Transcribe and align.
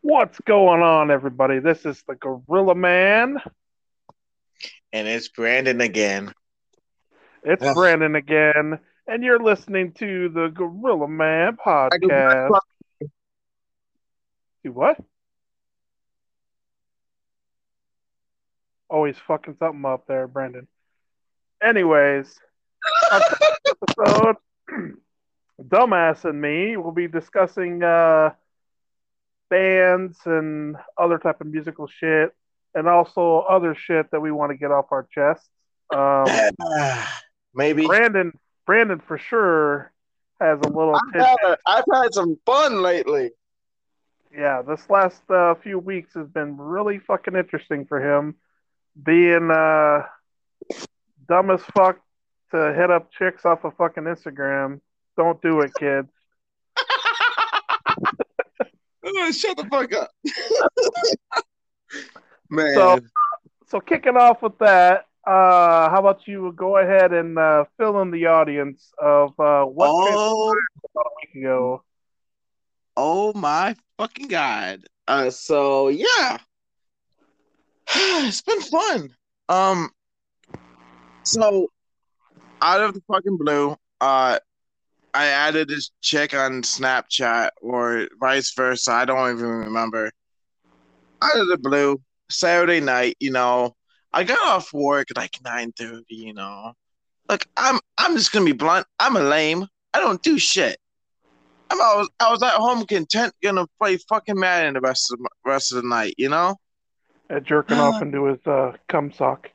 What's 0.00 0.38
going 0.40 0.80
on, 0.80 1.10
everybody? 1.10 1.58
This 1.58 1.84
is 1.84 2.04
the 2.06 2.14
Gorilla 2.14 2.76
Man. 2.76 3.38
And 4.92 5.08
it's 5.08 5.26
Brandon 5.26 5.80
again. 5.80 6.32
It's 7.42 7.64
Ugh. 7.64 7.74
Brandon 7.74 8.14
again, 8.14 8.78
and 9.08 9.24
you're 9.24 9.42
listening 9.42 9.92
to 9.94 10.28
the 10.28 10.48
Gorilla 10.48 11.08
Man 11.08 11.56
podcast. 11.56 12.60
Do 14.62 14.72
what? 14.72 14.98
Always 18.88 19.16
fucking 19.26 19.56
something 19.58 19.84
up 19.84 20.06
there, 20.06 20.28
Brandon. 20.28 20.68
Anyways, 21.60 22.38
on 23.12 23.20
episode, 23.66 24.36
Dumbass 25.60 26.24
and 26.24 26.40
me 26.40 26.76
will 26.76 26.92
be 26.92 27.08
discussing 27.08 27.82
uh, 27.82 28.30
bands 29.50 30.18
and 30.24 30.76
other 30.96 31.18
type 31.18 31.40
of 31.40 31.46
musical 31.46 31.86
shit, 31.86 32.34
and 32.74 32.88
also 32.88 33.40
other 33.40 33.74
shit 33.74 34.10
that 34.10 34.20
we 34.20 34.30
want 34.30 34.50
to 34.52 34.56
get 34.56 34.70
off 34.70 34.86
our 34.90 35.06
chests. 35.12 35.48
Um, 35.94 36.26
Maybe. 37.54 37.86
Brandon, 37.86 38.32
Brandon 38.66 39.00
for 39.00 39.18
sure 39.18 39.92
has 40.40 40.58
a 40.62 40.68
little. 40.68 40.94
I've 40.94 41.20
had, 41.20 41.56
I've 41.66 41.84
had 41.92 42.14
some 42.14 42.38
fun 42.46 42.82
lately. 42.82 43.30
yeah, 44.32 44.62
this 44.62 44.88
last 44.88 45.22
uh, 45.30 45.54
few 45.54 45.78
weeks 45.78 46.14
has 46.14 46.28
been 46.28 46.56
really 46.56 46.98
fucking 46.98 47.34
interesting 47.34 47.86
for 47.86 48.00
him. 48.00 48.36
Being 49.02 49.50
uh, 49.50 50.02
dumb 51.28 51.50
as 51.50 51.62
fuck 51.74 52.00
to 52.50 52.74
hit 52.74 52.90
up 52.90 53.10
chicks 53.12 53.44
off 53.44 53.64
of 53.64 53.76
fucking 53.76 54.04
Instagram. 54.04 54.80
Don't 55.16 55.40
do 55.42 55.60
it, 55.60 55.72
kids. 55.78 56.08
Oh, 59.16 59.30
shut 59.32 59.56
the 59.56 59.64
fuck 59.64 59.92
up. 59.94 60.10
Man. 62.50 62.74
So- 62.74 62.98
So 63.66 63.80
kicking 63.80 64.16
off 64.16 64.40
with 64.42 64.56
that, 64.60 65.04
uh, 65.26 65.90
how 65.90 65.98
about 66.00 66.26
you 66.26 66.52
go 66.56 66.78
ahead 66.78 67.12
and 67.12 67.38
uh, 67.38 67.64
fill 67.76 68.00
in 68.00 68.10
the 68.10 68.26
audience 68.26 68.90
of 68.98 69.38
uh, 69.38 69.64
what 69.64 69.90
oh, 69.92 70.54
about 70.94 71.06
a 71.06 71.10
week 71.20 71.34
ago. 71.42 71.82
oh 72.96 73.34
my 73.34 73.76
fucking 73.98 74.28
god. 74.28 74.84
Uh, 75.06 75.28
so 75.28 75.88
yeah. 75.88 76.38
it's 77.94 78.40
been 78.42 78.60
fun. 78.62 79.10
Um 79.50 79.90
so 81.24 81.68
out 82.62 82.80
of 82.80 82.94
the 82.94 83.02
fucking 83.10 83.36
blue, 83.36 83.76
uh 84.00 84.38
I 85.14 85.26
added 85.26 85.68
this 85.68 85.90
chick 86.00 86.34
on 86.34 86.62
Snapchat 86.62 87.50
or 87.60 88.08
vice 88.20 88.52
versa. 88.54 88.92
I 88.92 89.04
don't 89.04 89.36
even 89.36 89.48
remember. 89.48 90.10
Out 91.22 91.36
of 91.36 91.48
the 91.48 91.58
blue, 91.58 92.00
Saturday 92.30 92.80
night, 92.80 93.16
you 93.18 93.32
know, 93.32 93.74
I 94.12 94.24
got 94.24 94.38
off 94.46 94.72
work 94.72 95.10
at 95.10 95.16
like 95.16 95.36
nine 95.44 95.72
thirty. 95.72 96.14
You 96.14 96.34
know, 96.34 96.72
like 97.28 97.46
I'm 97.56 97.80
I'm 97.96 98.16
just 98.16 98.32
gonna 98.32 98.44
be 98.44 98.52
blunt. 98.52 98.86
I'm 98.98 99.16
a 99.16 99.20
lame. 99.20 99.66
I 99.94 100.00
don't 100.00 100.22
do 100.22 100.38
shit. 100.38 100.78
I'm 101.70 101.80
I 101.80 101.96
was 101.96 102.10
I 102.20 102.30
was 102.30 102.42
at 102.42 102.52
home 102.52 102.86
content, 102.86 103.34
gonna 103.42 103.66
play 103.80 103.96
fucking 104.08 104.38
Madden 104.38 104.74
the 104.74 104.80
rest 104.80 105.12
of 105.12 105.18
the 105.18 105.28
rest 105.44 105.72
of 105.72 105.82
the 105.82 105.88
night. 105.88 106.14
You 106.16 106.28
know, 106.28 106.56
jerking 107.42 107.78
off 107.78 108.00
into 108.02 108.26
his 108.26 108.46
uh, 108.46 108.72
cum 108.88 109.12
sock. 109.12 109.50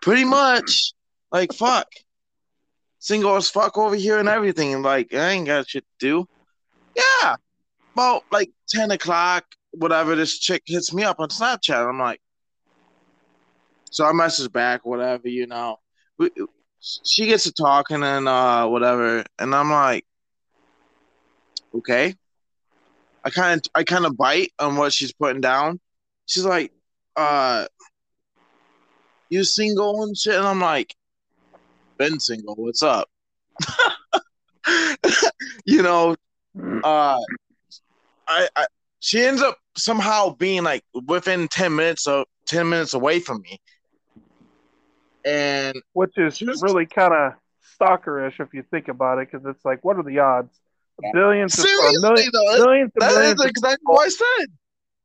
pretty 0.00 0.24
much. 0.24 0.92
Like 1.32 1.52
fuck, 1.52 1.88
single 3.06 3.36
as 3.36 3.48
fuck 3.48 3.78
over 3.78 3.94
here 3.94 4.18
and 4.18 4.28
everything. 4.28 4.74
And 4.74 4.82
like 4.82 5.14
I 5.14 5.30
ain't 5.30 5.46
got 5.46 5.68
shit 5.68 5.84
to 5.84 6.06
do. 6.06 6.26
Yeah, 6.96 7.36
about 7.94 8.24
like 8.32 8.50
ten 8.68 8.90
o'clock, 8.90 9.44
whatever. 9.70 10.16
This 10.16 10.38
chick 10.38 10.62
hits 10.66 10.92
me 10.92 11.04
up 11.04 11.20
on 11.20 11.28
Snapchat. 11.28 11.88
I'm 11.88 12.00
like, 12.00 12.20
so 13.90 14.04
I 14.04 14.12
message 14.12 14.50
back, 14.50 14.84
whatever, 14.84 15.28
you 15.28 15.46
know. 15.46 15.76
We, 16.18 16.30
she 16.80 17.26
gets 17.26 17.44
to 17.44 17.52
talking 17.52 18.02
and 18.02 18.26
uh 18.26 18.66
whatever, 18.66 19.24
and 19.38 19.54
I'm 19.54 19.70
like, 19.70 20.04
okay. 21.76 22.14
I 23.24 23.30
kind 23.30 23.60
of 23.60 23.70
I 23.74 23.84
kind 23.84 24.06
of 24.06 24.16
bite 24.16 24.52
on 24.58 24.76
what 24.76 24.92
she's 24.92 25.12
putting 25.12 25.40
down. 25.40 25.78
She's 26.26 26.44
like, 26.44 26.72
uh, 27.14 27.66
you 29.30 29.44
single 29.44 30.02
and 30.02 30.16
shit, 30.16 30.34
and 30.34 30.46
I'm 30.46 30.60
like, 30.60 30.94
been 31.96 32.20
single. 32.20 32.54
What's 32.54 32.82
up? 32.82 33.08
you 35.64 35.82
know, 35.82 36.16
uh, 36.84 37.18
I, 38.28 38.48
I 38.56 38.66
she 39.00 39.24
ends 39.24 39.42
up 39.42 39.58
somehow 39.76 40.30
being 40.30 40.64
like 40.64 40.84
within 41.06 41.48
ten 41.48 41.74
minutes 41.74 42.06
of 42.06 42.26
ten 42.46 42.68
minutes 42.68 42.94
away 42.94 43.20
from 43.20 43.42
me, 43.42 43.60
and 45.24 45.76
which 45.92 46.16
is 46.16 46.42
really 46.62 46.86
kind 46.86 47.12
of 47.12 47.32
stalkerish 47.78 48.40
if 48.40 48.52
you 48.52 48.64
think 48.70 48.88
about 48.88 49.18
it, 49.18 49.30
because 49.30 49.46
it's 49.46 49.64
like, 49.64 49.84
what 49.84 49.96
are 49.96 50.02
the 50.02 50.18
odds? 50.18 50.58
Billions 51.12 51.58
of 51.58 51.64
or 51.64 51.68
seriously 51.68 52.00
millions, 52.00 52.30
though, 52.32 52.64
millions 52.64 52.92
that 52.96 53.12
millions, 53.12 53.38
is 53.38 53.44
of, 53.44 53.50
exactly 53.50 53.84
what 53.84 54.06
I 54.06 54.08
said. 54.08 54.46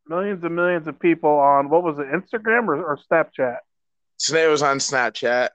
millions 0.07 0.43
and 0.43 0.55
millions 0.55 0.87
of 0.87 0.97
people 0.99 1.31
on 1.31 1.69
what 1.69 1.83
was 1.83 1.99
it, 1.99 2.07
Instagram 2.07 2.67
or, 2.67 2.81
or 2.81 2.97
Snapchat? 3.11 3.57
Today 4.17 4.47
was 4.47 4.61
on 4.61 4.77
Snapchat. 4.77 5.49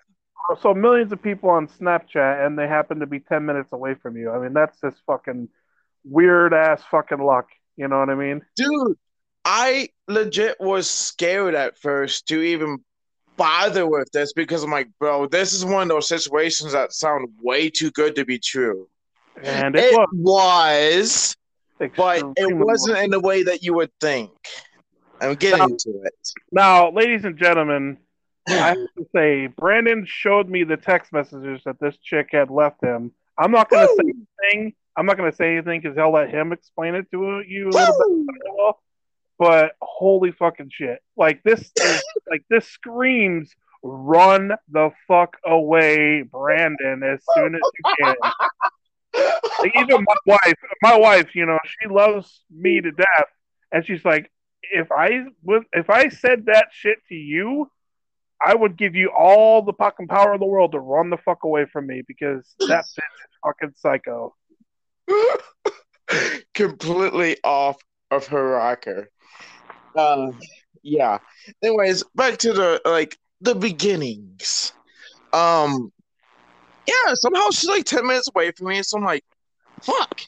So 0.60 0.74
millions 0.74 1.12
of 1.12 1.22
people 1.22 1.50
on 1.50 1.66
Snapchat, 1.66 2.46
and 2.46 2.58
they 2.58 2.68
happen 2.68 3.00
to 3.00 3.06
be 3.06 3.20
ten 3.20 3.44
minutes 3.44 3.72
away 3.72 3.94
from 3.94 4.16
you. 4.16 4.30
I 4.30 4.38
mean, 4.38 4.52
that's 4.52 4.80
just 4.80 4.96
fucking 5.06 5.48
weird 6.04 6.54
ass 6.54 6.82
fucking 6.90 7.18
luck. 7.18 7.48
You 7.76 7.88
know 7.88 7.98
what 7.98 8.10
I 8.10 8.14
mean? 8.14 8.42
Dude, 8.54 8.96
I 9.44 9.88
legit 10.08 10.56
was 10.60 10.90
scared 10.90 11.54
at 11.54 11.78
first 11.78 12.28
to 12.28 12.40
even 12.40 12.78
bother 13.36 13.88
with 13.88 14.10
this 14.12 14.32
because 14.32 14.62
I'm 14.62 14.70
like, 14.70 14.88
bro, 14.98 15.26
this 15.26 15.52
is 15.52 15.64
one 15.64 15.82
of 15.82 15.88
those 15.88 16.08
situations 16.08 16.72
that 16.72 16.92
sound 16.92 17.28
way 17.42 17.68
too 17.68 17.90
good 17.90 18.16
to 18.16 18.24
be 18.24 18.38
true. 18.38 18.88
And 19.42 19.76
it, 19.76 19.92
It 19.92 19.94
was, 19.94 20.08
was, 20.14 21.36
but 21.96 22.22
it 22.36 22.56
wasn't 22.56 22.98
in 22.98 23.10
the 23.10 23.20
way 23.20 23.42
that 23.42 23.62
you 23.62 23.74
would 23.74 23.90
think. 24.00 24.30
I'm 25.20 25.34
getting 25.34 25.76
to 25.76 25.90
it. 26.04 26.14
Now, 26.52 26.90
ladies 26.90 27.24
and 27.24 27.36
gentlemen, 27.38 27.98
I 28.48 28.68
have 28.68 28.76
to 28.76 29.06
say, 29.14 29.46
Brandon 29.48 30.04
showed 30.06 30.48
me 30.48 30.64
the 30.64 30.76
text 30.76 31.12
messages 31.12 31.62
that 31.64 31.80
this 31.80 31.96
chick 31.98 32.28
had 32.32 32.50
left 32.50 32.82
him. 32.82 33.12
I'm 33.38 33.50
not 33.50 33.68
going 33.68 33.86
to 33.86 33.94
say 33.94 34.12
anything. 34.50 34.74
I'm 34.96 35.06
not 35.06 35.16
going 35.16 35.30
to 35.30 35.36
say 35.36 35.56
anything 35.56 35.80
because 35.80 35.96
he'll 35.96 36.12
let 36.12 36.30
him 36.30 36.52
explain 36.52 36.94
it 36.94 37.10
to 37.10 37.42
you 37.46 37.68
a 37.68 37.70
little 37.70 37.86
bit. 37.86 38.08
Woo! 38.08 38.26
better 38.26 38.38
than 38.44 38.50
I 38.50 38.54
will. 38.54 38.78
But 39.38 39.72
holy 39.82 40.32
fucking 40.32 40.70
shit! 40.72 41.02
Like 41.16 41.42
this, 41.42 41.70
is, 41.76 42.02
like 42.30 42.42
this 42.48 42.66
screams, 42.66 43.54
"Run 43.82 44.52
the 44.70 44.90
fuck 45.06 45.36
away, 45.44 46.22
Brandon!" 46.22 47.02
As 47.02 47.20
soon 47.34 47.54
as 47.54 47.60
you 47.60 47.94
can. 48.00 48.14
Like, 49.58 49.72
even 49.74 50.04
my 50.04 50.16
wife, 50.26 50.54
my 50.82 50.98
wife, 50.98 51.34
you 51.34 51.46
know, 51.46 51.58
she 51.64 51.88
loves 51.88 52.42
me 52.54 52.82
to 52.82 52.90
death, 52.92 53.24
and 53.72 53.86
she's 53.86 54.04
like, 54.04 54.30
if 54.62 54.92
I 54.92 55.24
was, 55.42 55.62
if 55.72 55.88
I 55.88 56.10
said 56.10 56.44
that 56.46 56.66
shit 56.72 56.98
to 57.08 57.14
you, 57.14 57.70
I 58.44 58.54
would 58.54 58.76
give 58.76 58.94
you 58.94 59.10
all 59.16 59.62
the 59.62 59.72
fucking 59.72 60.08
power 60.08 60.34
in 60.34 60.40
the 60.40 60.46
world 60.46 60.72
to 60.72 60.80
run 60.80 61.10
the 61.10 61.16
fuck 61.16 61.44
away 61.44 61.66
from 61.72 61.86
me 61.86 62.02
because 62.06 62.54
that 62.68 62.84
bitch 62.84 62.98
is 62.98 63.38
fucking 63.44 63.72
psycho. 63.76 64.34
completely 66.54 67.36
off 67.44 67.76
of 68.10 68.26
her 68.26 68.50
rocker. 68.50 69.10
Uh, 69.94 70.32
yeah. 70.82 71.18
Anyways, 71.62 72.04
back 72.14 72.38
to 72.38 72.52
the 72.52 72.80
like 72.84 73.16
the 73.40 73.54
beginnings. 73.54 74.72
Um, 75.32 75.92
yeah. 76.86 77.14
Somehow 77.14 77.50
she's 77.50 77.68
like 77.68 77.84
ten 77.84 78.06
minutes 78.06 78.28
away 78.34 78.52
from 78.52 78.68
me, 78.68 78.82
so 78.82 78.98
I'm 78.98 79.04
like, 79.04 79.24
fuck. 79.82 80.20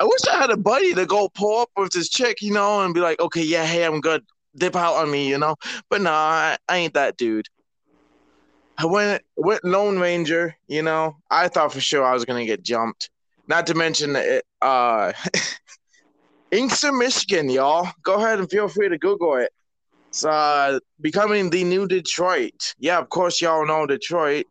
I 0.00 0.04
wish 0.04 0.20
I 0.32 0.38
had 0.38 0.50
a 0.50 0.56
buddy 0.56 0.94
to 0.94 1.04
go 1.04 1.28
pull 1.28 1.60
up 1.60 1.68
with 1.76 1.92
this 1.92 2.08
chick, 2.08 2.40
you 2.40 2.54
know, 2.54 2.80
and 2.80 2.94
be 2.94 3.00
like, 3.00 3.20
okay, 3.20 3.42
yeah, 3.42 3.66
hey, 3.66 3.84
I'm 3.84 4.00
good. 4.00 4.24
Dip 4.56 4.76
out 4.76 4.96
on 4.96 5.10
me, 5.10 5.28
you 5.28 5.38
know. 5.38 5.56
But 5.88 6.00
nah, 6.02 6.12
I, 6.12 6.58
I 6.68 6.76
ain't 6.78 6.94
that 6.94 7.16
dude. 7.16 7.46
I 8.78 8.86
went 8.86 9.22
went 9.36 9.64
Lone 9.64 9.98
Ranger, 9.98 10.56
you 10.66 10.82
know. 10.82 11.16
I 11.30 11.48
thought 11.48 11.72
for 11.72 11.80
sure 11.80 12.04
I 12.04 12.14
was 12.14 12.24
gonna 12.24 12.46
get 12.46 12.62
jumped. 12.62 13.10
Not 13.46 13.66
to 13.66 13.74
mention 13.74 14.16
it, 14.16 14.44
uh, 14.62 15.12
Inkster, 16.50 16.92
Michigan, 16.92 17.50
y'all. 17.50 17.90
Go 18.02 18.14
ahead 18.14 18.38
and 18.38 18.50
feel 18.50 18.68
free 18.68 18.88
to 18.88 18.98
Google 18.98 19.36
it. 19.36 19.52
It's 20.08 20.24
uh, 20.24 20.78
becoming 21.00 21.50
the 21.50 21.62
new 21.62 21.86
Detroit. 21.86 22.74
Yeah, 22.78 22.98
of 22.98 23.08
course, 23.08 23.40
y'all 23.40 23.66
know 23.66 23.86
Detroit. 23.86 24.46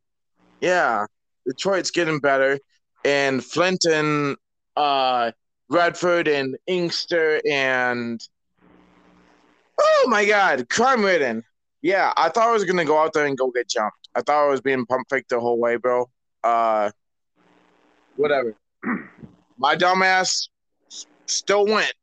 Yeah, 0.62 1.06
Detroit's 1.46 1.92
getting 1.92 2.20
better. 2.20 2.60
And 3.04 3.44
Flinton, 3.44 4.38
uh, 4.78 5.32
Redford, 5.70 6.28
and 6.28 6.56
Inkster, 6.68 7.42
and 7.50 8.22
oh 9.80 10.06
my 10.08 10.26
God, 10.26 10.68
crime 10.70 11.04
ridden. 11.04 11.44
Yeah, 11.82 12.12
I 12.18 12.30
thought 12.30 12.50
I 12.50 12.52
was 12.52 12.66
gonna 12.66 12.86
go 12.86 13.00
out 13.00 13.14
there 13.14 13.26
and 13.26 13.38
go 13.38 13.50
get 13.52 13.70
jumped. 13.70 14.10
I 14.16 14.22
thought 14.22 14.46
I 14.46 14.50
was 14.50 14.62
being 14.62 14.86
pump 14.86 15.08
faked 15.10 15.30
the 15.30 15.40
whole 15.40 15.60
way, 15.60 15.78
bro. 15.78 16.10
Uh, 16.44 16.92
whatever. 18.16 18.56
My 19.58 19.76
dumbass 19.76 20.50
still 21.26 21.66
went. 21.66 21.94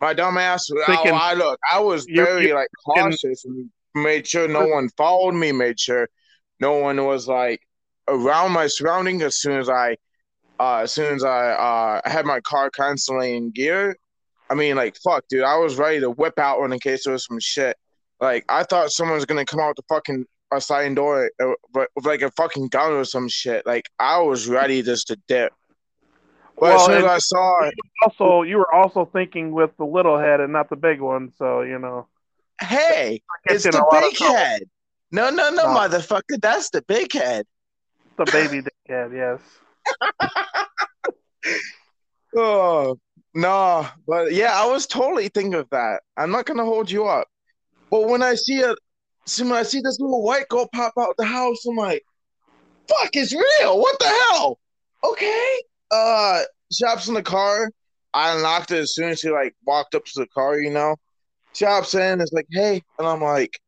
My 0.00 0.14
dumbass. 0.14 0.62
Thinking- 0.86 1.12
oh, 1.12 1.16
I 1.16 1.34
look. 1.34 1.58
I 1.70 1.78
was 1.80 2.06
very 2.06 2.52
like 2.52 2.68
cautious 2.84 3.44
and 3.44 3.70
made 3.94 4.26
sure 4.26 4.48
no 4.48 4.66
one 4.66 4.88
followed 4.96 5.32
me. 5.34 5.52
Made 5.52 5.78
sure 5.80 6.08
no 6.60 6.76
one 6.78 7.02
was 7.04 7.26
like 7.28 7.60
around 8.08 8.52
my 8.52 8.66
surrounding. 8.66 9.22
As 9.22 9.36
soon 9.36 9.58
as 9.58 9.68
I, 9.68 9.96
uh, 10.58 10.78
as 10.78 10.92
soon 10.92 11.14
as 11.14 11.24
I 11.24 11.52
uh 11.52 12.08
had 12.08 12.26
my 12.26 12.40
car 12.40 12.70
constantly 12.70 13.36
in 13.36 13.50
gear. 13.50 13.96
I 14.54 14.56
mean, 14.56 14.76
like 14.76 14.96
fuck, 15.02 15.24
dude. 15.28 15.42
I 15.42 15.56
was 15.56 15.78
ready 15.78 15.98
to 15.98 16.12
whip 16.12 16.38
out 16.38 16.60
one 16.60 16.72
in 16.72 16.78
case 16.78 17.02
there 17.02 17.12
was 17.12 17.26
some 17.26 17.40
shit. 17.40 17.76
Like 18.20 18.44
I 18.48 18.62
thought 18.62 18.92
someone 18.92 19.16
was 19.16 19.24
gonna 19.24 19.44
come 19.44 19.58
out 19.58 19.74
the 19.74 19.82
fucking 19.88 20.26
uh, 20.52 20.60
sliding 20.60 20.94
door, 20.94 21.28
uh, 21.42 21.54
but 21.72 21.88
with 21.96 22.06
like 22.06 22.22
a 22.22 22.30
fucking 22.30 22.68
gun 22.68 22.92
or 22.92 23.04
some 23.04 23.28
shit. 23.28 23.66
Like 23.66 23.90
I 23.98 24.20
was 24.20 24.46
ready 24.46 24.80
just 24.80 25.08
to 25.08 25.18
dip. 25.26 25.52
But 26.56 26.76
as 26.76 26.84
soon 26.84 26.98
as 26.98 27.04
I 27.04 27.18
saw 27.18 27.64
it, 27.64 27.74
Also, 28.04 28.42
you 28.42 28.58
were 28.58 28.72
also 28.72 29.06
thinking 29.12 29.50
with 29.50 29.76
the 29.76 29.84
little 29.84 30.20
head 30.20 30.38
and 30.38 30.52
not 30.52 30.70
the 30.70 30.76
big 30.76 31.00
one, 31.00 31.32
so 31.36 31.62
you 31.62 31.80
know. 31.80 32.06
hey, 32.60 33.20
it's 33.46 33.64
the 33.64 33.76
a 33.76 34.00
big 34.00 34.16
head. 34.16 34.62
No, 35.10 35.30
no, 35.30 35.50
no, 35.50 35.64
motherfucker. 35.64 36.40
That's 36.40 36.70
the 36.70 36.82
big 36.82 37.12
head. 37.12 37.44
The 38.18 38.26
baby 38.26 38.62
dick 38.62 38.72
head, 38.86 39.10
yes. 39.12 39.40
Oh 42.36 42.98
no, 43.34 43.86
but 44.06 44.32
yeah, 44.32 44.52
I 44.54 44.66
was 44.66 44.86
totally 44.86 45.28
thinking 45.28 45.54
of 45.54 45.68
that. 45.70 46.02
I'm 46.16 46.30
not 46.30 46.46
gonna 46.46 46.64
hold 46.64 46.90
you 46.90 47.06
up. 47.06 47.26
But 47.90 48.08
when 48.08 48.22
I 48.22 48.34
see 48.34 48.60
a, 48.62 48.74
see 49.26 49.42
when 49.42 49.52
I 49.52 49.64
see 49.64 49.80
this 49.80 49.98
little 50.00 50.22
white 50.22 50.48
girl 50.48 50.68
pop 50.72 50.92
out 50.98 51.14
the 51.18 51.24
house, 51.24 51.64
I'm 51.66 51.76
like, 51.76 52.04
"Fuck, 52.88 53.10
it's 53.14 53.32
real! 53.32 53.78
What 53.78 53.98
the 53.98 54.06
hell?" 54.06 54.58
Okay. 55.02 55.62
Uh, 55.90 56.42
she 56.72 56.84
hops 56.86 57.08
in 57.08 57.14
the 57.14 57.22
car. 57.22 57.70
I 58.14 58.34
unlocked 58.36 58.70
it 58.70 58.78
as 58.78 58.94
soon 58.94 59.10
as 59.10 59.20
she 59.20 59.30
like 59.30 59.54
walked 59.66 59.94
up 59.94 60.04
to 60.04 60.12
the 60.20 60.28
car. 60.28 60.60
You 60.60 60.70
know, 60.70 60.96
she 61.54 61.64
hops 61.64 61.94
in. 61.94 62.20
It's 62.20 62.32
like, 62.32 62.46
"Hey," 62.50 62.82
and 62.98 63.08
I'm 63.08 63.20
like, 63.20 63.58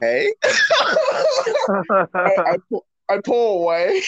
"Hey." 0.00 0.32
I, 0.44 2.06
I, 2.14 2.56
pull, 2.68 2.86
I 3.08 3.18
pull 3.24 3.62
away, 3.62 4.02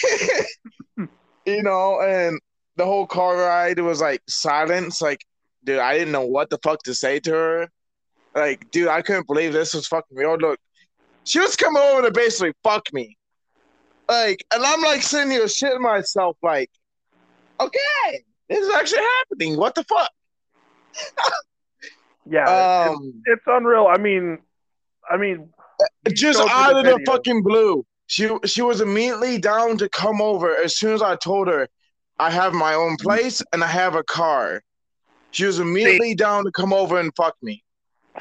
you 1.45 1.63
know, 1.63 1.99
and 2.01 2.39
the 2.75 2.85
whole 2.85 3.07
car 3.07 3.37
ride 3.37 3.79
was 3.79 4.01
like 4.01 4.21
silence. 4.27 5.01
Like, 5.01 5.23
dude, 5.63 5.79
I 5.79 5.97
didn't 5.97 6.11
know 6.11 6.25
what 6.25 6.49
the 6.49 6.59
fuck 6.63 6.83
to 6.83 6.93
say 6.93 7.19
to 7.21 7.31
her. 7.31 7.69
Like, 8.33 8.69
dude, 8.71 8.89
I 8.89 9.01
couldn't 9.01 9.27
believe 9.27 9.53
this 9.53 9.73
was 9.73 9.87
fucking 9.87 10.17
real. 10.17 10.37
Look, 10.37 10.59
she 11.23 11.39
was 11.39 11.55
coming 11.55 11.81
over 11.81 12.03
to 12.03 12.11
basically 12.11 12.53
fuck 12.63 12.91
me. 12.93 13.17
Like, 14.09 14.45
and 14.53 14.63
I'm 14.63 14.81
like 14.81 15.01
sitting 15.01 15.31
here 15.31 15.45
shitting 15.45 15.79
myself, 15.81 16.37
like, 16.43 16.69
okay, 17.59 18.23
this 18.49 18.59
is 18.59 18.73
actually 18.75 19.01
happening. 19.19 19.57
What 19.57 19.73
the 19.75 19.83
fuck? 19.85 20.11
yeah, 22.29 22.87
Um, 22.89 23.23
it's, 23.25 23.39
it's 23.39 23.43
unreal. 23.47 23.87
I 23.87 23.97
mean, 23.97 24.39
I 25.09 25.17
mean, 25.17 25.49
just 26.13 26.39
out 26.39 26.73
the 26.73 26.79
of 26.79 26.85
the 26.85 26.91
video. 26.97 27.05
fucking 27.05 27.41
blue. 27.41 27.85
She 28.07 28.29
she 28.45 28.61
was 28.61 28.81
immediately 28.81 29.39
down 29.39 29.77
to 29.79 29.89
come 29.89 30.21
over 30.21 30.55
as 30.55 30.77
soon 30.77 30.93
as 30.93 31.01
I 31.01 31.15
told 31.15 31.47
her 31.47 31.67
I 32.19 32.31
have 32.31 32.53
my 32.53 32.73
own 32.73 32.93
mm-hmm. 32.97 33.07
place 33.07 33.41
and 33.53 33.63
I 33.63 33.67
have 33.67 33.95
a 33.95 34.03
car. 34.03 34.61
She 35.31 35.45
was 35.45 35.59
immediately 35.59 36.15
down 36.15 36.45
to 36.45 36.51
come 36.51 36.71
over 36.71 36.99
and 36.99 37.13
fuck 37.15 37.35
me. 37.41 37.63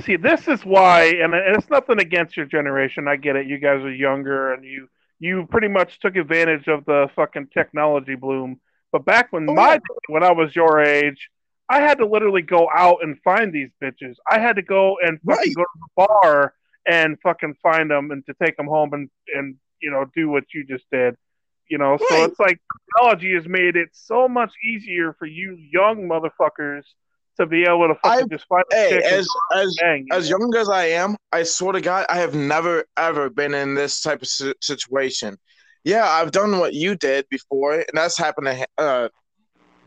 See, 0.00 0.16
this 0.16 0.48
is 0.48 0.64
why, 0.64 1.04
and 1.04 1.32
it's 1.34 1.70
nothing 1.70 2.00
against 2.00 2.36
your 2.36 2.46
generation. 2.46 3.06
I 3.06 3.14
get 3.14 3.36
it. 3.36 3.46
You 3.46 3.58
guys 3.58 3.84
are 3.84 3.94
younger, 3.94 4.52
and 4.52 4.64
you 4.64 4.88
you 5.20 5.46
pretty 5.48 5.68
much 5.68 6.00
took 6.00 6.16
advantage 6.16 6.66
of 6.66 6.84
the 6.86 7.08
fucking 7.14 7.48
technology 7.54 8.16
bloom. 8.16 8.60
But 8.90 9.04
back 9.04 9.32
when 9.32 9.48
Oh, 9.48 9.54
my 9.54 9.78
when 10.08 10.24
I 10.24 10.32
was 10.32 10.56
your 10.56 10.82
age, 10.82 11.30
I 11.68 11.80
had 11.80 11.98
to 11.98 12.06
literally 12.06 12.42
go 12.42 12.68
out 12.74 12.98
and 13.02 13.16
find 13.22 13.52
these 13.52 13.70
bitches. 13.80 14.16
I 14.28 14.40
had 14.40 14.56
to 14.56 14.62
go 14.62 14.96
and 15.00 15.20
fucking 15.20 15.38
Right. 15.38 15.54
go 15.54 15.62
to 15.62 15.78
the 15.78 16.06
bar 16.06 16.54
and 16.86 17.16
fucking 17.22 17.54
find 17.62 17.90
them 17.90 18.10
and 18.10 18.26
to 18.26 18.34
take 18.42 18.56
them 18.56 18.66
home 18.66 18.92
and 18.92 19.08
and 19.34 19.56
you 19.80 19.92
know 19.92 20.04
do 20.16 20.28
what 20.28 20.44
you 20.52 20.64
just 20.64 20.84
did. 20.90 21.16
You 21.68 21.78
know, 21.78 21.98
so 22.08 22.24
it's 22.24 22.38
like 22.38 22.60
technology 22.94 23.34
has 23.34 23.48
made 23.48 23.76
it 23.76 23.88
so 23.92 24.28
much 24.28 24.52
easier 24.62 25.14
for 25.18 25.26
you 25.26 25.56
young 25.70 26.08
motherfuckers 26.08 26.82
to 27.38 27.46
be 27.46 27.62
able 27.62 27.88
to 27.88 27.94
fucking 28.02 28.28
I- 28.30 28.34
just 28.34 28.46
find 28.46 28.64
Hey, 28.70 29.02
as 29.02 29.28
as 29.54 29.76
bang. 29.80 30.06
as 30.12 30.30
know? 30.30 30.38
young 30.38 30.56
as 30.56 30.68
I 30.68 30.86
am, 30.86 31.16
I 31.32 31.42
swear 31.42 31.72
to 31.72 31.80
God, 31.80 32.06
I 32.08 32.18
have 32.18 32.34
never 32.34 32.84
ever 32.96 33.30
been 33.30 33.54
in 33.54 33.74
this 33.74 34.02
type 34.02 34.22
of 34.22 34.28
situation. 34.60 35.38
Yeah, 35.84 36.06
I've 36.08 36.30
done 36.30 36.58
what 36.58 36.74
you 36.74 36.96
did 36.96 37.26
before, 37.30 37.74
and 37.74 37.86
that's 37.94 38.16
happened 38.16 38.46
to 38.46 38.66
uh, 38.78 39.08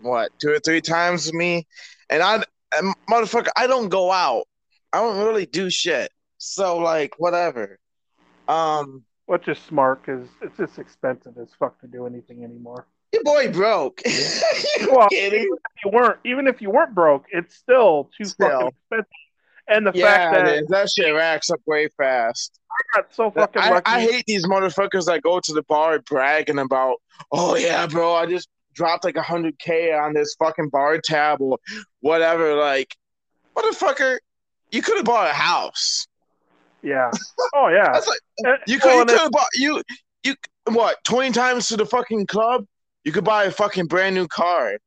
what 0.01 0.31
two 0.41 0.49
or 0.49 0.59
three 0.59 0.81
times 0.81 1.25
with 1.27 1.35
me. 1.35 1.67
And 2.09 2.21
I, 2.21 2.43
and 2.75 2.93
motherfucker, 3.09 3.49
I 3.55 3.67
don't 3.67 3.89
go 3.89 4.11
out. 4.11 4.45
I 4.93 4.99
don't 4.99 5.25
really 5.25 5.45
do 5.45 5.69
shit. 5.69 6.11
So 6.37 6.77
like, 6.77 7.15
whatever. 7.17 7.77
Um, 8.47 9.03
Which 9.27 9.47
is 9.47 9.57
smart 9.59 10.03
because 10.05 10.27
it's 10.41 10.57
just 10.57 10.79
expensive 10.79 11.37
as 11.37 11.49
fuck 11.59 11.79
to 11.81 11.87
do 11.87 12.05
anything 12.07 12.43
anymore. 12.43 12.87
your 13.13 13.23
boy 13.23 13.51
broke. 13.51 14.01
you 14.05 14.89
Well, 14.91 15.09
kidding? 15.09 15.41
even 15.41 15.53
if 15.53 15.83
you 15.85 15.91
weren't, 15.91 16.19
even 16.25 16.47
if 16.47 16.61
you 16.61 16.69
weren't 16.69 16.95
broke, 16.95 17.25
it's 17.29 17.55
still 17.55 18.09
too 18.17 18.25
Still. 18.25 18.49
fucking 18.49 18.67
expensive. 18.67 19.05
And 19.69 19.85
the 19.85 19.91
Yeah, 19.93 20.03
fact 20.31 20.33
that 20.45 20.65
that 20.69 20.89
shit 20.89 21.13
racks 21.13 21.49
up 21.49 21.59
way 21.65 21.89
fast. 21.97 22.57
I 22.71 23.01
got 23.01 23.13
so 23.13 23.29
fucking 23.31 23.61
I, 23.61 23.69
lucky. 23.71 23.91
I 23.91 23.99
hate 23.99 24.23
these 24.27 24.45
motherfuckers 24.45 25.05
that 25.07 25.21
go 25.23 25.41
to 25.41 25.53
the 25.53 25.63
bar 25.63 25.99
bragging 25.99 26.57
about, 26.59 26.95
oh 27.33 27.55
yeah, 27.57 27.85
bro, 27.85 28.13
I 28.15 28.27
just 28.27 28.47
dropped 28.73 29.03
like 29.03 29.17
a 29.17 29.21
hundred 29.21 29.59
K 29.59 29.91
on 29.91 30.13
this 30.13 30.35
fucking 30.39 30.69
bar 30.69 30.99
tab 31.03 31.41
or 31.41 31.57
whatever. 31.99 32.55
Like, 32.55 32.95
motherfucker, 33.57 34.19
you 34.71 34.81
could 34.81 34.95
have 34.95 35.05
bought 35.05 35.29
a 35.29 35.33
house. 35.33 36.07
Yeah. 36.81 37.11
Oh 37.53 37.69
yeah. 37.69 37.91
That's 37.93 38.07
like 38.07 38.19
And- 38.39 38.57
you 38.67 38.79
well, 38.83 39.05
could 39.05 39.11
you 39.13 39.19
could 39.19 39.31
bought 39.31 39.47
you 39.55 39.81
you 40.23 40.35
what 40.71 41.03
twenty 41.03 41.31
times 41.31 41.67
to 41.69 41.77
the 41.77 41.85
fucking 41.85 42.25
club. 42.27 42.65
You 43.03 43.11
could 43.11 43.23
buy 43.23 43.45
a 43.45 43.51
fucking 43.51 43.85
brand 43.87 44.15
new 44.15 44.27
car, 44.27 44.77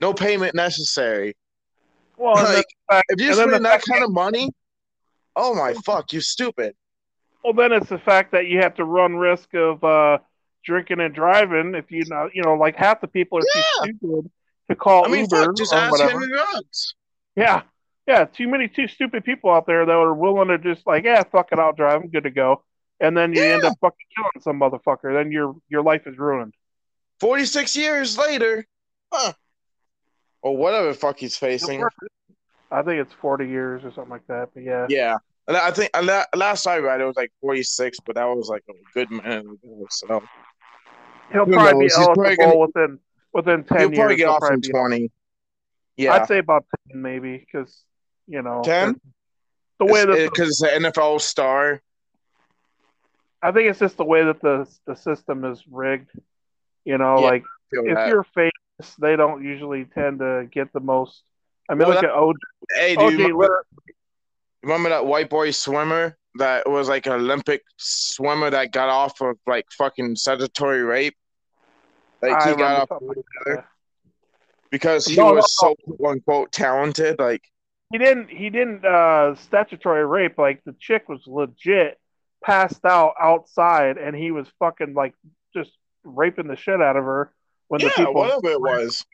no 0.00 0.12
payment 0.12 0.54
necessary. 0.54 1.34
well, 2.18 2.34
Like, 2.34 2.66
fact- 2.90 3.06
if 3.08 3.20
you 3.20 3.32
spend 3.32 3.52
the 3.52 3.58
that 3.60 3.82
kind 3.82 4.04
of 4.04 4.12
money, 4.12 4.50
oh 5.36 5.54
my 5.54 5.72
fuck, 5.86 6.12
you 6.12 6.20
stupid. 6.20 6.74
well, 7.42 7.54
then 7.54 7.72
it's 7.72 7.88
the 7.88 7.98
fact 7.98 8.32
that 8.32 8.46
you 8.46 8.58
have 8.60 8.74
to 8.74 8.84
run 8.84 9.16
risk 9.16 9.54
of 9.54 9.82
uh, 9.82 10.18
drinking 10.64 11.00
and 11.00 11.14
driving. 11.14 11.74
If 11.74 11.90
you 11.90 12.04
know, 12.06 12.28
you 12.34 12.42
know, 12.42 12.54
like 12.54 12.76
half 12.76 13.00
the 13.00 13.08
people 13.08 13.38
are 13.38 13.42
too 13.52 13.62
stupid 13.82 14.30
to 14.68 14.76
call 14.76 15.06
I 15.06 15.08
mean, 15.08 15.20
Uber 15.30 15.44
fuck, 15.46 15.56
just 15.56 15.72
or 15.72 15.76
ask 15.78 15.92
whatever. 15.92 16.10
Henry 16.20 16.32
Ruggs. 16.36 16.94
Yeah. 17.36 17.62
Yeah. 18.06 18.24
Too 18.24 18.48
many 18.48 18.68
too 18.68 18.88
stupid 18.88 19.24
people 19.24 19.50
out 19.50 19.66
there 19.66 19.84
that 19.84 19.92
are 19.92 20.14
willing 20.14 20.48
to 20.48 20.58
just 20.58 20.86
like, 20.86 21.04
yeah, 21.04 21.22
fuck 21.24 21.48
it, 21.52 21.58
I'll 21.58 21.72
drive, 21.72 22.02
I'm 22.02 22.08
good 22.08 22.24
to 22.24 22.30
go. 22.30 22.62
And 23.00 23.16
then 23.16 23.34
you 23.34 23.42
end 23.42 23.64
up 23.64 23.76
fucking 23.80 24.06
killing 24.16 24.40
some 24.40 24.58
motherfucker. 24.60 25.12
Then 25.12 25.30
your 25.32 25.54
your 25.68 25.82
life 25.82 26.06
is 26.06 26.16
ruined. 26.16 26.54
46 27.20 27.76
years 27.76 28.16
later, 28.16 28.64
huh? 29.12 29.32
Or 30.42 30.56
whatever 30.56 30.88
the 30.88 30.94
fuck 30.94 31.18
he's 31.18 31.36
facing. 31.36 31.82
I 32.70 32.82
think 32.82 33.00
it's 33.00 33.12
forty 33.12 33.48
years 33.48 33.84
or 33.84 33.92
something 33.92 34.10
like 34.10 34.26
that. 34.28 34.48
But 34.54 34.62
yeah. 34.62 34.86
Yeah. 34.88 35.16
And 35.48 35.56
I 35.56 35.70
think 35.70 35.90
la- 36.02 36.24
last 36.34 36.66
I 36.66 36.78
read 36.78 37.00
it 37.00 37.04
was 37.04 37.16
like 37.16 37.30
46, 37.40 37.98
but 38.04 38.16
that 38.16 38.24
was 38.24 38.48
like 38.48 38.64
a 38.68 38.72
good 38.94 39.10
minute 39.10 39.44
ago. 39.44 39.86
So 39.90 40.22
He'll 41.32 41.44
Who 41.44 41.52
probably 41.52 41.86
be 41.86 41.92
knows? 41.96 42.06
Probably 42.06 42.24
eligible 42.26 42.46
gonna- 42.46 42.58
within 42.58 42.98
within 43.32 43.64
ten 43.64 43.78
he'll 43.78 43.88
years. 43.90 43.98
probably 43.98 44.16
get 44.16 44.24
he'll 44.26 44.32
off 44.34 44.50
in 44.50 44.60
be- 44.60 44.68
20. 44.68 45.10
Yeah. 45.96 46.12
I'd 46.14 46.28
say 46.28 46.38
about 46.38 46.64
ten 46.90 47.02
maybe, 47.02 47.38
because 47.38 47.82
you 48.26 48.42
know 48.42 48.62
10? 48.64 49.00
The 49.78 49.84
way 49.84 50.04
that 50.04 50.30
Because 50.32 50.62
it's 50.62 50.62
an 50.62 50.84
NFL 50.84 51.20
star. 51.20 51.82
I 53.42 53.52
think 53.52 53.68
it's 53.70 53.78
just 53.78 53.96
the 53.96 54.04
way 54.04 54.24
that 54.24 54.40
the 54.40 54.66
the 54.86 54.96
system 54.96 55.44
is 55.44 55.62
rigged. 55.70 56.10
You 56.84 56.98
know, 56.98 57.20
Yeah, 57.20 57.26
like 57.26 57.44
if 57.72 57.94
that. 57.94 58.08
you're 58.08 58.24
famous, 58.24 58.96
they 58.98 59.16
don't 59.16 59.44
usually 59.44 59.84
tend 59.84 60.20
to 60.20 60.48
get 60.50 60.72
the 60.72 60.80
most. 60.80 61.22
I 61.68 61.74
mean, 61.74 61.86
Well, 61.88 61.96
look 61.96 62.04
at 62.04 62.10
OJ. 62.10 62.34
Hey, 62.74 62.96
OJ 62.96 63.18
remember, 63.18 63.64
remember 64.62 64.88
that 64.90 65.06
white 65.06 65.28
boy 65.28 65.50
swimmer 65.50 66.16
that 66.36 66.68
was 66.68 66.88
like 66.88 67.06
an 67.06 67.12
Olympic 67.12 67.62
swimmer 67.76 68.50
that 68.50 68.72
got 68.72 68.88
off 68.88 69.20
of 69.20 69.36
like 69.46 69.66
fucking 69.76 70.16
statutory 70.16 70.82
rape? 70.82 71.16
Like 72.22 72.42
he 72.42 72.54
got 72.56 72.90
off 72.90 73.02
because 74.70 75.06
he 75.06 75.16
No, 75.16 75.28
no, 75.28 75.34
was 75.34 75.56
so 75.58 75.74
quote 75.84 76.12
unquote 76.12 76.52
talented. 76.52 77.18
Like 77.18 77.42
He 77.92 77.98
didn't. 77.98 78.28
He 78.28 78.50
didn't 78.50 78.84
uh, 78.84 79.34
statutory 79.36 80.04
rape. 80.04 80.38
Like 80.38 80.62
the 80.64 80.74
chick 80.78 81.08
was 81.08 81.22
legit 81.26 81.98
passed 82.44 82.84
out 82.84 83.14
outside, 83.20 83.96
and 83.98 84.14
he 84.16 84.30
was 84.30 84.46
fucking 84.58 84.94
like 84.94 85.14
just 85.54 85.70
raping 86.04 86.48
the 86.48 86.56
shit 86.56 86.80
out 86.80 86.96
of 86.96 87.04
her 87.04 87.32
when 87.68 87.80
the 87.80 87.86
yeah, 87.86 87.92
people. 87.96 88.14
whatever 88.14 88.50
it 88.50 88.60
was. 88.60 89.04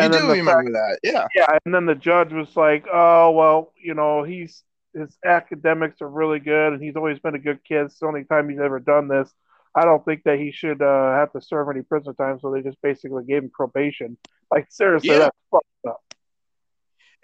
You 0.00 0.08
do 0.08 0.18
the 0.18 0.28
remember 0.28 0.52
fact- 0.52 0.72
that, 0.72 0.98
yeah. 1.02 1.26
yeah, 1.34 1.58
and 1.64 1.74
then 1.74 1.84
the 1.86 1.94
judge 1.94 2.32
was 2.32 2.56
like, 2.56 2.86
"Oh 2.92 3.30
well, 3.32 3.72
you 3.80 3.94
know, 3.94 4.22
he's 4.24 4.62
his 4.94 5.16
academics 5.24 6.00
are 6.02 6.08
really 6.08 6.38
good, 6.40 6.72
and 6.72 6.82
he's 6.82 6.96
always 6.96 7.18
been 7.18 7.34
a 7.34 7.38
good 7.38 7.62
kid. 7.64 7.84
It's 7.86 7.98
the 7.98 8.06
only 8.06 8.24
time 8.24 8.48
he's 8.48 8.58
ever 8.58 8.80
done 8.80 9.06
this. 9.08 9.30
I 9.74 9.84
don't 9.84 10.04
think 10.04 10.24
that 10.24 10.38
he 10.38 10.50
should 10.50 10.82
uh, 10.82 11.12
have 11.12 11.32
to 11.32 11.40
serve 11.40 11.68
any 11.70 11.82
prison 11.82 12.14
time. 12.14 12.38
So 12.40 12.50
they 12.50 12.62
just 12.62 12.80
basically 12.82 13.24
gave 13.24 13.42
him 13.42 13.50
probation. 13.50 14.16
Like 14.50 14.66
seriously, 14.70 15.10
Yeah. 15.10 15.18
that's 15.18 15.36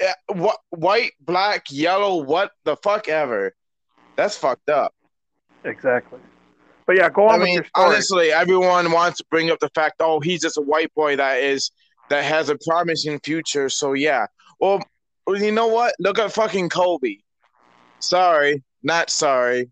Eh, 0.01 0.13
what 0.35 0.59
white, 0.71 1.13
black, 1.21 1.67
yellow, 1.71 2.23
what 2.23 2.53
the 2.65 2.77
fuck 2.77 3.09
ever. 3.09 3.55
That's 4.17 4.37
fucked 4.37 4.69
up. 4.69 4.95
Exactly. 5.65 6.21
But 6.87 6.97
yeah, 6.97 7.11
go 7.11 7.29
on 7.29 7.35
I 7.35 7.39
with 7.39 7.45
mean, 7.45 7.55
your 7.57 7.65
story. 7.65 7.87
honestly, 7.87 8.33
everyone 8.33 8.91
wants 8.93 9.19
to 9.19 9.25
bring 9.31 9.51
up 9.51 9.59
the 9.61 9.69
fact, 9.75 9.97
oh, 10.01 10.21
he's 10.21 10.41
just 10.41 10.57
a 10.57 10.63
white 10.63 10.93
boy 10.95 11.17
that 11.17 11.43
is 11.43 11.71
that 12.09 12.25
has 12.25 12.49
a 12.49 12.57
promising 12.67 13.21
future. 13.21 13.69
So 13.69 13.93
yeah. 13.93 14.27
Well, 14.61 14.83
well, 15.27 15.37
you 15.37 15.53
know 15.53 15.67
what? 15.67 15.95
Look 15.99 16.19
at 16.19 16.33
fucking 16.33 16.71
Kobe. 16.71 17.17
Sorry, 18.01 18.63
not 18.83 19.11
sorry. 19.11 19.71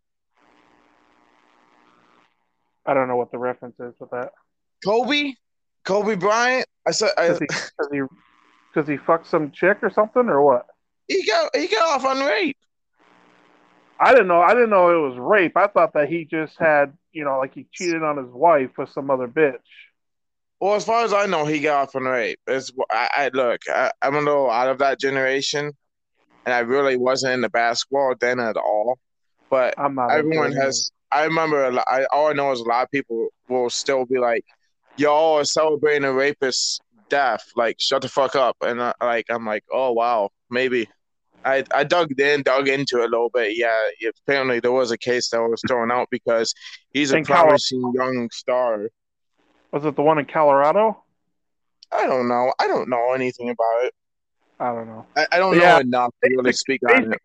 I 2.84 2.94
don't 2.94 3.08
know 3.08 3.16
what 3.16 3.32
the 3.32 3.38
reference 3.38 3.80
is 3.80 3.94
with 3.98 4.10
that. 4.10 4.32
Kobe, 4.84 5.32
Kobe 5.84 6.14
Bryant. 6.14 6.66
I 6.86 6.90
said 6.90 7.10
I, 7.16 7.28
he, 7.28 7.46
he, 7.90 8.02
cause 8.76 8.88
he 8.88 8.96
fucked 8.96 9.26
some 9.26 9.50
chick 9.50 9.78
or 9.82 9.90
something, 9.90 10.28
or 10.28 10.42
what? 10.42 10.66
he 11.08 11.24
got 11.24 11.54
he 11.54 11.66
got 11.68 11.96
off 11.96 12.04
on 12.04 12.24
rape. 12.24 12.56
I 13.98 14.12
didn't 14.12 14.28
know. 14.28 14.42
I 14.42 14.52
didn't 14.52 14.70
know 14.70 14.90
it 14.90 15.08
was 15.08 15.18
rape. 15.18 15.56
I 15.56 15.68
thought 15.68 15.94
that 15.94 16.08
he 16.08 16.24
just 16.24 16.58
had, 16.58 16.92
you 17.12 17.24
know, 17.24 17.38
like 17.38 17.54
he 17.54 17.66
cheated 17.72 18.02
on 18.02 18.18
his 18.18 18.30
wife 18.30 18.70
with 18.76 18.90
some 18.90 19.10
other 19.10 19.26
bitch. 19.26 19.54
Well, 20.60 20.74
as 20.74 20.84
far 20.84 21.04
as 21.04 21.12
I 21.12 21.26
know, 21.26 21.44
he 21.46 21.60
got 21.60 21.88
off 21.88 21.96
on 21.96 22.02
rape. 22.02 22.38
It's 22.46 22.72
I, 22.90 23.08
I 23.16 23.30
look. 23.32 23.60
I, 23.68 23.90
I'm 24.02 24.16
a 24.16 24.20
little 24.20 24.50
out 24.50 24.68
of 24.68 24.78
that 24.78 25.00
generation, 25.00 25.72
and 26.44 26.54
I 26.54 26.60
really 26.60 26.96
wasn't 26.96 27.34
into 27.34 27.48
basketball 27.48 28.14
then 28.20 28.40
at 28.40 28.56
all. 28.56 28.98
But 29.48 29.74
I'm 29.78 29.94
not. 29.94 30.10
everyone 30.10 30.52
has. 30.52 30.90
I 31.12 31.24
remember. 31.24 31.64
A 31.64 31.70
lot, 31.70 31.86
I 31.88 32.04
all 32.12 32.28
I 32.28 32.32
know 32.32 32.52
is 32.52 32.60
a 32.60 32.64
lot 32.64 32.82
of 32.82 32.90
people 32.90 33.28
will 33.48 33.70
still 33.70 34.04
be 34.04 34.18
like, 34.18 34.44
"Y'all 34.98 35.38
are 35.38 35.44
celebrating 35.44 36.04
a 36.04 36.12
rapist's 36.12 36.80
death." 37.08 37.44
Like, 37.56 37.76
shut 37.78 38.02
the 38.02 38.08
fuck 38.08 38.34
up. 38.36 38.56
And 38.60 38.82
I, 38.82 38.94
like, 39.00 39.26
I'm 39.30 39.46
like, 39.46 39.64
oh 39.72 39.92
wow, 39.92 40.30
maybe. 40.50 40.88
I 41.44 41.62
I 41.72 41.84
dug 41.84 42.18
in, 42.18 42.42
dug 42.42 42.68
into 42.68 42.98
it 42.98 43.06
a 43.06 43.08
little 43.08 43.30
bit. 43.30 43.56
Yeah, 43.56 43.76
apparently 44.26 44.58
there 44.60 44.72
was 44.72 44.90
a 44.90 44.98
case 44.98 45.30
that 45.30 45.40
was 45.40 45.62
thrown 45.68 45.92
out 45.92 46.08
because 46.10 46.52
he's 46.90 47.12
a 47.12 47.22
promising 47.22 47.92
young 47.94 48.28
star. 48.32 48.90
Was 49.70 49.84
it 49.84 49.94
the 49.94 50.02
one 50.02 50.18
in 50.18 50.24
Colorado? 50.24 51.02
I 51.92 52.06
don't 52.06 52.28
know. 52.28 52.52
I 52.58 52.66
don't 52.66 52.88
know 52.88 53.12
anything 53.12 53.50
about 53.50 53.84
it. 53.84 53.94
I 54.58 54.72
don't 54.72 54.86
know. 54.86 55.06
I, 55.16 55.26
I 55.32 55.38
don't 55.38 55.58
know 55.58 55.78
enough 55.78 56.14
to 56.24 56.30
really 56.36 56.52
speak 56.52 56.80
on 56.88 57.12
it. 57.12 57.20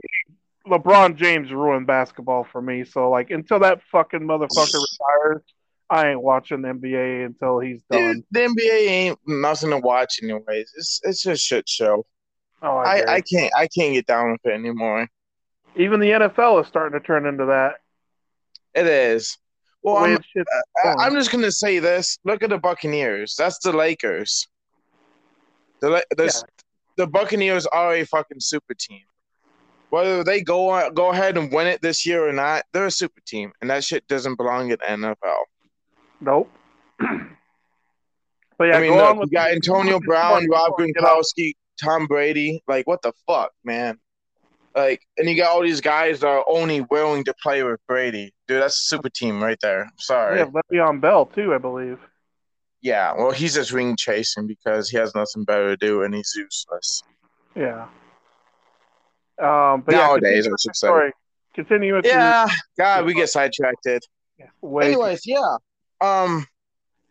LeBron 0.68 1.16
James 1.16 1.52
ruined 1.52 1.88
basketball 1.88 2.44
for 2.44 2.62
me. 2.62 2.84
So 2.84 3.10
like 3.10 3.32
until 3.32 3.60
that 3.60 3.82
fucking 3.92 4.20
motherfucker 4.20 4.50
retires, 5.24 5.44
I 5.92 6.12
ain't 6.12 6.22
watching 6.22 6.62
the 6.62 6.70
NBA 6.70 7.26
until 7.26 7.60
he's 7.60 7.82
done. 7.92 8.14
Dude, 8.14 8.24
the 8.32 8.40
NBA 8.40 8.88
ain't 8.88 9.20
nothing 9.28 9.72
to 9.72 9.78
watch 9.78 10.20
anyways. 10.24 10.72
It's 10.78 11.02
it's 11.04 11.26
a 11.26 11.36
shit 11.36 11.68
show. 11.68 12.06
oh, 12.62 12.78
I. 12.78 13.00
I, 13.00 13.14
I 13.16 13.22
can't 13.22 13.52
I 13.56 13.68
can't 13.68 13.94
get 13.94 14.06
down 14.08 14.32
with 14.32 14.40
it 14.46 14.54
anymore. 14.54 15.10
even 15.76 16.00
the 16.00 16.12
NFL 16.12 16.62
is 16.62 16.68
starting 16.68 16.98
to 16.98 17.06
turn 17.06 17.26
into 17.26 17.46
that. 17.48 17.76
It 18.74 18.88
is. 18.88 19.38
Well, 19.84 19.98
I'm, 19.98 20.14
it 20.14 20.26
shit's 20.34 20.50
I, 20.78 20.84
going. 20.84 21.00
I'm 21.00 21.14
just 21.14 21.30
gonna 21.30 21.52
say 21.52 21.80
this. 21.80 22.18
Look 22.24 22.42
at 22.42 22.52
the 22.52 22.58
Buccaneers. 22.58 23.36
That's 23.38 23.60
the 23.60 23.74
Lakers. 23.74 24.48
The 25.82 26.06
the, 26.16 26.26
Yeah. 26.26 26.64
the 26.96 27.08
Buccaneers 27.08 27.66
are 27.68 27.96
a 27.96 28.06
fucking 28.06 28.40
super 28.40 28.76
team. 28.76 29.02
Whether 29.90 30.24
they 30.24 30.42
go 30.42 30.70
on, 30.70 30.94
go 30.94 31.12
ahead 31.12 31.38
and 31.38 31.52
win 31.52 31.68
it 31.68 31.82
this 31.82 32.06
year 32.06 32.26
or 32.26 32.32
not, 32.32 32.64
they're 32.72 32.86
a 32.86 32.92
super 32.92 33.20
team, 33.28 33.52
and 33.60 33.70
that 33.70 33.84
shit 33.84 34.08
doesn't 34.08 34.38
belong 34.38 34.72
in 34.72 34.78
the 34.80 34.86
NFL. 34.86 35.36
Nope. 36.22 36.50
but 37.00 38.66
yeah, 38.66 38.78
I 38.78 38.82
mean, 38.82 38.92
look, 38.96 39.04
on 39.10 39.16
you 39.16 39.22
with 39.22 39.32
got 39.32 39.52
Antonio 39.52 40.00
Brown, 40.06 40.48
Rob 40.50 40.74
come 40.78 40.86
on, 40.86 40.92
get 40.92 41.04
out. 41.04 41.18
Gronkowski, 41.38 41.54
Tom 41.82 42.06
Brady. 42.08 42.62
Like, 42.68 42.88
what 42.88 43.02
the 43.02 43.12
fuck, 43.28 43.52
man? 43.64 44.00
Like, 44.76 45.02
and 45.18 45.28
you 45.28 45.36
got 45.36 45.50
all 45.52 45.62
these 45.62 45.82
guys 45.82 46.22
that 46.22 46.28
are 46.28 46.46
only 46.48 46.82
willing 46.82 47.24
to 47.26 47.34
play 47.44 47.62
with 47.64 47.80
Brady. 47.88 48.34
Dude, 48.48 48.62
that's 48.62 48.78
a 48.78 48.84
super 48.84 49.10
team 49.10 49.44
right 49.44 49.58
there. 49.62 49.92
Sorry. 50.00 50.40
Yeah, 50.40 50.46
Le'Veon 50.46 51.02
Bell 51.02 51.26
too, 51.26 51.54
I 51.54 51.58
believe. 51.58 52.00
Yeah, 52.82 53.14
well, 53.14 53.32
he's 53.32 53.54
just 53.56 53.72
ring 53.72 53.96
chasing 53.98 54.48
because 54.48 54.90
he 54.90 54.98
has 54.98 55.14
nothing 55.14 55.44
better 55.44 55.70
to 55.70 55.78
do 55.78 56.04
and 56.04 56.16
he's 56.16 56.34
useless. 56.36 57.04
Yeah. 57.56 57.88
Um, 59.40 59.82
but 59.82 59.92
Nowadays, 59.92 60.46
yeah, 60.46 60.52
I 60.54 60.56
continue 60.56 60.58
should 60.58 60.76
say. 60.76 60.88
story. 60.88 61.12
Continue 61.54 61.96
with 61.96 62.06
your- 62.06 62.14
Yeah, 62.14 62.48
God, 62.78 63.06
we 63.06 63.14
get 63.14 63.30
sidetracked. 63.30 63.86
yeah, 63.86 64.46
Anyways, 64.82 65.28
yeah. 65.28 65.58
Um, 66.02 66.46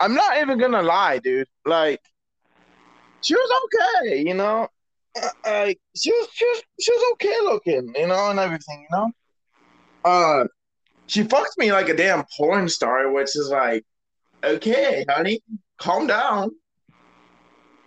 I'm 0.01 0.15
not 0.15 0.39
even 0.39 0.59
gonna 0.59 0.83
lie, 0.83 1.19
dude. 1.19 1.49
Like, 1.65 2.01
she 3.23 3.35
was 3.35 3.51
okay, 3.65 4.23
you 4.23 4.35
know. 4.35 4.69
Uh, 5.21 5.29
Like, 5.45 5.79
she 5.97 6.11
was, 6.13 6.29
she 6.33 6.45
was, 6.47 6.63
she 6.81 6.93
was 6.93 7.13
okay 7.15 7.37
looking, 7.43 7.93
you 7.97 8.07
know, 8.07 8.31
and 8.31 8.39
everything, 8.39 8.87
you 8.91 8.97
know. 8.97 9.11
Uh, 10.05 10.45
she 11.07 11.25
fucked 11.25 11.59
me 11.59 11.73
like 11.73 11.89
a 11.89 11.97
damn 11.97 12.25
porn 12.37 12.69
star, 12.69 13.13
which 13.13 13.37
is 13.37 13.49
like, 13.51 13.85
okay, 14.45 15.05
honey, 15.09 15.41
calm 15.79 16.07
down. 16.07 16.51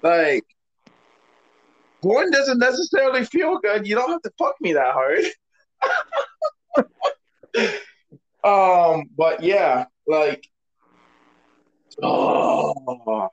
Like, 0.03 0.43
porn 2.01 2.31
doesn't 2.31 2.59
necessarily 2.59 3.25
feel 3.25 3.59
good. 3.59 3.87
You 3.87 3.95
don't 3.95 4.11
have 4.11 4.21
to 4.23 4.31
fuck 4.37 4.55
me 4.61 4.73
that 4.73 4.93
hard. 4.93 5.25
um, 8.43 9.09
but 9.17 9.41
yeah, 9.41 9.85
like, 10.07 10.45
oh, 12.01 13.29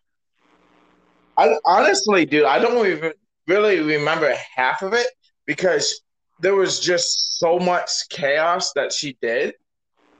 I 1.36 1.56
honestly, 1.64 2.26
dude, 2.26 2.44
I 2.44 2.58
don't 2.58 2.86
even 2.86 3.12
really 3.46 3.80
remember 3.80 4.34
half 4.54 4.82
of 4.82 4.92
it 4.92 5.06
because 5.46 6.02
there 6.40 6.54
was 6.54 6.80
just 6.80 7.38
so 7.38 7.58
much 7.58 7.90
chaos 8.10 8.72
that 8.74 8.92
she 8.92 9.16
did 9.22 9.54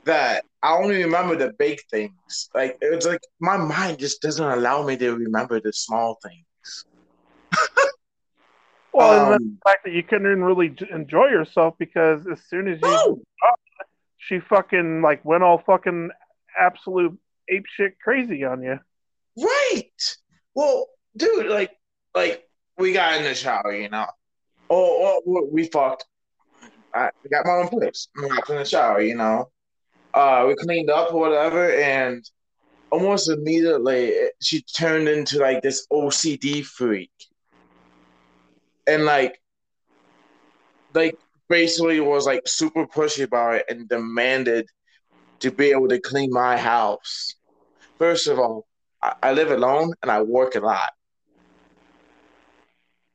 that 0.04 0.44
I 0.62 0.76
only 0.76 1.02
remember 1.02 1.37
the 1.37 1.52
big 1.59 1.80
things. 1.90 2.49
Like 2.54 2.76
it 2.80 2.94
was 2.94 3.06
like 3.06 3.20
my 3.40 3.56
mind 3.56 3.99
just 3.99 4.23
doesn't 4.23 4.44
allow 4.47 4.85
me 4.87 4.97
to 4.97 5.14
remember 5.14 5.61
the 5.61 5.73
small 5.73 6.18
things. 6.23 6.85
Well, 8.92 9.12
and 9.12 9.32
Um, 9.32 9.59
the 9.64 9.70
fact 9.70 9.85
that 9.85 9.92
you 9.92 10.02
couldn't 10.02 10.26
even 10.26 10.42
really 10.42 10.75
enjoy 10.92 11.26
yourself 11.26 11.75
because 11.78 12.26
as 12.26 12.40
soon 12.49 12.66
as 12.66 12.80
you 12.80 12.88
No. 12.88 13.23
she 14.18 14.40
fucking 14.40 15.00
like 15.00 15.25
went 15.25 15.44
all 15.44 15.59
fucking 15.64 16.11
absolute 16.59 17.16
ape 17.50 17.66
shit 17.66 17.99
crazy 17.99 18.45
on 18.45 18.62
you. 18.62 18.78
Right. 19.37 20.16
Well, 20.54 20.87
dude, 21.16 21.47
like, 21.47 21.73
like 22.14 22.45
we 22.78 22.92
got 22.92 23.16
in 23.16 23.25
the 23.25 23.35
shower, 23.35 23.73
you 23.73 23.88
know. 23.88 24.07
Oh, 24.69 25.21
oh 25.26 25.49
we 25.52 25.66
fucked. 25.66 26.04
I 26.95 27.11
got 27.30 27.47
my 27.47 27.52
own 27.52 27.69
place. 27.69 28.09
We 28.21 28.28
got 28.28 28.50
in 28.50 28.57
the 28.57 28.64
shower, 28.64 29.00
you 29.00 29.16
know. 29.16 29.50
Uh, 30.12 30.45
we 30.49 30.54
cleaned 30.57 30.90
up 30.90 31.12
or 31.12 31.21
whatever, 31.21 31.73
and 31.73 32.28
almost 32.90 33.30
immediately 33.30 34.12
she 34.42 34.62
turned 34.62 35.09
into 35.09 35.38
like 35.38 35.62
this 35.62 35.87
OCD 35.92 36.64
freak, 36.64 37.12
and 38.88 39.04
like, 39.04 39.40
like 40.95 41.16
basically 41.49 42.00
was 42.00 42.26
like 42.26 42.42
super 42.47 42.87
pushy 42.87 43.25
about 43.25 43.57
it 43.57 43.66
and 43.69 43.88
demanded 43.88 44.66
to 45.40 45.50
be 45.50 45.71
able 45.71 45.88
to 45.88 46.00
clean 46.00 46.30
my 46.33 46.57
house. 46.57 47.35
First 48.00 48.28
of 48.28 48.38
all, 48.38 48.66
I, 49.02 49.14
I 49.23 49.33
live 49.33 49.50
alone 49.50 49.92
and 50.00 50.11
I 50.11 50.23
work 50.23 50.54
a 50.54 50.61
lot. 50.61 50.88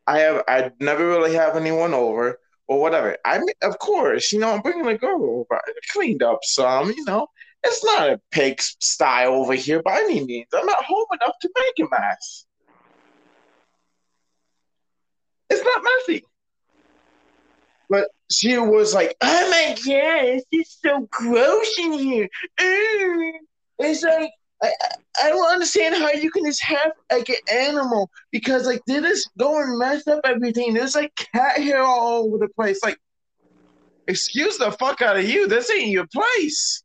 I 0.06 0.20
have 0.20 0.44
I 0.48 0.72
never 0.80 1.08
really 1.08 1.34
have 1.34 1.58
anyone 1.58 1.96
over 1.96 2.39
or 2.68 2.80
whatever. 2.80 3.18
I 3.25 3.39
mean, 3.39 3.50
of 3.63 3.80
course, 3.80 4.32
you 4.32 4.39
know, 4.39 4.54
I'm 4.54 4.62
bringing 4.62 4.86
a 4.86 4.96
girl 4.96 5.24
over. 5.24 5.56
I 5.56 5.72
cleaned 5.92 6.22
up 6.22 6.42
some, 6.44 6.92
you 6.92 7.04
know. 7.06 7.25
It's 7.63 7.84
not 7.84 8.12
a 8.12 8.22
pig 8.30 8.62
sty 8.62 9.25
over 9.25 9.56
here 9.56 9.82
by 9.82 9.98
any 10.01 10.24
means. 10.24 10.50
I'm 10.54 10.68
not 10.68 10.86
home 10.86 11.08
enough 11.13 11.34
to 11.42 11.50
make 11.58 11.88
a 11.88 11.89
mess. 11.89 12.46
It's 15.50 15.63
not 15.63 15.84
messy. 15.84 16.24
But 17.89 18.10
she 18.30 18.56
was 18.60 18.94
like, 18.94 19.18
"Oh 19.20 19.50
my 19.50 19.74
god, 19.74 20.25
it's 20.25 20.46
just 20.54 20.82
so 20.84 21.08
gross 21.10 21.80
in 21.80 21.94
here." 21.94 22.30
Mm. 22.60 23.32
It's 23.80 24.04
like 24.04 24.30
I, 24.63 24.71
I- 25.21 25.29
don't 25.29 25.47
understand 25.51 25.95
how 25.95 26.12
you 26.12 26.29
can 26.31 26.45
just 26.45 26.62
have 26.63 26.91
like 27.12 27.29
an 27.29 27.35
animal 27.51 28.09
because 28.31 28.65
like 28.65 28.81
they 28.85 29.00
just 29.01 29.29
go 29.38 29.62
and 29.62 29.77
mess 29.79 30.07
up 30.07 30.21
everything. 30.25 30.74
There's 30.74 30.95
like 30.95 31.15
cat 31.33 31.57
hair 31.57 31.81
all 31.81 32.25
over 32.25 32.38
the 32.38 32.50
place. 32.50 32.83
Like, 32.83 32.97
excuse 34.07 34.57
the 34.57 34.71
fuck 34.71 35.01
out 35.01 35.17
of 35.17 35.27
you. 35.27 35.47
This 35.47 35.71
ain't 35.71 35.89
your 35.89 36.07
place. 36.07 36.83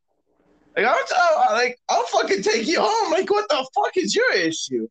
Like 0.76 0.86
I'll, 0.86 1.52
like 1.52 1.76
I'll 1.88 2.04
fucking 2.06 2.42
take 2.42 2.66
you 2.66 2.80
home. 2.80 3.12
Like 3.12 3.28
what 3.30 3.48
the 3.48 3.66
fuck 3.74 3.96
is 3.96 4.14
your 4.14 4.32
issue? 4.32 4.88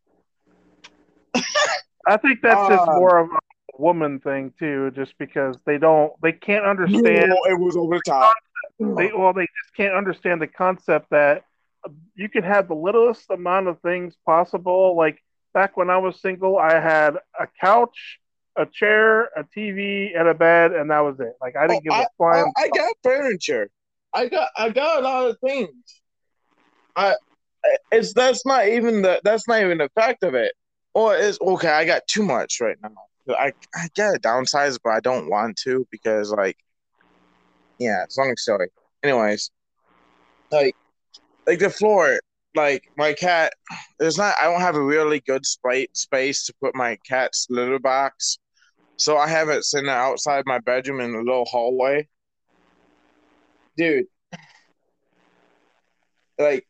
I 2.08 2.18
think 2.18 2.40
that's 2.42 2.68
just 2.68 2.84
Uh, 2.84 3.00
more 3.00 3.18
of 3.20 3.30
a 3.32 3.40
woman 3.78 4.20
thing 4.20 4.54
too, 4.60 4.92
just 4.92 5.14
because 5.18 5.56
they 5.66 5.78
don't 5.78 6.12
they 6.22 6.34
can't 6.34 6.66
understand 6.66 7.32
it 7.32 7.60
was 7.60 7.78
over 7.78 7.96
the 7.96 8.02
top. 8.06 8.34
they 8.80 9.12
well 9.14 9.34
they 9.34 9.44
just 9.64 9.76
can't 9.76 9.94
understand 9.94 10.42
the 10.42 10.48
concept 10.48 11.10
that 11.12 11.44
you 12.16 12.30
can 12.30 12.44
have 12.44 12.68
the 12.68 12.76
littlest 12.76 13.30
amount 13.30 13.68
of 13.68 13.80
things 13.82 14.16
possible 14.26 14.96
like 14.98 15.24
back 15.54 15.78
when 15.78 15.90
i 15.90 15.98
was 15.98 16.20
single 16.22 16.58
i 16.58 16.74
had 16.80 17.16
a 17.40 17.48
couch 17.62 18.20
a 18.60 18.66
chair, 18.66 19.26
a 19.38 19.44
TV, 19.56 20.18
and 20.18 20.28
a 20.28 20.34
bed, 20.34 20.74
and 20.74 20.92
that 20.92 21.00
was 21.00 21.20
it. 21.20 21.34
Like 21.42 21.56
I 21.56 21.68
didn't 21.68 21.86
Oh, 21.88 21.92
give 21.92 21.94
a 21.94 22.08
flying. 22.18 22.52
I 22.58 22.70
got 22.70 22.94
furniture. 23.04 23.70
I 24.14 24.28
got 24.28 24.50
I 24.58 24.70
got 24.70 25.00
a 25.00 25.02
lot 25.02 25.30
of 25.30 25.38
things. 25.40 26.02
I 26.96 27.16
it's 27.92 28.14
that's 28.14 28.46
not 28.46 28.68
even 28.68 29.02
the 29.02 29.22
that's 29.24 29.48
not 29.48 29.62
even 29.62 29.78
the 29.78 29.90
fact 29.96 30.24
of 30.24 30.36
it. 30.36 30.52
Or 30.94 31.16
is 31.16 31.40
okay, 31.40 31.70
I 31.70 31.86
got 31.86 32.06
too 32.08 32.24
much 32.24 32.60
right 32.60 32.78
now. 32.82 32.90
I 33.30 33.54
I 33.74 33.88
gotta 33.96 34.20
downsize, 34.20 34.78
but 34.84 34.92
I 34.92 35.00
don't 35.00 35.30
want 35.30 35.58
to 35.64 35.88
because 35.92 36.32
like 36.32 36.58
yeah, 37.78 38.04
it's 38.04 38.18
a 38.18 38.22
long 38.22 38.36
story. 38.36 38.68
Anyways, 39.04 39.52
like 40.52 40.76
like 41.50 41.60
the 41.60 41.70
floor, 41.70 42.20
like 42.56 42.84
my 42.96 43.12
cat 43.12 43.54
there's 43.98 44.20
not 44.20 44.36
I 44.40 44.46
don't 44.46 44.62
have 44.62 44.76
a 44.76 44.84
really 44.84 45.20
good 45.22 45.46
spa- 45.48 45.92
space 45.94 46.46
to 46.46 46.54
put 46.62 46.76
my 46.76 46.96
cat's 47.08 47.48
litter 47.50 47.80
box. 47.80 48.38
So 48.98 49.18
I 49.18 49.28
have 49.28 49.50
it 49.50 49.64
sitting 49.64 49.90
outside 49.90 50.44
my 50.46 50.60
bedroom 50.60 51.00
in 51.00 51.14
the 51.14 51.20
little 51.20 51.46
hallway. 51.46 52.08
Dude, 53.78 54.06
like 56.38 56.68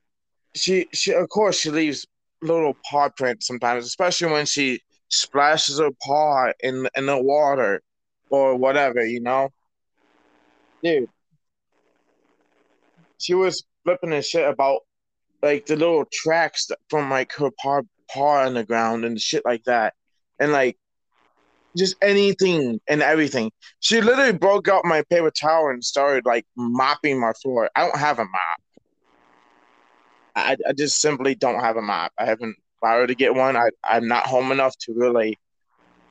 she 0.55 0.87
she 0.93 1.11
of 1.13 1.27
course 1.27 1.59
she 1.59 1.71
leaves 1.71 2.07
little 2.41 2.75
paw 2.89 3.09
prints 3.09 3.47
sometimes, 3.47 3.85
especially 3.85 4.31
when 4.31 4.45
she 4.45 4.79
splashes 5.09 5.79
her 5.79 5.91
paw 6.01 6.53
in 6.61 6.87
in 6.95 7.05
the 7.05 7.21
water 7.21 7.81
or 8.29 8.55
whatever, 8.55 9.05
you 9.05 9.19
know. 9.19 9.49
Dude, 10.81 11.09
she 13.17 13.33
was 13.33 13.65
flipping 13.89 14.13
and 14.13 14.23
shit 14.23 14.47
about 14.47 14.81
like 15.41 15.65
the 15.65 15.75
little 15.75 16.05
tracks 16.13 16.69
from 16.89 17.09
like 17.09 17.33
her 17.33 17.49
paw 17.59 17.81
paw 18.11 18.45
on 18.45 18.53
the 18.53 18.63
ground 18.63 19.03
and 19.03 19.19
shit 19.19 19.43
like 19.45 19.63
that, 19.63 19.93
and 20.39 20.51
like 20.51 20.77
just 21.75 21.95
anything 22.01 22.79
and 22.87 23.01
everything. 23.01 23.51
She 23.79 24.01
literally 24.01 24.33
broke 24.33 24.67
out 24.67 24.85
my 24.85 25.03
paper 25.09 25.31
towel 25.31 25.69
and 25.69 25.83
started 25.83 26.25
like 26.25 26.45
mopping 26.55 27.19
my 27.19 27.33
floor. 27.41 27.69
I 27.75 27.81
don't 27.81 27.97
have 27.97 28.19
a 28.19 28.25
mop. 28.25 28.61
I, 30.35 30.55
I 30.67 30.73
just 30.73 31.01
simply 31.01 31.33
don't 31.33 31.59
have 31.59 31.77
a 31.77 31.81
mop. 31.81 32.11
I 32.17 32.25
haven't 32.25 32.57
bothered 32.81 33.09
to 33.09 33.15
get 33.15 33.33
one. 33.33 33.57
I, 33.57 33.69
I'm 33.83 34.07
not 34.07 34.27
home 34.27 34.51
enough 34.51 34.77
to 34.81 34.93
really 34.93 35.37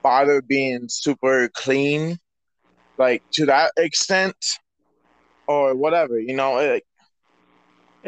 bother 0.03 0.43
being 0.43 0.89
super 0.89 1.49
clean, 1.55 2.19
like 2.99 3.23
to 3.33 3.47
that 3.47 3.73
extent, 3.77 4.37
or 5.47 5.75
whatever. 5.75 6.19
You 6.19 6.35
know, 6.35 6.55
like 6.55 6.85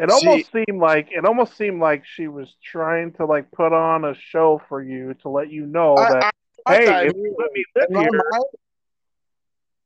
It 0.01 0.09
almost 0.09 0.51
seemed 0.51 0.81
like 0.81 1.09
it 1.11 1.25
almost 1.25 1.55
seemed 1.55 1.79
like 1.79 2.03
she 2.05 2.27
was 2.27 2.55
trying 2.63 3.13
to 3.13 3.25
like 3.27 3.51
put 3.51 3.71
on 3.71 4.03
a 4.03 4.15
show 4.15 4.59
for 4.67 4.81
you 4.81 5.13
to 5.21 5.29
let 5.29 5.51
you 5.51 5.67
know 5.67 5.95
I- 5.95 6.09
that 6.09 6.31
I 6.65 6.75
hey, 6.77 6.85
thought- 6.87 7.05
if 7.05 7.15
you 7.15 7.35
let 7.37 7.51
me 7.53 7.63
live 7.75 7.85
in 7.89 7.95
my 7.95 8.09
mind, 8.09 8.43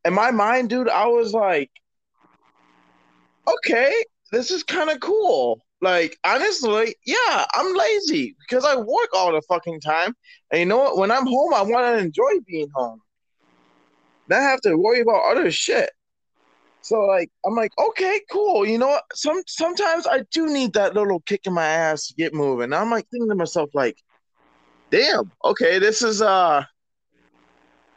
in 0.06 0.14
my 0.14 0.32
mind, 0.32 0.70
dude, 0.70 0.88
I 0.88 1.08
was 1.08 1.34
like, 1.34 1.70
okay, 3.46 3.94
this 4.32 4.52
is 4.52 4.64
kind 4.64 4.90
of 4.90 5.02
cool. 5.02 5.60
Like, 5.82 6.18
honestly, 6.24 6.96
yeah, 7.06 7.46
I'm 7.54 7.76
lazy 7.76 8.38
because 8.40 8.64
I 8.64 8.78
work 8.78 9.10
all 9.14 9.34
the 9.34 9.42
fucking 9.50 9.82
time. 9.82 10.16
And 10.50 10.60
you 10.62 10.66
know 10.66 10.78
what? 10.78 10.98
When 10.98 11.12
I'm 11.12 11.26
home, 11.28 11.54
I 11.54 11.62
want 11.62 11.88
to 11.88 11.98
enjoy 11.98 12.40
being 12.48 12.70
home. 12.74 13.02
Not 14.30 14.42
have 14.42 14.62
to 14.62 14.78
worry 14.78 15.02
about 15.02 15.26
other 15.26 15.52
shit. 15.52 15.90
So 16.86 17.00
like, 17.00 17.32
I'm 17.44 17.56
like, 17.56 17.72
okay, 17.80 18.22
cool. 18.32 18.64
You 18.64 18.78
know 18.78 18.86
what? 18.90 19.06
Some 19.16 19.42
sometimes 19.48 20.06
I 20.06 20.20
do 20.32 20.46
need 20.46 20.74
that 20.74 20.94
little 20.94 21.20
kick 21.22 21.42
in 21.48 21.54
my 21.54 21.66
ass 21.66 22.10
to 22.10 22.14
get 22.14 22.32
moving. 22.32 22.74
I'm 22.74 22.92
like 22.92 23.08
thinking 23.10 23.28
to 23.30 23.34
myself, 23.34 23.72
like, 23.74 23.98
damn, 24.92 25.32
okay, 25.44 25.80
this 25.80 26.04
is 26.04 26.22
uh 26.22 26.64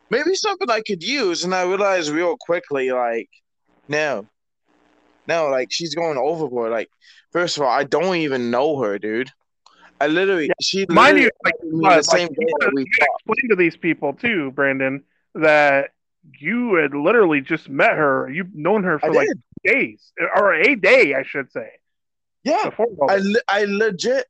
maybe 0.08 0.34
something 0.34 0.70
I 0.70 0.80
could 0.80 1.02
use. 1.02 1.44
And 1.44 1.54
I 1.54 1.64
realized 1.64 2.08
real 2.08 2.34
quickly, 2.40 2.90
like, 2.90 3.28
no, 3.88 4.26
no, 5.26 5.48
like 5.48 5.68
she's 5.70 5.94
going 5.94 6.16
overboard. 6.16 6.70
Like, 6.70 6.88
first 7.30 7.58
of 7.58 7.64
all, 7.64 7.68
I 7.70 7.84
don't 7.84 8.16
even 8.16 8.50
know 8.50 8.80
her, 8.80 8.98
dude. 8.98 9.30
I 10.00 10.06
literally, 10.06 10.46
Yeah. 10.46 10.54
she 10.62 10.86
mind 10.88 11.18
literally 11.18 11.24
you, 11.24 11.30
like, 11.44 11.54
the 11.60 12.02
like, 12.08 12.20
same 12.20 12.28
you 12.28 12.36
day 12.46 12.52
that 12.60 12.70
we 12.72 12.82
you 12.84 12.86
gotta 12.98 13.10
talked. 13.10 13.22
explain 13.28 13.50
to 13.50 13.56
these 13.56 13.76
people 13.76 14.14
too, 14.14 14.50
Brandon, 14.52 15.04
that 15.34 15.90
you 16.38 16.74
had 16.74 16.94
literally 16.94 17.40
just 17.40 17.68
met 17.68 17.92
her. 17.92 18.30
You've 18.30 18.54
known 18.54 18.84
her 18.84 18.98
for 18.98 19.12
like 19.12 19.28
days, 19.64 20.12
or 20.36 20.54
a 20.54 20.74
day, 20.74 21.14
I 21.14 21.22
should 21.22 21.50
say. 21.52 21.70
Yeah, 22.44 22.70
I, 23.08 23.16
le- 23.16 23.40
I 23.48 23.64
legit 23.64 24.26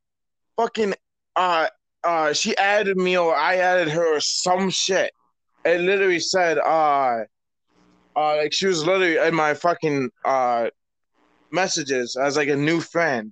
fucking 0.57 0.93
uh 1.35 1.67
uh 2.03 2.33
she 2.33 2.55
added 2.57 2.97
me 2.97 3.17
or 3.17 3.33
I 3.35 3.55
added 3.55 3.89
her 3.89 4.17
or 4.17 4.19
some 4.19 4.69
shit. 4.69 5.11
It 5.63 5.81
literally 5.81 6.19
said 6.19 6.57
uh 6.57 7.23
uh 8.15 8.37
like 8.37 8.51
she 8.53 8.67
was 8.67 8.85
literally 8.85 9.17
in 9.17 9.35
my 9.35 9.53
fucking 9.53 10.09
uh 10.25 10.69
messages 11.51 12.15
as 12.15 12.35
like 12.35 12.49
a 12.49 12.55
new 12.55 12.81
friend. 12.81 13.31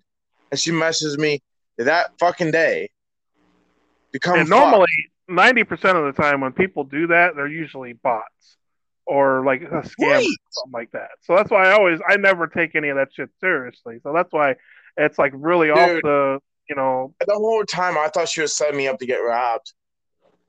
And 0.52 0.60
she 0.60 0.72
messaged 0.72 1.18
me 1.18 1.42
that 1.78 2.12
fucking 2.20 2.52
day. 2.52 2.90
to 4.14 4.20
come 4.20 4.40
and 4.40 4.50
normally, 4.50 4.88
ninety 5.28 5.64
percent 5.64 5.98
of 5.98 6.06
the 6.06 6.22
time, 6.22 6.42
when 6.42 6.54
people 6.54 6.84
do 6.84 7.08
that, 7.08 7.36
they're 7.36 7.48
usually 7.48 7.94
bots 7.94 8.57
or 9.08 9.44
like 9.46 9.62
a 9.62 9.66
scam 9.66 10.20
or 10.20 10.36
something 10.52 10.74
like 10.74 10.92
that. 10.92 11.10
So 11.22 11.36
that's 11.36 11.50
why 11.50 11.70
I 11.70 11.72
always, 11.72 12.00
I 12.08 12.18
never 12.18 12.48
take 12.48 12.76
any 12.76 12.90
of 12.90 12.98
that 12.98 13.10
shit 13.14 13.30
seriously. 13.40 14.00
So 14.04 14.12
that's 14.14 14.32
why 14.32 14.56
it's 14.98 15.18
like 15.18 15.32
really 15.36 15.70
off 15.70 16.02
the, 16.04 16.40
you 16.70 16.76
know. 16.76 17.14
the 17.26 17.34
whole 17.34 17.64
time 17.64 17.98
I 17.98 18.10
thought 18.10 18.28
she 18.28 18.42
was 18.42 18.54
setting 18.54 18.78
me 18.78 18.88
up 18.88 19.00
to 19.00 19.06
get 19.06 19.18
robbed. 19.18 19.74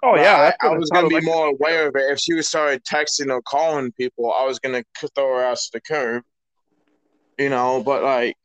Oh 0.02 0.12
But 0.12 0.20
yeah, 0.20 0.52
I, 0.60 0.66
I 0.66 0.76
was 0.76 0.90
gonna 0.90 1.08
be 1.08 1.16
like. 1.16 1.24
more 1.24 1.48
aware 1.48 1.88
of 1.88 1.96
it. 1.96 2.10
If 2.10 2.18
she 2.20 2.34
was 2.34 2.46
started 2.46 2.84
texting 2.84 3.30
or 3.30 3.42
calling 3.42 3.90
people, 3.92 4.32
I 4.32 4.44
was 4.44 4.58
gonna 4.60 4.84
throw 5.14 5.36
her 5.36 5.42
ass 5.42 5.70
to 5.70 5.78
the 5.78 5.80
curb. 5.80 6.22
You 7.36 7.48
know, 7.48 7.82
but 7.82 8.02
like, 8.04 8.36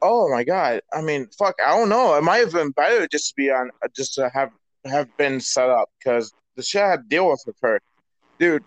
oh 0.00 0.28
my 0.32 0.42
god! 0.44 0.80
I 0.92 1.00
mean, 1.00 1.28
fuck, 1.38 1.54
I 1.64 1.76
don't 1.76 1.88
know. 1.88 2.16
It 2.16 2.22
might 2.22 2.38
have 2.38 2.52
been 2.52 2.70
better 2.70 3.06
just 3.06 3.28
to 3.28 3.34
be 3.36 3.50
on, 3.50 3.70
just 3.94 4.14
to 4.14 4.30
have 4.30 4.50
have 4.84 5.16
been 5.16 5.38
set 5.40 5.70
up 5.70 5.88
because 5.98 6.32
the 6.56 6.62
shit 6.62 6.82
I 6.82 6.90
had 6.90 7.02
to 7.02 7.08
deal 7.08 7.28
with 7.28 7.42
with 7.46 7.56
her, 7.62 7.80
dude. 8.40 8.64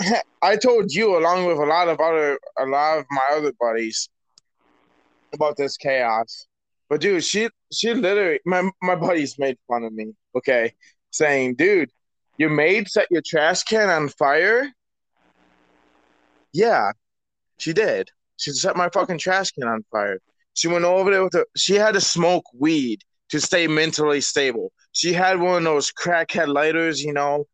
I 0.42 0.56
told 0.56 0.92
you 0.92 1.16
along 1.16 1.46
with 1.46 1.58
a 1.58 1.64
lot 1.66 1.88
of 1.88 2.00
other, 2.00 2.38
a 2.58 2.66
lot 2.66 2.98
of 2.98 3.06
my 3.10 3.36
other 3.36 3.52
buddies 3.60 4.08
about 5.32 5.56
this 5.56 5.76
chaos. 5.76 6.46
But 6.88 7.00
dude, 7.00 7.24
she 7.24 7.48
she 7.72 7.94
literally 7.94 8.40
my 8.44 8.68
my 8.82 8.96
buddies 8.96 9.38
made 9.38 9.56
fun 9.68 9.84
of 9.84 9.92
me, 9.92 10.12
okay, 10.36 10.74
saying, 11.10 11.54
dude, 11.54 11.90
your 12.36 12.50
maid 12.50 12.88
set 12.88 13.06
your 13.10 13.22
trash 13.24 13.62
can 13.62 13.88
on 13.88 14.08
fire? 14.08 14.68
Yeah, 16.52 16.92
she 17.58 17.72
did. 17.72 18.10
She 18.38 18.50
set 18.52 18.76
my 18.76 18.88
fucking 18.88 19.18
trash 19.18 19.52
can 19.52 19.68
on 19.68 19.84
fire. 19.92 20.18
She 20.54 20.66
went 20.66 20.84
over 20.84 21.10
there 21.10 21.22
with 21.22 21.34
her 21.34 21.46
she 21.56 21.74
had 21.74 21.94
to 21.94 22.00
smoke 22.00 22.44
weed 22.58 23.02
to 23.28 23.40
stay 23.40 23.68
mentally 23.68 24.20
stable. 24.20 24.72
She 24.92 25.12
had 25.12 25.38
one 25.38 25.58
of 25.58 25.64
those 25.64 25.92
crackhead 25.92 26.48
lighters, 26.48 27.00
you 27.00 27.12
know, 27.12 27.46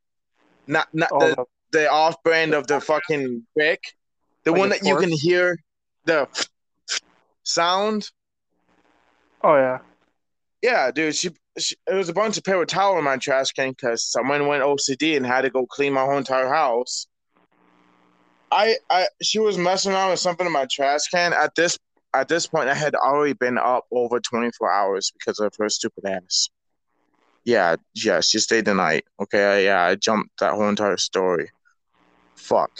not 0.66 0.88
not 0.94 1.11
Oh, 1.12 1.18
the, 1.18 1.44
the- 1.72 1.90
off 1.90 2.22
brand 2.22 2.55
of 2.55 2.66
the 2.66 2.81
fucking 2.81 3.46
Bic. 3.57 3.81
The 4.44 4.52
Like 4.52 4.59
one 4.61 4.68
that 4.70 4.85
you 4.85 4.96
can 4.96 5.11
hear 5.11 5.59
the 6.05 6.29
sound. 7.42 8.11
oh 9.42 9.57
yeah. 9.57 9.79
Yeah, 10.62 10.90
dude. 10.90 11.14
She, 11.14 11.31
she 11.59 11.76
it 11.87 11.94
was 11.94 12.09
a 12.09 12.12
bunch 12.12 12.37
of 12.38 12.44
paper 12.44 12.64
towel 12.64 12.98
in 12.98 13.05
my 13.05 13.16
trash 13.16 13.52
can 13.52 13.70
because 13.70 14.05
someone 14.05 14.46
went 14.46 14.62
OCD 14.62 15.16
and 15.16 15.26
had 15.26 15.42
to 15.42 15.50
go 15.50 15.66
clean 15.66 15.92
my 15.92 16.02
whole 16.05 16.16
entire 16.18 16.48
house. 16.48 17.07
I, 18.50 18.76
I, 18.88 19.09
she 19.22 19.38
was 19.38 19.59
messing 19.59 19.92
around 19.92 20.11
with 20.11 20.20
something 20.20 20.46
in 20.46 20.52
my 20.52 20.66
trash 20.70 21.09
can. 21.12 21.33
At 21.33 21.55
this, 21.57 21.79
at 22.14 22.29
this 22.29 22.46
point, 22.46 22.68
I 22.68 22.74
had 22.74 22.94
already 22.94 23.33
been 23.35 23.59
up 23.59 23.85
over 23.90 24.20
twenty 24.20 24.50
four 24.52 24.72
hours 24.72 25.12
because 25.18 25.40
of 25.40 25.52
her 25.59 25.68
stupid 25.68 26.05
ass. 26.07 26.48
Yeah, 27.44 27.76
yeah. 27.94 28.20
She 28.20 28.38
stayed 28.38 28.64
the 28.64 28.74
night. 28.74 29.05
Okay, 29.20 29.64
yeah. 29.66 29.83
I 29.85 29.96
jumped 29.96 30.38
that 30.40 30.55
whole 30.55 30.68
entire 30.68 30.96
story. 30.96 31.50
Fuck. 32.37 32.70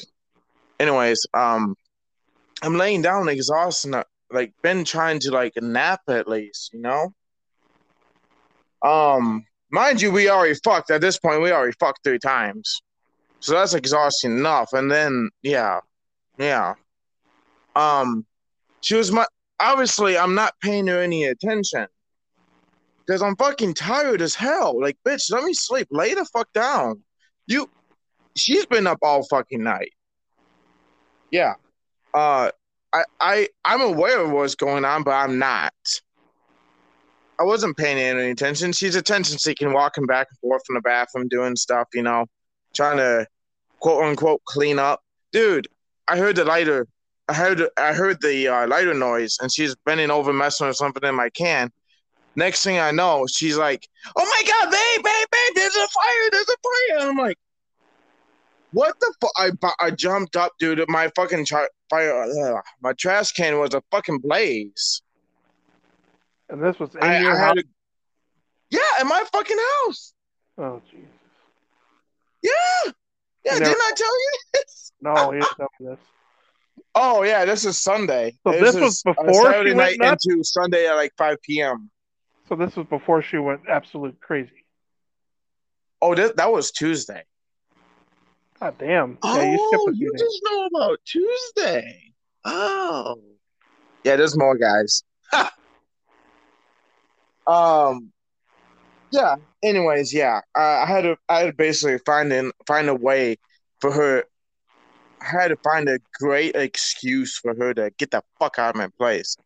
Anyways, 0.79 1.27
um, 1.35 1.75
I'm 2.63 2.77
laying 2.77 3.03
down 3.03 3.29
exhausted. 3.29 3.95
uh, 3.95 4.05
Like, 4.31 4.53
been 4.63 4.85
trying 4.85 5.21
to 5.21 5.31
like 5.31 5.53
nap 5.61 6.01
at 6.09 6.29
least, 6.29 6.71
you 6.73 6.81
know. 6.81 7.13
Um, 8.83 9.45
mind 9.71 10.01
you, 10.01 10.11
we 10.13 10.29
already 10.29 10.55
fucked 10.63 10.91
at 10.91 11.01
this 11.01 11.19
point. 11.19 11.43
We 11.43 11.53
already 11.53 11.77
fucked 11.81 12.01
three 12.05 12.19
times, 12.19 12.83
so 13.41 13.53
that's 13.55 13.75
exhausting 13.75 14.37
enough. 14.39 14.73
And 14.73 14.91
then, 14.91 15.31
yeah, 15.43 15.81
yeah. 16.39 16.75
Um, 17.75 18.27
she 18.81 18.95
was 18.95 19.11
my. 19.11 19.27
Obviously, 19.59 20.19
I'm 20.19 20.35
not 20.35 20.53
paying 20.63 20.87
her 20.89 21.01
any 21.01 21.25
attention 21.25 21.87
because 23.07 23.23
I'm 23.23 23.37
fucking 23.37 23.75
tired 23.75 24.21
as 24.21 24.35
hell. 24.35 24.79
Like, 24.81 24.99
bitch, 25.07 25.33
let 25.33 25.45
me 25.45 25.55
sleep. 25.55 25.89
Lay 25.91 26.15
the 26.15 26.27
fuck 26.27 26.53
down. 26.53 27.03
You. 27.47 27.71
She's 28.37 28.67
been 28.67 28.87
up 28.87 28.99
all 29.03 29.25
fucking 29.25 29.63
night. 29.63 29.93
Yeah. 31.31 31.55
Uh, 32.15 32.51
I, 32.93 33.05
I, 33.21 33.49
I'm 33.65 33.81
aware 33.81 34.21
of 34.21 34.31
what's 34.31 34.55
going 34.55 34.85
on, 34.85 35.03
but 35.03 35.13
I'm 35.13 35.39
not. 35.39 35.73
I 37.39 37.43
wasn't 37.43 37.77
paying 37.77 37.99
any 37.99 38.31
attention. 38.31 38.73
She's 38.73 38.97
attention 38.97 39.39
seeking, 39.39 39.73
walking 39.73 40.07
back 40.07 40.29
and 40.31 40.39
forth 40.39 40.63
from 40.67 40.75
the 40.75 40.81
bathroom, 40.81 41.29
doing 41.29 41.57
stuff, 41.57 41.89
you 41.93 42.03
know, 42.03 42.27
trying 42.75 42.97
to 42.97 43.27
quote 43.81 44.05
unquote 44.05 44.43
clean 44.47 44.79
up. 44.79 45.01
Dude, 45.33 45.69
I 46.09 46.17
heard 46.17 46.37
the 46.37 46.45
lighter. 46.45 46.87
I 47.29 47.35
heard 47.35 47.61
I 47.77 47.93
heard 47.93 48.23
the 48.23 48.49
uh, 48.49 48.67
lighter 48.69 48.95
noise, 48.95 49.37
and 49.41 49.53
she's 49.53 49.75
bending 49.85 50.11
over, 50.11 50.33
messing 50.33 50.67
with 50.69 50.77
something 50.77 51.07
in 51.07 51.15
my 51.15 51.29
can. 51.31 51.71
Next 52.37 52.63
thing 52.63 52.79
I 52.79 52.91
know, 52.91 53.27
she's 53.27 53.59
like, 53.59 53.87
"Oh 54.15 54.25
my 54.25 54.43
god, 54.47 54.71
babe, 54.71 55.05
babe, 55.05 55.27
babe! 55.31 55.55
There's 55.55 55.75
a 55.75 55.89
fire! 55.89 56.31
There's 56.33 56.49
a 56.49 56.57
fire!" 56.63 57.01
And 57.01 57.11
I'm 57.11 57.17
like, 57.19 57.37
"What 58.77 59.01
the 59.01 59.15
fuck?" 59.21 59.31
I 59.37 59.51
I 59.81 59.91
jumped 59.91 60.37
up, 60.37 60.53
dude. 60.59 60.85
My 60.89 61.11
fucking 61.17 61.47
tra- 61.47 61.69
fire, 61.89 62.13
uh, 62.25 62.61
my 62.83 62.93
trash 62.93 63.33
can 63.33 63.59
was 63.59 63.73
a 63.73 63.83
fucking 63.91 64.19
blaze. 64.19 65.01
And 66.51 66.63
this 66.63 66.79
was 66.79 66.95
in 66.95 67.03
I, 67.03 67.21
your 67.21 67.35
I 67.35 67.39
house. 67.39 67.57
a, 67.57 67.63
yeah, 68.71 69.01
in 69.01 69.09
my 69.09 69.25
fucking 69.33 69.57
house. 69.59 70.13
Oh 70.59 70.83
Jesus. 70.91 71.09
Yeah, 72.43 72.53
yeah. 73.47 73.55
You 73.55 73.59
Didn't 73.65 73.81
I 73.81 73.93
tell 73.97 74.21
you 74.21 74.33
this? 74.55 74.93
No, 75.01 75.31
he 75.31 75.39
didn't 75.39 75.57
tell 75.57 75.69
me 75.81 75.87
this. 75.89 75.99
Oh 76.95 77.23
yeah, 77.23 77.45
this 77.47 77.65
is 77.65 77.81
Sunday. 77.81 78.35
So 78.45 78.53
This 78.53 78.75
this 78.75 78.83
was 78.83 79.03
before 79.03 79.33
she 79.33 79.43
Saturday 79.43 79.75
went 79.75 79.99
night 80.01 80.11
nuts? 80.11 80.27
into 80.27 80.45
Sunday 80.45 80.87
at 80.87 80.95
like 80.97 81.13
5 81.17 81.41
p.m. 81.43 81.91
So 82.49 82.57
this 82.57 82.77
was 82.77 82.87
before 82.87 83.23
she 83.23 83.39
went 83.39 83.63
absolute 83.69 84.21
crazy. 84.21 84.65
Oh, 86.03 86.15
that 86.15 86.37
that 86.37 86.53
was 86.53 86.73
Tuesday. 86.73 87.25
God 88.61 88.79
damn. 88.79 89.19
Yeah, 89.23 89.43
you 89.43 89.59
Oh, 89.61 89.91
you 89.95 90.11
days. 90.13 90.21
just 90.21 90.41
know 90.45 90.67
about 90.67 90.99
Tuesday. 91.05 92.13
Oh, 92.45 93.21
yeah. 94.05 94.17
There's 94.17 94.37
more 94.37 94.57
guys. 94.57 95.03
um, 97.47 98.13
yeah. 99.11 99.37
Anyways, 99.63 100.15
yeah. 100.15 100.41
I, 100.55 100.61
I 100.61 100.87
had 100.87 101.03
to. 101.03 101.17
I 101.29 101.41
had 101.41 101.47
to 101.47 101.53
basically 101.53 101.99
find 102.07 102.33
in 102.33 102.53
find 102.67 102.89
a 102.89 102.95
way 102.95 103.37
for 103.81 103.93
her. 103.93 104.25
I 105.21 105.25
had 105.25 105.49
to 105.49 105.57
find 105.57 105.89
a 105.89 105.99
great 106.19 106.55
excuse 106.55 107.39
for 107.39 107.55
her 107.55 107.75
to 107.75 107.91
get 107.99 108.11
the 108.11 108.23
fuck 108.39 108.59
out 108.59 108.71
of 108.71 108.77
my 108.77 108.89
place. 108.99 109.37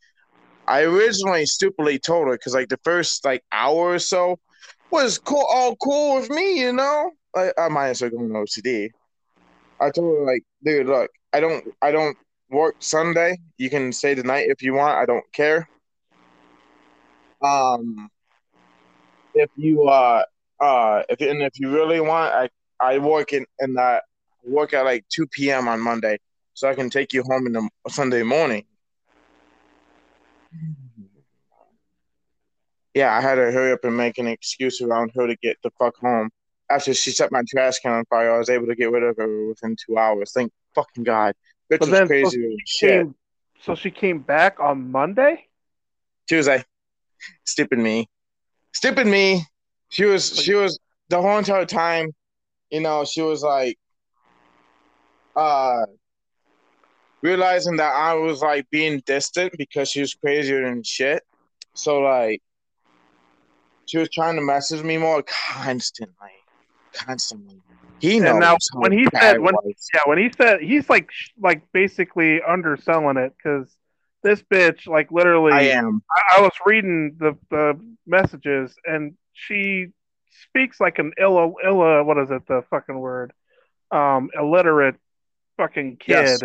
I 0.69 0.83
originally 0.83 1.47
stupidly 1.47 1.99
told 1.99 2.29
her 2.29 2.35
because 2.35 2.55
like 2.55 2.69
the 2.69 2.79
first 2.85 3.25
like 3.25 3.43
hour 3.51 3.95
or 3.95 3.99
so 3.99 4.39
was 4.91 5.19
cool, 5.19 5.45
all 5.51 5.75
cool 5.77 6.17
with 6.17 6.31
me, 6.31 6.61
you 6.61 6.73
know. 6.73 7.11
I, 7.35 7.53
I 7.59 7.69
might 7.69 7.89
as 7.89 8.03
well 8.03 8.11
go 8.11 8.19
on 8.19 8.29
OCD. 8.31 8.91
I 9.81 9.91
told 9.91 10.19
her 10.19 10.25
like, 10.27 10.43
dude, 10.63 10.87
look, 10.87 11.11
I 11.33 11.41
don't, 11.41 11.65
I 11.83 11.91
don't 11.91 12.17
work 12.51 12.77
Sunday. 12.81 13.39
You 13.59 13.71
can 13.71 13.93
stay 13.93 14.15
the 14.15 14.23
night 14.23 14.49
if 14.49 14.63
you 14.63 14.75
want. 14.75 14.99
I 14.99 15.07
don't 15.07 15.25
care. 15.33 15.69
Um, 17.43 18.11
if 19.35 19.51
you 19.57 19.85
uh 19.85 20.25
uh 20.61 21.03
if 21.09 21.21
and 21.21 21.43
if 21.43 21.59
you 21.59 21.71
really 21.71 22.01
want, 22.01 22.35
I 22.35 22.49
I 22.81 22.99
work 22.99 23.33
in 23.33 23.47
and 23.59 23.79
I 23.79 24.01
work 24.43 24.75
at 24.75 24.85
like 24.85 25.05
two 25.09 25.27
p.m. 25.27 25.69
on 25.69 25.81
Monday, 25.81 26.19
so 26.55 26.69
I 26.69 26.75
can 26.75 26.91
take 26.91 27.13
you 27.13 27.23
home 27.23 27.47
in 27.47 27.53
the 27.53 27.69
Sunday 27.89 28.23
morning. 28.23 28.65
Yeah, 32.95 33.17
I 33.17 33.21
had 33.21 33.37
to 33.37 33.53
hurry 33.53 33.73
up 33.73 33.85
and 33.85 33.97
make 33.97 34.19
an 34.19 34.27
excuse 34.27 34.81
around 34.81 35.13
her 35.15 35.27
to 35.29 35.37
get 35.37 35.57
the 35.63 35.71
fuck 35.79 35.95
home. 35.97 36.31
After 36.71 36.95
she 36.95 37.11
set 37.11 37.33
my 37.33 37.43
trash 37.49 37.81
can 37.81 37.93
on 37.93 38.05
fire, 38.07 38.35
I 38.35 38.39
was 38.39 38.49
able 38.49 38.67
to 38.69 38.77
get 38.77 38.93
rid 38.93 39.03
of 39.03 39.17
her 39.17 39.49
within 39.49 39.77
two 39.77 39.99
hours. 39.99 40.33
Thank 40.33 40.53
fucking 40.75 41.05
God. 41.05 41.35
Bitch 41.71 41.81
But 41.81 41.89
was 41.89 42.01
crazy 42.07 42.45
as 42.45 42.61
shit. 42.65 42.91
Came, 42.91 43.15
so 43.61 43.75
she 43.75 43.91
came 43.91 44.21
back 44.21 44.61
on 44.61 44.91
Monday? 44.91 45.47
Tuesday. 46.29 46.65
Stupid 47.45 47.79
me. 47.79 48.09
Stupid 48.73 49.07
me. 49.07 49.45
She 49.89 50.05
was 50.05 50.43
she 50.43 50.55
was 50.55 50.79
the 51.09 51.21
whole 51.21 51.39
entire 51.39 51.67
time, 51.67 52.13
you 52.71 52.81
know, 52.81 53.05
she 53.05 53.21
was 53.21 53.43
like 53.43 53.77
uh 55.35 55.87
realizing 57.23 57.77
that 57.77 57.93
I 57.93 58.15
was 58.15 58.41
like 58.41 58.71
being 58.71 59.03
distant 59.05 59.53
because 59.59 59.91
she 59.91 60.01
was 60.01 60.15
crazier 60.15 60.65
than 60.65 60.83
shit. 60.85 61.23
So 61.75 62.01
like 62.01 62.41
she 63.87 63.99
was 63.99 64.09
trying 64.11 64.37
to 64.37 64.43
message 64.43 64.83
me 64.85 64.99
more 64.99 65.25
constantly. 65.25 66.40
Constantly. 66.95 67.57
He 68.01 68.19
knows. 68.19 68.31
And 68.31 68.41
now, 68.41 68.57
when 68.75 68.93
he 68.93 69.07
said- 69.15 69.39
when- 69.41 69.55
was. 69.55 69.89
Yeah, 69.95 70.01
when 70.07 70.19
he 70.19 70.31
said 70.37 70.61
he's 70.61 70.89
like 70.89 71.11
like 71.39 71.63
basically 71.73 72.41
underselling 72.43 73.17
it 73.19 73.35
because 73.37 73.69
this 74.23 74.43
bitch 74.43 74.87
like 74.87 75.11
literally 75.13 75.53
I 75.53 75.63
am. 75.79 76.03
I, 76.11 76.39
I 76.39 76.41
was 76.43 76.53
reading 76.65 77.17
the 77.19 77.37
the 77.51 77.79
messages 78.07 78.75
and 78.85 79.15
she 79.33 79.89
speaks 80.45 80.81
like 80.81 80.99
an 80.99 81.13
illa 81.19 81.53
illa 81.65 82.03
what 82.05 82.19
is 82.19 82.31
it 82.31 82.47
the 82.47 82.63
fucking 82.71 82.99
word 82.99 83.33
um 83.91 84.31
illiterate 84.39 84.97
fucking 85.57 85.97
kid 85.99 86.41
Yes. 86.41 86.43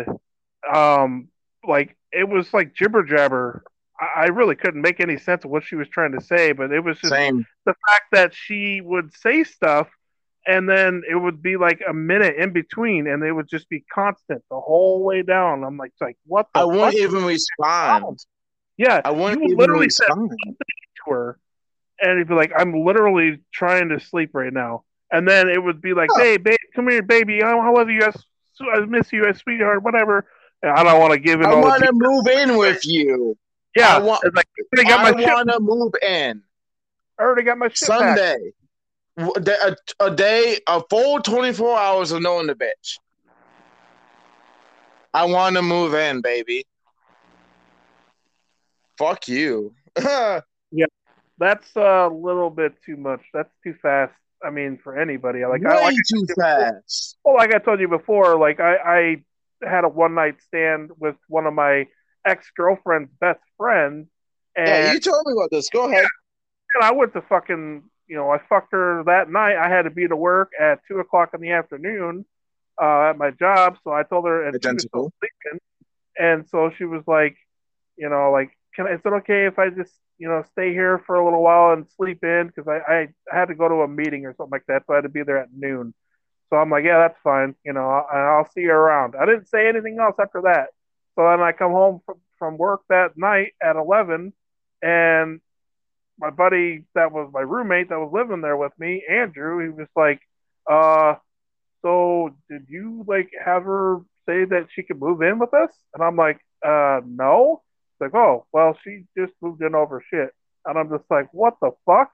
um 0.72 1.28
like 1.66 1.96
it 2.12 2.28
was 2.28 2.52
like 2.52 2.74
jibber 2.74 3.02
jabber 3.04 3.62
I, 3.98 4.24
I 4.24 4.26
really 4.26 4.56
couldn't 4.56 4.82
make 4.82 5.00
any 5.00 5.16
sense 5.18 5.44
of 5.44 5.50
what 5.50 5.64
she 5.64 5.76
was 5.76 5.88
trying 5.88 6.12
to 6.12 6.20
say 6.20 6.52
but 6.52 6.72
it 6.72 6.80
was 6.80 6.98
just 6.98 7.12
Same. 7.12 7.46
the 7.64 7.74
fact 7.88 8.04
that 8.12 8.34
she 8.34 8.80
would 8.80 9.12
say 9.14 9.44
stuff 9.44 9.88
and 10.46 10.68
then 10.68 11.02
it 11.10 11.16
would 11.16 11.42
be 11.42 11.56
like 11.56 11.80
a 11.88 11.92
minute 11.92 12.36
in 12.36 12.52
between 12.52 13.06
and 13.06 13.22
it 13.22 13.32
would 13.32 13.48
just 13.48 13.68
be 13.68 13.84
constant 13.92 14.42
the 14.50 14.60
whole 14.60 15.02
way 15.02 15.22
down 15.22 15.64
i'm 15.64 15.76
like 15.76 15.92
like 16.00 16.16
what 16.26 16.46
the 16.54 16.60
I 16.60 16.64
wouldn't 16.64 16.94
even 16.94 17.24
respond. 17.24 18.18
yeah 18.76 19.00
I 19.04 19.10
you 19.10 19.30
even 19.30 19.56
literally 19.58 19.86
respond. 19.86 20.30
to 20.30 21.10
her 21.10 21.38
and 22.00 22.18
he'd 22.18 22.28
be 22.28 22.34
like, 22.34 22.52
I'm 22.56 22.84
literally 22.84 23.38
trying 23.52 23.88
to 23.90 24.00
sleep 24.00 24.30
right 24.34 24.52
now. 24.52 24.84
And 25.10 25.26
then 25.26 25.48
it 25.48 25.62
would 25.62 25.80
be 25.80 25.94
like, 25.94 26.10
hey, 26.16 26.36
babe, 26.36 26.56
come 26.74 26.88
here, 26.88 27.02
baby. 27.02 27.42
I, 27.42 27.52
I 27.52 27.70
love 27.70 27.88
you. 27.88 28.02
I, 28.02 28.10
I 28.74 28.80
miss 28.80 29.12
you, 29.12 29.24
as 29.26 29.38
sweetheart, 29.38 29.82
whatever. 29.82 30.26
And 30.62 30.72
I 30.72 30.82
don't 30.82 31.00
want 31.00 31.12
to 31.12 31.18
give 31.20 31.40
it 31.40 31.46
I 31.46 31.54
want 31.54 31.82
to 31.84 31.92
move 31.92 32.26
in 32.26 32.56
with 32.56 32.84
you. 32.84 33.36
Yeah. 33.76 33.96
I 33.96 33.98
want- 34.00 34.24
like, 34.34 34.46
I 34.78 34.92
I 34.92 35.12
my 35.12 35.18
shit. 35.20 35.28
want 35.32 35.50
to 35.50 35.60
move 35.60 35.92
in 36.02 36.42
I 37.18 37.22
already 37.22 37.44
got 37.44 37.58
my 37.58 37.68
shit. 37.68 37.78
Sunday. 37.78 38.36
The- 38.38 38.52
A, 39.18 39.76
a 40.00 40.10
day, 40.10 40.58
a 40.66 40.82
full 40.90 41.20
24 41.20 41.78
hours 41.78 42.12
of 42.12 42.22
knowing 42.22 42.46
the 42.48 42.54
bitch. 42.54 42.98
I 45.14 45.24
want 45.24 45.56
to 45.56 45.62
move 45.62 45.94
in, 45.94 46.20
baby. 46.20 46.66
Fuck 48.98 49.28
you. 49.28 49.74
Yeah, 50.72 50.86
that's 51.38 51.68
a 51.76 52.08
little 52.08 52.50
bit 52.50 52.74
too 52.84 52.96
much. 52.96 53.20
That's 53.32 53.52
too 53.62 53.74
fast. 53.80 54.12
I 54.44 54.50
mean, 54.50 54.78
for 54.82 54.98
anybody. 54.98 55.44
Like, 55.46 55.62
Way 55.62 55.70
I, 55.70 55.80
like, 55.80 55.94
too 56.12 56.26
fast. 56.38 57.16
well, 57.24 57.36
like 57.36 57.54
I 57.54 57.58
told 57.58 57.80
you 57.80 57.88
before, 57.88 58.36
like 58.38 58.60
I, 58.60 58.76
I 59.62 59.66
had 59.66 59.84
a 59.84 59.88
one 59.88 60.14
night 60.14 60.36
stand 60.46 60.90
with 60.98 61.14
one 61.28 61.46
of 61.46 61.54
my 61.54 61.86
ex 62.26 62.50
girlfriend's 62.56 63.10
best 63.20 63.40
friends, 63.56 64.08
and 64.56 64.66
Yeah, 64.68 64.92
you 64.92 65.00
told 65.00 65.24
me 65.26 65.32
about 65.32 65.50
this. 65.50 65.70
Go 65.70 65.88
ahead. 65.88 66.04
And 66.74 66.84
I 66.84 66.92
went 66.92 67.12
to 67.14 67.22
fucking, 67.22 67.84
you 68.08 68.16
know, 68.16 68.30
I 68.30 68.38
fucked 68.48 68.72
her 68.72 69.02
that 69.04 69.30
night. 69.30 69.56
I 69.56 69.68
had 69.68 69.82
to 69.82 69.90
be 69.90 70.06
to 70.06 70.16
work 70.16 70.52
at 70.60 70.80
two 70.86 70.98
o'clock 70.98 71.30
in 71.34 71.40
the 71.40 71.50
afternoon 71.52 72.24
uh, 72.80 73.10
at 73.10 73.18
my 73.18 73.30
job. 73.30 73.76
So 73.84 73.92
I 73.92 74.02
told 74.02 74.26
her, 74.26 74.46
and 74.46 74.54
Identical. 74.54 75.12
sleeping. 75.20 75.60
And 76.18 76.48
so 76.48 76.70
she 76.76 76.84
was 76.84 77.02
like, 77.06 77.36
you 77.96 78.08
know, 78.08 78.30
like, 78.30 78.50
can 78.74 78.86
I, 78.86 78.94
is 78.94 79.00
it 79.04 79.08
okay 79.08 79.46
if 79.46 79.58
I 79.58 79.70
just, 79.70 79.92
you 80.18 80.28
know, 80.28 80.42
stay 80.52 80.72
here 80.72 81.02
for 81.06 81.16
a 81.16 81.24
little 81.24 81.42
while 81.42 81.72
and 81.72 81.86
sleep 81.96 82.22
in? 82.22 82.46
Because 82.46 82.68
I, 82.68 82.92
I, 82.92 83.08
I 83.32 83.38
had 83.38 83.48
to 83.48 83.54
go 83.54 83.68
to 83.68 83.82
a 83.82 83.88
meeting 83.88 84.24
or 84.26 84.34
something 84.34 84.52
like 84.52 84.66
that. 84.68 84.84
So 84.86 84.92
I 84.92 84.96
had 84.96 85.02
to 85.02 85.08
be 85.08 85.22
there 85.22 85.38
at 85.38 85.48
noon. 85.54 85.94
So 86.50 86.56
I'm 86.56 86.70
like, 86.70 86.84
yeah, 86.84 86.98
that's 86.98 87.18
fine. 87.24 87.54
You 87.64 87.72
know, 87.72 88.04
and 88.10 88.20
I'll 88.20 88.50
see 88.52 88.62
you 88.62 88.70
around. 88.72 89.14
I 89.20 89.26
didn't 89.26 89.48
say 89.48 89.68
anything 89.68 89.98
else 90.00 90.16
after 90.20 90.42
that. 90.42 90.68
So 91.16 91.24
then 91.28 91.40
I 91.40 91.52
come 91.52 91.72
home 91.72 92.00
from, 92.06 92.16
from 92.38 92.58
work 92.58 92.82
that 92.88 93.16
night 93.16 93.52
at 93.60 93.76
11 93.76 94.32
and 94.82 95.40
my 96.18 96.30
buddy 96.30 96.84
that 96.94 97.12
was 97.12 97.30
my 97.32 97.40
roommate 97.40 97.88
that 97.90 97.98
was 97.98 98.10
living 98.12 98.40
there 98.40 98.56
with 98.56 98.72
me, 98.78 99.04
Andrew, 99.08 99.62
he 99.62 99.68
was 99.70 99.88
like, 99.94 100.20
uh, 100.70 101.14
so 101.82 102.34
did 102.50 102.66
you 102.68 103.04
like 103.06 103.30
have 103.44 103.64
her 103.64 104.00
say 104.26 104.44
that 104.44 104.68
she 104.72 104.82
could 104.82 105.00
move 105.00 105.22
in 105.22 105.38
with 105.38 105.54
us? 105.54 105.70
And 105.94 106.02
I'm 106.02 106.16
like, 106.16 106.40
uh, 106.64 107.00
no. 107.06 107.62
It's 107.92 108.12
like, 108.12 108.14
oh, 108.14 108.44
well, 108.52 108.76
she 108.82 109.04
just 109.16 109.32
moved 109.40 109.62
in 109.62 109.74
over 109.74 110.02
shit. 110.10 110.30
And 110.64 110.78
I'm 110.78 110.90
just 110.90 111.08
like, 111.10 111.28
what 111.32 111.54
the 111.62 111.70
fuck? 111.86 112.10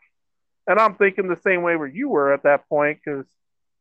And 0.66 0.78
I'm 0.78 0.94
thinking 0.94 1.26
the 1.26 1.40
same 1.42 1.62
way 1.62 1.76
where 1.76 1.88
you 1.88 2.08
were 2.08 2.32
at 2.32 2.44
that 2.44 2.68
point 2.68 2.98
because, 3.04 3.26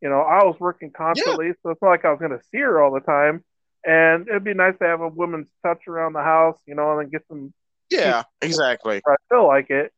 you 0.01 0.09
know, 0.09 0.21
I 0.21 0.43
was 0.45 0.55
working 0.59 0.91
constantly. 0.91 1.51
So 1.61 1.71
it's 1.71 1.81
not 1.81 1.89
like 1.89 2.05
I 2.05 2.11
was 2.11 2.19
going 2.19 2.31
to 2.31 2.43
see 2.51 2.59
her 2.59 2.81
all 2.81 2.91
the 2.91 3.01
time. 3.01 3.43
And 3.83 4.27
it'd 4.27 4.43
be 4.43 4.53
nice 4.53 4.77
to 4.79 4.87
have 4.87 5.01
a 5.01 5.07
woman's 5.07 5.49
touch 5.63 5.87
around 5.87 6.13
the 6.13 6.23
house, 6.23 6.57
you 6.65 6.75
know, 6.75 6.91
and 6.91 7.01
then 7.01 7.09
get 7.09 7.27
some, 7.27 7.53
Yeah, 7.89 8.23
exactly. 8.41 9.01
I 9.05 9.15
feel 9.29 9.45
like 9.45 9.69
it. 9.69 9.91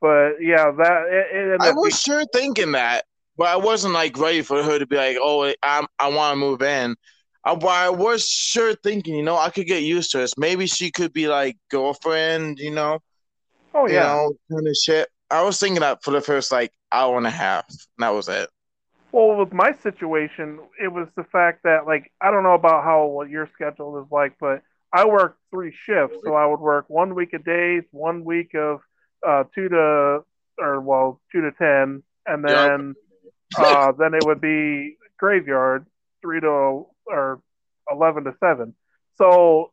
But 0.00 0.34
yeah, 0.40 0.70
that 0.70 1.02
it, 1.08 1.52
it 1.54 1.60
I 1.60 1.72
was 1.72 2.00
sure 2.00 2.24
thinking 2.32 2.72
that, 2.72 3.04
but 3.36 3.48
I 3.48 3.56
wasn't 3.56 3.94
like 3.94 4.16
ready 4.18 4.42
for 4.42 4.62
her 4.62 4.78
to 4.78 4.86
be 4.86 4.96
like, 4.96 5.16
"Oh, 5.20 5.52
I'm, 5.62 5.86
I 5.98 6.08
want 6.08 6.32
to 6.32 6.36
move 6.36 6.62
in." 6.62 6.96
I, 7.44 7.54
but 7.54 7.68
I 7.68 7.90
was 7.90 8.26
sure 8.28 8.74
thinking, 8.74 9.14
you 9.14 9.22
know, 9.22 9.36
I 9.36 9.50
could 9.50 9.66
get 9.66 9.82
used 9.82 10.10
to 10.12 10.18
this. 10.18 10.36
Maybe 10.36 10.66
she 10.66 10.90
could 10.90 11.12
be 11.12 11.28
like 11.28 11.56
girlfriend, 11.70 12.58
you 12.58 12.70
know. 12.70 13.00
Oh 13.74 13.86
you 13.86 13.94
yeah. 13.94 14.00
know, 14.02 14.34
kind 14.50 14.66
of 14.66 14.76
shit. 14.76 15.08
I 15.30 15.42
was 15.42 15.58
thinking 15.58 15.80
that 15.80 16.02
for 16.02 16.10
the 16.10 16.20
first 16.20 16.52
like 16.52 16.72
hour 16.92 17.16
and 17.16 17.26
a 17.26 17.30
half, 17.30 17.66
and 17.68 17.78
that 17.98 18.10
was 18.10 18.28
it. 18.28 18.48
Well, 19.12 19.36
with 19.36 19.52
my 19.52 19.72
situation, 19.72 20.60
it 20.82 20.88
was 20.88 21.08
the 21.16 21.24
fact 21.24 21.62
that 21.64 21.86
like 21.86 22.12
I 22.20 22.30
don't 22.30 22.42
know 22.42 22.54
about 22.54 22.84
how 22.84 23.06
what 23.06 23.30
your 23.30 23.48
schedule 23.54 24.00
is 24.02 24.10
like, 24.10 24.34
but 24.40 24.62
I 24.92 25.06
work 25.06 25.38
three 25.50 25.72
shifts, 25.72 26.18
so 26.24 26.34
I 26.34 26.46
would 26.46 26.60
work 26.60 26.86
one 26.88 27.14
week 27.14 27.34
of 27.34 27.44
days, 27.44 27.84
one 27.90 28.24
week 28.24 28.54
of 28.54 28.80
uh, 29.26 29.44
two 29.54 29.68
to 29.68 30.24
or 30.58 30.80
well 30.80 31.20
two 31.32 31.40
to 31.42 31.52
ten, 31.52 32.02
and 32.26 32.44
then 32.44 32.96
uh, 33.56 33.92
then 33.98 34.14
it 34.14 34.24
would 34.24 34.40
be 34.40 34.96
graveyard 35.18 35.86
three 36.22 36.40
to 36.40 36.86
or 37.06 37.40
eleven 37.90 38.24
to 38.24 38.34
seven. 38.40 38.74
So 39.16 39.72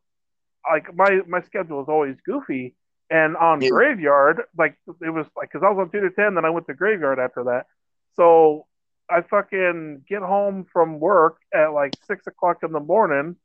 like 0.70 0.94
my 0.94 1.20
my 1.26 1.40
schedule 1.42 1.82
is 1.82 1.88
always 1.88 2.16
goofy, 2.24 2.74
and 3.10 3.36
on 3.36 3.60
Yeah. 3.60 3.68
graveyard 3.68 4.42
like 4.56 4.76
it 5.00 5.10
was 5.10 5.26
like 5.36 5.50
because 5.52 5.64
I 5.64 5.70
was 5.70 5.78
on 5.86 5.90
two 5.90 6.00
to 6.00 6.10
ten, 6.10 6.34
then 6.34 6.44
I 6.44 6.50
went 6.50 6.66
to 6.66 6.74
graveyard 6.74 7.18
after 7.18 7.44
that. 7.44 7.66
So 8.14 8.66
I 9.10 9.22
fucking 9.22 10.04
get 10.08 10.22
home 10.22 10.66
from 10.72 10.98
work 10.98 11.38
at 11.54 11.68
like 11.72 11.94
six 12.06 12.26
o'clock 12.26 12.58
in 12.62 12.72
the 12.72 12.80
morning, 12.80 13.36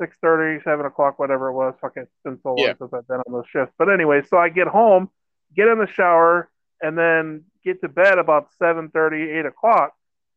six 0.00 0.16
thirty, 0.20 0.62
seven 0.64 0.86
o'clock, 0.86 1.18
whatever 1.18 1.48
it 1.48 1.52
was. 1.54 1.74
Fucking 1.80 2.04
it's 2.04 2.12
been 2.24 2.38
so 2.42 2.50
long 2.54 2.58
Yeah. 2.66 2.72
since 2.78 2.92
I've 2.92 3.06
been 3.06 3.18
on 3.26 3.32
those 3.32 3.44
shifts. 3.50 3.74
But 3.78 3.92
anyway, 3.92 4.22
so 4.28 4.38
I 4.38 4.48
get 4.48 4.66
home, 4.68 5.10
get 5.54 5.68
in 5.68 5.78
the 5.78 5.86
shower, 5.86 6.48
and 6.82 6.96
then 6.96 7.44
get 7.64 7.80
to 7.82 7.88
bed 7.88 8.18
about 8.18 8.48
7:30, 8.60 9.30
8 9.38 9.46
o'clock. 9.46 9.92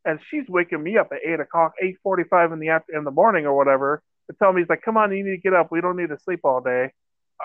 And 0.06 0.20
she's 0.30 0.48
waking 0.50 0.84
me 0.84 0.98
up 0.98 1.14
at 1.14 1.20
eight 1.26 1.40
o'clock, 1.40 1.74
eight 1.82 1.96
forty-five 2.04 2.52
in 2.52 2.60
the 2.60 2.70
after 2.70 2.94
in 2.96 3.06
the 3.06 3.12
morning 3.12 3.46
or 3.46 3.56
whatever, 3.56 4.04
to 4.30 4.36
tell 4.38 4.52
me 4.52 4.62
he's 4.62 4.70
like, 4.70 4.82
"Come 4.82 4.98
on, 4.98 5.16
you 5.16 5.24
need 5.24 5.38
to 5.38 5.42
get 5.42 5.54
up. 5.54 5.72
We 5.72 5.80
don't 5.80 5.96
need 5.96 6.10
to 6.10 6.20
sleep 6.20 6.42
all 6.44 6.60
day." 6.60 6.92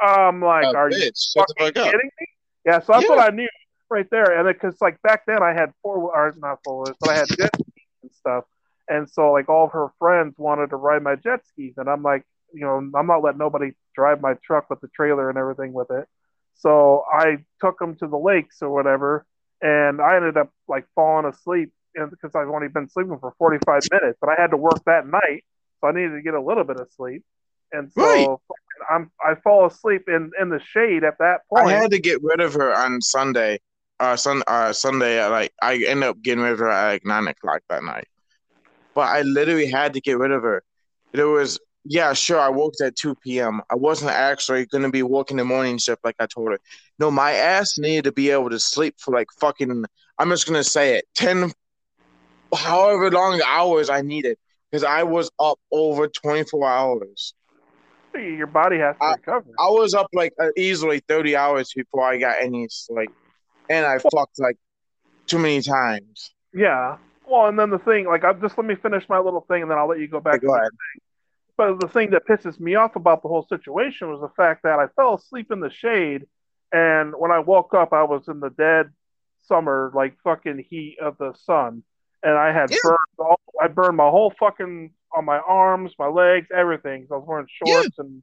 I'm 0.02 0.42
like, 0.42 0.66
Oh, 0.66 0.74
"Are 0.74 0.90
you 0.90 0.96
bitch, 0.96 1.32
the 1.34 1.44
fucking 1.56 1.80
up. 1.82 1.92
kidding 1.92 2.10
me? 2.20 2.26
Yeah, 2.64 2.80
so 2.80 2.94
that's 2.94 3.04
Yeah. 3.04 3.14
what 3.14 3.32
I 3.32 3.34
knew 3.34 3.48
right 3.90 4.08
there. 4.10 4.36
And 4.38 4.46
because 4.46 4.76
like 4.80 5.00
back 5.02 5.24
then 5.26 5.40
I 5.42 5.52
had 5.52 5.72
four 5.82 5.96
or 6.14 6.34
not 6.36 6.58
four 6.64 6.94
but 7.00 7.10
I 7.10 7.14
had 7.14 7.28
and 8.02 8.12
stuff. 8.12 8.44
And 8.88 9.08
so 9.08 9.32
like 9.32 9.48
all 9.48 9.66
of 9.66 9.72
her 9.72 9.88
friends 9.98 10.34
wanted 10.38 10.70
to 10.70 10.76
ride 10.76 11.02
my 11.02 11.16
jet 11.16 11.40
skis, 11.46 11.74
and 11.76 11.88
I'm 11.88 12.02
like, 12.02 12.24
you 12.52 12.62
know, 12.62 12.76
I'm 12.76 13.06
not 13.06 13.22
letting 13.22 13.38
nobody 13.38 13.72
drive 13.94 14.20
my 14.20 14.34
truck 14.44 14.70
with 14.70 14.80
the 14.80 14.88
trailer 14.88 15.28
and 15.28 15.38
everything 15.38 15.72
with 15.72 15.90
it. 15.90 16.06
So 16.54 17.04
I 17.12 17.38
took 17.60 17.78
them 17.78 17.94
to 17.96 18.06
the 18.06 18.16
lakes 18.16 18.62
or 18.62 18.70
whatever, 18.70 19.26
and 19.60 20.00
I 20.00 20.16
ended 20.16 20.36
up 20.36 20.50
like 20.66 20.86
falling 20.94 21.26
asleep 21.26 21.72
because 21.94 22.34
I've 22.34 22.48
only 22.48 22.68
been 22.68 22.88
sleeping 22.88 23.18
for 23.18 23.34
45 23.38 23.82
minutes, 23.90 24.18
but 24.20 24.30
I 24.30 24.40
had 24.40 24.50
to 24.50 24.56
work 24.56 24.82
that 24.86 25.06
night, 25.06 25.44
so 25.80 25.88
I 25.88 25.92
needed 25.92 26.14
to 26.14 26.22
get 26.22 26.34
a 26.34 26.40
little 26.40 26.64
bit 26.64 26.78
of 26.80 26.88
sleep. 26.92 27.22
And 27.72 27.92
so 27.92 28.02
Right. 28.02 28.38
I'm 28.90 29.10
I 29.22 29.34
fall 29.34 29.66
asleep 29.66 30.08
in 30.08 30.30
in 30.40 30.48
the 30.48 30.60
shade 30.60 31.04
at 31.04 31.18
that 31.18 31.40
point. 31.48 31.66
I 31.66 31.74
had 31.74 31.90
to 31.90 31.98
get 31.98 32.22
rid 32.22 32.40
of 32.40 32.54
her 32.54 32.74
on 32.74 33.00
Sunday. 33.02 33.58
Uh, 34.00 34.14
sun, 34.14 34.44
uh, 34.46 34.72
Sunday, 34.72 35.18
at, 35.18 35.32
like 35.32 35.52
I 35.60 35.74
ended 35.74 36.08
up 36.08 36.22
getting 36.22 36.44
rid 36.44 36.52
of 36.52 36.60
her 36.60 36.70
at 36.70 36.86
like 36.92 37.04
nine 37.04 37.26
o'clock 37.26 37.62
that 37.68 37.82
night. 37.82 38.06
But 38.98 39.10
I 39.10 39.22
literally 39.22 39.66
had 39.70 39.94
to 39.94 40.00
get 40.00 40.18
rid 40.18 40.32
of 40.32 40.42
her. 40.42 40.64
There 41.12 41.28
was, 41.28 41.60
yeah, 41.84 42.12
sure, 42.14 42.40
I 42.40 42.48
woke 42.48 42.74
at 42.84 42.96
two 42.96 43.14
p.m. 43.14 43.62
I 43.70 43.76
wasn't 43.76 44.10
actually 44.10 44.66
gonna 44.66 44.90
be 44.90 45.04
working 45.04 45.36
the 45.36 45.44
morning 45.44 45.78
shift 45.78 46.00
like 46.02 46.16
I 46.18 46.26
told 46.26 46.50
her. 46.50 46.58
No, 46.98 47.08
my 47.08 47.30
ass 47.30 47.78
needed 47.78 48.02
to 48.06 48.12
be 48.12 48.30
able 48.30 48.50
to 48.50 48.58
sleep 48.58 48.96
for 48.98 49.14
like 49.14 49.28
fucking. 49.40 49.84
I'm 50.18 50.30
just 50.30 50.48
gonna 50.48 50.64
say 50.64 50.96
it, 50.96 51.04
ten, 51.14 51.52
however 52.52 53.08
long 53.12 53.40
hours 53.46 53.88
I 53.88 54.00
needed, 54.02 54.36
because 54.68 54.82
I 54.82 55.04
was 55.04 55.30
up 55.38 55.60
over 55.70 56.08
twenty 56.08 56.42
four 56.50 56.68
hours. 56.68 57.34
your 58.16 58.48
body 58.48 58.78
has 58.78 58.96
to 58.96 59.04
I- 59.04 59.12
recover. 59.12 59.46
I 59.60 59.68
was 59.68 59.94
up 59.94 60.08
like 60.12 60.32
uh, 60.40 60.48
easily 60.56 60.98
30 61.06 61.36
hours 61.36 61.72
before 61.72 62.02
I 62.02 62.18
got 62.18 62.38
any 62.40 62.66
sleep. 62.68 63.12
And 63.70 63.86
I 63.86 63.98
fucked 63.98 64.40
like 64.40 64.56
too 65.28 65.38
many 65.38 65.62
times. 65.62 66.32
Yeah. 66.52 66.96
Well, 67.28 67.46
and 67.46 67.58
then 67.58 67.70
the 67.70 67.78
thing, 67.78 68.06
like, 68.06 68.24
I 68.24 68.32
just 68.32 68.56
let 68.56 68.66
me 68.66 68.74
finish 68.74 69.08
my 69.08 69.18
little 69.18 69.42
thing, 69.42 69.62
and 69.62 69.70
then 69.70 69.78
I'll 69.78 69.88
let 69.88 69.98
you 70.00 70.08
go 70.08 70.20
back. 70.20 70.40
But 70.40 70.46
go 70.46 70.54
ahead. 70.54 70.70
But 71.56 71.80
the 71.80 71.88
thing 71.88 72.10
that 72.10 72.26
pisses 72.26 72.58
me 72.60 72.76
off 72.76 72.96
about 72.96 73.22
the 73.22 73.28
whole 73.28 73.46
situation 73.48 74.10
was 74.10 74.20
the 74.20 74.30
fact 74.36 74.62
that 74.62 74.78
I 74.78 74.86
fell 74.96 75.14
asleep 75.14 75.50
in 75.50 75.60
the 75.60 75.70
shade, 75.70 76.26
and 76.72 77.14
when 77.18 77.30
I 77.30 77.40
woke 77.40 77.74
up, 77.74 77.92
I 77.92 78.04
was 78.04 78.28
in 78.28 78.40
the 78.40 78.50
dead 78.50 78.90
summer, 79.44 79.90
like 79.94 80.16
fucking 80.22 80.64
heat 80.70 80.98
of 81.00 81.18
the 81.18 81.34
sun, 81.34 81.82
and 82.22 82.36
I 82.36 82.52
had 82.52 82.70
Yeah. 82.70 82.76
burned 82.82 82.98
all, 83.18 83.40
I 83.60 83.68
burned 83.68 83.96
my 83.96 84.08
whole 84.08 84.30
fucking 84.38 84.92
on 85.16 85.24
my 85.24 85.38
arms, 85.38 85.94
my 85.98 86.06
legs, 86.06 86.48
everything. 86.54 87.02
'cause 87.02 87.12
I 87.12 87.16
was 87.16 87.26
wearing 87.26 87.46
shorts 87.48 87.98
and 87.98 88.22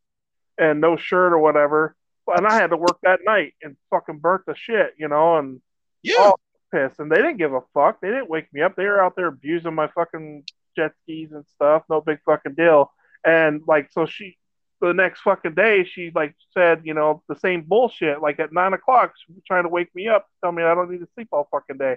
and 0.57 0.79
no 0.79 0.95
shirt 0.95 1.33
or 1.33 1.39
whatever, 1.39 1.95
and 2.27 2.47
I 2.47 2.55
had 2.55 2.69
to 2.69 2.77
work 2.77 2.97
that 3.03 3.19
night 3.25 3.55
and 3.61 3.75
fucking 3.89 4.19
burnt 4.19 4.45
the 4.45 4.55
shit, 4.55 4.93
you 4.97 5.09
know, 5.09 5.37
and 5.37 5.61
Yeah. 6.03 6.15
Oh. 6.19 6.35
Pissed, 6.75 6.99
and 6.99 7.11
they 7.11 7.17
didn't 7.17 7.37
give 7.37 7.53
a 7.53 7.61
fuck. 7.73 8.01
They 8.01 8.09
didn't 8.09 8.29
wake 8.29 8.51
me 8.53 8.61
up. 8.61 8.75
They 8.75 8.85
were 8.85 9.01
out 9.01 9.15
there 9.15 9.27
abusing 9.27 9.73
my 9.73 9.87
fucking 9.87 10.43
jet 10.75 10.91
skis 11.03 11.31
and 11.31 11.45
stuff. 11.55 11.83
No 11.89 12.01
big 12.01 12.19
fucking 12.25 12.55
deal. 12.55 12.91
And 13.25 13.61
like, 13.67 13.91
so 13.91 14.05
she, 14.05 14.37
the 14.81 14.93
next 14.93 15.21
fucking 15.21 15.55
day, 15.55 15.83
she 15.85 16.11
like 16.13 16.35
said, 16.53 16.81
you 16.83 16.93
know, 16.93 17.23
the 17.29 17.39
same 17.39 17.61
bullshit. 17.61 18.21
Like 18.21 18.39
at 18.39 18.51
nine 18.53 18.73
o'clock, 18.73 19.13
she 19.25 19.33
was 19.33 19.43
trying 19.47 19.63
to 19.63 19.69
wake 19.69 19.93
me 19.95 20.07
up, 20.07 20.27
tell 20.43 20.51
me 20.51 20.63
I 20.63 20.75
don't 20.75 20.91
need 20.91 20.99
to 20.99 21.07
sleep 21.15 21.29
all 21.31 21.47
fucking 21.49 21.77
day. 21.77 21.95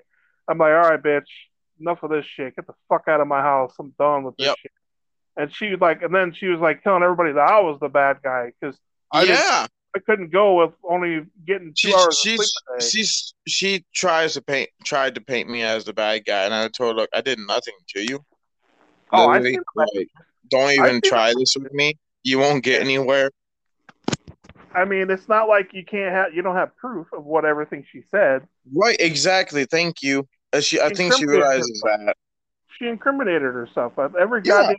I'm 0.49 0.59
like, 0.59 0.73
all 0.73 0.91
right, 0.91 1.03
bitch, 1.03 1.27
enough 1.81 2.03
of 2.03 2.11
this 2.11 2.25
shit. 2.25 2.57
Get 2.57 2.67
the 2.67 2.75
fuck 2.89 3.05
out 3.09 3.21
of 3.21 3.27
my 3.27 3.43
house. 3.43 3.75
I'm 3.79 3.93
done 3.99 4.25
with 4.25 4.37
this 4.37 4.47
Yep. 4.47 4.57
shit. 4.63 4.73
And 5.37 5.55
she 5.55 5.71
was 5.71 5.81
like, 5.81 6.03
and 6.03 6.15
then 6.15 6.33
she 6.33 6.47
was 6.47 6.61
like 6.61 6.83
telling 6.83 7.03
everybody 7.03 7.33
that 7.33 7.49
I 7.49 7.61
was 7.61 7.79
the 7.81 7.89
bad 7.89 8.19
guy 8.23 8.53
because 8.61 8.77
I 9.13 9.21
didn't 9.25 9.37
yeah. 9.37 9.67
I 9.97 10.01
couldn't 10.01 10.31
go 10.31 10.61
with 10.61 10.75
only 10.89 11.27
getting 11.47 11.75
two 11.75 11.89
She, 11.89 11.93
hours 11.93 12.09
of 12.09 12.17
sleep 12.17 12.41
a 12.41 12.81
day. 12.81 12.87
she's 12.91 13.35
she 13.47 13.85
tries 13.95 14.35
to 14.35 14.43
paint 14.43 14.71
tried 14.85 15.15
to 15.15 15.21
paint 15.21 15.49
me 15.49 15.63
as 15.63 15.85
the 15.85 15.93
bad 15.93 16.25
guy 16.27 16.45
and 16.45 16.55
I 16.55 16.69
told 16.69 16.95
her 16.95 17.01
look, 17.03 17.11
I 17.15 17.21
did 17.21 17.39
nothing 17.39 17.75
to 17.97 18.03
you. 18.03 18.25
Oh, 19.13 19.29
I 19.29 19.39
Literally, 19.39 19.59
like, 19.75 20.09
don't 20.49 20.71
even 20.73 21.01
try 21.01 21.33
this 21.35 21.57
with 21.59 21.73
me. 21.73 21.95
You 22.23 22.39
won't 22.39 22.63
get 22.63 22.83
anywhere. 22.83 23.31
I 24.75 24.85
mean, 24.85 25.11
it's 25.11 25.29
not 25.29 25.49
like 25.49 25.73
you 25.73 25.85
can't 25.85 26.13
have 26.13 26.35
you 26.35 26.43
don't 26.43 26.55
have 26.57 26.77
proof 26.77 27.07
of 27.13 27.25
what 27.25 27.45
everything 27.45 27.85
she 27.91 28.03
said. 28.11 28.47
Right, 28.75 28.97
exactly. 29.01 29.65
Thank 29.65 30.03
you. 30.03 30.29
Uh, 30.53 30.61
she 30.61 30.81
I 30.81 30.91
think 30.91 31.15
she 31.15 31.27
realizes 31.27 31.83
that. 31.85 32.17
She 32.79 32.87
incriminated 32.87 33.43
herself 33.43 33.97
with 33.97 34.15
every 34.15 34.43
Yeah. 34.43 34.63
goddamn 34.63 34.77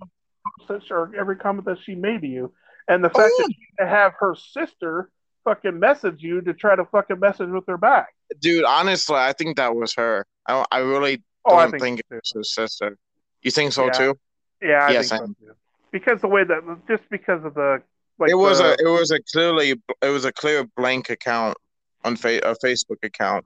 post 0.67 0.91
or 0.91 1.11
every 1.17 1.35
comment 1.35 1.65
that 1.65 1.77
she 1.85 1.95
made 1.95 2.21
to 2.21 2.27
you, 2.27 2.51
and 2.89 3.03
the 3.03 3.09
fact 3.09 3.19
Oh, 3.19 3.43
that 3.43 3.45
she 3.47 3.67
had 3.77 3.85
to 3.85 3.89
have 3.89 4.13
her 4.19 4.35
sister 4.35 5.09
fucking 5.45 5.79
message 5.79 6.21
you 6.21 6.41
to 6.41 6.53
try 6.53 6.75
to 6.75 6.83
fucking 6.85 7.19
message 7.19 7.49
with 7.49 7.65
her 7.67 7.77
back. 7.77 8.09
Dude, 8.41 8.65
honestly, 8.65 9.15
I 9.15 9.31
think 9.33 9.55
that 9.57 9.73
was 9.75 9.93
her. 9.95 10.25
I 10.45 10.53
don't, 10.53 10.67
I 10.71 10.79
really 10.79 11.23
Oh, 11.45 11.55
I 11.55 11.63
don't 11.63 11.71
think, 11.71 11.81
think 11.81 12.01
so 12.09 12.15
it 12.15 12.21
was 12.21 12.31
her 12.35 12.43
sister. 12.43 12.97
You 13.41 13.51
think 13.51 13.71
so 13.71 13.85
Yeah. 13.85 13.91
too? 13.91 14.19
yeah, 14.61 14.85
I 14.85 14.91
Yes, 14.91 15.09
think 15.09 15.21
so 15.21 15.27
too. 15.47 15.55
Because 15.91 16.21
the 16.21 16.27
way 16.27 16.43
that 16.43 16.61
just 16.87 17.03
because 17.09 17.43
of 17.45 17.53
the 17.53 17.81
like 18.19 18.29
it 18.29 18.35
was 18.35 18.59
the, 18.59 18.71
a 18.71 18.87
it 18.87 18.91
was 18.91 19.11
a 19.11 19.19
clearly 19.31 19.81
it 20.01 20.09
was 20.09 20.25
a 20.25 20.31
clear 20.33 20.65
blank 20.75 21.09
account 21.09 21.57
on 22.03 22.15
fa- 22.17 22.41
a 22.43 22.55
Facebook 22.63 22.97
account 23.03 23.45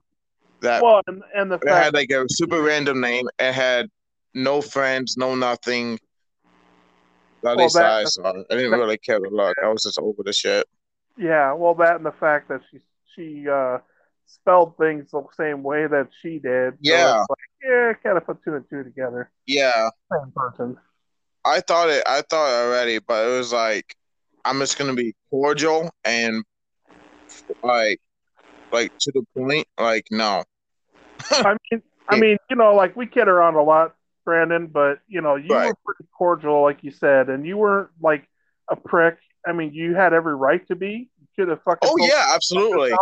that 0.60 0.82
well 0.82 1.00
and, 1.06 1.22
and 1.34 1.50
the 1.50 1.54
it 1.62 1.68
had 1.68 1.94
like 1.94 2.10
a 2.10 2.26
super 2.28 2.60
random 2.60 3.00
name. 3.00 3.26
It 3.38 3.52
had 3.52 3.88
no 4.34 4.60
friends, 4.60 5.16
no 5.16 5.34
nothing. 5.34 5.98
At 7.44 7.56
Well, 7.56 7.64
least 7.66 7.74
that- 7.76 7.84
I 7.84 8.04
saw 8.04 8.30
it. 8.30 8.46
I 8.50 8.56
didn't 8.56 8.72
really 8.72 8.98
care 8.98 9.18
to 9.18 9.28
look. 9.30 9.56
I 9.62 9.68
was 9.68 9.82
just 9.82 9.98
over 9.98 10.22
the 10.22 10.32
shit. 10.32 10.66
yeah, 11.16 11.52
well 11.52 11.74
that 11.74 11.96
and 11.96 12.06
the 12.06 12.12
fact 12.12 12.48
that 12.48 12.60
she 12.70 12.80
she 13.14 13.48
uh 13.48 13.78
spelled 14.26 14.76
things 14.78 15.10
the 15.10 15.22
same 15.36 15.62
way 15.62 15.86
that 15.86 16.08
she 16.22 16.38
did. 16.38 16.74
Yeah. 16.80 17.20
it's 17.20 17.28
like, 17.28 17.38
yeah, 17.62 17.92
kind 18.02 18.16
of 18.16 18.26
put 18.26 18.42
two 18.42 18.54
and 18.54 18.64
two 18.70 18.82
together. 18.82 19.30
Yeah, 19.46 19.90
Same 20.10 20.32
person. 20.34 20.76
I 21.44 21.60
thought 21.60 21.90
it. 21.90 22.02
I 22.06 22.22
thought 22.22 22.48
it 22.48 22.66
already, 22.66 22.98
but 23.00 23.26
it 23.28 23.36
was 23.36 23.52
like 23.52 23.94
I'm 24.46 24.58
just 24.60 24.78
gonna 24.78 24.94
be 24.94 25.14
cordial 25.30 25.90
and 26.04 26.42
like 27.62 28.00
like 28.72 28.92
to 29.00 29.12
the 29.12 29.22
point. 29.36 29.66
Like 29.78 30.06
no, 30.10 30.42
I 31.30 31.56
mean, 31.70 31.82
I 32.08 32.18
mean, 32.18 32.36
you 32.50 32.56
know, 32.56 32.74
like 32.74 32.96
we 32.96 33.06
kid 33.06 33.28
around 33.28 33.54
a 33.56 33.62
lot, 33.62 33.93
Brandon, 34.24 34.66
but 34.66 34.98
you 35.06 35.20
know, 35.20 35.36
you 35.36 35.52
Right. 35.52 35.66
were 35.66 35.76
pretty 35.84 36.08
cordial, 36.16 36.62
like 36.62 36.82
you 36.82 36.90
said, 36.90 37.28
and 37.28 37.46
you 37.46 37.56
weren't 37.56 37.90
like 38.00 38.28
a 38.70 38.76
prick. 38.76 39.18
I 39.46 39.52
mean, 39.52 39.72
you 39.72 39.94
had 39.94 40.12
every 40.12 40.34
right 40.34 40.66
to 40.68 40.74
be. 40.74 41.10
You 41.20 41.26
could 41.36 41.48
have 41.48 41.62
fucking. 41.62 41.88
Oh 41.90 41.96
yeah, 41.98 42.32
absolutely. 42.34 42.92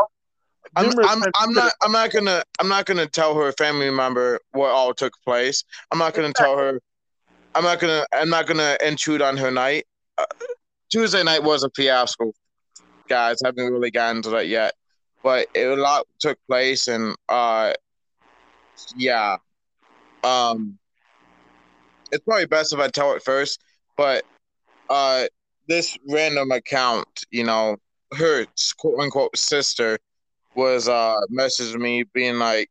I'm, 0.76 0.90
I'm, 1.00 1.22
I'm 1.36 1.52
not 1.52 1.72
I'm 1.82 1.92
not 1.92 2.12
gonna 2.12 2.42
I'm 2.58 2.68
not 2.68 2.86
gonna 2.86 3.06
tell 3.06 3.34
her 3.34 3.52
family 3.52 3.90
member 3.90 4.40
what 4.52 4.70
all 4.70 4.94
took 4.94 5.12
place. 5.24 5.64
I'm 5.90 5.98
not 5.98 6.14
gonna 6.14 6.32
tell 6.32 6.56
her. 6.56 6.80
I'm 7.54 7.64
not 7.64 7.78
gonna 7.78 8.06
I'm 8.12 8.30
not 8.30 8.46
gonna 8.46 8.78
intrude 8.84 9.20
on 9.20 9.36
her 9.36 9.50
night. 9.50 9.84
Uh, 10.16 10.24
Tuesday 10.90 11.22
night 11.22 11.42
was 11.42 11.62
a 11.62 11.70
fiasco, 11.76 12.32
guys. 13.08 13.42
I 13.44 13.48
haven't 13.48 13.72
really 13.72 13.90
gotten 13.90 14.22
to 14.22 14.30
that 14.30 14.48
yet, 14.48 14.74
but 15.22 15.48
it, 15.54 15.66
a 15.66 15.76
lot 15.76 16.06
took 16.20 16.38
place, 16.48 16.88
and 16.88 17.14
uh, 17.28 17.74
yeah, 18.94 19.36
um, 20.24 20.78
it's 22.12 22.24
probably 22.24 22.46
best 22.46 22.72
if 22.72 22.78
I 22.78 22.88
tell 22.88 23.14
it 23.14 23.22
first. 23.24 23.60
But 23.96 24.24
uh, 24.88 25.24
this 25.68 25.96
random 26.08 26.50
account, 26.52 27.24
you 27.30 27.44
know, 27.44 27.76
her 28.16 28.46
quote 28.78 29.00
unquote 29.00 29.36
sister 29.36 29.98
was 30.54 30.86
uh 30.88 31.20
messaging 31.32 31.80
me 31.80 32.04
being 32.12 32.38
like, 32.38 32.70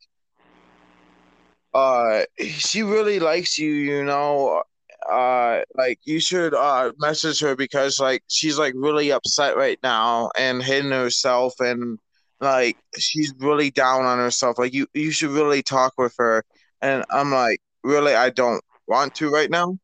uh, 1.73 2.21
she 2.39 2.83
really 2.83 3.19
likes 3.19 3.57
you, 3.57 3.71
you 3.71 4.03
know. 4.03 4.63
Uh, 5.09 5.63
like 5.75 5.99
you 6.03 6.19
should 6.19 6.53
uh 6.53 6.91
message 6.99 7.39
her 7.39 7.55
because 7.55 7.99
like 7.99 8.23
she's 8.27 8.59
like 8.59 8.73
really 8.77 9.11
upset 9.11 9.57
right 9.57 9.79
now 9.81 10.29
and 10.37 10.61
hitting 10.61 10.91
herself 10.91 11.59
and 11.59 11.97
like 12.39 12.77
she's 12.99 13.33
really 13.39 13.71
down 13.71 14.03
on 14.03 14.19
herself. 14.19 14.59
Like 14.59 14.73
you, 14.73 14.85
you 14.93 15.11
should 15.11 15.31
really 15.31 15.63
talk 15.63 15.93
with 15.97 16.13
her. 16.19 16.43
And 16.83 17.03
I'm 17.09 17.31
like, 17.31 17.61
really, 17.83 18.13
I 18.13 18.29
don't 18.29 18.63
want 18.91 19.15
to 19.15 19.31
right 19.31 19.49
now. 19.49 19.77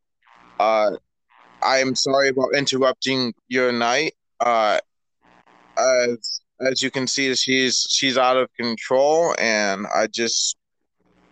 Uh, 0.60 0.91
I 1.63 1.78
am 1.78 1.96
sorry 1.96 2.28
about 2.28 2.54
interrupting 2.54 3.34
your 3.48 3.72
night. 3.72 4.13
Uh, 4.39 4.80
as 5.78 6.41
as 6.60 6.82
you 6.84 6.91
can 6.91 7.08
see, 7.08 7.34
she's 7.36 7.88
she's 7.89 8.17
out 8.17 8.38
of 8.38 8.50
control, 8.60 9.34
and 9.39 9.88
I 9.96 10.08
just 10.08 10.58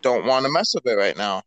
don't 0.01 0.25
want 0.25 0.45
to 0.45 0.51
mess 0.51 0.73
with 0.73 0.87
it 0.87 0.95
right 0.95 1.17
now. 1.17 1.41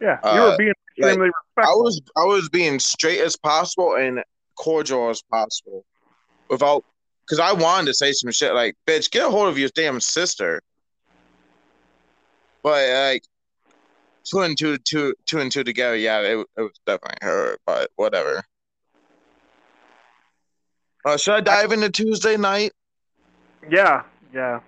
Yeah, 0.00 0.18
you 0.34 0.40
were 0.40 0.52
Uh, 0.52 0.56
being 0.56 0.72
extremely 0.88 1.26
I 1.26 1.30
respectful. 1.56 1.82
was 1.82 2.00
I 2.16 2.24
was 2.24 2.48
being 2.48 2.78
straight 2.78 3.20
as 3.20 3.36
possible 3.36 3.96
and 3.96 4.22
cordial 4.56 5.10
as 5.10 5.22
possible, 5.22 5.84
without 6.48 6.84
because 7.26 7.40
I 7.40 7.52
wanted 7.52 7.86
to 7.86 7.94
say 7.94 8.12
some 8.12 8.30
shit 8.30 8.54
like, 8.54 8.76
"Bitch, 8.86 9.10
get 9.10 9.26
a 9.26 9.30
hold 9.30 9.48
of 9.48 9.58
your 9.58 9.70
damn 9.74 10.00
sister." 10.00 10.62
But 12.62 12.88
like 13.10 13.24
two 14.24 14.40
and 14.40 14.56
two, 14.58 14.78
two, 14.78 15.14
two 15.26 15.40
and 15.40 15.50
two 15.50 15.64
together, 15.64 15.96
yeah, 15.96 16.20
it, 16.20 16.46
it 16.56 16.60
was 16.60 16.80
definitely 16.86 17.18
her. 17.22 17.56
But 17.66 17.90
whatever. 17.96 18.44
Uh, 21.04 21.16
should 21.16 21.34
I 21.34 21.40
dive 21.40 21.72
into 21.72 21.90
Tuesday 21.90 22.36
night? 22.36 22.72
Yeah, 23.68 24.02
yeah. 24.32 24.60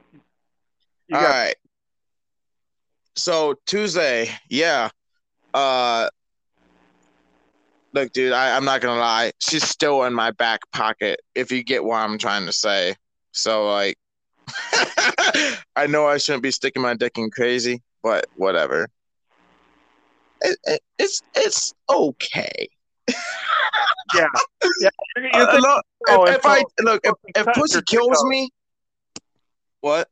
You 1.09 1.17
All 1.17 1.23
got 1.23 1.31
right. 1.31 1.57
So 3.17 3.55
Tuesday, 3.67 4.31
yeah. 4.51 4.91
Uh, 5.55 6.11
look, 7.95 8.13
dude, 8.13 8.33
I, 8.33 8.57
I'm 8.57 8.65
not 8.65 8.83
gonna 8.83 9.01
lie. 9.01 9.33
She's 9.39 9.65
still 9.65 10.05
in 10.05 10.13
my 10.13 10.31
back 10.33 10.61
pocket. 10.73 11.21
If 11.35 11.51
you 11.51 11.63
get 11.63 11.83
what 11.83 11.97
I'm 11.97 12.19
trying 12.19 12.45
to 12.47 12.53
say. 12.53 12.95
So 13.33 13.71
like, 13.71 13.97
I 15.77 15.87
know 15.89 16.07
I 16.07 16.19
shouldn't 16.19 16.43
be 16.43 16.51
sticking 16.51 16.83
my 16.83 16.95
dick 16.95 17.17
in 17.17 17.31
crazy, 17.31 17.83
but 18.03 18.27
whatever. 18.37 18.89
It, 20.47 20.59
it, 20.65 20.81
it's 20.99 21.23
it's 21.35 21.75
okay. 21.91 22.69
yeah, 23.09 23.15
yeah. 24.81 24.89
You're, 25.17 25.25
you're 25.25 25.43
Uh, 25.43 25.59
look, 25.59 25.85
oh, 26.09 26.25
if, 26.25 26.37
if 26.37 26.47
I 26.47 26.65
look, 26.81 27.01
if, 27.05 27.15
if 27.35 27.47
pussy 27.55 27.83
kills 27.83 28.23
out. 28.25 28.29
me, 28.29 28.51
what? 29.81 30.09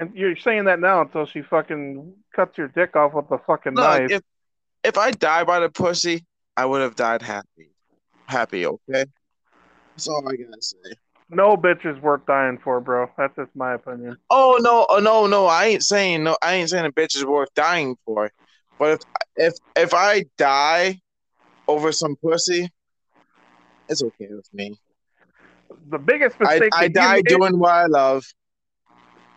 and 0.00 0.14
you're 0.14 0.36
saying 0.36 0.64
that 0.64 0.80
now 0.80 1.00
until 1.00 1.26
she 1.26 1.42
fucking 1.42 2.12
cuts 2.34 2.56
your 2.58 2.68
dick 2.68 2.96
off 2.96 3.14
with 3.14 3.28
the 3.28 3.38
fucking 3.46 3.74
Look, 3.74 3.84
knife. 3.84 4.10
if 4.10 4.22
if 4.84 4.98
I 4.98 5.10
die 5.10 5.44
by 5.44 5.60
the 5.60 5.68
pussy, 5.68 6.24
I 6.56 6.64
would 6.64 6.80
have 6.80 6.94
died 6.96 7.22
happy. 7.22 7.70
Happy, 8.26 8.66
okay? 8.66 9.04
That's 9.96 10.08
all 10.08 10.28
I 10.28 10.36
gotta 10.36 10.60
say. 10.60 10.76
no 11.30 11.56
bitch 11.56 11.84
is 11.84 12.00
worth 12.00 12.24
dying 12.26 12.58
for, 12.62 12.80
bro. 12.80 13.10
That's 13.16 13.34
just 13.36 13.50
my 13.54 13.74
opinion. 13.74 14.16
Oh 14.30 14.58
no, 14.60 14.86
oh 14.88 15.00
no, 15.00 15.26
no! 15.26 15.46
I 15.46 15.66
ain't 15.66 15.82
saying 15.82 16.24
no. 16.24 16.36
I 16.42 16.54
ain't 16.54 16.70
saying 16.70 16.86
a 16.86 16.92
bitch 16.92 17.16
is 17.16 17.24
worth 17.24 17.52
dying 17.54 17.96
for. 18.04 18.30
But 18.78 18.92
if 18.92 19.00
if 19.36 19.54
if 19.76 19.94
I 19.94 20.24
die 20.36 21.00
over 21.66 21.92
some 21.92 22.16
pussy, 22.16 22.68
it's 23.88 24.02
okay 24.02 24.28
with 24.30 24.48
me. 24.52 24.78
The 25.90 25.98
biggest 25.98 26.38
mistake 26.40 26.72
I 26.74 26.88
that 26.88 26.88
you 26.88 26.94
die 26.94 27.14
made- 27.16 27.24
doing 27.26 27.58
what 27.58 27.72
I 27.72 27.86
love. 27.86 28.24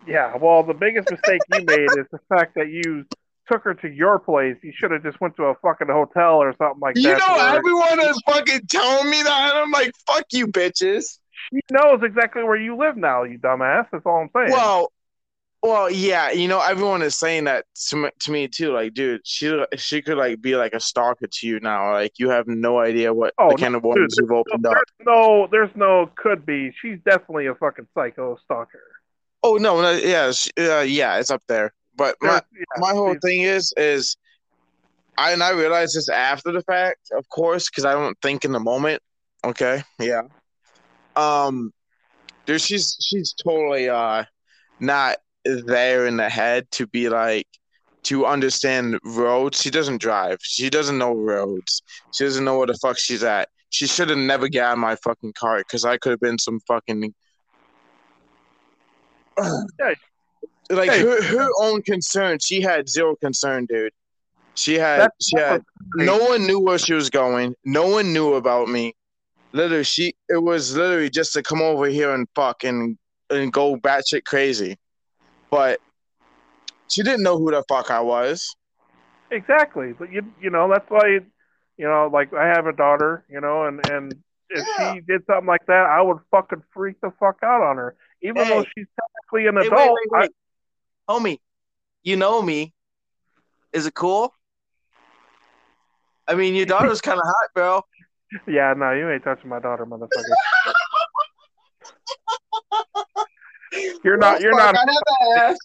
Yeah, 0.06 0.36
well, 0.36 0.64
the 0.64 0.74
biggest 0.74 1.10
mistake 1.10 1.40
you 1.52 1.64
made 1.64 1.90
is 1.96 2.06
the 2.10 2.18
fact 2.28 2.56
that 2.56 2.68
you 2.70 3.04
took 3.50 3.62
her 3.62 3.74
to 3.74 3.88
your 3.88 4.18
place. 4.18 4.56
You 4.62 4.72
should 4.74 4.90
have 4.90 5.02
just 5.04 5.20
went 5.20 5.36
to 5.36 5.44
a 5.44 5.54
fucking 5.62 5.86
hotel 5.88 6.36
or 6.42 6.54
something 6.58 6.80
like 6.80 6.96
You 6.96 7.02
that. 7.04 7.20
You 7.20 7.28
know, 7.28 7.34
where 7.36 7.56
everyone 7.56 8.00
is 8.10 8.20
fucking 8.26 8.66
telling 8.68 9.10
me 9.10 9.22
that, 9.22 9.50
and 9.52 9.58
I'm 9.60 9.70
like, 9.70 9.92
fuck 10.06 10.24
you, 10.32 10.48
bitches. 10.48 11.18
she 11.52 11.60
knows 11.70 12.00
exactly 12.02 12.42
where 12.42 12.56
you 12.56 12.76
live 12.76 12.96
now, 12.96 13.22
you 13.22 13.38
dumbass. 13.38 13.86
That's 13.92 14.04
all 14.04 14.22
I'm 14.22 14.30
saying. 14.34 14.50
Well, 14.50 14.91
well, 15.62 15.90
yeah, 15.90 16.30
you 16.32 16.48
know, 16.48 16.60
everyone 16.60 17.02
is 17.02 17.16
saying 17.16 17.44
that 17.44 17.64
to 17.88 17.96
me, 17.96 18.10
to 18.20 18.30
me 18.32 18.48
too. 18.48 18.72
Like, 18.72 18.94
dude, 18.94 19.20
she 19.24 19.64
she 19.76 20.02
could 20.02 20.18
like 20.18 20.40
be 20.40 20.56
like 20.56 20.72
a 20.74 20.80
stalker 20.80 21.26
to 21.26 21.46
you 21.46 21.60
now. 21.60 21.92
Like, 21.92 22.12
you 22.18 22.30
have 22.30 22.46
no 22.48 22.78
idea 22.80 23.14
what 23.14 23.32
Oh, 23.38 23.50
the 23.50 23.56
kind 23.56 23.74
of 23.76 23.84
wounds 23.84 24.16
dude, 24.16 24.24
you've 24.24 24.32
opened 24.32 24.66
up. 24.66 24.74
there's 24.74 25.06
no, 25.06 25.48
there's 25.50 25.70
no 25.76 26.10
could 26.16 26.44
be. 26.44 26.72
She's 26.82 26.98
definitely 27.04 27.46
a 27.46 27.54
fucking 27.54 27.86
psycho 27.94 28.36
stalker. 28.44 28.82
Oh 29.44 29.56
no, 29.56 29.80
no 29.80 29.92
yeah, 29.92 30.32
she, 30.32 30.50
uh, 30.58 30.80
yeah, 30.80 31.18
it's 31.18 31.30
up 31.30 31.42
there. 31.48 31.72
But 31.96 32.16
my 32.20 32.34
yeah, 32.52 32.64
my 32.78 32.92
whole 32.92 33.14
thing 33.22 33.42
is 33.42 33.72
is 33.76 34.16
I 35.18 35.32
and 35.32 35.42
I 35.42 35.50
realized 35.50 35.94
this 35.96 36.08
after 36.08 36.50
the 36.52 36.62
fact, 36.62 37.10
of 37.12 37.28
course, 37.28 37.68
because 37.68 37.84
I 37.84 37.92
don't 37.92 38.16
think 38.22 38.44
in 38.44 38.52
the 38.52 38.60
moment. 38.60 39.02
Okay, 39.44 39.82
yeah. 40.00 40.22
Um, 41.16 41.72
dude, 42.46 42.60
she's 42.60 42.96
she's 43.00 43.32
totally 43.34 43.88
uh 43.88 44.24
not 44.80 45.18
there 45.44 46.06
in 46.06 46.16
the 46.16 46.28
head 46.28 46.70
to 46.72 46.86
be 46.86 47.08
like 47.08 47.46
to 48.04 48.26
understand 48.26 48.98
roads. 49.04 49.60
She 49.60 49.70
doesn't 49.70 50.00
drive. 50.00 50.38
She 50.42 50.70
doesn't 50.70 50.98
know 50.98 51.12
roads. 51.14 51.82
She 52.12 52.24
doesn't 52.24 52.44
know 52.44 52.58
where 52.58 52.66
the 52.66 52.74
fuck 52.74 52.98
she's 52.98 53.22
at. 53.22 53.48
She 53.70 53.86
should 53.86 54.08
have 54.10 54.18
never 54.18 54.48
got 54.48 54.76
my 54.78 54.96
fucking 54.96 55.32
car 55.34 55.58
because 55.58 55.84
I 55.84 55.96
could 55.98 56.10
have 56.10 56.20
been 56.20 56.38
some 56.38 56.60
fucking. 56.60 57.14
Hey. 59.78 59.94
Like 60.70 60.90
Hey. 60.90 61.00
her, 61.00 61.22
her 61.22 61.48
own 61.60 61.82
concern, 61.82 62.38
she 62.38 62.60
had 62.60 62.88
zero 62.88 63.16
concern, 63.16 63.66
dude. 63.66 63.92
She 64.54 64.74
had, 64.74 65.00
That's- 65.00 65.26
she 65.26 65.38
had. 65.38 65.62
No 65.94 66.18
one 66.18 66.46
knew 66.46 66.60
where 66.60 66.78
she 66.78 66.92
was 66.94 67.08
going. 67.10 67.54
No 67.64 67.86
one 67.88 68.12
knew 68.12 68.34
about 68.34 68.68
me. 68.68 68.94
Literally, 69.52 69.84
she. 69.84 70.14
It 70.28 70.42
was 70.42 70.76
literally 70.76 71.10
just 71.10 71.32
to 71.34 71.42
come 71.42 71.60
over 71.62 71.86
here 71.86 72.12
and 72.14 72.26
fuck 72.34 72.64
and 72.64 72.98
and 73.30 73.52
go 73.52 73.76
batshit 73.76 74.24
crazy, 74.24 74.76
but 75.52 75.78
she 76.88 77.02
didn't 77.02 77.22
know 77.22 77.38
who 77.38 77.50
the 77.52 77.62
fuck 77.68 77.90
I 77.90 78.00
was. 78.00 78.56
Exactly, 79.30 79.92
but 79.92 80.10
you 80.10 80.22
you 80.40 80.50
know 80.50 80.68
that's 80.68 80.88
why 80.90 81.06
you 81.76 81.84
know 81.86 82.10
like 82.12 82.34
I 82.34 82.46
have 82.48 82.66
a 82.66 82.72
daughter, 82.72 83.24
you 83.30 83.40
know, 83.40 83.66
and 83.66 83.78
and 83.78 84.12
if 84.50 84.66
Yeah. 84.78 84.94
she 84.94 85.00
did 85.00 85.24
something 85.26 85.46
like 85.46 85.64
that, 85.66 85.86
I 85.86 86.02
would 86.02 86.18
fucking 86.30 86.62
freak 86.74 87.00
the 87.00 87.12
fuck 87.20 87.36
out 87.44 87.62
on 87.62 87.76
her, 87.76 87.94
even 88.22 88.36
though 88.48 88.64
she's 88.76 88.86
technically 88.98 89.46
an 89.46 89.56
Hey, 89.58 89.68
adult. 89.68 89.98
wait, 90.02 90.10
wait, 90.10 90.20
wait. 90.20 90.30
Homie, 91.08 91.38
you 92.02 92.16
know 92.16 92.42
me. 92.42 92.72
Is 93.72 93.86
it 93.86 93.94
cool? 93.94 94.34
I 96.28 96.34
mean, 96.34 96.54
your 96.54 96.66
daughter's 96.66 97.00
kind 97.08 97.18
of 97.18 97.26
hot, 97.26 97.50
bro. 97.54 97.82
Yeah, 98.46 98.74
no, 98.76 98.92
you 98.92 99.10
ain't 99.10 99.24
touching 99.24 99.48
my 99.48 99.60
daughter, 99.60 99.84
motherfucker. 99.86 100.34
You're 104.04 104.16
not- 104.16 104.40
you're 104.40 104.56
not- 104.56 104.74
I 104.76 104.80
have 104.80 104.86
to 104.88 105.40
ask. 105.42 105.58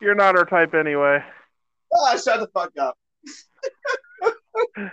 You're 0.00 0.14
not 0.14 0.34
her 0.36 0.44
type 0.44 0.74
anyway. 0.74 1.24
Ah, 1.94 2.16
shut 2.16 2.40
the 2.40 2.48
fuck 2.48 2.72
up. 2.78 2.96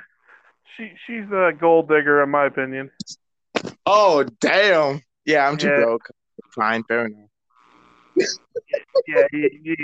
She 0.78 0.91
she's 1.06 1.30
a 1.30 1.52
gold 1.60 1.89
digger 1.89 2.23
in 2.23 2.30
my 2.30 2.45
opinion. 2.45 2.89
Oh, 3.86 4.23
damn. 4.39 5.02
Yeah, 5.25 5.45
I'm 5.45 5.58
too 5.58 5.67
Yeah. 5.67 5.75
broke. 5.84 6.08
Fine, 6.56 6.84
fair 6.86 7.08
enough. 7.08 7.30
Yeah, 9.08 9.25
you, 9.34 9.49
you, 9.63 9.75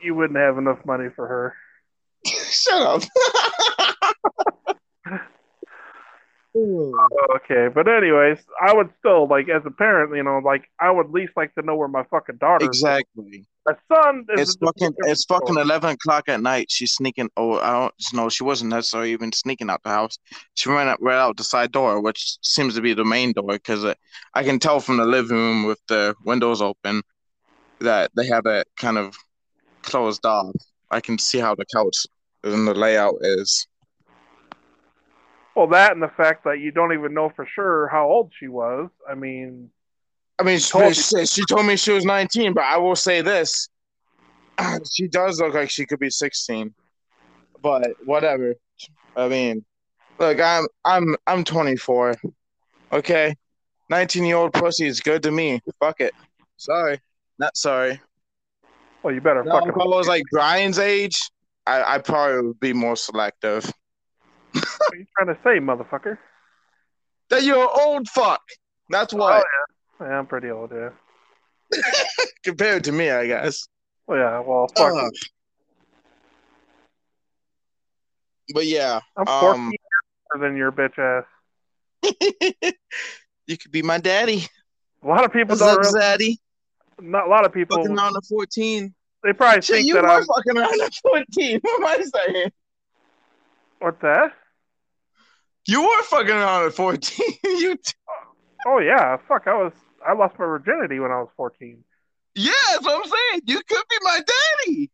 you 0.00 0.14
wouldn't 0.14 0.38
have 0.38 0.58
enough 0.58 0.78
money 0.84 1.08
for 1.16 1.26
her. 1.26 1.54
Shut 2.26 2.82
up. 2.82 3.02
Oh, 6.54 7.08
okay, 7.36 7.68
but 7.74 7.88
anyways, 7.88 8.38
I 8.60 8.74
would 8.74 8.90
still 8.98 9.26
like 9.26 9.48
as 9.48 9.62
a 9.64 9.70
parent, 9.70 10.14
you 10.14 10.22
know, 10.22 10.38
like 10.44 10.64
I 10.78 10.90
would 10.90 11.06
at 11.06 11.12
least 11.12 11.32
like 11.34 11.54
to 11.54 11.62
know 11.62 11.76
where 11.76 11.88
my 11.88 12.04
fucking 12.10 12.36
daughter. 12.36 12.64
is. 12.64 12.68
exactly. 12.68 13.46
My 13.64 13.74
son 13.90 14.26
is 14.34 14.50
It's 14.50 14.56
fucking. 14.56 14.92
It's 15.04 15.24
fucking 15.24 15.56
eleven 15.56 15.90
o'clock 15.90 16.28
at 16.28 16.42
night. 16.42 16.66
She's 16.70 16.92
sneaking. 16.92 17.30
Oh, 17.38 17.58
I 17.58 17.72
don't 17.72 17.94
know. 18.12 18.28
She 18.28 18.44
wasn't 18.44 18.70
necessarily 18.70 19.12
even 19.12 19.32
sneaking 19.32 19.70
out 19.70 19.82
the 19.82 19.90
house. 19.90 20.18
She 20.54 20.68
ran 20.68 20.88
out 20.88 21.00
right 21.00 21.16
out 21.16 21.38
the 21.38 21.44
side 21.44 21.72
door, 21.72 22.02
which 22.02 22.36
seems 22.42 22.74
to 22.74 22.82
be 22.82 22.92
the 22.92 23.04
main 23.04 23.32
door, 23.32 23.52
because 23.52 23.84
uh, 23.84 23.94
I 24.34 24.42
can 24.42 24.58
tell 24.58 24.80
from 24.80 24.98
the 24.98 25.06
living 25.06 25.36
room 25.36 25.64
with 25.64 25.80
the 25.88 26.14
windows 26.24 26.60
open 26.60 27.02
that 27.80 28.10
they 28.14 28.26
have 28.26 28.44
it 28.46 28.68
kind 28.76 28.98
of 28.98 29.16
closed 29.82 30.26
off. 30.26 30.54
I 30.90 31.00
can 31.00 31.18
see 31.18 31.38
how 31.38 31.54
the 31.54 31.64
couch 31.74 32.06
and 32.44 32.66
the 32.68 32.74
layout 32.74 33.16
is. 33.22 33.66
Well, 35.54 35.66
that 35.68 35.92
and 35.92 36.02
the 36.02 36.08
fact 36.08 36.44
that 36.44 36.60
you 36.60 36.70
don't 36.70 36.92
even 36.92 37.12
know 37.12 37.30
for 37.34 37.46
sure 37.46 37.88
how 37.88 38.08
old 38.08 38.32
she 38.38 38.48
was. 38.48 38.88
I 39.08 39.14
mean, 39.14 39.70
I 40.38 40.44
mean, 40.44 40.58
Told 40.58 40.96
she, 40.96 41.26
she 41.26 41.42
told 41.44 41.66
me 41.66 41.76
she 41.76 41.92
was 41.92 42.04
19, 42.04 42.54
but 42.54 42.64
I 42.64 42.78
will 42.78 42.96
say 42.96 43.22
this. 43.22 43.68
She 44.90 45.08
does 45.08 45.40
look 45.40 45.54
like 45.54 45.70
she 45.70 45.86
could 45.86 45.98
be 45.98 46.10
16. 46.10 46.74
But 47.62 47.88
whatever. 48.04 48.54
I 49.16 49.28
mean, 49.28 49.64
look, 50.18 50.40
I'm 50.40 50.66
I'm 50.84 51.16
I'm 51.26 51.44
24. 51.44 52.14
Okay? 52.92 53.34
19-year-old 53.90 54.52
pussy 54.52 54.86
is 54.86 55.00
good 55.00 55.22
to 55.22 55.30
me. 55.30 55.60
Fuck 55.80 56.00
it. 56.00 56.14
Sorry. 56.56 57.00
Not 57.38 57.56
sorry. 57.56 58.00
Well, 59.02 59.14
you 59.14 59.20
better 59.20 59.42
No, 59.42 59.58
if 59.58 59.74
I 59.74 59.84
was 59.84 60.06
like 60.06 60.22
Brian's 60.30 60.78
age, 60.78 61.18
I, 61.66 61.94
I 61.94 61.98
probably 61.98 62.48
would 62.48 62.60
be 62.60 62.72
more 62.72 62.96
selective. 62.96 63.70
What 64.54 64.92
are 64.92 64.96
you 64.96 65.06
trying 65.16 65.34
to 65.34 65.40
say, 65.42 65.58
motherfucker? 65.58 66.18
That 67.30 67.42
you're 67.42 67.62
an 67.62 67.68
old 67.80 68.08
fuck. 68.08 68.42
That's 68.90 69.14
what. 69.14 69.44
Yeah, 70.00 70.06
I'm 70.18 70.26
pretty 70.26 70.50
old, 70.50 70.72
yeah. 70.72 70.90
Compared 72.44 72.84
to 72.84 72.92
me, 72.92 73.10
I 73.10 73.26
guess. 73.26 73.66
Well, 74.06 74.18
yeah, 74.18 74.40
well, 74.40 74.68
fuck. 74.76 74.92
Ugh. 74.94 75.12
but 78.52 78.66
yeah, 78.66 79.00
I'm 79.16 79.28
um, 79.28 79.40
14 79.40 79.70
years 79.70 79.78
older 80.34 80.48
than 80.48 80.56
your 80.56 80.72
bitch 80.72 80.98
ass. 80.98 81.24
you 83.46 83.56
could 83.56 83.70
be 83.70 83.82
my 83.82 83.98
daddy. 83.98 84.44
A 85.02 85.08
lot 85.08 85.24
of 85.24 85.32
people 85.32 85.56
What's 85.56 85.60
don't 85.60 85.70
up, 85.70 85.80
realize, 85.80 85.94
daddy? 85.94 86.38
not 87.00 87.26
a 87.26 87.30
lot 87.30 87.46
of 87.46 87.52
people, 87.52 87.76
Fucking 87.76 87.96
around 87.96 88.16
at 88.16 88.24
14. 88.26 88.94
they 89.22 89.32
probably 89.32 89.62
Shit, 89.62 89.76
think 89.76 89.86
you 89.88 89.94
that 89.94 90.02
were 90.02 90.10
I'm, 90.10 90.24
fucking 90.24 90.58
around 90.58 90.80
at 90.80 90.94
14. 90.94 91.60
What 91.62 91.80
am 91.80 91.86
I 91.86 92.04
saying? 92.26 92.52
what's 93.78 94.00
that? 94.02 94.32
You 95.66 95.82
were 95.82 96.02
fucking 96.04 96.30
around 96.30 96.66
at 96.66 96.74
14. 96.74 97.26
you 97.44 97.76
t- 97.76 97.92
Oh, 98.66 98.78
yeah, 98.78 99.16
fuck, 99.28 99.46
I 99.46 99.54
was, 99.54 99.72
I 100.06 100.12
lost 100.12 100.38
my 100.38 100.44
virginity 100.44 101.00
when 101.00 101.10
I 101.10 101.18
was 101.20 101.28
14. 101.36 101.82
yeah, 102.34 102.52
that's 102.72 102.84
what 102.84 103.04
I'm 103.04 103.10
saying. 103.10 103.42
You 103.46 103.60
could 103.68 103.84
be 103.90 103.96
my 104.02 104.20
daddy. 104.66 104.90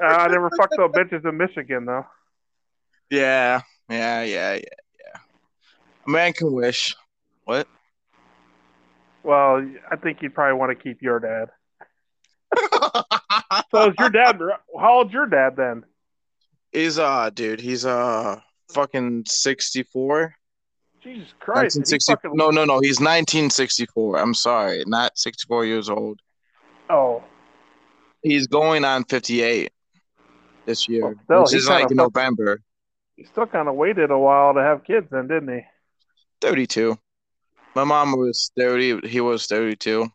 Uh, 0.00 0.04
I 0.04 0.28
never 0.28 0.48
fucked 0.56 0.74
no 0.78 0.88
bitches 0.88 1.28
in 1.28 1.36
Michigan, 1.36 1.84
though. 1.86 2.06
Yeah, 3.10 3.62
yeah, 3.88 4.22
yeah, 4.22 4.54
yeah, 4.54 4.60
yeah. 4.98 5.20
A 6.06 6.10
man 6.10 6.32
can 6.32 6.52
wish. 6.52 6.94
What? 7.44 7.66
Well, 9.24 9.68
I 9.90 9.96
think 9.96 10.22
you'd 10.22 10.34
probably 10.34 10.58
want 10.58 10.70
to 10.76 10.82
keep 10.82 11.02
your 11.02 11.18
dad. 11.20 11.50
So 13.70 13.90
is 13.90 13.94
your 13.98 14.10
dad, 14.10 14.40
how 14.78 14.98
old's 14.98 15.12
your 15.12 15.26
dad 15.26 15.56
then? 15.56 15.84
he's 16.72 16.98
uh, 16.98 17.30
dude, 17.30 17.60
he's 17.60 17.84
uh, 17.84 18.40
fucking 18.74 19.24
64. 19.26 20.34
Jesus 21.02 21.32
Christ. 21.38 21.76
1960 21.78 22.12
fucking- 22.12 22.30
No, 22.34 22.50
no, 22.50 22.64
no. 22.64 22.80
He's 22.80 23.00
1964. 23.00 24.18
I'm 24.18 24.34
sorry, 24.34 24.84
not 24.86 25.16
64 25.18 25.64
years 25.64 25.88
old. 25.88 26.20
Oh, 26.88 27.22
He's 28.22 28.46
going 28.46 28.84
on 28.84 29.04
58 29.04 29.72
this 30.66 30.86
year, 30.88 31.02
Well, 31.02 31.14
still, 31.24 31.42
which 31.44 31.54
is 31.54 31.68
like 31.70 31.90
November. 31.90 32.60
he 33.16 33.24
still 33.24 33.46
kind 33.46 33.66
of 33.66 33.76
waited 33.76 34.10
a 34.10 34.18
while 34.18 34.52
to 34.52 34.60
have 34.60 34.84
kids 34.84 35.06
then, 35.10 35.26
didn't 35.26 35.48
he? 35.54 35.64
32. 36.42 36.98
My 37.74 37.84
mom 37.84 38.12
was 38.12 38.50
30. 38.58 39.08
He 39.08 39.20
was 39.22 39.46
32. 39.46 40.06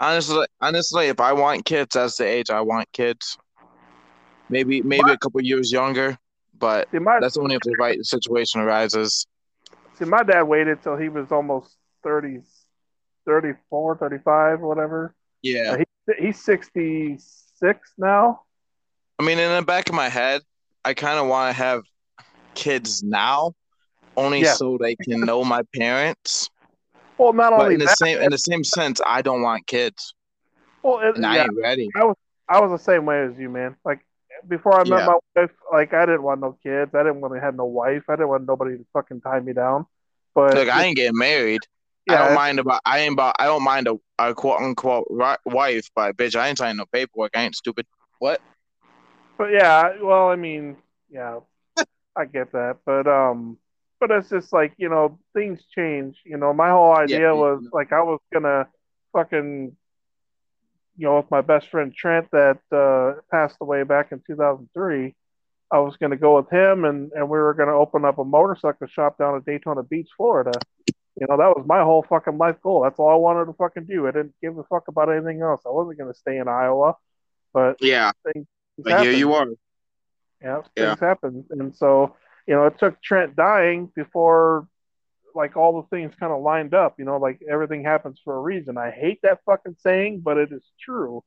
Honestly, 0.00 0.46
honestly, 0.60 1.06
if 1.08 1.20
I 1.20 1.32
want 1.34 1.66
kids, 1.66 1.94
that's 1.94 2.16
the 2.16 2.24
age 2.26 2.48
I 2.50 2.62
want 2.62 2.90
kids. 2.92 3.36
Maybe, 4.48 4.80
maybe 4.80 5.10
a 5.10 5.18
couple 5.18 5.42
years 5.42 5.70
younger, 5.70 6.16
but 6.58 6.88
See, 6.90 6.98
my, 6.98 7.18
that's 7.20 7.36
only 7.36 7.54
if 7.56 7.62
the 7.62 7.76
right 7.78 8.04
situation 8.04 8.60
arises. 8.60 9.26
see, 9.98 10.04
my 10.04 10.22
dad 10.22 10.42
waited 10.42 10.82
till 10.82 10.96
he 10.96 11.08
was 11.08 11.30
almost 11.32 11.76
30, 12.04 12.40
34, 13.26 13.96
35, 13.96 14.60
whatever. 14.60 15.14
Yeah. 15.42 15.76
He, 15.78 16.26
he's 16.26 16.42
66 16.44 17.92
now. 17.98 18.42
I 19.18 19.24
mean, 19.24 19.38
in 19.38 19.54
the 19.54 19.62
back 19.62 19.88
of 19.88 19.94
my 19.94 20.08
head, 20.08 20.42
I 20.84 20.94
kind 20.94 21.18
of 21.18 21.26
want 21.26 21.54
to 21.54 21.62
have 21.62 21.82
kids 22.54 23.02
now, 23.02 23.52
only 24.16 24.42
Yeah. 24.42 24.54
so 24.54 24.78
they 24.80 24.96
can 24.96 25.20
know 25.20 25.44
my 25.44 25.62
parents. 25.74 26.48
Well, 27.18 27.32
not 27.32 27.50
But 27.50 27.60
only 27.62 27.74
in 27.74 27.80
the 27.80 27.86
that, 27.86 27.98
same 27.98 28.18
in 28.18 28.30
the 28.30 28.38
same 28.38 28.62
sense, 28.64 29.00
I 29.04 29.22
don't 29.22 29.42
want 29.42 29.66
kids, 29.66 30.14
well, 30.82 31.00
it, 31.00 31.16
and 31.16 31.26
I 31.26 31.38
ain't 31.38 31.56
ready. 31.56 31.88
I 31.96 32.04
was 32.04 32.16
I 32.48 32.60
was 32.60 32.70
the 32.70 32.78
same 32.82 33.04
way 33.04 33.22
as 33.22 33.36
you, 33.36 33.50
man. 33.50 33.76
Like 33.84 34.00
before 34.46 34.80
I 34.80 34.84
met 34.84 35.02
Yeah. 35.02 35.04
my 35.04 35.16
wife, 35.36 35.50
like 35.72 35.92
I 35.94 36.06
didn't 36.06 36.22
want 36.22 36.40
no 36.40 36.56
kids. 36.62 36.94
I 36.94 37.02
didn't 37.02 37.20
want 37.20 37.34
to 37.34 37.40
have 37.40 37.54
no 37.54 37.64
wife. 37.64 38.04
I 38.08 38.14
didn't 38.14 38.28
want 38.28 38.46
nobody 38.46 38.76
to 38.78 38.86
fucking 38.92 39.20
tie 39.20 39.40
me 39.40 39.52
down. 39.52 39.86
But 40.34 40.60
Look, 40.60 40.68
I 40.68 40.84
ain't 40.84 40.96
getting 40.96 41.18
married. 41.18 41.66
I 42.08 42.16
yeah, 42.16 42.18
don't 42.18 42.32
mind 42.34 42.58
about. 42.58 42.80
I 42.86 43.00
ain't 43.00 43.14
about. 43.14 43.36
I 43.38 43.46
don't 43.46 43.62
mind 43.64 43.88
a, 43.88 43.96
a 44.18 44.34
quote 44.34 44.60
unquote 44.60 45.06
ri- 45.10 45.36
wife, 45.46 45.88
but 45.94 46.16
bitch, 46.16 46.36
I 46.36 46.48
ain't 46.48 46.58
signing 46.58 46.78
no 46.78 46.86
paperwork. 46.92 47.32
I 47.36 47.42
ain't 47.44 47.56
stupid. 47.56 47.86
What? 48.18 48.40
But 49.38 49.50
yeah, 49.52 49.96
well, 50.02 50.28
I 50.28 50.36
mean, 50.36 50.76
yeah, 51.10 51.40
I 52.16 52.24
get 52.26 52.52
that, 52.52 52.78
but 52.84 53.06
um, 53.06 53.58
but 54.00 54.10
it's 54.10 54.30
just 54.30 54.52
like 54.52 54.72
you 54.78 54.88
know, 54.88 55.18
things 55.34 55.60
change. 55.74 56.18
You 56.24 56.36
know, 56.38 56.52
my 56.52 56.70
whole 56.70 56.94
idea 56.94 57.34
Yeah, 57.34 57.36
was 57.36 57.62
yeah. 57.62 57.68
like 57.72 57.92
I 57.92 58.02
was 58.02 58.20
gonna 58.32 58.66
fucking, 59.12 59.76
you 60.98 61.06
know, 61.06 61.16
with 61.16 61.30
my 61.30 61.40
best 61.40 61.68
friend 61.68 61.94
Trent 61.94 62.28
that 62.32 62.58
uh, 62.72 63.20
passed 63.30 63.56
away 63.60 63.84
back 63.84 64.12
in 64.12 64.20
2003. 64.26 65.14
I 65.70 65.78
was 65.80 65.96
gonna 65.96 66.16
go 66.16 66.36
with 66.36 66.50
him, 66.50 66.84
and 66.84 67.12
and 67.12 67.28
we 67.28 67.38
were 67.38 67.54
gonna 67.54 67.76
open 67.76 68.04
up 68.04 68.18
a 68.18 68.24
motorcycle 68.24 68.86
shop 68.88 69.18
down 69.18 69.36
at 69.36 69.44
Daytona 69.44 69.82
Beach, 69.82 70.08
Florida. 70.16 70.52
You 70.86 71.26
know, 71.28 71.36
that 71.36 71.56
was 71.56 71.64
my 71.66 71.82
whole 71.82 72.04
fucking 72.08 72.38
life 72.38 72.56
goal. 72.62 72.82
That's 72.82 72.98
all 72.98 73.10
I 73.10 73.16
wanted 73.16 73.46
to 73.46 73.52
fucking 73.54 73.84
do. 73.84 74.06
I 74.06 74.12
didn't 74.12 74.34
give 74.42 74.56
a 74.58 74.64
fuck 74.64 74.88
about 74.88 75.10
anything 75.10 75.42
else. 75.42 75.62
I 75.66 75.70
wasn't 75.70 75.98
gonna 75.98 76.14
stay 76.14 76.38
in 76.38 76.48
Iowa, 76.48 76.94
but 77.52 77.76
Yeah, 77.80 78.12
things 78.32 78.46
but 78.78 79.00
here 79.00 79.12
you 79.12 79.32
are. 79.34 79.48
Yeah, 80.42 80.62
Yeah. 80.76 80.94
things 80.94 81.00
happen, 81.00 81.44
and 81.50 81.74
so 81.74 82.14
you 82.46 82.54
know, 82.54 82.64
it 82.66 82.78
took 82.78 83.00
Trent 83.02 83.36
dying 83.36 83.92
before 83.94 84.66
like 85.38 85.56
all 85.56 85.80
the 85.80 85.88
things 85.88 86.12
kind 86.20 86.32
of 86.32 86.42
lined 86.42 86.74
up. 86.74 86.96
You 86.98 87.06
know, 87.06 87.16
like 87.16 87.40
everything 87.50 87.82
happens 87.84 88.20
for 88.22 88.36
a 88.36 88.40
reason. 88.40 88.76
I 88.76 88.90
hate 88.90 89.20
that 89.22 89.38
fucking 89.46 89.76
saying, 89.78 90.20
but 90.20 90.36
it 90.36 90.52
is 90.52 90.64
true. 90.80 91.22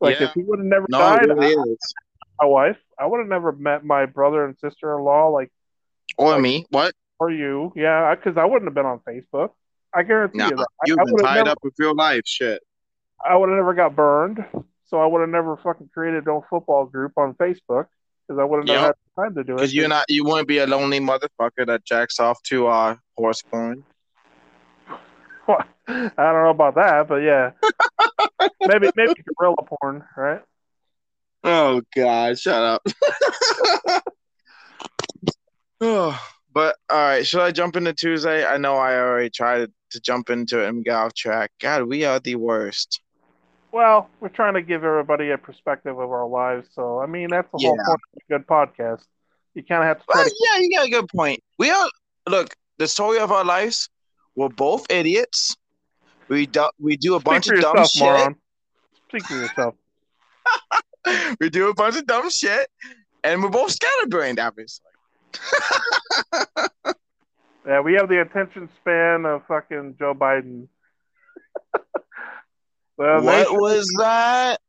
Like 0.00 0.18
Yeah. 0.20 0.26
if 0.26 0.32
he 0.34 0.42
would 0.42 0.58
have 0.58 0.66
never 0.66 0.86
No, 0.90 0.98
died, 0.98 1.28
really 1.28 1.56
I- 1.56 1.70
is. 1.72 1.94
my 2.40 2.46
wife, 2.46 2.76
I 2.98 3.06
would 3.06 3.18
have 3.20 3.28
never 3.28 3.52
met 3.52 3.84
my 3.84 4.04
brother 4.04 4.44
and 4.44 4.58
sister 4.58 4.98
in 4.98 5.04
law, 5.04 5.28
like 5.28 5.50
Or 6.18 6.38
me. 6.38 6.66
What? 6.70 6.92
or 7.20 7.30
you. 7.30 7.72
Yeah, 7.76 8.14
because 8.16 8.36
I 8.36 8.44
wouldn't 8.44 8.64
have 8.68 8.74
been 8.74 8.84
on 8.84 8.98
Facebook. 9.00 9.50
I 9.94 10.02
guarantee 10.02 10.38
Nah, 10.38 10.48
you 10.48 10.56
that. 10.56 10.66
I, 10.80 10.84
you've 10.86 10.98
I 10.98 11.04
been 11.04 11.12
would 11.14 11.22
have 11.24 11.30
tied 11.30 11.36
never, 11.44 11.50
up 11.50 11.58
with 11.62 11.74
real 11.78 11.94
life 11.94 12.22
shit. 12.26 12.60
I 13.24 13.36
would 13.36 13.48
have 13.48 13.56
never 13.56 13.74
got 13.74 13.94
burned. 13.94 14.44
So 14.86 15.00
I 15.00 15.06
would 15.06 15.20
have 15.20 15.30
never 15.30 15.56
fucking 15.56 15.88
created 15.94 16.26
no 16.26 16.44
football 16.50 16.84
group 16.86 17.12
on 17.16 17.34
Facebook 17.34 17.86
because 18.26 18.38
I 18.40 18.44
would 18.44 18.58
have 18.58 18.66
never 18.66 18.78
Yep. 18.78 18.86
had 18.86 18.94
time 19.16 19.34
to 19.34 19.44
do 19.44 19.52
it. 19.54 19.56
Because 19.56 19.74
you're 19.74 19.88
not. 19.88 20.06
You 20.08 20.24
wouldn't 20.24 20.48
be 20.48 20.58
a 20.58 20.66
lonely 20.66 21.00
motherfucker 21.00 21.66
that 21.66 21.84
jacks 21.84 22.18
off 22.20 22.42
to 22.44 22.66
uh 22.66 22.96
horse 23.16 23.42
porn. 23.42 23.84
I 25.48 25.64
don't 26.16 26.16
know 26.16 26.50
about 26.50 26.76
that, 26.76 27.08
but 27.08 27.16
yeah, 27.16 27.50
maybe 28.66 28.90
maybe 28.96 29.14
gorilla 29.36 29.56
porn, 29.64 30.04
right? 30.16 30.42
Oh 31.44 31.82
God, 31.94 32.38
shut 32.38 32.62
up. 32.62 32.82
oh, 35.80 36.20
but 36.54 36.76
all 36.88 36.98
right, 36.98 37.26
should 37.26 37.40
I 37.40 37.50
jump 37.50 37.76
into 37.76 37.92
Tuesday? 37.92 38.44
I 38.44 38.58
know 38.58 38.76
I 38.76 38.96
already 38.96 39.30
tried 39.30 39.70
to 39.90 40.00
jump 40.00 40.30
into 40.30 40.62
it 40.62 40.68
and 40.68 40.84
get 40.84 40.94
off 40.94 41.14
track. 41.14 41.50
God, 41.60 41.84
we 41.84 42.04
are 42.04 42.20
the 42.20 42.36
worst. 42.36 43.00
Well, 43.72 44.10
we're 44.20 44.28
trying 44.28 44.54
to 44.54 44.62
give 44.62 44.84
everybody 44.84 45.30
a 45.30 45.38
perspective 45.38 45.98
of 45.98 46.10
our 46.10 46.26
lives, 46.28 46.68
so 46.74 47.00
I 47.00 47.06
mean 47.06 47.30
that's 47.30 47.50
the 47.50 47.58
whole 47.58 47.76
Yeah. 47.76 47.84
point 47.86 48.00
of 48.16 48.22
a 48.22 48.32
good 48.38 48.46
podcast. 48.46 49.02
You 49.54 49.62
kind 49.64 49.82
of 49.82 49.88
have 49.88 49.98
to 49.98 50.04
Well, 50.08 50.24
to. 50.24 50.34
yeah, 50.52 50.58
you 50.60 50.70
got 50.70 50.86
a 50.86 50.90
good 50.90 51.08
point. 51.08 51.42
We 51.58 51.70
are 51.70 51.88
look 52.28 52.54
the 52.78 52.86
story 52.86 53.18
of 53.18 53.32
our 53.32 53.44
lives. 53.44 53.88
We're 54.36 54.48
both 54.50 54.86
idiots. 54.90 55.56
We 56.28 56.46
do 56.46 56.68
we 56.78 56.96
do 56.96 57.14
a 57.16 57.20
Speak 57.20 57.24
bunch 57.24 57.48
of 57.48 57.60
dumb 57.60 57.76
yourself, 57.78 57.90
shit. 57.90 58.02
moron. 58.02 58.36
Speak 59.08 59.24
for 59.24 59.34
yourself. 59.34 59.74
We 61.40 61.50
do 61.50 61.68
a 61.68 61.74
bunch 61.74 61.96
of 61.96 62.06
dumb 62.06 62.30
shit, 62.30 62.68
and 63.24 63.42
we're 63.42 63.48
both 63.48 63.72
scatterbrained, 63.72 64.38
obviously. 64.38 64.86
Yeah, 67.64 67.80
we 67.80 67.94
have 67.94 68.08
the 68.08 68.20
attention 68.20 68.68
span 68.80 69.24
of 69.24 69.46
fucking 69.46 69.94
Joe 69.98 70.14
Biden. 70.14 70.66
The, 73.02 73.20
what 73.22 73.38
nation, 73.38 73.56
was 73.58 73.86
that? 73.98 74.60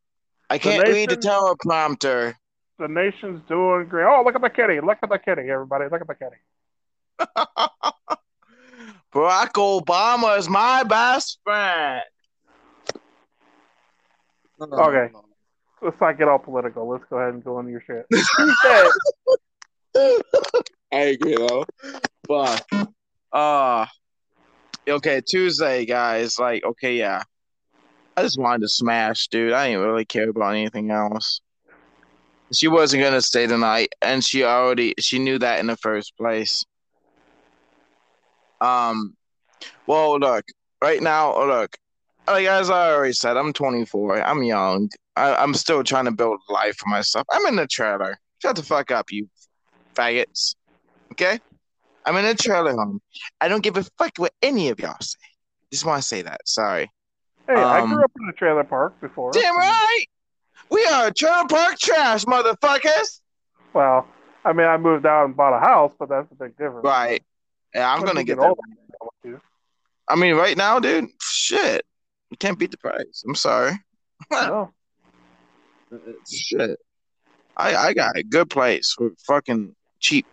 I 0.50 0.58
can't 0.58 0.88
read 0.88 1.10
the 1.10 1.18
teleprompter. 1.18 2.36
the 2.80 2.88
nation's 2.88 3.42
doing 3.48 3.88
great. 3.88 4.06
Oh, 4.06 4.24
look 4.26 4.36
at 4.36 4.42
the 4.42 4.50
kitty! 4.50 4.80
Look 4.82 4.98
at 5.02 5.10
the 5.10 5.20
kitty, 5.20 5.50
everybody! 5.50 5.86
Look 5.92 6.02
at 6.02 6.08
the 6.08 6.16
kitty. 6.16 6.38
Barack 9.14 9.54
Obama 9.54 10.38
is 10.38 10.50
my 10.50 10.84
best 10.84 11.40
friend. 11.44 12.02
Okay. 14.60 15.10
Let's 15.82 16.00
not 16.00 16.18
get 16.18 16.28
all 16.28 16.40
political. 16.40 16.88
Let's 16.90 17.04
go 17.10 17.18
ahead 17.18 17.34
and 17.34 17.44
go 17.44 17.60
into 17.60 17.72
your 17.72 17.84
shit. 17.86 18.06
I 20.92 20.98
agree 20.98 21.36
though. 21.36 21.66
But 22.28 22.66
uh 23.32 23.86
okay, 24.88 25.22
Tuesday, 25.22 25.86
guys. 25.86 26.40
Like, 26.40 26.64
okay, 26.64 26.98
yeah. 26.98 27.24
I 28.16 28.22
just 28.22 28.40
wanted 28.40 28.62
to 28.62 28.70
smash, 28.70 29.28
dude. 29.28 29.54
I 29.54 29.70
didn't 29.70 29.86
really 29.86 30.06
care 30.06 30.30
about 30.30 30.56
anything 30.56 30.92
else. 30.92 31.42
She 32.52 32.68
wasn't 32.68 33.04
gonna 33.04 33.22
stay 33.22 33.48
the 33.48 33.58
night, 33.58 33.94
and 34.02 34.24
she 34.24 34.44
already 34.44 34.94
she 35.00 35.18
knew 35.18 35.40
that 35.40 35.60
in 35.60 35.68
the 35.68 35.78
first 35.78 36.16
place. 36.18 36.64
Um, 38.62 39.16
well, 39.88 40.20
look, 40.20 40.46
right 40.82 41.02
now, 41.02 41.38
look, 41.46 41.76
like 42.28 42.46
as 42.46 42.70
I 42.70 42.92
already 42.92 43.14
said, 43.14 43.38
I'm 43.38 43.54
24. 43.54 44.22
I'm 44.22 44.44
young. 44.44 44.90
I, 45.16 45.36
I'm 45.36 45.54
still 45.54 45.84
trying 45.84 46.06
to 46.06 46.12
build 46.12 46.40
life 46.50 46.78
for 46.78 46.90
myself. 46.90 47.26
I'm 47.32 47.46
in 47.48 47.56
the 47.56 47.68
trailer. 47.68 48.18
Shut 48.42 48.56
the 48.56 48.64
fuck 48.64 48.92
up, 48.92 49.12
you 49.12 49.28
faggots. 49.96 50.56
Okay? 51.14 51.40
I'm 52.06 52.16
in 52.18 52.26
a 52.26 52.36
trailer 52.36 52.74
home. 52.74 53.02
I 53.40 53.48
don't 53.48 53.64
give 53.64 53.78
a 53.78 53.84
fuck 53.98 54.12
what 54.18 54.34
any 54.42 54.70
of 54.70 54.80
y'all 54.80 54.96
say. 55.00 55.18
Just 55.72 55.86
want 55.86 56.02
to 56.02 56.08
say 56.08 56.22
that. 56.24 56.42
Sorry. 56.46 56.90
Hey, 57.48 57.56
I 57.56 57.82
Um, 57.82 57.94
grew 57.94 58.04
up 58.04 58.12
in 58.22 58.30
a 58.30 58.34
trailer 58.34 58.64
park 58.64 59.00
before. 59.02 59.32
Damn 59.32 59.56
right. 59.58 60.06
We 60.70 60.86
are 60.86 61.12
trailer 61.12 61.46
park 61.48 61.78
trash, 61.78 62.26
motherfuckers. 62.26 63.22
Well, 63.74 64.08
I 64.46 64.54
mean, 64.54 64.68
I 64.68 64.78
moved 64.78 65.06
out 65.06 65.26
and 65.26 65.36
bought 65.36 65.56
a 65.56 65.60
house, 65.60 65.94
but 65.98 66.10
that's 66.10 66.32
a 66.32 66.36
big 66.36 66.52
difference. 66.58 66.84
Right. 66.84 67.24
Yeah, 67.76 67.92
I'm 67.94 68.02
gonna 68.04 68.24
get 68.24 68.38
get 68.38 68.38
that. 68.38 68.48
older, 68.50 68.62
you 68.68 68.76
know 68.76 68.98
what 69.00 69.14
to 69.24 69.30
do. 69.32 69.42
I 70.08 70.16
mean, 70.16 70.36
right 70.36 70.56
now, 70.56 70.80
dude, 70.80 71.10
shit. 71.22 71.86
You 72.30 72.38
can't 72.38 72.58
beat 72.58 72.72
the 72.72 72.78
price. 72.78 73.24
I'm 73.28 73.36
sorry. 73.36 73.74
No. 74.32 74.72
Shit. 76.32 76.80
I 77.58 77.76
I 77.76 77.94
got 77.94 78.18
a 78.18 78.24
good 78.24 78.50
place 78.50 78.94
for 78.98 79.12
fucking 79.28 79.76
cheap. 80.00 80.26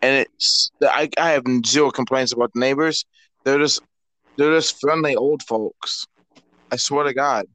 And 0.00 0.26
it's 0.26 0.70
I, 0.82 1.10
I 1.18 1.30
have 1.30 1.42
zero 1.66 1.90
complaints 1.90 2.32
about 2.32 2.52
the 2.54 2.60
neighbors. 2.60 3.04
They're 3.44 3.58
just 3.58 3.82
they're 4.36 4.54
just 4.54 4.80
friendly 4.80 5.16
old 5.16 5.42
folks. 5.42 6.06
I 6.70 6.76
swear 6.76 7.04
to 7.04 7.14
God. 7.14 7.46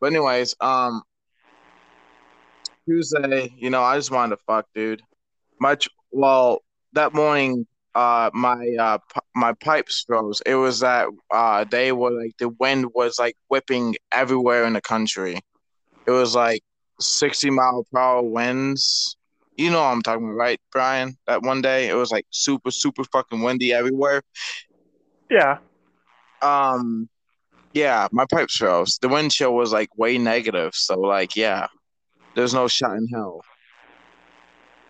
But 0.00 0.12
anyways, 0.12 0.54
um 0.60 1.02
Tuesday, 2.86 3.52
you 3.56 3.70
know, 3.70 3.82
I 3.82 3.96
just 3.96 4.10
wanted 4.10 4.36
to 4.36 4.42
fuck, 4.46 4.66
dude. 4.74 5.02
Much 5.60 5.88
well, 6.10 6.62
that 6.92 7.14
morning, 7.14 7.66
uh, 7.94 8.30
my 8.34 8.74
uh, 8.78 8.98
p- 8.98 9.20
my 9.34 9.52
pipes 9.54 10.04
froze. 10.06 10.42
It 10.44 10.54
was 10.54 10.80
that 10.80 11.08
uh, 11.32 11.64
day 11.64 11.92
where 11.92 12.12
like 12.12 12.36
the 12.38 12.48
wind 12.48 12.86
was 12.94 13.18
like 13.18 13.36
whipping 13.48 13.96
everywhere 14.12 14.64
in 14.64 14.74
the 14.74 14.80
country. 14.80 15.40
It 16.06 16.10
was 16.10 16.34
like 16.34 16.62
sixty 17.00 17.50
mile 17.50 17.86
per 17.90 17.98
hour 17.98 18.22
winds. 18.22 19.16
You 19.56 19.70
know 19.70 19.80
what 19.80 19.92
I'm 19.92 20.02
talking 20.02 20.24
about, 20.24 20.36
right, 20.36 20.60
Brian? 20.72 21.16
That 21.26 21.42
one 21.42 21.62
day 21.62 21.88
it 21.88 21.94
was 21.94 22.10
like 22.10 22.26
super, 22.30 22.70
super 22.70 23.04
fucking 23.04 23.42
windy 23.42 23.72
everywhere. 23.72 24.22
Yeah. 25.30 25.58
Um, 26.44 27.08
yeah, 27.72 28.06
my 28.12 28.26
pipes 28.30 28.56
froze. 28.56 28.98
The 29.00 29.08
wind 29.08 29.32
chill 29.32 29.54
was 29.54 29.72
like 29.72 29.96
way 29.96 30.18
negative. 30.18 30.74
So 30.74 31.00
like, 31.00 31.34
yeah, 31.36 31.66
there's 32.36 32.54
no 32.54 32.68
shot 32.68 32.96
in 32.96 33.08
hell. 33.08 33.40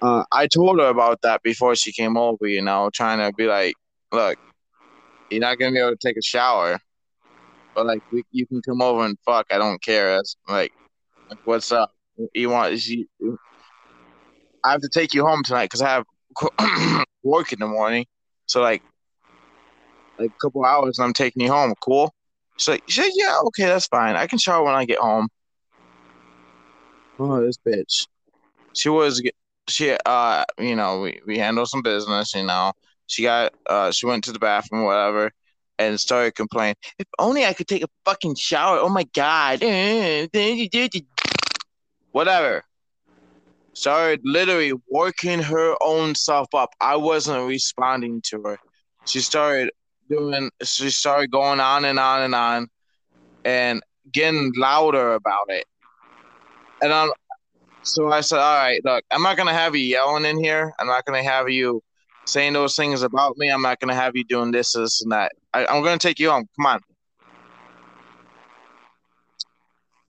Uh, 0.03 0.25
I 0.33 0.47
told 0.47 0.81
her 0.81 0.89
about 0.89 1.23
that 1.23 1.43
before 1.43 1.75
she 1.77 1.93
came 1.93 2.17
over. 2.17 2.47
You 2.47 2.61
know, 2.61 2.91
trying 2.93 3.19
to 3.19 3.35
be 3.35 3.47
like, 3.47 3.75
look, 4.13 4.37
you're 5.31 5.41
not 5.41 5.59
gonna 5.59 5.73
be 5.73 5.79
able 5.79 5.93
to 5.93 5.97
take 5.97 6.19
a 6.19 6.23
shower, 6.23 6.79
but 7.75 7.87
like, 7.87 8.03
we, 8.13 8.23
you 8.33 8.47
can 8.47 8.61
come 8.61 8.83
over 8.83 9.05
and 9.05 9.17
fuck. 9.25 9.47
I 9.51 9.57
don't 9.57 9.83
care. 9.83 10.17
That's 10.17 10.37
like, 10.47 10.73
like 11.31 11.39
what's 11.45 11.73
up? 11.73 11.91
You 12.35 12.51
want? 12.51 12.79
I 14.63 14.73
have 14.73 14.81
to 14.83 14.89
take 14.89 15.15
you 15.15 15.25
home 15.25 15.43
tonight 15.43 15.71
because 15.71 15.81
I 15.81 15.91
have 15.91 17.05
work 17.23 17.53
in 17.53 17.61
the 17.61 17.67
morning. 17.67 18.05
So 18.47 18.61
like, 18.61 18.83
like 20.19 20.31
a 20.31 20.43
couple 20.43 20.65
hours, 20.65 20.99
and 20.99 21.07
I'm 21.07 21.13
taking 21.13 21.43
you 21.43 21.53
home. 21.53 21.75
Cool. 21.81 22.13
She's 22.57 22.69
like, 22.69 22.83
she 22.89 23.03
said, 23.03 23.11
yeah, 23.15 23.39
okay, 23.47 23.65
that's 23.65 23.87
fine. 23.87 24.17
I 24.17 24.27
can 24.27 24.39
shower 24.39 24.65
when 24.65 24.75
I 24.75 24.85
get 24.85 24.99
home. 24.99 25.29
Oh, 27.19 27.41
this 27.41 27.59
bitch. 27.67 28.07
She 28.75 28.89
was, 28.89 29.23
she, 29.69 29.97
uh, 30.07 30.45
you 30.59 30.77
know, 30.77 31.01
we, 31.01 31.21
we 31.27 31.39
handled 31.39 31.69
some 31.69 31.83
business, 31.83 32.35
you 32.35 32.45
know. 32.45 32.73
She 33.07 33.23
got, 33.23 33.53
uh, 33.67 33.91
she 33.91 34.07
went 34.07 34.25
to 34.25 34.33
the 34.33 34.39
bathroom, 34.39 34.85
whatever, 34.85 35.31
and 35.79 35.99
started 35.99 36.35
complaining. 36.35 36.77
If 36.99 37.07
only 37.19 37.45
I 37.45 37.53
could 37.53 37.69
take 37.69 37.85
a 37.85 37.89
fucking 38.05 38.37
shower. 38.37 38.79
Oh 38.79 38.89
my 38.89 39.05
God. 39.15 39.63
Whatever. 42.13 42.63
Started 43.75 44.21
literally 44.25 44.73
working 44.89 45.41
her 45.41 45.77
own 45.83 46.15
self 46.15 46.49
up. 46.55 46.71
I 46.81 46.97
wasn't 46.97 47.49
responding 47.49 48.23
to 48.27 48.41
her. 48.43 48.59
She 49.05 49.21
started 49.21 49.71
doing, 50.09 50.51
she 50.63 50.91
started 50.91 51.31
going 51.31 51.61
on 51.61 51.85
and 51.85 51.99
on 51.99 52.23
and 52.23 52.35
on 52.35 52.69
and 53.45 53.83
getting 54.13 54.53
louder 54.57 55.15
about 55.15 55.47
it. 55.49 55.65
And 56.83 56.93
I'm, 56.93 57.11
so 57.83 58.11
I 58.11 58.21
said, 58.21 58.39
all 58.39 58.59
right, 58.59 58.81
look, 58.85 59.05
I'm 59.11 59.23
not 59.23 59.37
to 59.49 59.55
have 59.55 59.75
you 59.75 59.83
yelling 59.83 60.25
in 60.25 60.43
here. 60.43 60.73
I'm 60.79 60.87
not 60.87 61.05
to 61.23 61.29
have 61.29 61.49
you 61.49 61.83
saying 62.27 62.55
those 62.55 62.77
things 62.77 63.03
about 63.03 63.37
me. 63.37 63.49
I'm 63.49 63.63
not 63.63 63.81
to 63.91 64.01
have 64.01 64.17
you 64.17 64.25
doing 64.25 64.51
this, 64.51 64.73
this, 64.73 65.03
and 65.03 65.13
that. 65.13 65.33
I, 65.53 65.67
I'm 65.67 65.83
to 65.99 66.09
take 66.09 66.19
you 66.19 66.31
home. 66.31 66.49
Come 66.57 66.67
on. 66.67 66.81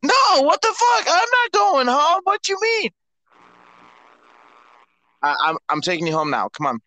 No, 0.04 0.42
what 0.42 0.62
the 0.62 0.68
fuck? 0.68 1.08
I'm 1.08 1.30
not 1.32 1.52
going 1.52 1.88
home. 1.88 2.22
What 2.24 2.48
you 2.48 2.58
mean? 2.62 2.92
I, 5.24 5.36
I'm 5.46 5.58
I'm 5.70 5.82
taking 5.82 6.06
you 6.06 6.14
home 6.14 6.30
now. 6.30 6.50
Come 6.50 6.68
on. 6.68 6.80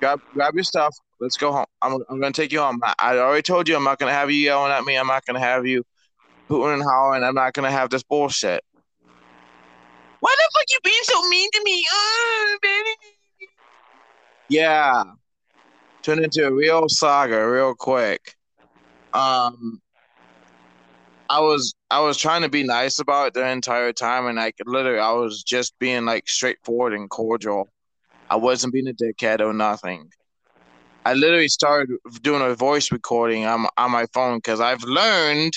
Grab 0.00 0.20
grab 0.32 0.54
your 0.54 0.64
stuff. 0.64 0.94
Let's 1.20 1.36
go 1.36 1.52
home. 1.52 1.66
I'm 1.82 1.94
I'm 2.08 2.20
gonna 2.20 2.32
take 2.32 2.52
you 2.52 2.60
home. 2.60 2.80
I, 2.82 2.94
I 2.98 3.18
already 3.18 3.42
told 3.42 3.68
you 3.68 3.76
I'm 3.76 3.84
not 3.84 3.98
gonna 3.98 4.12
have 4.12 4.30
you 4.30 4.36
yelling 4.36 4.72
at 4.72 4.84
me. 4.84 4.96
I'm 4.96 5.06
not 5.06 5.24
gonna 5.26 5.40
have 5.40 5.66
you 5.66 5.84
hooting 6.48 6.74
and 6.74 6.82
hollering. 6.82 7.24
I'm 7.24 7.34
not 7.34 7.52
gonna 7.52 7.70
have 7.70 7.90
this 7.90 8.02
bullshit. 8.02 8.62
Why 10.20 10.34
the 10.36 10.50
fuck 10.52 10.64
you 10.70 10.78
being 10.84 11.02
so 11.02 11.28
mean 11.28 11.50
to 11.52 11.62
me? 11.64 11.84
Uh, 11.92 12.58
baby. 12.62 12.90
Yeah. 14.48 15.04
Turned 16.02 16.24
into 16.24 16.46
a 16.46 16.52
real 16.52 16.88
saga 16.88 17.48
real 17.48 17.74
quick. 17.74 18.34
Um 19.12 19.80
I 21.30 21.40
was 21.40 21.74
I 21.90 22.00
was 22.00 22.16
trying 22.16 22.42
to 22.42 22.48
be 22.48 22.62
nice 22.62 22.98
about 22.98 23.28
it 23.28 23.34
the 23.34 23.46
entire 23.46 23.92
time 23.92 24.26
and 24.26 24.36
like 24.36 24.56
literally 24.64 25.00
I 25.00 25.12
was 25.12 25.42
just 25.42 25.78
being 25.78 26.04
like 26.04 26.28
straightforward 26.28 26.94
and 26.94 27.10
cordial. 27.10 27.68
I 28.30 28.36
wasn't 28.36 28.72
being 28.72 28.88
a 28.88 28.92
dickhead 28.92 29.40
or 29.40 29.52
nothing. 29.52 30.10
I 31.04 31.14
literally 31.14 31.48
started 31.48 31.96
doing 32.22 32.42
a 32.42 32.54
voice 32.54 32.92
recording 32.92 33.46
on, 33.46 33.66
on 33.78 33.90
my 33.90 34.06
phone 34.12 34.38
because 34.38 34.60
I've 34.60 34.82
learned 34.82 35.52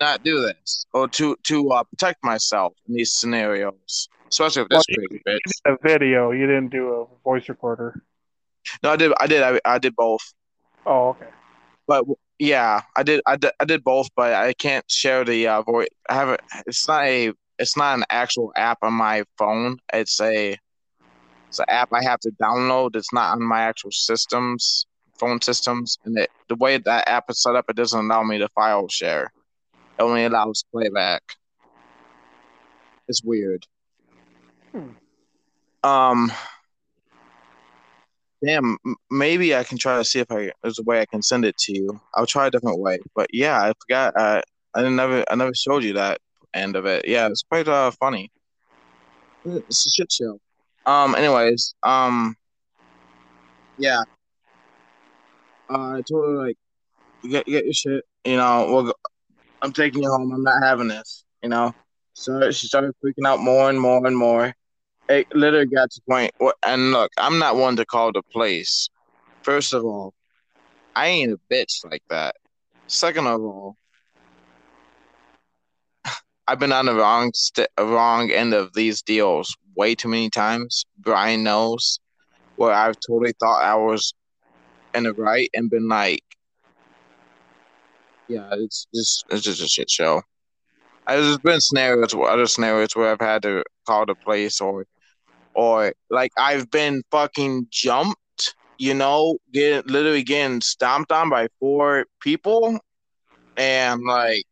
not 0.00 0.22
to 0.22 0.30
do 0.30 0.40
this 0.42 0.86
or 0.92 1.08
to 1.08 1.36
to 1.44 1.70
uh, 1.70 1.82
protect 1.84 2.22
myself 2.22 2.74
in 2.86 2.94
these 2.94 3.12
scenarios, 3.12 4.08
especially 4.30 4.62
with 4.62 4.70
this 4.70 4.86
Well, 4.86 4.96
crazy 4.96 5.22
bitch. 5.26 5.72
A 5.72 5.76
video. 5.82 6.30
You 6.30 6.46
didn't 6.46 6.68
do 6.68 6.88
a 6.88 7.06
voice 7.24 7.48
recorder. 7.48 8.02
No, 8.82 8.90
I 8.90 8.96
did, 8.96 9.12
I 9.18 9.26
did, 9.26 9.42
I, 9.42 9.60
I 9.64 9.78
did 9.78 9.96
both. 9.96 10.20
Oh, 10.84 11.08
okay. 11.10 11.28
But 11.86 12.04
yeah, 12.38 12.82
I 12.96 13.02
did, 13.02 13.22
I 13.26 13.36
did, 13.36 13.52
I 13.58 13.64
did 13.64 13.82
both. 13.82 14.08
But 14.14 14.34
I 14.34 14.52
can't 14.52 14.84
share 14.90 15.24
the 15.24 15.48
uh, 15.48 15.62
voice. 15.62 15.88
I 16.08 16.14
have 16.14 16.28
it. 16.28 16.40
It's 16.66 16.86
not 16.86 17.04
a, 17.04 17.32
it's 17.58 17.76
not 17.76 17.98
an 17.98 18.04
actual 18.10 18.52
app 18.56 18.78
on 18.82 18.92
my 18.92 19.24
phone. 19.38 19.78
It's 19.92 20.20
a, 20.20 20.56
it's 21.48 21.58
an 21.58 21.64
app 21.68 21.88
I 21.92 22.02
have 22.02 22.20
to 22.20 22.30
download. 22.42 22.94
It's 22.94 23.12
not 23.12 23.32
on 23.32 23.42
my 23.42 23.62
actual 23.62 23.90
systems, 23.90 24.86
phone 25.18 25.40
systems, 25.40 25.98
and 26.04 26.18
it, 26.18 26.30
the 26.48 26.56
way 26.56 26.78
that 26.78 27.08
app 27.08 27.24
is 27.30 27.42
set 27.42 27.56
up, 27.56 27.64
it 27.68 27.76
doesn't 27.76 28.04
allow 28.04 28.22
me 28.22 28.38
to 28.38 28.48
file 28.54 28.88
share. 28.88 29.32
It 29.98 30.02
only 30.02 30.24
allows 30.24 30.64
playback. 30.70 31.22
It's 33.08 33.22
weird. 33.24 33.66
Hmm. 34.72 34.90
Um. 35.82 36.32
Damn, 38.44 38.78
maybe 39.10 39.56
I 39.56 39.64
can 39.64 39.78
try 39.78 39.98
to 39.98 40.04
see 40.04 40.20
if 40.20 40.30
I 40.30 40.52
there's 40.62 40.78
a 40.78 40.84
way 40.84 41.00
I 41.00 41.06
can 41.06 41.22
send 41.22 41.44
it 41.44 41.56
to 41.58 41.76
you. 41.76 42.00
I'll 42.14 42.26
try 42.26 42.46
a 42.46 42.50
different 42.50 42.78
way. 42.78 43.00
But 43.16 43.28
yeah, 43.32 43.60
I 43.60 43.72
forgot. 43.80 44.14
Uh, 44.16 44.42
I 44.74 44.88
never, 44.88 45.24
I 45.28 45.34
never 45.34 45.52
showed 45.54 45.82
you 45.82 45.94
that 45.94 46.20
end 46.54 46.76
of 46.76 46.86
it. 46.86 47.08
Yeah, 47.08 47.26
it's 47.26 47.42
quite 47.42 47.66
uh 47.66 47.90
funny. 47.98 48.30
It's 49.44 49.86
a 49.86 49.90
shit 49.90 50.12
show. 50.12 50.38
Um. 50.88 51.14
Anyways, 51.14 51.74
um. 51.82 52.34
Yeah. 53.76 54.02
Uh, 55.70 55.98
I 55.98 56.02
told 56.10 56.24
her 56.24 56.46
like, 56.46 56.56
get 57.22 57.44
get 57.44 57.64
your 57.66 57.74
shit. 57.74 58.04
You 58.24 58.36
know, 58.38 58.66
we'll 58.70 58.84
go, 58.84 58.94
I'm 59.60 59.72
taking 59.72 60.02
you 60.02 60.10
home. 60.10 60.32
I'm 60.32 60.42
not 60.42 60.62
having 60.62 60.88
this. 60.88 61.24
You 61.42 61.50
know. 61.50 61.72
So 62.14 62.50
she 62.50 62.66
started 62.68 62.92
freaking 63.04 63.26
out 63.26 63.40
more 63.40 63.68
and 63.68 63.78
more 63.78 64.06
and 64.06 64.16
more. 64.16 64.54
It 65.10 65.26
literally 65.34 65.66
got 65.66 65.90
to 65.90 66.00
the 66.06 66.10
point. 66.10 66.32
And 66.64 66.92
look, 66.92 67.12
I'm 67.18 67.38
not 67.38 67.56
one 67.56 67.76
to 67.76 67.84
call 67.84 68.12
the 68.12 68.22
police. 68.32 68.88
First 69.42 69.74
of 69.74 69.84
all, 69.84 70.14
I 70.96 71.08
ain't 71.08 71.32
a 71.32 71.38
bitch 71.52 71.84
like 71.84 72.02
that. 72.08 72.34
Second 72.86 73.26
of 73.26 73.42
all, 73.42 73.76
I've 76.48 76.58
been 76.58 76.72
on 76.72 76.86
the 76.86 76.94
wrong 76.94 77.30
st- 77.34 77.68
wrong 77.78 78.30
end 78.30 78.54
of 78.54 78.72
these 78.72 79.02
deals 79.02 79.54
way 79.78 79.94
too 79.94 80.08
many 80.08 80.28
times. 80.28 80.84
Brian 80.98 81.42
knows 81.42 82.00
where 82.56 82.72
I've 82.72 82.96
totally 83.00 83.32
thought 83.40 83.62
I 83.62 83.76
was 83.76 84.12
in 84.94 85.04
the 85.04 85.14
right 85.14 85.48
and 85.54 85.70
been 85.70 85.88
like, 85.88 86.22
yeah, 88.28 88.50
it's 88.52 88.86
just 88.94 89.24
it's 89.30 89.42
just 89.42 89.62
a 89.62 89.68
shit 89.68 89.88
show. 89.88 90.20
There's 91.06 91.38
been 91.38 91.60
scenarios, 91.60 92.12
other 92.14 92.46
scenarios 92.46 92.94
where 92.94 93.10
I've 93.10 93.20
had 93.20 93.40
to 93.42 93.64
call 93.86 94.04
the 94.04 94.14
police 94.14 94.60
or, 94.60 94.84
or 95.54 95.94
like 96.10 96.32
I've 96.36 96.70
been 96.70 97.02
fucking 97.10 97.68
jumped 97.70 98.18
you 98.78 98.94
know, 98.94 99.38
getting 99.52 99.92
literally 99.92 100.22
getting 100.22 100.60
stomped 100.60 101.12
on 101.12 101.28
by 101.28 101.48
four 101.58 102.06
people, 102.20 102.78
and 103.56 104.02
like 104.04 104.46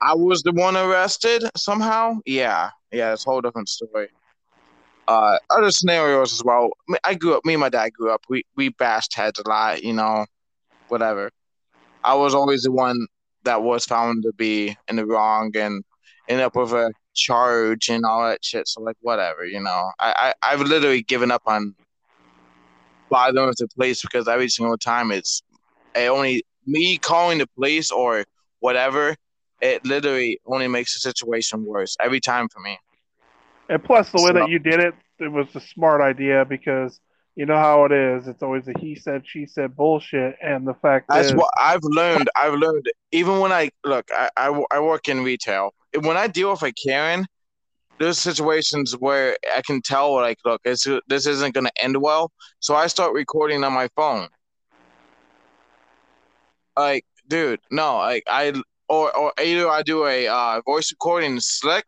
I 0.00 0.14
was 0.14 0.42
the 0.42 0.52
one 0.52 0.76
arrested 0.76 1.42
somehow. 1.56 2.18
Yeah, 2.24 2.70
yeah, 2.92 3.12
it's 3.12 3.26
a 3.26 3.30
whole 3.30 3.40
different 3.40 3.68
story. 3.68 4.08
Uh, 5.08 5.38
other 5.50 5.70
scenarios 5.70 6.32
as 6.32 6.42
well. 6.42 6.70
I 7.04 7.14
grew 7.14 7.34
up. 7.34 7.44
Me 7.44 7.54
and 7.54 7.60
my 7.60 7.68
dad 7.68 7.92
grew 7.92 8.10
up. 8.10 8.22
We 8.28 8.44
we 8.56 8.70
bashed 8.70 9.14
heads 9.14 9.38
a 9.38 9.48
lot. 9.48 9.82
You 9.82 9.92
know, 9.92 10.26
whatever. 10.88 11.30
I 12.02 12.14
was 12.14 12.34
always 12.34 12.62
the 12.62 12.72
one 12.72 13.06
that 13.44 13.62
was 13.62 13.84
found 13.84 14.24
to 14.24 14.32
be 14.32 14.76
in 14.88 14.96
the 14.96 15.06
wrong 15.06 15.56
and 15.56 15.84
end 16.28 16.40
up 16.40 16.56
with 16.56 16.72
a 16.72 16.92
charge 17.14 17.88
and 17.88 18.04
all 18.04 18.28
that 18.28 18.44
shit. 18.44 18.68
So 18.68 18.82
like 18.82 18.96
whatever, 19.00 19.44
you 19.44 19.60
know. 19.60 19.90
I, 20.00 20.34
I 20.42 20.52
I've 20.52 20.60
literally 20.60 21.02
given 21.02 21.30
up 21.30 21.42
on 21.46 21.74
bothering 23.08 23.46
with 23.46 23.58
the 23.58 23.68
police 23.68 24.02
because 24.02 24.26
every 24.28 24.48
single 24.48 24.76
time 24.76 25.12
it's 25.12 25.42
it 25.94 26.08
only 26.08 26.44
me 26.66 26.98
calling 26.98 27.38
the 27.38 27.46
police 27.46 27.90
or 27.90 28.24
whatever, 28.60 29.16
it 29.60 29.84
literally 29.84 30.40
only 30.46 30.68
makes 30.68 30.94
the 30.94 31.00
situation 31.00 31.64
worse 31.64 31.96
every 32.00 32.20
time 32.20 32.48
for 32.48 32.60
me. 32.60 32.78
And 33.68 33.82
plus, 33.82 34.10
the 34.10 34.22
way 34.22 34.32
that 34.32 34.48
you 34.48 34.58
did 34.58 34.80
it, 34.80 34.94
it 35.18 35.28
was 35.28 35.48
a 35.54 35.60
smart 35.60 36.00
idea 36.00 36.44
because 36.44 37.00
you 37.34 37.46
know 37.46 37.56
how 37.56 37.84
it 37.84 37.92
is. 37.92 38.28
It's 38.28 38.42
always 38.42 38.68
a 38.68 38.78
he 38.78 38.94
said, 38.94 39.22
she 39.26 39.46
said 39.46 39.76
bullshit. 39.76 40.36
And 40.42 40.66
the 40.66 40.74
fact 40.74 41.06
that's 41.08 41.28
is, 41.28 41.34
what 41.34 41.50
I've 41.58 41.82
learned. 41.82 42.28
I've 42.36 42.54
learned 42.54 42.86
even 43.12 43.40
when 43.40 43.52
I 43.52 43.70
look, 43.84 44.06
I, 44.12 44.30
I, 44.36 44.64
I 44.70 44.80
work 44.80 45.08
in 45.08 45.24
retail. 45.24 45.74
When 46.00 46.16
I 46.16 46.28
deal 46.28 46.50
with 46.50 46.62
a 46.62 46.72
Karen, 46.72 47.26
there's 47.98 48.18
situations 48.18 48.92
where 48.98 49.36
I 49.56 49.62
can 49.62 49.80
tell, 49.82 50.14
like, 50.14 50.38
look, 50.44 50.62
this 50.62 50.86
this 51.08 51.26
isn't 51.26 51.54
going 51.54 51.66
to 51.66 51.82
end 51.82 52.00
well. 52.00 52.30
So 52.60 52.74
I 52.74 52.86
start 52.86 53.12
recording 53.12 53.64
on 53.64 53.72
my 53.72 53.88
phone. 53.96 54.28
Like, 56.76 57.04
dude, 57.26 57.60
no, 57.70 57.96
like 57.96 58.22
I 58.26 58.52
or 58.88 59.16
or 59.16 59.32
either 59.42 59.68
I 59.68 59.82
do 59.82 60.06
a 60.06 60.28
uh, 60.28 60.60
voice 60.64 60.90
recording 60.92 61.40
slick, 61.40 61.84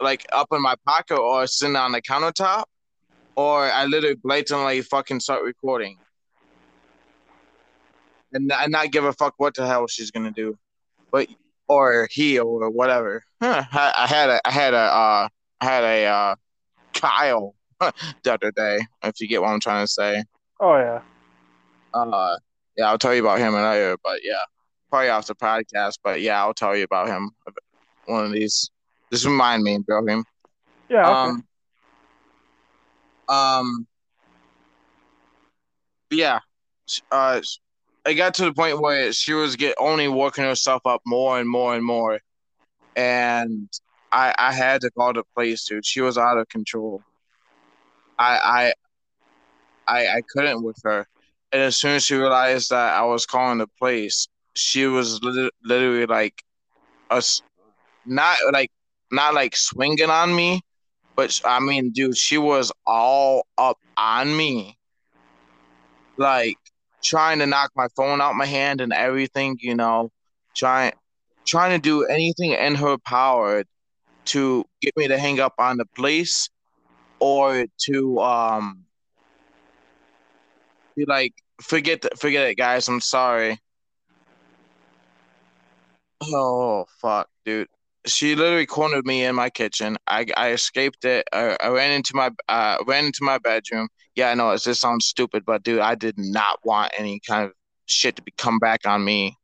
like 0.00 0.24
up 0.32 0.48
in 0.52 0.62
my 0.62 0.74
pocket 0.86 1.18
or 1.18 1.46
sitting 1.46 1.76
on 1.76 1.92
the 1.92 2.02
countertop, 2.02 2.64
or 3.36 3.64
I 3.64 3.84
literally 3.84 4.16
blatantly 4.16 4.82
fucking 4.82 5.20
start 5.20 5.42
recording, 5.42 5.98
and 8.32 8.50
and 8.52 8.72
not 8.72 8.90
give 8.90 9.04
a 9.04 9.12
fuck 9.12 9.34
what 9.38 9.54
the 9.54 9.66
hell 9.66 9.86
she's 9.86 10.10
gonna 10.10 10.30
do, 10.30 10.58
but 11.10 11.28
or 11.68 12.08
he 12.10 12.38
or 12.38 12.70
whatever. 12.70 13.22
Huh, 13.40 13.64
I, 13.72 13.94
I 13.98 14.06
had 14.06 14.28
a 14.30 14.40
I 14.44 14.50
had 14.50 14.74
a 14.74 14.76
uh, 14.76 15.28
I 15.60 15.64
had 15.64 15.84
a 15.84 16.04
uh, 16.06 16.34
Kyle 16.94 17.54
the 17.80 18.32
other 18.32 18.50
day. 18.50 18.80
If 19.04 19.20
you 19.20 19.28
get 19.28 19.40
what 19.40 19.50
I'm 19.50 19.60
trying 19.60 19.84
to 19.84 19.92
say. 19.92 20.24
Oh 20.58 20.76
yeah. 20.76 21.00
Uh, 21.92 22.36
yeah, 22.76 22.88
I'll 22.88 22.98
tell 22.98 23.14
you 23.14 23.22
about 23.22 23.38
him 23.38 23.54
later. 23.54 23.96
But 24.02 24.20
yeah, 24.22 24.42
probably 24.90 25.08
off 25.08 25.26
the 25.26 25.34
podcast. 25.34 25.98
But 26.02 26.20
yeah, 26.20 26.40
I'll 26.40 26.54
tell 26.54 26.76
you 26.76 26.84
about 26.84 27.08
him 27.08 27.30
one 28.06 28.24
of 28.24 28.32
these. 28.32 28.70
Just 29.12 29.24
remind 29.24 29.62
me, 29.62 29.78
bro. 29.78 30.04
Him. 30.04 30.24
Yeah. 30.88 31.08
Okay. 31.08 31.42
Um. 33.28 33.34
Um. 33.34 33.86
Yeah. 36.10 36.40
Uh, 37.10 37.40
it 38.06 38.14
got 38.14 38.34
to 38.34 38.44
the 38.44 38.52
point 38.52 38.80
where 38.80 39.12
she 39.12 39.32
was 39.32 39.56
get 39.56 39.74
only 39.78 40.08
working 40.08 40.44
herself 40.44 40.82
up 40.86 41.02
more 41.06 41.38
and 41.38 41.48
more 41.48 41.74
and 41.74 41.84
more, 41.84 42.20
and 42.96 43.68
I 44.10 44.34
I 44.38 44.52
had 44.52 44.80
to 44.82 44.90
call 44.90 45.12
the 45.12 45.24
police, 45.34 45.64
dude. 45.66 45.86
She 45.86 46.00
was 46.00 46.18
out 46.18 46.38
of 46.38 46.48
control. 46.48 47.02
I 48.18 48.72
I 49.86 49.96
I 49.98 50.06
I 50.16 50.22
couldn't 50.32 50.62
with 50.62 50.78
her, 50.84 51.06
and 51.52 51.62
as 51.62 51.76
soon 51.76 51.92
as 51.92 52.04
she 52.04 52.14
realized 52.14 52.70
that 52.70 52.94
I 52.94 53.02
was 53.04 53.26
calling 53.26 53.58
the 53.58 53.68
police, 53.78 54.28
she 54.60 54.86
was 54.86 55.22
li- 55.22 55.50
literally 55.64 56.06
like 56.06 56.42
us, 57.10 57.42
not 58.04 58.36
like 58.52 58.70
not 59.10 59.34
like 59.34 59.56
swinging 59.56 60.10
on 60.10 60.34
me, 60.34 60.60
but 61.16 61.40
I 61.44 61.60
mean, 61.60 61.90
dude, 61.90 62.16
she 62.16 62.38
was 62.38 62.72
all 62.86 63.46
up 63.58 63.78
on 63.96 64.36
me, 64.36 64.76
like 66.16 66.56
trying 67.02 67.38
to 67.40 67.46
knock 67.46 67.72
my 67.74 67.88
phone 67.96 68.20
out 68.20 68.34
my 68.34 68.46
hand 68.46 68.80
and 68.80 68.92
everything, 68.92 69.56
you 69.60 69.74
know, 69.74 70.10
trying 70.54 70.92
trying 71.46 71.72
to 71.72 71.82
do 71.82 72.04
anything 72.04 72.52
in 72.52 72.74
her 72.74 72.96
power 72.98 73.64
to 74.26 74.64
get 74.80 74.96
me 74.96 75.08
to 75.08 75.18
hang 75.18 75.40
up 75.40 75.54
on 75.58 75.76
the 75.78 75.86
police 75.94 76.48
or 77.18 77.66
to 77.78 78.20
um 78.20 78.84
be 80.96 81.04
like 81.06 81.32
forget 81.60 82.02
the, 82.02 82.10
forget 82.16 82.48
it 82.48 82.56
guys 82.56 82.88
i'm 82.88 83.00
sorry 83.00 83.58
oh 86.22 86.86
fuck 87.00 87.28
dude. 87.44 87.68
She 88.06 88.34
literally 88.34 88.64
cornered 88.64 89.06
me 89.06 89.24
in 89.24 89.34
my 89.34 89.50
kitchen. 89.50 89.98
I 90.06 90.26
i 90.36 90.50
escaped 90.52 91.04
it. 91.04 91.26
I, 91.32 91.56
I 91.60 91.68
ran 91.68 91.92
into 91.92 92.12
my 92.14 92.30
uh 92.48 92.78
ran 92.86 93.06
into 93.06 93.22
my 93.22 93.38
bedroom. 93.38 93.88
Yeah 94.14 94.30
i 94.30 94.34
know 94.34 94.50
it 94.50 94.62
just 94.62 94.80
sounds 94.80 95.06
stupid 95.06 95.44
but 95.44 95.62
dude 95.62 95.80
i 95.80 95.94
did 95.94 96.18
not 96.18 96.58
want 96.64 96.92
any 96.96 97.20
kind 97.26 97.46
of 97.46 97.52
shit 97.86 98.16
to 98.16 98.22
be 98.22 98.32
come 98.36 98.58
back 98.58 98.86
on 98.86 99.04
me. 99.04 99.36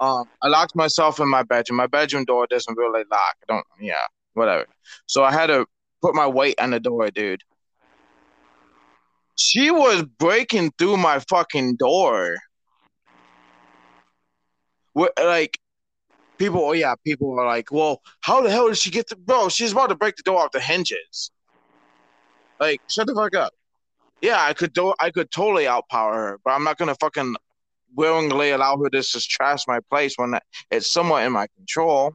Um 0.00 0.24
i 0.42 0.48
locked 0.48 0.74
myself 0.74 1.20
in 1.20 1.28
my 1.28 1.42
bedroom. 1.42 1.76
My 1.76 1.86
bedroom 1.86 2.24
door 2.24 2.46
doesn't 2.48 2.76
really 2.76 3.04
lock. 3.10 3.36
I 3.42 3.52
don't 3.52 3.66
yeah 3.80 4.06
whatever. 4.34 4.66
So 5.06 5.24
i 5.24 5.32
had 5.32 5.46
to 5.48 5.66
put 6.02 6.14
my 6.14 6.26
weight 6.26 6.60
on 6.60 6.70
the 6.70 6.80
door 6.80 7.10
dude. 7.10 7.42
She 9.36 9.70
was 9.70 10.02
breaking 10.02 10.72
through 10.78 10.96
my 10.96 11.18
fucking 11.18 11.76
door. 11.76 12.36
What, 14.94 15.12
like, 15.18 15.58
people, 16.38 16.60
oh 16.64 16.72
yeah, 16.72 16.94
people 17.04 17.38
are 17.38 17.46
like, 17.46 17.70
well, 17.72 18.02
how 18.20 18.40
the 18.40 18.50
hell 18.50 18.68
did 18.68 18.78
she 18.78 18.90
get 18.90 19.08
the, 19.08 19.16
bro, 19.16 19.48
she's 19.48 19.72
about 19.72 19.88
to 19.88 19.94
break 19.94 20.16
the 20.16 20.22
door 20.22 20.42
off 20.42 20.52
the 20.52 20.60
hinges. 20.60 21.30
Like, 22.60 22.80
shut 22.88 23.06
the 23.06 23.14
fuck 23.14 23.34
up. 23.34 23.52
Yeah, 24.22 24.42
I 24.42 24.54
could 24.54 24.72
do, 24.72 24.94
I 24.98 25.10
could 25.10 25.30
totally 25.30 25.64
outpower 25.64 26.14
her, 26.14 26.40
but 26.44 26.52
I'm 26.52 26.64
not 26.64 26.78
gonna 26.78 26.94
fucking 27.00 27.36
willingly 27.94 28.50
allow 28.50 28.76
her 28.78 28.88
to 28.90 29.02
just 29.02 29.30
trash 29.30 29.66
my 29.66 29.80
place 29.90 30.14
when 30.16 30.38
it's 30.70 30.86
somewhat 30.86 31.24
in 31.24 31.32
my 31.32 31.46
control. 31.56 32.14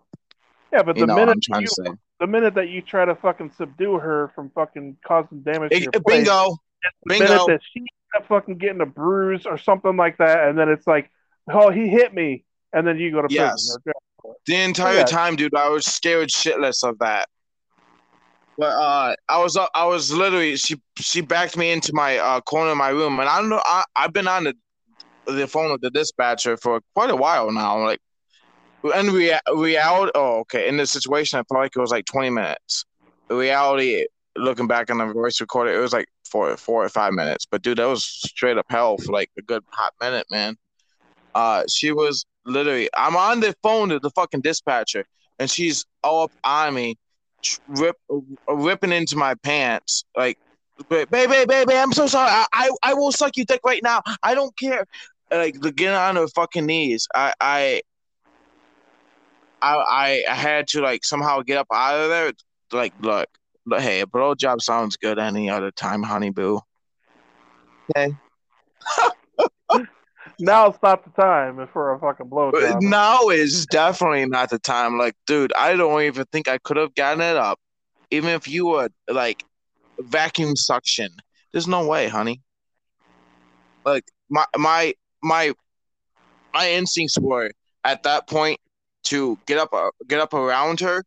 Yeah, 0.74 0.84
but 0.84 0.96
the 0.96 1.02
you 1.02 1.08
know 1.08 1.16
minute 1.16 1.46
you, 1.60 1.98
the 2.20 2.28
minute 2.28 2.56
that 2.56 2.70
you 2.70 2.82
try 2.82 3.06
to 3.06 3.16
fucking 3.16 3.52
subdue 3.58 4.00
her 4.00 4.32
from 4.34 4.50
fucking 4.52 4.98
causing 5.06 5.42
damage, 5.42 5.72
it, 5.72 5.78
to 5.78 5.84
your 5.84 5.92
bingo. 6.06 6.46
Place, 6.46 6.58
the 6.82 7.10
Bingo. 7.10 7.26
minute 7.26 7.48
that 7.48 7.60
she 7.74 7.86
fucking 8.28 8.58
getting 8.58 8.82
a 8.82 8.86
bruise 8.86 9.46
or 9.46 9.58
something 9.58 9.96
like 9.96 10.18
that, 10.18 10.48
and 10.48 10.58
then 10.58 10.70
it's 10.70 10.88
like, 10.88 11.10
oh, 11.52 11.70
he 11.70 11.88
hit 11.88 12.14
me, 12.14 12.44
and 12.74 12.88
then 12.88 12.98
you 12.98 13.12
go 13.12 13.22
to 13.22 13.28
yes. 13.30 13.78
prison. 13.84 14.36
The 14.46 14.56
entire 14.56 14.98
yeah. 15.00 15.04
time, 15.06 15.36
dude, 15.36 15.56
I 15.56 15.70
was 15.70 15.86
scared 15.86 16.30
shitless 16.30 16.88
of 16.88 16.98
that. 17.00 17.28
But 18.58 18.74
uh, 18.74 19.16
I 19.30 19.40
was 19.40 19.58
uh, 19.58 19.68
I 19.74 19.86
was 19.86 20.12
literally 20.12 20.56
she 20.56 20.80
she 20.98 21.22
backed 21.22 21.58
me 21.58 21.72
into 21.72 21.94
my 21.94 22.18
uh, 22.18 22.42
corner 22.42 22.72
of 22.72 22.78
my 22.78 22.90
room, 22.90 23.20
and 23.20 23.28
I 23.28 23.40
don't 23.40 23.50
know 23.50 23.62
I 23.66 23.84
I've 23.96 24.14
been 24.14 24.28
on 24.28 24.44
the 24.44 24.54
the 25.26 25.48
phone 25.48 25.72
with 25.72 25.82
the 25.82 25.90
dispatcher 25.90 26.58
for 26.58 26.82
quite 26.94 27.10
a 27.10 27.16
while 27.16 27.52
now. 27.52 27.84
Like, 27.84 28.00
and 28.96 29.12
rea- 29.12 29.40
reality. 29.56 30.12
Oh, 30.16 30.40
okay. 30.42 30.68
In 30.68 30.78
this 30.78 30.92
situation, 30.92 31.40
I 31.40 31.44
felt 31.44 31.62
like 31.62 31.72
it 31.76 31.80
was 31.80 31.92
like 31.92 32.06
twenty 32.06 32.30
minutes. 32.30 32.86
The 33.30 33.36
reality, 33.36 34.06
looking 34.36 34.68
back 34.68 34.92
on 34.92 34.98
the 34.98 35.08
voice 35.08 35.40
recorder, 35.40 35.74
it 35.74 35.82
was 35.82 35.94
like 35.94 36.08
four 36.30 36.56
four 36.58 36.84
or 36.84 36.90
five 36.90 37.14
minutes. 37.14 37.46
But 37.50 37.62
dude, 37.62 37.78
that 37.78 37.86
was 37.86 38.04
straight 38.04 38.58
up 38.58 38.66
hell 38.70 38.98
for 38.98 39.12
like 39.12 39.32
a 39.38 39.42
good 39.42 39.64
hot 39.70 39.94
minute, 40.02 40.28
man. 40.30 40.58
Uh, 41.34 41.64
she 41.70 41.92
was 41.92 42.26
literally. 42.46 42.89
I'm 42.94 43.16
on 43.16 43.39
the 43.39 43.56
phone 43.64 43.89
to 43.89 44.00
the 44.00 44.10
fucking 44.12 44.42
dispatcher, 44.42 45.06
and 45.39 45.50
she's 45.50 45.86
all 46.04 46.24
up 46.24 46.32
on 46.44 46.74
me, 46.74 46.98
rip 47.68 47.96
uh, 48.12 48.54
ripping 48.54 48.92
into 48.92 49.16
my 49.16 49.36
pants, 49.36 50.04
like, 50.16 50.38
baby, 50.89 51.06
baby, 51.12 51.46
baby, 51.46 51.74
I'm 51.74 51.92
so 51.92 52.08
sorry. 52.08 52.30
I, 52.30 52.46
I, 52.54 52.72
I 52.84 52.94
will 52.94 53.12
suck 53.12 53.38
you 53.38 53.46
dick 53.46 53.62
right 53.66 53.84
now. 53.84 54.02
I 54.24 54.34
don't 54.34 54.56
care. 54.58 54.86
Like, 55.32 55.60
getting 55.62 55.96
on 55.96 56.18
her 56.18 56.28
fucking 56.28 56.66
knees. 56.66 57.08
I, 57.14 57.34
I. 57.39 57.82
I, 59.64 60.24
I 60.28 60.34
had 60.34 60.68
to 60.70 60.82
like 60.82 61.06
somehow 61.06 61.42
get 61.42 61.60
up 61.60 61.68
out 61.72 62.00
of 62.00 62.10
there. 62.10 62.32
Like, 62.72 62.94
look, 63.00 63.28
but 63.66 63.82
hey, 63.82 64.00
a 64.00 64.08
blow 64.08 64.34
job 64.34 64.60
sounds 64.62 64.98
good 64.98 65.20
any 65.20 65.52
other 65.52 65.70
time, 65.70 66.02
honey 66.02 66.32
boo. 66.32 66.62
Okay. 67.96 68.14
now 70.42 70.68
it's 70.68 70.80
not 70.82 71.04
the 71.04 71.22
time 71.22 71.68
for 71.72 71.94
a 71.94 72.00
fucking 72.00 72.28
blow 72.28 72.52
job. 72.52 72.82
Now 72.82 73.30
is 73.30 73.66
definitely 73.68 74.26
not 74.26 74.50
the 74.50 74.60
time. 74.60 74.98
Like, 74.98 75.16
dude, 75.28 75.54
I 75.58 75.76
don't 75.76 76.02
even 76.02 76.26
think 76.32 76.48
I 76.48 76.58
could 76.58 76.78
have 76.78 76.96
gotten 76.96 77.22
it 77.22 77.38
up, 77.38 77.60
even 78.10 78.30
if 78.32 78.48
you 78.48 78.68
were 78.68 78.89
like 79.08 79.44
vacuum 80.00 80.56
suction. 80.56 81.10
There's 81.52 81.68
no 81.68 81.88
way, 81.88 82.08
honey. 82.08 82.42
Like 83.86 84.04
my 84.30 84.46
my 84.58 84.94
my 85.24 85.54
my 86.54 86.72
instincts 86.72 87.18
were 87.20 87.52
at 87.84 88.04
that 88.04 88.28
point 88.28 88.60
to 89.06 89.38
get 89.48 89.58
up 89.58 89.74
uh, 89.74 89.92
get 90.08 90.20
up 90.20 90.34
around 90.34 90.80
her 90.80 91.04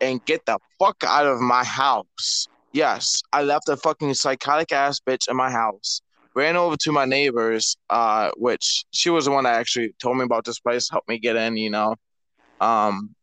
and 0.00 0.24
get 0.24 0.44
the 0.46 0.58
fuck 0.78 1.02
out 1.04 1.26
of 1.26 1.40
my 1.40 1.64
house. 1.64 2.48
Yes, 2.72 3.22
I 3.32 3.42
left 3.42 3.68
a 3.68 3.76
fucking 3.76 4.12
psychotic 4.14 4.72
ass 4.72 5.00
bitch 5.00 5.28
in 5.28 5.36
my 5.36 5.50
house. 5.50 6.02
Ran 6.36 6.56
over 6.56 6.76
to 6.78 6.92
my 6.92 7.06
neighbors, 7.06 7.76
uh, 7.90 8.30
which 8.36 8.84
she 8.92 9.10
was 9.10 9.24
the 9.24 9.32
one 9.32 9.44
that 9.44 9.56
actually 9.56 9.94
told 10.00 10.18
me 10.18 10.24
about 10.24 10.44
this 10.44 10.60
place, 10.60 10.90
helped 10.90 11.08
me 11.08 11.18
get 11.18 11.36
in. 11.36 11.56
You 11.56 11.70
know, 11.70 11.96
um, 12.60 13.14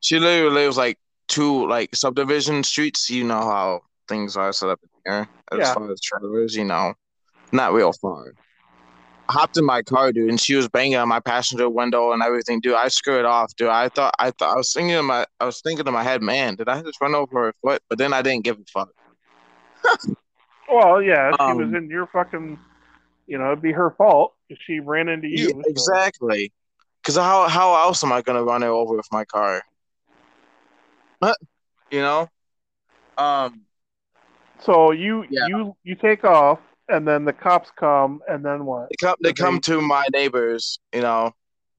she 0.00 0.18
literally 0.18 0.54
lives 0.54 0.76
like 0.76 0.98
two 1.28 1.68
like 1.68 1.94
subdivision 1.94 2.64
streets. 2.64 3.10
You 3.10 3.24
know 3.24 3.40
how 3.40 3.80
things 4.08 4.36
are 4.36 4.52
set 4.52 4.70
up 4.70 4.80
here 5.04 5.28
as 5.52 5.58
Yeah. 5.60 5.74
far 5.74 5.90
as 5.92 6.00
travelers. 6.00 6.56
You 6.56 6.64
know, 6.64 6.94
not 7.52 7.72
real 7.72 7.92
far. 7.92 8.32
I 9.28 9.32
hopped 9.32 9.56
in 9.58 9.64
my 9.64 9.82
car, 9.82 10.12
dude, 10.12 10.30
and 10.30 10.40
she 10.40 10.54
was 10.54 10.68
banging 10.68 10.96
on 10.96 11.08
my 11.08 11.18
passenger 11.20 11.68
window 11.68 12.12
and 12.12 12.22
everything, 12.22 12.60
dude. 12.60 12.74
I 12.76 12.88
screwed 12.88 13.24
off, 13.24 13.54
dude. 13.56 13.68
I 13.68 13.88
thought, 13.88 14.14
I 14.20 14.30
thought, 14.30 14.54
I 14.54 14.56
was 14.56 14.72
thinking 14.72 14.94
in 14.96 15.04
my, 15.04 15.26
I 15.40 15.46
was 15.46 15.60
thinking 15.62 15.86
in 15.86 15.92
my 15.92 16.04
head, 16.04 16.22
man, 16.22 16.54
did 16.54 16.68
I 16.68 16.80
just 16.82 17.00
run 17.00 17.14
over 17.16 17.46
her 17.46 17.54
foot? 17.62 17.82
But 17.88 17.98
then 17.98 18.12
I 18.12 18.22
didn't 18.22 18.44
give 18.44 18.58
a 18.58 18.64
fuck. 18.72 18.88
Well, 20.72 21.02
yeah, 21.02 21.32
she 21.32 21.52
was 21.54 21.68
Um, 21.68 21.76
in 21.76 21.88
your 21.88 22.06
fucking. 22.08 22.58
You 23.26 23.38
know, 23.38 23.46
it'd 23.46 23.62
be 23.62 23.72
her 23.72 23.90
fault 23.90 24.34
if 24.48 24.58
she 24.64 24.78
ran 24.78 25.08
into 25.08 25.26
you. 25.26 25.48
Yeah, 25.48 25.62
exactly. 25.66 26.52
Because 27.02 27.16
how 27.16 27.48
how 27.48 27.74
else 27.74 28.04
am 28.04 28.12
I 28.12 28.22
gonna 28.22 28.44
run 28.44 28.62
her 28.62 28.68
over 28.68 28.96
with 28.96 29.06
my 29.10 29.24
car? 29.24 29.62
You 31.90 32.00
know? 32.00 32.28
Um. 33.16 33.62
So 34.64 34.90
you 34.90 35.24
Yeah. 35.30 35.46
you 35.46 35.76
you 35.84 35.94
take 35.94 36.24
off, 36.24 36.58
and 36.88 37.06
then 37.06 37.24
the 37.24 37.32
cops 37.32 37.70
come, 37.76 38.22
and 38.28 38.44
then 38.44 38.64
what? 38.64 38.88
They 38.90 38.96
come. 39.06 39.16
They 39.20 39.30
Okay. 39.30 39.42
come 39.42 39.60
to 39.60 39.80
my 39.80 40.04
neighbors. 40.12 40.78
You 40.92 41.02
know. 41.02 41.32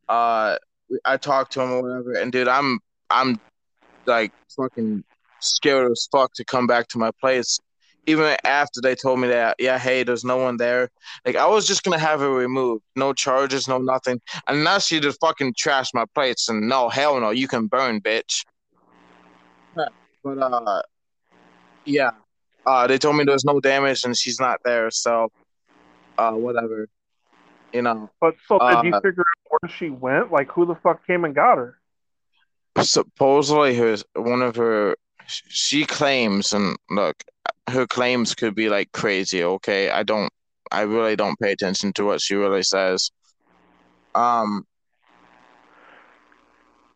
Uh. 0.08 0.58
I 1.04 1.18
talk 1.18 1.50
to 1.50 1.60
them 1.60 1.72
or 1.72 1.82
whatever, 1.84 2.14
and 2.14 2.32
dude, 2.32 2.48
I'm 2.48 2.80
I'm 3.10 3.42
like 4.06 4.32
fucking 4.56 5.04
scared 5.40 5.92
as 5.92 6.08
fuck 6.12 6.34
to 6.36 6.46
come 6.46 6.66
back 6.66 6.88
to 6.90 6.98
my 6.98 7.12
place. 7.20 7.60
Even 8.08 8.36
after 8.46 8.82
they 8.82 8.96
told 8.96 9.20
me 9.20 9.28
that, 9.28 9.58
yeah, 9.60 9.78
hey, 9.78 10.04
there's 10.04 10.26
no 10.26 10.38
one 10.38 10.58
there. 10.58 10.90
Like 11.26 11.36
I 11.36 11.46
was 11.48 11.68
just 11.68 11.84
gonna 11.84 12.00
have 12.00 12.22
it 12.22 12.28
removed, 12.28 12.84
no 12.96 13.14
charges, 13.14 13.68
no 13.68 13.78
nothing, 13.78 14.22
unless 14.48 14.92
you 14.92 15.00
just 15.02 15.20
fucking 15.22 15.54
trash 15.58 15.94
my 15.94 16.06
plates. 16.16 16.50
And 16.50 16.68
no, 16.70 16.90
hell 16.90 17.20
no, 17.20 17.32
you 17.32 17.48
can 17.48 17.68
burn, 17.68 18.02
bitch. 18.02 18.46
But 20.24 20.40
uh, 20.40 20.82
yeah, 21.86 22.12
uh, 22.66 22.88
they 22.88 22.98
told 22.98 23.16
me 23.18 23.24
there's 23.26 23.46
no 23.46 23.60
damage 23.60 24.04
and 24.04 24.18
she's 24.18 24.40
not 24.40 24.60
there, 24.64 24.92
so 24.92 25.30
uh, 26.18 26.32
whatever, 26.32 26.88
you 27.74 27.82
know. 27.82 28.10
But 28.20 28.36
so 28.48 28.60
did 28.70 28.84
you 28.84 28.94
Uh, 28.94 29.02
figure 29.02 29.24
out 29.24 29.60
where 29.62 29.72
she 29.72 29.90
went? 29.90 30.32
Like 30.32 30.52
who 30.52 30.66
the 30.66 30.76
fuck 30.76 31.06
came 31.06 31.26
and 31.26 31.36
got 31.36 31.58
her? 31.58 31.80
supposedly 32.82 33.76
her 33.76 33.98
one 34.16 34.42
of 34.42 34.56
her 34.56 34.96
she 35.28 35.86
claims 35.86 36.54
and 36.54 36.78
look 36.90 37.16
her 37.70 37.86
claims 37.86 38.34
could 38.34 38.56
be 38.56 38.70
like 38.70 38.92
crazy 38.92 39.44
okay? 39.44 39.90
I 39.90 40.04
don't 40.04 40.32
i 40.72 40.82
really 40.82 41.16
don't 41.16 41.40
pay 41.40 41.52
attention 41.52 41.94
to 41.94 42.06
what 42.06 42.22
she 42.22 42.36
really 42.36 42.64
says. 42.64 43.12
Um 44.16 44.66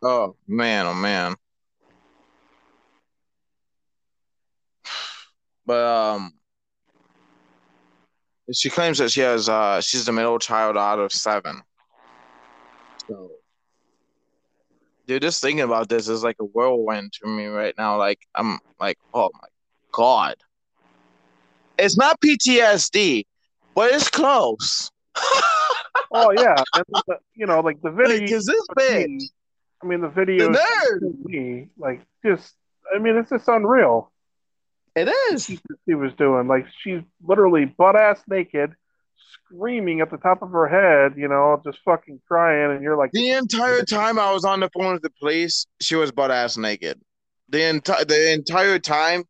oh 0.01 0.35
man 0.47 0.87
oh 0.87 0.93
man. 0.93 1.35
But 5.65 5.85
um 5.85 6.33
she 8.53 8.69
claims 8.69 8.97
that 8.97 9.11
she 9.11 9.21
has 9.21 9.47
uh 9.49 9.81
she's 9.81 10.05
the 10.05 10.11
middle 10.11 10.39
child 10.39 10.77
out 10.77 10.99
of 10.99 11.11
seven. 11.11 11.61
So 13.07 13.31
dude, 15.07 15.21
just 15.21 15.41
thinking 15.41 15.61
about 15.61 15.89
this 15.89 16.07
is 16.07 16.23
like 16.23 16.37
a 16.39 16.45
whirlwind 16.45 17.13
to 17.13 17.27
me 17.27 17.45
right 17.45 17.73
now. 17.77 17.97
Like 17.97 18.19
I'm 18.35 18.59
like, 18.79 18.97
oh 19.13 19.29
my 19.33 19.47
god, 19.91 20.35
it's 21.77 21.97
not 21.97 22.19
PTSD, 22.21 23.25
but 23.75 23.91
it's 23.93 24.09
close. 24.09 24.91
Oh 26.13 26.31
yeah, 26.31 26.55
and 26.73 26.85
the, 27.07 27.17
you 27.35 27.45
know, 27.45 27.61
like 27.61 27.81
the 27.81 27.89
video. 27.89 28.21
Like, 28.21 28.31
is 28.31 28.45
this 28.45 28.65
big? 28.75 29.21
I 29.81 29.87
mean, 29.87 30.01
the 30.01 30.09
video. 30.09 30.51
The 30.51 30.59
nerd. 30.59 31.69
like 31.77 32.01
just. 32.25 32.53
I 32.93 32.99
mean, 32.99 33.15
it's 33.15 33.29
just 33.29 33.47
unreal. 33.47 34.11
It 34.95 35.09
is. 35.31 35.45
She 35.45 35.95
was 35.95 36.11
doing 36.17 36.47
like 36.47 36.65
she's 36.81 37.01
literally 37.23 37.65
butt 37.65 37.95
ass 37.95 38.21
naked, 38.27 38.75
screaming 39.31 40.01
at 40.01 40.11
the 40.11 40.17
top 40.17 40.41
of 40.41 40.49
her 40.51 40.67
head. 40.67 41.17
You 41.17 41.29
know, 41.29 41.61
just 41.63 41.79
fucking 41.85 42.19
crying, 42.27 42.71
and 42.71 42.83
you're 42.83 42.97
like, 42.97 43.11
The 43.13 43.31
entire 43.31 43.83
time 43.83 44.19
I 44.19 44.33
was 44.33 44.43
on 44.43 44.59
the 44.59 44.69
phone 44.77 44.93
with 44.93 45.03
the 45.03 45.11
police, 45.11 45.65
she 45.79 45.95
was 45.95 46.11
butt 46.11 46.31
ass 46.31 46.57
naked. 46.57 46.99
The 47.47 47.69
entire 47.69 48.03
the 48.03 48.33
entire 48.33 48.79
time, 48.79 49.23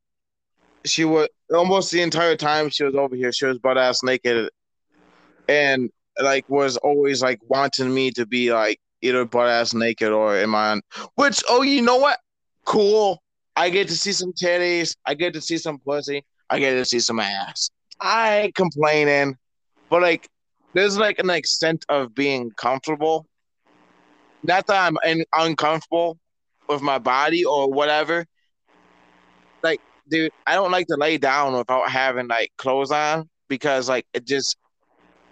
she 0.86 1.06
was 1.06 1.28
almost 1.54 1.92
the 1.92 2.02
entire 2.02 2.36
time 2.36 2.70
she 2.70 2.84
was 2.84 2.96
over 2.96 3.16
here. 3.16 3.32
She 3.32 3.46
was 3.46 3.60
butt 3.60 3.78
ass 3.78 4.04
naked, 4.04 4.50
and 5.48 5.90
like 6.22 6.48
was 6.50 6.78
always 6.78 7.22
like 7.22 7.40
wanting 7.48 7.94
me 7.94 8.12
to 8.12 8.26
be 8.26 8.54
like 8.54 8.80
either 9.02 9.26
butt 9.26 9.50
ass 9.50 9.74
naked 9.74 10.12
or 10.12 10.36
am 10.38 10.56
I 10.56 10.72
on? 10.72 10.82
Which 11.16 11.44
oh, 11.50 11.62
you 11.62 11.82
know 11.82 11.98
what? 11.98 12.20
Cool. 12.66 13.22
I 13.56 13.70
get 13.70 13.88
to 13.90 13.98
see 13.98 14.14
some 14.14 14.34
titties. 14.34 14.96
I 15.06 15.14
get 15.14 15.34
to 15.34 15.42
see 15.42 15.58
some 15.58 15.80
pussy. 15.80 16.24
I 16.50 16.60
get 16.60 16.74
to 16.74 16.86
see 16.86 17.00
some 17.00 17.20
ass. 17.20 17.70
I 18.00 18.40
ain't 18.40 18.56
complaining, 18.56 19.38
but 19.90 20.02
like, 20.02 20.28
there's 20.74 20.98
like 20.98 21.20
an 21.20 21.30
extent 21.30 21.86
of 21.90 22.16
being 22.16 22.52
comfortable 22.58 23.28
not 24.44 24.68
that 24.68 24.88
I'm 24.88 24.98
in, 25.06 25.24
uncomfortable 25.34 26.18
with 26.68 26.82
my 26.82 26.98
body 26.98 27.46
or 27.46 27.72
whatever. 27.72 28.26
Dude, 30.10 30.32
I 30.46 30.56
don't 30.56 30.72
like 30.72 30.88
to 30.88 30.96
lay 30.96 31.18
down 31.18 31.54
without 31.56 31.90
having 31.90 32.28
like 32.28 32.52
clothes 32.58 32.92
on 32.92 33.30
because 33.48 33.88
like 33.90 34.06
it 34.14 34.26
just 34.26 34.58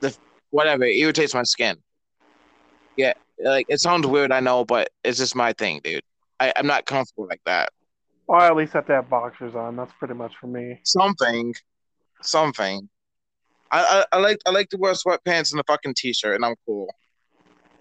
the 0.02 0.16
whatever 0.52 0.84
it 0.84 0.98
irritates 0.98 1.34
my 1.34 1.44
skin. 1.44 1.78
Yeah, 2.96 3.14
like 3.44 3.66
it 3.70 3.80
sounds 3.80 4.06
weird, 4.08 4.32
I 4.32 4.40
know, 4.40 4.66
but 4.66 4.90
it's 5.04 5.18
just 5.18 5.36
my 5.36 5.54
thing, 5.54 5.82
dude. 5.84 6.02
I, 6.40 6.54
I'm 6.56 6.68
not 6.68 6.86
comfortable 6.86 7.28
like 7.30 7.42
that. 7.46 7.70
well, 8.28 8.42
at 8.42 8.56
least 8.56 8.74
have 8.74 8.86
to 8.88 8.94
have 8.94 9.10
boxers 9.10 9.56
on. 9.56 9.76
That's 9.76 9.92
pretty 10.00 10.14
much 10.14 10.34
for 10.40 10.48
me. 10.48 10.80
Something, 10.84 11.54
something. 12.22 12.90
I, 13.72 14.04
I, 14.12 14.18
I 14.18 14.20
like 14.20 14.38
I 14.46 14.52
like 14.52 14.70
to 14.70 14.78
wear 14.78 14.94
sweatpants 14.94 15.52
and 15.52 15.60
a 15.60 15.64
fucking 15.68 15.94
t-shirt, 15.96 16.36
and 16.36 16.46
I'm 16.46 16.56
cool. 16.66 16.94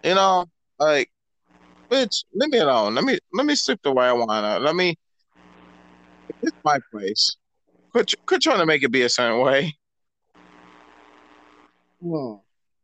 You 0.05 0.15
know, 0.15 0.47
like, 0.79 1.11
bitch, 1.91 2.25
leave 2.35 2.51
me 2.51 2.59
alone. 2.59 2.95
Let 2.95 3.05
me 3.05 3.19
let 3.33 3.47
me 3.47 3.55
sleep 3.55 3.81
the 3.83 3.93
way 3.93 4.07
I 4.07 4.13
wanna. 4.13 4.59
Let 4.59 4.77
me. 4.77 4.97
It's 6.43 6.57
my 6.65 6.79
place. 6.93 7.37
Quit 7.93 8.13
quit 8.27 8.43
trying 8.43 8.59
to 8.59 8.67
make 8.67 8.83
it 8.83 8.91
be 8.93 9.03
a 9.03 9.09
certain 9.09 9.41
way. 9.41 9.75
Oh. 12.05 12.43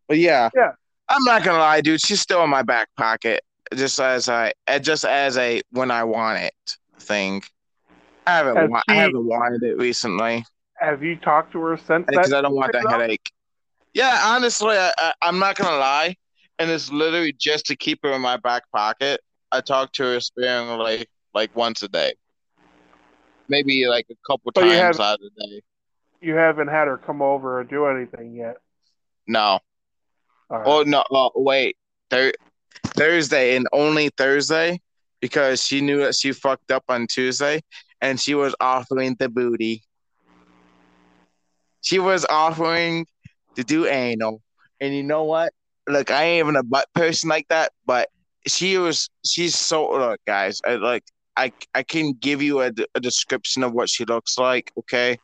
But 0.09 0.19
yeah, 0.19 0.51
Yeah. 0.55 0.73
I'm 1.09 1.23
not 1.25 1.45
gonna 1.45 1.59
lie, 1.59 1.81
dude. 1.81 2.01
She's 2.01 2.21
still 2.21 2.43
in 2.45 2.51
my 2.51 2.63
back 2.63 2.89
pocket, 2.97 3.43
just 3.75 4.01
as 4.01 4.29
I, 4.29 4.53
uh, 4.67 4.79
just 4.79 5.05
as 5.05 5.37
a 5.37 5.63
when 5.71 5.91
I 5.91 6.05
want 6.05 6.41
it 6.41 6.55
thing. 7.01 7.43
I 8.27 8.37
haven't, 8.39 8.57
Has 8.57 8.71
wa- 8.71 8.83
I 8.89 8.95
haven't 8.95 9.27
wanted 9.27 9.63
it 9.63 9.77
recently 9.77 10.45
Have 10.77 11.03
you 11.03 11.17
talked 11.17 11.53
to 11.53 11.61
her 11.61 11.77
since 11.77 12.07
because? 12.07 12.33
I 12.33 12.41
don't 12.41 12.55
want 12.55 12.73
that 12.73 12.81
figure 12.83 12.95
out? 12.95 13.03
headache. 13.03 13.31
Yeah, 13.93 14.19
honestly, 14.25 14.77
I, 14.77 14.93
I, 14.99 15.13
I'm 15.23 15.39
not 15.39 15.57
gonna 15.57 15.77
lie, 15.77 16.17
and 16.59 16.71
it's 16.71 16.91
literally 16.91 17.35
just 17.39 17.67
to 17.67 17.77
keep 17.77 18.01
her 18.03 18.13
in 18.13 18.23
my 18.23 18.37
back 18.39 18.65
pocket. 18.75 19.21
I 19.53 19.61
talk 19.61 19.93
to 19.93 20.03
her 20.05 20.21
sparingly, 20.21 21.07
like 21.35 21.55
once 21.55 21.83
a 21.83 21.89
day, 21.89 22.15
maybe 23.49 23.87
like 23.87 24.07
a 24.11 24.15
couple 24.27 24.53
times 24.53 25.01
out 25.01 25.15
of 25.15 25.21
the 25.21 25.47
day. 25.47 25.63
You 26.21 26.35
haven't 26.35 26.69
had 26.69 26.89
her 26.89 26.97
come 26.97 27.21
over 27.21 27.61
or 27.61 27.65
do 27.65 27.87
anything 27.87 28.35
yet. 28.35 28.57
No, 29.27 29.61
right. 30.49 30.63
oh 30.67 30.83
no, 30.83 31.05
oh, 31.11 31.31
wait, 31.35 31.77
Thur- 32.11 32.33
Thursday 32.87 33.57
and 33.57 33.67
only 33.73 34.11
Thursday 34.11 34.81
because 35.21 35.65
she 35.65 35.81
knew 35.81 35.99
that 35.99 36.15
she 36.15 36.33
fucked 36.33 36.71
up 36.71 36.85
on 36.89 37.07
Tuesday, 37.07 37.61
and 38.01 38.21
she 38.21 38.35
was 38.35 38.55
offering 38.61 39.17
the 39.19 39.29
booty. 39.29 39.83
She 41.81 41.99
was 41.99 42.27
offering 42.29 43.07
to 43.57 43.65
do 43.65 43.87
anal. 43.87 44.43
And 44.81 44.95
you 44.95 45.03
know 45.03 45.25
what? 45.25 45.53
Look, 45.89 46.11
I 46.11 46.25
ain't 46.25 46.45
even 46.45 46.57
a 46.57 46.63
butt 46.63 46.89
person 46.95 47.29
like 47.29 47.49
that, 47.49 47.73
but 47.87 48.09
she 48.47 48.79
was 48.79 49.09
she's 49.25 49.55
so 49.55 49.91
look, 49.91 50.21
guys, 50.27 50.61
I 50.67 50.75
like 50.75 51.05
I 51.37 51.53
I 51.75 51.83
can 51.83 52.13
give 52.13 52.43
you 52.43 52.61
a, 52.63 52.71
a 52.95 53.01
description 53.01 53.63
of 53.63 53.73
what 53.73 53.89
she 53.91 54.05
looks 54.05 54.39
like, 54.39 54.73
okay? 54.79 55.19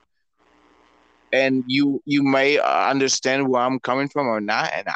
And 1.32 1.62
you 1.66 2.02
you 2.04 2.22
may 2.22 2.58
understand 2.58 3.48
where 3.48 3.62
I'm 3.62 3.78
coming 3.80 4.08
from 4.08 4.26
or 4.26 4.40
not, 4.40 4.70
and 4.74 4.88
I, 4.88 4.94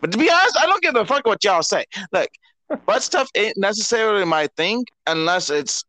but 0.00 0.12
to 0.12 0.18
be 0.18 0.30
honest, 0.30 0.56
I 0.58 0.66
don't 0.66 0.82
give 0.82 0.96
a 0.96 1.04
fuck 1.04 1.26
what 1.26 1.44
y'all 1.44 1.62
say. 1.62 1.84
Look, 2.12 2.30
butt 2.86 3.02
stuff 3.02 3.28
ain't 3.34 3.56
necessarily 3.58 4.24
my 4.24 4.48
thing 4.56 4.84
unless 5.06 5.50
it's 5.50 5.84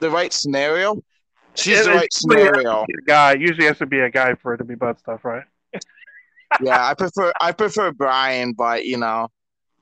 the 0.00 0.10
right 0.10 0.32
scenario. 0.32 1.00
She's 1.56 1.80
It- 1.80 1.84
the 1.84 1.90
right 1.92 2.12
scenario. 2.12 2.86
guy 3.06 3.34
usually 3.34 3.66
has 3.66 3.78
to 3.78 3.86
be 3.86 4.00
a 4.00 4.10
guy 4.10 4.34
for 4.34 4.54
it 4.54 4.58
to 4.58 4.64
be 4.64 4.74
butt 4.74 4.98
stuff, 4.98 5.24
right? 5.24 5.44
yeah, 6.62 6.86
I 6.88 6.94
prefer 6.94 7.32
I 7.40 7.52
prefer 7.52 7.92
Brian, 7.92 8.52
but 8.54 8.84
you 8.84 8.96
know, 8.96 9.28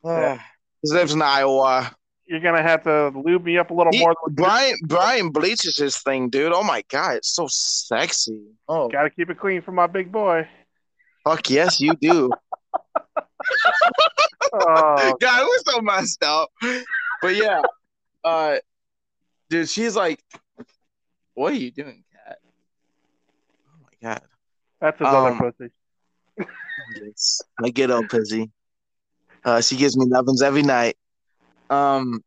Yeah. 0.05 0.39
he 0.83 0.93
lives 0.93 1.15
in 1.15 1.23
Iowa. 1.23 1.91
You're 2.29 2.41
gonna 2.41 2.63
have 2.63 2.83
to 2.85 3.09
lube 3.09 3.45
me 3.45 3.57
up 3.59 3.71
a 3.71 3.75
little 3.75 3.93
He- 3.93 4.01
more. 4.01 4.15
Than 4.27 4.35
Brian 4.35 4.77
Brian 4.87 5.31
bleaches 5.31 5.77
his 5.79 5.97
thing, 5.99 6.29
dude. 6.29 6.53
Oh 6.53 6.63
my 6.63 6.85
god, 6.89 7.17
it's 7.17 7.31
so 7.35 7.47
sexy. 7.49 8.43
Oh 8.69 8.89
Got 8.89 9.03
to 9.05 9.11
keep 9.11 9.31
it 9.31 9.39
clean 9.39 9.63
for 9.63 9.73
my 9.73 9.87
big 9.87 10.13
boy. 10.13 10.47
fuck 11.25 11.49
yes, 11.51 11.81
you 11.81 11.95
do. 12.01 12.31
Oh, 14.53 15.15
God, 15.21 15.41
it 15.43 15.45
was 15.45 15.63
so 15.67 15.81
messed 15.83 16.25
up. 16.25 16.51
But 17.21 17.35
yeah, 17.37 17.61
uh, 18.25 18.57
dude, 19.51 19.69
she's 19.69 19.95
like, 19.95 20.23
"What 21.35 21.53
are 21.53 21.57
you 21.57 21.71
doing, 21.71 22.03
cat?" 22.13 22.39
Oh 23.69 23.79
my 23.83 24.09
god, 24.09 24.23
that's 24.81 25.01
another 25.01 25.29
Um, 25.31 25.39
pussy. 25.39 25.71
yes, 27.03 27.43
I 27.63 27.69
get 27.71 27.91
up, 27.91 28.09
pussy. 28.09 28.51
Uh, 29.45 29.61
she 29.61 29.77
gives 29.77 29.97
me 29.99 30.07
lovin's 30.07 30.43
every 30.43 30.63
night. 30.63 30.97
Um, 31.71 32.23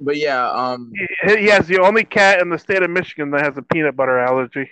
but 0.00 0.16
yeah, 0.16 0.48
um, 0.50 0.92
He, 1.24 1.36
he 1.38 1.46
has 1.46 1.66
the 1.66 1.80
only 1.80 2.04
cat 2.04 2.40
in 2.40 2.50
the 2.50 2.58
state 2.58 2.82
of 2.82 2.90
Michigan 2.90 3.30
that 3.30 3.44
has 3.44 3.56
a 3.56 3.62
peanut 3.62 3.96
butter 3.96 4.18
allergy. 4.18 4.70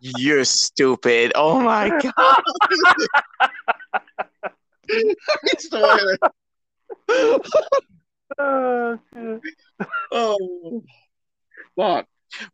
you're 0.00 0.44
stupid. 0.44 1.32
Oh 1.34 1.60
my 1.60 1.88
god. 2.16 2.42
I 4.90 5.14
swear. 5.58 6.18
Oh. 7.08 7.40
Oh, 10.10 10.82
fuck. 11.76 12.06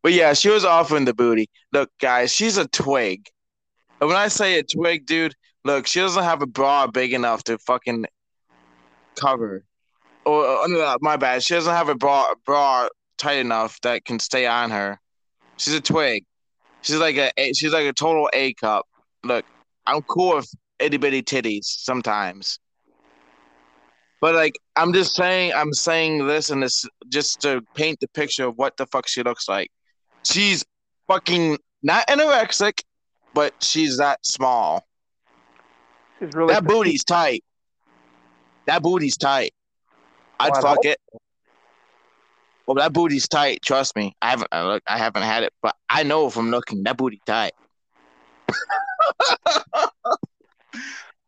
But 0.03 0.13
yeah, 0.13 0.33
she 0.33 0.49
was 0.49 0.65
offering 0.65 1.05
the 1.05 1.15
booty. 1.15 1.49
Look, 1.73 1.91
guys, 2.01 2.33
she's 2.33 2.59
a 2.59 2.67
twig. 2.67 3.27
And 4.01 4.09
when 4.09 4.19
I 4.19 4.29
say 4.29 4.59
a 4.59 4.65
twig, 4.65 5.07
dude, 5.07 5.35
look, 5.65 5.87
she 5.87 6.01
doesn't 6.01 6.23
have 6.23 6.43
a 6.43 6.47
bra 6.47 6.87
big 6.89 7.13
enough 7.13 7.45
to 7.45 7.59
fucking 7.59 8.07
cover. 9.19 9.65
Or, 10.25 10.65
uh, 10.65 10.67
no, 10.67 10.97
my 11.01 11.17
bad. 11.17 11.43
She 11.43 11.55
doesn't 11.55 11.73
have 11.73 11.89
a 11.89 11.95
bra 11.95 12.35
bra 12.45 12.89
tight 13.17 13.39
enough 13.39 13.81
that 13.83 14.05
can 14.05 14.19
stay 14.19 14.47
on 14.47 14.71
her. 14.71 14.99
She's 15.57 15.75
a 15.75 15.81
twig. 15.81 16.25
She's 16.83 16.99
like 16.99 17.17
a 17.17 17.33
she's 17.55 17.73
like 17.73 17.87
a 17.87 17.93
total 17.93 18.29
A 18.33 18.55
cup. 18.55 18.87
Look, 19.25 19.45
I'm 19.87 20.03
cool 20.03 20.37
with 20.37 20.51
itty 20.79 20.97
bitty 20.97 21.23
titties 21.23 21.65
sometimes. 21.65 22.59
But 24.21 24.35
like 24.35 24.55
I'm 24.77 24.93
just 24.93 25.15
saying 25.15 25.53
I'm 25.55 25.73
saying 25.73 26.27
this 26.27 26.51
and 26.51 26.63
this 26.63 26.85
just 27.09 27.41
to 27.43 27.63
paint 27.75 27.99
the 28.01 28.09
picture 28.09 28.47
of 28.47 28.57
what 28.57 28.77
the 28.77 28.87
fuck 28.87 29.09
she 29.09 29.23
looks 29.23 29.49
like. 29.49 29.71
She's 30.25 30.65
fucking 31.07 31.59
not 31.83 32.07
anorexic, 32.09 32.81
but 33.35 33.55
she's 33.63 33.99
that 33.99 34.25
small. 34.25 34.85
She's 36.19 36.35
really 36.35 36.55
That 36.55 36.65
booty's 36.65 37.05
tight. 37.05 37.45
That 38.69 38.83
booty's 38.83 39.17
tight. 39.17 39.55
I'd 40.39 40.53
Well, 40.53 40.61
fuck 40.61 40.85
it. 40.85 41.01
Well, 42.67 42.75
that 42.75 42.93
booty's 42.93 43.27
tight. 43.27 43.61
Trust 43.65 43.97
me. 43.97 44.15
I 44.21 44.29
haven't. 44.29 44.49
I 44.53 44.63
look. 44.63 44.83
I 44.87 44.99
haven't 44.99 45.23
had 45.23 45.43
it, 45.43 45.55
but 45.63 45.75
I 45.89 46.03
know 46.03 46.29
from 46.29 46.51
looking 46.51 46.83
that 46.83 46.99
booty 46.99 47.19
tight. 47.25 47.53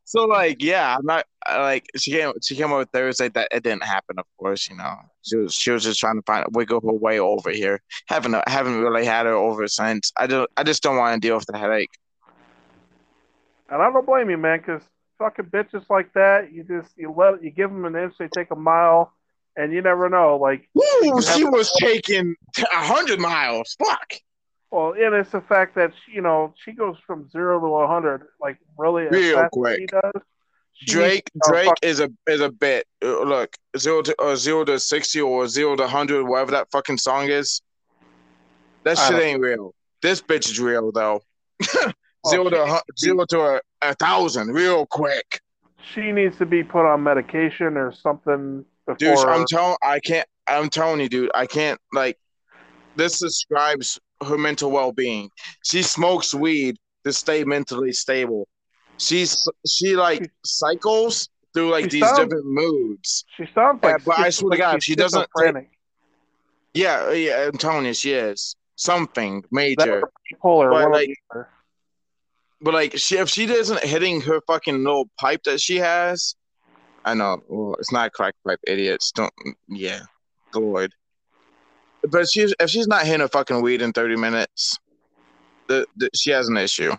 so 0.05 0.27
like, 0.27 0.63
yeah, 0.63 0.95
I'm 0.95 1.07
not 1.07 1.25
like 1.49 1.87
she 1.97 2.11
came. 2.11 2.31
She 2.43 2.57
came 2.57 2.73
over 2.73 2.85
Thursday. 2.85 3.31
That 3.31 3.49
it 3.53 3.63
didn't 3.63 3.85
happen. 3.85 4.19
Of 4.19 4.27
course, 4.39 4.69
you 4.69 4.77
know. 4.77 4.97
She 5.23 5.37
was. 5.37 5.55
She 5.55 5.71
was 5.71 5.85
just 5.85 5.99
trying 5.99 6.17
to 6.17 6.23
find 6.27 6.45
wiggle 6.53 6.83
her 6.83 6.93
way 6.93 7.21
over 7.21 7.51
here. 7.51 7.81
Haven't. 8.07 8.37
Haven't 8.51 8.83
really 8.83 9.07
had 9.07 9.25
her 9.25 9.33
over 9.33 9.67
since. 9.67 10.13
I 10.15 10.27
don't. 10.27 10.51
I 10.59 10.63
just 10.63 10.83
don't 10.83 10.99
want 10.99 11.23
to 11.23 11.27
deal 11.27 11.37
with 11.37 11.47
the 11.47 11.57
headache. 11.57 11.89
And 13.71 13.81
I 13.81 13.91
don't 13.91 14.05
blame 14.05 14.29
you, 14.29 14.37
man, 14.37 14.59
because 14.59 14.83
fucking 15.21 15.45
bitches 15.47 15.85
like 15.89 16.13
that, 16.15 16.53
you 16.53 16.65
just 16.65 16.97
you 16.97 17.15
let 17.17 17.45
you 17.45 17.51
give 17.51 17.71
them 17.71 17.85
an 17.85 17.95
inch, 17.95 18.15
they 18.19 18.27
take 18.27 18.51
a 18.51 18.57
mile, 18.57 19.13
and 19.57 19.73
you 19.73 19.83
never 19.83 20.09
know. 20.09 20.37
Like, 20.37 20.69
Ooh, 20.77 21.23
she 21.23 21.45
was 21.45 21.71
taking 21.79 22.35
a 22.59 22.65
hundred 22.85 23.21
miles. 23.21 23.77
Fuck. 23.79 24.15
well, 24.73 24.93
and 24.93 25.15
it's 25.15 25.31
the 25.31 25.43
fact 25.43 25.77
that 25.77 25.93
she, 26.05 26.17
you 26.17 26.23
know 26.23 26.55
she 26.65 26.73
goes 26.73 26.97
from 27.07 27.29
zero 27.31 27.61
to 27.61 27.87
hundred, 27.87 28.27
like 28.41 28.59
really 28.77 29.05
Real 29.05 29.37
fast 29.37 29.53
quick. 29.53 29.79
She 29.79 29.87
does. 29.87 30.23
She 30.73 30.93
Drake 30.93 31.31
needs 31.35 31.49
Drake 31.49 31.75
is 31.83 32.01
a 32.01 32.11
is 32.27 32.41
a 32.41 32.51
bit. 32.51 32.87
Uh, 33.05 33.23
Look, 33.23 33.55
zero 33.79 34.03
to 34.03 34.17
uh, 34.21 34.35
zero 34.35 34.65
to 34.65 34.81
sixty 34.81 35.21
or 35.21 35.47
zero 35.47 35.77
to 35.77 35.87
hundred, 35.87 36.25
whatever 36.25 36.53
that 36.53 36.71
fucking 36.73 36.99
song 36.99 37.29
is. 37.29 37.61
That 38.85 38.97
shit 38.97 39.21
ain't 39.21 39.43
real. 39.43 39.75
This 40.01 40.23
bitch 40.23 40.51
is 40.51 40.59
real 40.59 40.91
though. 40.91 41.23
Oh, 42.25 42.31
zero 42.31 42.45
to 42.51 42.57
needs 42.59 42.69
hu- 42.71 42.77
to 42.77 42.85
be- 42.87 42.99
zero 42.99 43.25
to 43.27 43.41
a, 43.41 43.61
a 43.83 43.95
thousand, 43.95 44.49
real 44.49 44.87
quick. 44.87 45.41
she 45.95 46.13
needs 46.13 46.37
to 46.39 46.47
be 46.47 46.63
put 46.63 46.85
on 46.87 47.03
medication 47.03 47.77
or 47.77 47.93
something 47.93 48.65
before. 48.87 48.97
Dude, 48.99 49.19
I'm 49.19 49.47
telling, 49.47 49.77
I 49.83 50.01
can't. 50.01 50.27
I'm 50.47 50.69
telling 50.69 51.01
you, 51.01 51.09
dude, 51.09 51.31
I 51.35 51.47
can't. 51.47 51.81
Like, 51.93 52.19
this 52.97 53.19
describes 53.21 53.99
her 54.27 54.37
mental 54.37 54.71
well 54.71 54.93
being. 54.93 55.31
She 55.65 55.83
smokes 55.83 56.35
weed 56.35 56.77
to 57.05 57.13
stay 57.13 57.45
mentally 57.45 57.93
stable. 57.93 58.47
She's 58.99 59.49
she 59.67 59.97
like 59.97 60.31
cycles 60.45 61.31
through 61.55 61.71
like 61.71 61.85
She 61.85 61.91
these 62.01 62.05
sounds- 62.05 62.19
different 62.19 62.45
moods. 62.47 63.25
she 63.37 63.47
sounds 63.55 63.83
like. 63.83 64.05
but 64.05 64.19
I 64.19 64.29
swear 64.31 64.51
to 64.53 64.57
God, 64.59 64.83
she 64.83 64.95
doesn't 64.95 65.27
Yeah, 66.75 67.11
yeah, 67.13 67.49
I'm 67.51 67.59
telling 67.59 67.87
you, 67.87 67.95
she 67.95 68.13
is 68.13 68.55
something 68.77 69.43
major. 69.51 70.03
or 70.43 70.71
bipolar. 70.71 70.71
But, 70.71 70.91
like. 70.93 71.15
But 72.61 72.75
like, 72.75 72.97
she 72.99 73.17
if 73.17 73.29
she 73.29 73.45
isn't 73.45 73.83
hitting 73.85 74.21
her 74.23 74.41
fucking 74.47 74.85
little 74.85 75.09
pipe 75.19 75.43
that 75.45 75.61
she 75.61 75.77
has, 75.77 76.35
I 77.05 77.15
know 77.15 77.43
well, 77.49 77.77
it's 77.79 77.93
not 77.93 78.13
crack 78.13 78.35
pipe, 78.47 78.61
idiots. 78.67 79.13
Don't, 79.13 79.33
yeah, 79.69 80.01
Lord. 80.55 80.93
But 82.03 82.29
she's 82.29 82.55
if 82.61 82.71
she's 82.71 82.87
not 82.87 83.07
hitting 83.07 83.23
a 83.23 83.29
fucking 83.29 83.63
weed 83.63 83.83
in 83.83 83.93
thirty 83.93 84.17
minutes, 84.17 84.79
the, 85.69 85.87
the 85.97 86.11
she 86.15 86.31
has 86.31 86.49
an 86.49 86.57
issue. 86.57 86.93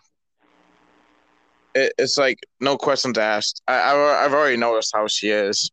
It, 1.75 1.93
it's 1.97 2.17
like 2.17 2.39
no 2.59 2.77
questions 2.77 3.17
asked. 3.17 3.61
I, 3.67 3.75
I 3.75 4.25
I've 4.25 4.33
already 4.33 4.57
noticed 4.57 4.91
how 4.95 5.07
she 5.07 5.29
is. 5.29 5.69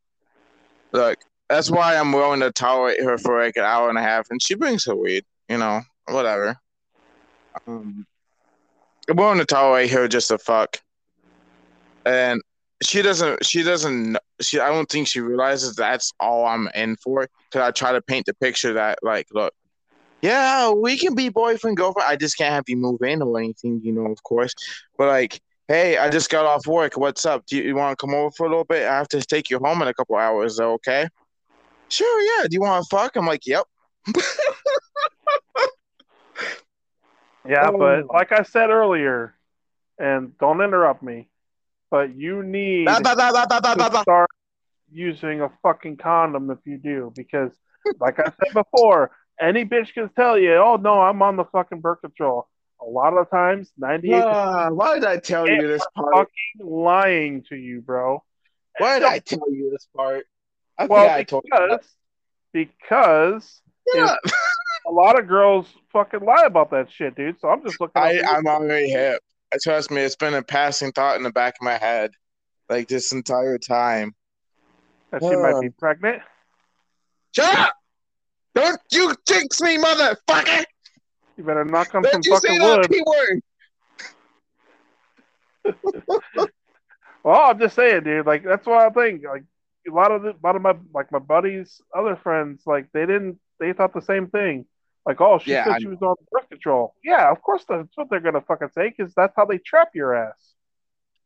Look, 0.93 1.18
that's 1.49 1.70
why 1.70 1.97
I'm 1.97 2.12
willing 2.12 2.41
to 2.41 2.53
tolerate 2.53 3.03
her 3.03 3.18
for 3.18 3.43
like 3.43 3.57
an 3.57 3.64
hour 3.64 3.89
and 3.89 3.99
a 3.99 4.03
half, 4.03 4.26
and 4.30 4.43
she 4.43 4.55
brings 4.55 4.84
her 4.84 4.95
weed. 4.95 5.24
You 5.49 5.59
know, 5.59 5.80
whatever. 6.07 6.57
Um, 7.66 8.07
I'm 9.09 9.17
willing 9.17 9.39
to 9.39 9.45
tolerate 9.45 9.91
her 9.91 10.07
just 10.09 10.29
to 10.29 10.39
fuck. 10.39 10.79
And 12.05 12.41
she 12.83 13.03
doesn't. 13.03 13.45
She 13.45 13.63
doesn't. 13.63 14.19
She. 14.41 14.61
I 14.61 14.69
don't 14.69 14.89
think 14.89 15.09
she 15.09 15.21
realizes 15.21 15.75
that's 15.75 16.13
all 16.21 16.47
I'm 16.47 16.69
in 16.75 16.97
for. 16.97 17.29
Cause 17.51 17.63
I 17.63 17.71
try 17.71 17.93
to 17.93 18.03
paint 18.03 18.27
the 18.27 18.35
picture 18.35 18.75
that 18.75 18.99
like, 19.03 19.27
look, 19.33 19.53
yeah, 20.21 20.71
we 20.71 20.99
can 20.99 21.15
be 21.15 21.29
boyfriend 21.29 21.77
girlfriend. 21.77 22.09
I 22.09 22.17
just 22.17 22.37
can't 22.37 22.53
have 22.53 22.65
you 22.69 22.77
move 22.77 23.03
in 23.03 23.23
or 23.23 23.39
anything, 23.39 23.81
you 23.83 23.93
know, 23.93 24.11
of 24.11 24.23
course. 24.23 24.53
But 24.97 25.09
like, 25.09 25.41
hey, 25.69 25.97
I 25.97 26.09
just 26.11 26.31
got 26.31 26.45
off 26.45 26.67
work. 26.67 26.97
What's 26.97 27.25
up? 27.25 27.47
Do 27.47 27.57
you, 27.57 27.63
you 27.63 27.77
want 27.77 27.99
to 27.99 28.07
come 28.07 28.15
over 28.15 28.31
for 28.33 28.47
a 28.47 28.49
little 28.49 28.65
bit? 28.65 28.87
I 28.87 28.97
have 28.97 29.09
to 29.09 29.21
take 29.23 29.51
you 29.51 29.59
home 29.59 29.81
in 29.83 29.89
a 29.89 29.95
couple 29.95 30.17
hours. 30.17 30.59
Okay? 30.59 31.09
Sure. 31.89 32.21
Yeah. 32.21 32.49
Do 32.49 32.55
you 32.55 32.61
want 32.61 32.85
to 32.85 32.97
fuck? 32.97 33.17
I'm 33.17 33.27
like, 33.27 33.47
yep. 33.47 33.65
Yeah, 37.49 37.71
Oh. 37.73 37.79
but 37.79 38.07
like 38.07 38.31
I 38.33 38.43
said 38.43 38.69
earlier, 38.71 39.35
and 39.99 40.37
don't 40.39 40.61
interrupt 40.61 41.03
me, 41.03 41.29
but 41.91 42.15
you 42.15 42.43
need 42.43 42.85
da, 42.87 42.99
da, 43.01 43.15
da, 43.15 43.75
to 43.75 44.03
start 44.03 44.29
using 44.93 45.41
a 45.41 45.51
fucking 45.63 45.97
condom 45.97 46.51
if 46.51 46.59
you 46.67 46.77
do, 46.77 47.13
because 47.17 47.51
like 47.99 48.19
I 48.19 48.25
said 48.25 48.53
before, 48.53 49.11
any 49.41 49.65
bitch 49.65 49.95
can 49.95 50.11
tell 50.11 50.39
you, 50.39 50.55
"Oh 50.57 50.77
no, 50.77 51.01
I'm 51.01 51.23
on 51.23 51.37
the 51.37 51.47
fucking 51.47 51.81
birth 51.81 52.03
control." 52.03 52.49
A 52.83 52.85
lot 52.85 53.15
of 53.17 53.31
times, 53.31 53.73
ninety-eight 53.79 54.25
Ah, 54.25 54.69
why 54.71 54.95
did 54.95 55.05
I 55.05 55.17
tell 55.17 55.49
you 55.49 55.67
this 55.67 55.85
part? 55.97 56.15
fucking 56.15 56.69
lying 56.69 57.43
to 57.49 57.57
you, 57.57 57.81
bro. 57.81 58.23
Why 58.79 58.99
did 58.99 59.09
I 59.09 59.19
tell 59.21 59.51
you 59.51 59.71
this 59.71 59.89
part? 59.97 60.27
I 60.79 60.87
Well, 60.87 61.05
forgot 61.05 61.19
I 61.19 61.23
told 61.25 61.45
you. 61.45 61.51
because 61.59 61.97
because 62.53 63.63
Yeah. 63.95 64.17
A 64.89 64.93
lot 64.93 65.18
of 65.18 65.26
girls 65.28 65.66
fucking 65.93 66.20
lie 66.20 66.45
about 66.47 66.70
that 66.70 66.91
shit, 66.91 67.14
dude. 67.14 67.41
So 67.41 67.49
I'm 67.49 67.62
just 67.62 67.80
looking. 67.80 68.01
I, 68.01 68.20
I'm 68.26 68.47
already 68.47 68.89
hip. 68.89 69.20
Trust 69.62 69.91
me, 69.91 70.01
it's 70.03 70.16
been 70.16 70.34
a 70.34 70.43
passing 70.43 70.93
thought 70.93 71.16
in 71.16 71.22
the 71.22 71.32
back 71.32 71.55
of 71.61 71.64
my 71.64 71.78
head, 71.78 72.11
like 72.68 72.89
this 72.89 73.12
entire 73.12 73.59
time. 73.59 74.14
that 75.11 75.22
she 75.22 75.36
might 75.36 75.55
uh, 75.55 75.61
be 75.61 75.70
pregnant. 75.70 76.22
Shut 77.34 77.59
up! 77.59 77.74
Don't 78.55 78.80
you 78.93 79.14
jinx 79.26 79.61
me, 79.61 79.78
motherfucker! 79.78 80.64
You 81.36 81.45
better 81.45 81.64
knock 81.64 81.95
on 81.95 82.05
some 82.05 82.20
Don't 82.20 82.26
you 82.26 82.36
say 82.39 82.59
fucking 82.59 83.05
wood. 83.07 83.43
Well, 87.28 87.43
I'm 87.43 87.59
just 87.59 87.76
saying, 87.76 88.05
dude. 88.05 88.24
Like 88.24 88.43
that's 88.43 88.66
what 88.66 88.78
I 88.78 88.89
think. 88.89 89.22
Like 89.24 89.45
a 89.86 89.93
lot 89.93 90.12
of 90.12 90.22
the, 90.22 90.30
a 90.30 90.43
lot 90.43 90.57
of 90.57 90.62
my 90.62 90.74
like 90.95 91.12
my 91.12 91.18
buddies, 91.18 91.82
other 91.95 92.16
friends, 92.16 92.62
like 92.64 92.86
they 92.93 93.05
didn't. 93.05 93.39
They 93.61 93.74
thought 93.74 93.93
the 93.93 94.01
same 94.01 94.28
thing. 94.28 94.64
Like, 95.09 95.23
oh, 95.23 95.39
she 95.39 95.53
Yeah, 95.53 95.65
said 95.65 95.73
I 95.73 95.79
she 95.81 95.87
was 95.87 96.03
on 96.03 96.17
birth 96.31 96.51
control. 96.51 96.95
Yeah, 97.03 97.31
of 97.31 97.41
course 97.41 97.65
that's 97.67 97.89
what 97.97 98.11
they're 98.11 98.21
gonna 98.21 98.43
fucking 98.43 98.69
say, 98.75 98.91
because 98.97 99.15
that's 99.15 99.33
how 99.35 99.47
they 99.47 99.57
trap 99.57 99.89
your 99.95 100.15
ass. 100.15 100.53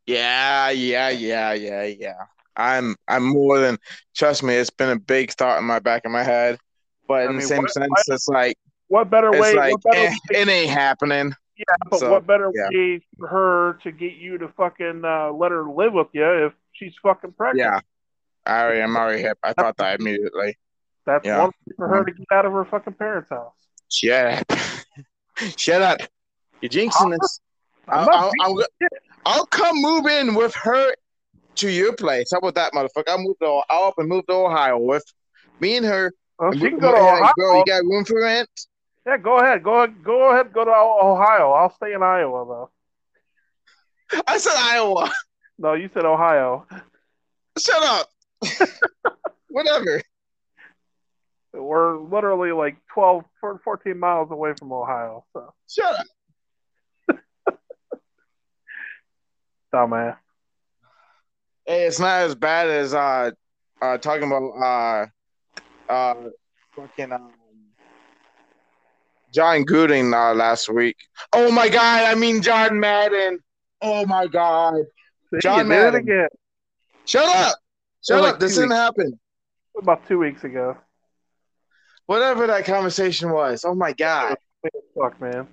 Yeah, 0.07 0.71
yeah, 0.71 1.09
yeah, 1.09 1.53
yeah, 1.53 1.83
yeah. 1.83 2.25
I'm 2.57 2.95
I'm 3.09 3.25
more 3.25 3.59
than 3.59 3.79
trust 4.15 4.45
me. 4.45 4.55
It's 4.55 4.71
been 4.71 4.91
a 4.91 4.99
big 5.01 5.33
thought 5.33 5.59
in 5.59 5.65
my 5.65 5.81
back 5.81 6.05
of 6.05 6.13
my 6.13 6.23
head, 6.23 6.61
but 7.09 7.23
I 7.23 7.25
in 7.25 7.31
mean, 7.31 7.41
the 7.41 7.47
same 7.47 7.63
what- 7.63 7.73
sense, 7.73 7.89
what- 7.91 8.15
it's 8.15 8.29
like 8.29 8.57
What 8.87 9.11
better 9.11 9.33
way? 9.33 9.57
like 9.57 9.73
what 9.73 9.83
better 9.83 9.99
eh, 10.07 10.15
it 10.31 10.49
ain't 10.49 10.71
happening. 10.71 11.35
Yeah, 11.57 11.65
but 11.91 11.99
So, 11.99 12.11
what 12.13 12.25
better 12.25 12.53
yeah. 12.55 12.69
way 12.71 13.01
for 13.19 13.27
her 13.27 13.79
to 13.83 13.91
get 13.91 14.13
you 14.13 14.39
to 14.39 14.49
fucking 14.57 15.05
uh, 15.05 15.33
let 15.33 15.51
her 15.51 15.65
live 15.69 15.93
with 15.93 16.09
you 16.13 16.47
if 16.47 16.53
she's 16.73 16.95
fucking 17.03 17.33
pregnant? 17.33 17.59
Yeah, 17.59 17.81
I 18.47 18.63
already, 18.63 18.81
I'm 18.83 18.97
already 18.97 19.23
hip. 19.23 19.39
I 19.43 19.53
thought 19.55 19.77
that 19.79 19.99
immediately. 20.01 20.57
That's 21.05 21.27
Yeah. 21.27 21.39
one 21.41 21.49
way 21.67 21.75
for 21.77 21.89
her 21.89 22.05
to 22.05 22.13
get 22.13 22.27
out 22.31 22.47
of 22.47 22.53
her 22.53 22.65
fucking 22.65 22.95
parents' 22.95 23.31
house. 23.31 23.55
Shut 23.93 24.27
up, 24.51 24.59
shut 25.59 25.83
up. 25.83 26.01
You're 26.61 26.71
jinxing 26.71 27.13
this. 27.13 27.41
I'll, 27.89 28.09
I'll, 28.11 28.33
I'll, 28.41 28.65
I'll 29.27 29.47
come 29.47 29.77
move 29.81 30.07
in 30.07 30.35
with 30.35 30.55
her 30.55 30.95
to 31.57 31.71
your 31.71 31.95
place. 31.95 32.31
How 32.33 32.39
about 32.39 32.55
that, 32.55 32.73
motherfucker? 32.73 33.09
I'll 33.09 33.23
move 33.23 33.39
to 33.41 33.61
I'll 33.69 33.89
up 33.89 33.95
and 33.99 34.09
move 34.09 34.27
to 34.29 34.35
Ohio 34.35 34.79
with 34.79 35.05
me 35.61 35.77
and 35.77 35.87
her. 35.87 36.13
And 36.39 36.59
she 36.59 36.71
can 36.71 36.79
go 36.79 36.91
to 36.91 36.99
Ohio. 36.99 37.33
Girl, 37.37 37.59
you 37.59 37.65
got 37.67 37.85
room 37.85 38.05
for 38.05 38.21
rent? 38.21 38.49
Yeah, 39.07 39.19
go 39.19 39.39
ahead. 39.39 39.63
Go 39.63 39.87
go 39.87 40.31
ahead. 40.31 40.53
Go 40.53 40.65
to 40.65 40.71
Ohio. 40.71 41.51
I'll 41.51 41.75
stay 41.75 41.93
in 41.93 42.03
Iowa 42.03 42.47
though. 44.13 44.23
I 44.27 44.39
said 44.39 44.55
Iowa. 44.57 45.11
No, 45.59 45.75
you 45.75 45.91
said 45.93 46.05
Ohio. 46.05 46.67
Shut 47.59 47.83
up. 47.83 48.09
Whatever. 49.49 50.03
We're 51.55 51.99
literally 51.99 52.53
like 52.53 52.77
12, 52.95 53.25
14 53.63 53.99
miles 53.99 54.31
away 54.31 54.55
from 54.59 54.73
Ohio. 54.73 55.25
So 55.33 55.53
Shut 55.69 56.01
up. 57.09 57.19
dumbass. 59.75 60.17
Hey, 61.67 61.85
it's 61.85 62.01
not 62.01 62.23
as 62.23 62.35
bad 62.35 62.69
as 62.69 62.95
uh, 62.95 63.31
uh 63.81 63.99
talking 63.99 64.25
about 64.25 65.11
uh, 65.89 65.93
uh, 65.93 66.15
fucking 66.75 67.13
um, 67.13 67.33
Jon 69.33 69.65
Gruden 69.65 70.13
uh, 70.13 70.35
last 70.35 70.69
week. 70.69 70.97
Oh 71.33 71.51
my 71.51 71.69
god! 71.69 72.05
I 72.05 72.15
mean 72.15 72.43
John 72.43 72.81
Madden. 72.81 73.39
Oh 73.81 74.05
my 74.07 74.27
god! 74.27 74.75
See, 75.33 75.41
John 75.41 75.59
you 75.59 75.65
did 75.65 75.71
it 75.73 75.83
Madden. 75.83 76.01
again. 76.01 76.29
Shut 77.05 77.25
up! 77.25 77.57
Shut 78.05 78.23
like 78.23 78.35
up! 78.35 78.41
This 78.41 78.57
didn't 78.57 78.73
happen. 78.73 79.19
About 79.81 80.07
two 80.09 80.19
weeks 80.19 80.45
ago. 80.45 80.77
Whatever 82.13 82.47
that 82.47 82.67
conversation 82.67 83.31
was. 83.31 83.65
Oh 83.65 83.75
my 83.75 83.95
god! 83.95 84.37
Fuck, 84.95 85.19
man. 85.19 85.49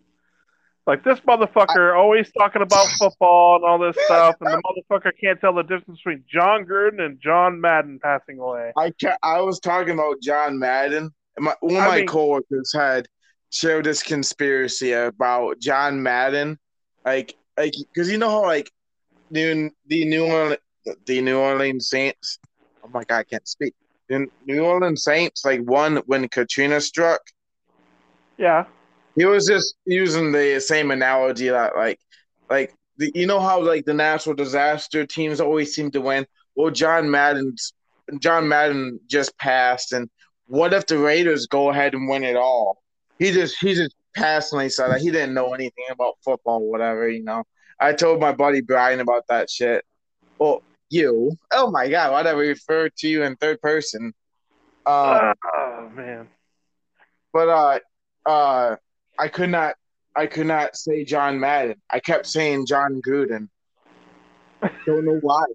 Like 0.86 1.06
this 1.06 1.18
motherfucker 1.22 1.98
always 1.98 2.30
talking 2.38 2.62
about 2.62 2.86
football 3.00 3.56
and 3.56 3.64
all 3.64 3.80
this 3.80 3.96
stuff, 4.04 4.36
and 4.42 4.52
the 4.52 4.62
motherfucker 4.92 5.12
can't 5.24 5.40
tell 5.40 5.54
the 5.54 5.62
difference 5.62 6.02
between 6.04 6.26
Jon 6.30 6.66
Gruden 6.66 7.00
and 7.00 7.18
John 7.22 7.62
Madden 7.62 7.98
passing 8.04 8.40
away. 8.40 8.74
I 8.78 8.92
ca 9.02 9.16
I 9.24 9.40
was 9.40 9.62
talking 9.62 9.94
about 9.94 10.22
John 10.22 10.60
Madden. 10.60 11.12
My, 11.38 11.56
one 11.62 11.78
of 11.78 11.84
I 11.84 11.88
my 11.88 11.96
mean- 12.00 12.08
coworkers 12.08 12.74
had 12.74 13.08
shared 13.52 13.86
this 13.86 14.04
conspiracy 14.04 14.92
about 14.92 15.60
John 15.62 16.04
Madden, 16.04 16.60
like 17.06 17.38
like 17.58 17.74
because 17.94 18.12
you 18.12 18.18
know 18.18 18.32
how 18.32 18.42
like 18.42 18.70
the 19.32 19.72
the 19.88 20.04
New 20.04 20.26
Orleans 20.26 20.58
the 21.06 21.22
New 21.22 21.40
Orleans 21.40 21.88
Saints. 21.88 22.38
Oh 22.84 22.90
my 22.94 23.06
god, 23.06 23.20
I 23.20 23.24
can't 23.24 23.48
speak. 23.48 23.74
The 24.10 24.28
New 24.46 24.64
Orleans 24.66 25.04
Saints 25.04 25.46
like 25.46 25.62
won 25.64 25.98
when 26.08 26.28
Katrina 26.30 26.82
struck. 26.82 27.22
Yeah, 28.38 28.66
He 29.16 29.26
was 29.26 29.46
just 29.46 29.76
using 29.86 30.32
the 30.32 30.60
same 30.62 30.92
analogy 30.92 31.50
that 31.50 31.76
like 31.76 32.00
like 32.50 32.74
the, 32.98 33.12
you 33.14 33.28
know 33.28 33.40
how 33.40 33.62
like 33.62 33.86
the 33.86 33.94
natural 33.94 34.36
disaster 34.36 35.06
teams 35.06 35.40
always 35.42 35.74
seem 35.76 35.92
to 35.92 36.02
win. 36.02 36.26
Well, 36.56 36.72
John 36.72 37.10
Madden's 37.12 37.74
John 38.20 38.48
Madden 38.48 39.00
just 39.08 39.38
passed, 39.38 39.94
and 39.94 40.10
what 40.48 40.74
if 40.74 40.86
the 40.88 40.98
Raiders 40.98 41.48
go 41.48 41.70
ahead 41.70 41.94
and 41.94 42.10
win 42.10 42.24
it 42.24 42.36
all? 42.36 42.82
He 43.20 43.32
just 43.32 43.58
he 43.60 43.76
just 43.76 43.96
personally 44.16 44.70
said 44.70 44.90
that 44.90 45.02
he 45.02 45.12
didn't 45.12 45.34
know 45.34 45.54
anything 45.54 45.86
about 45.92 46.16
football, 46.24 46.62
whatever 46.62 47.10
you 47.10 47.24
know. 47.24 47.44
I 47.80 47.94
told 47.94 48.20
my 48.20 48.32
buddy 48.32 48.62
Brian 48.62 49.00
about 49.00 49.28
that 49.28 49.50
shit. 49.50 49.86
Well, 50.38 50.64
you, 50.90 51.38
oh 51.52 51.72
my 51.72 51.88
god, 51.88 52.12
why 52.12 52.24
did 52.24 52.30
I 52.30 52.34
refer 52.34 52.90
to 52.90 53.08
you 53.08 53.24
in 53.24 53.36
third 53.36 53.62
person? 53.62 54.14
Um, 54.86 55.34
oh 55.46 55.92
man. 55.94 56.28
but 57.32 57.48
uh 57.50 57.80
uh 58.26 58.76
I 59.20 59.28
could 59.28 59.50
not 59.50 59.76
I 60.16 60.26
could 60.26 60.48
not 60.48 60.76
say 60.76 61.04
John 61.06 61.40
Madden. 61.40 61.76
I 61.92 62.00
kept 62.00 62.26
saying 62.26 62.66
Jon 62.66 63.02
Gruden. 63.06 63.50
Don't 64.86 65.06
know 65.06 65.20
why. 65.22 65.46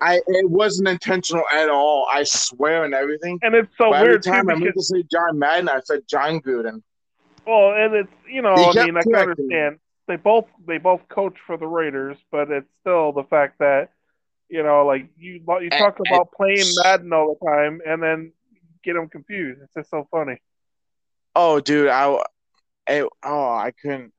I 0.00 0.20
it 0.26 0.48
wasn't 0.48 0.88
intentional 0.88 1.44
at 1.52 1.68
all. 1.68 2.06
I 2.10 2.24
swear 2.24 2.84
and 2.84 2.94
everything. 2.94 3.38
And 3.42 3.54
it's 3.54 3.70
so 3.78 3.90
But 3.90 4.00
every 4.00 4.08
weird 4.10 4.22
too 4.22 4.30
time 4.30 4.50
I 4.50 4.54
meant 4.54 4.74
to 4.76 4.82
say 4.82 5.02
John 5.10 5.38
Madden, 5.38 5.68
I 5.68 5.80
said 5.80 6.00
John 6.08 6.40
Gruden. 6.40 6.82
well, 7.46 7.72
and 7.72 7.94
it's 7.94 8.12
you 8.28 8.42
know, 8.42 8.54
I 8.54 8.84
mean, 8.84 8.96
I 8.96 9.02
can 9.02 9.14
understand 9.14 9.78
they 10.10 10.16
both 10.16 10.46
they 10.66 10.78
both 10.78 11.08
coach 11.08 11.36
for 11.46 11.56
the 11.56 11.68
Raiders, 11.68 12.16
but 12.32 12.50
it's 12.50 12.68
still 12.80 13.12
the 13.12 13.22
fact 13.22 13.60
that 13.60 13.90
you 14.48 14.64
know, 14.64 14.84
like 14.84 15.06
you 15.16 15.34
you 15.34 15.70
talk 15.70 15.98
and- 16.00 16.06
about 16.08 16.32
playing 16.32 16.66
Madden 16.82 17.12
all 17.12 17.38
the 17.40 17.46
time, 17.46 17.80
and 17.86 18.02
then 18.02 18.32
get 18.82 18.94
them 18.94 19.08
confused. 19.08 19.60
It's 19.62 19.74
just 19.74 19.90
so 19.90 20.08
funny. 20.10 20.38
Oh, 21.36 21.60
dude, 21.60 21.88
I, 21.88 22.20
I 22.88 23.02
oh 23.22 23.54
I 23.54 23.72
couldn't 23.80 24.12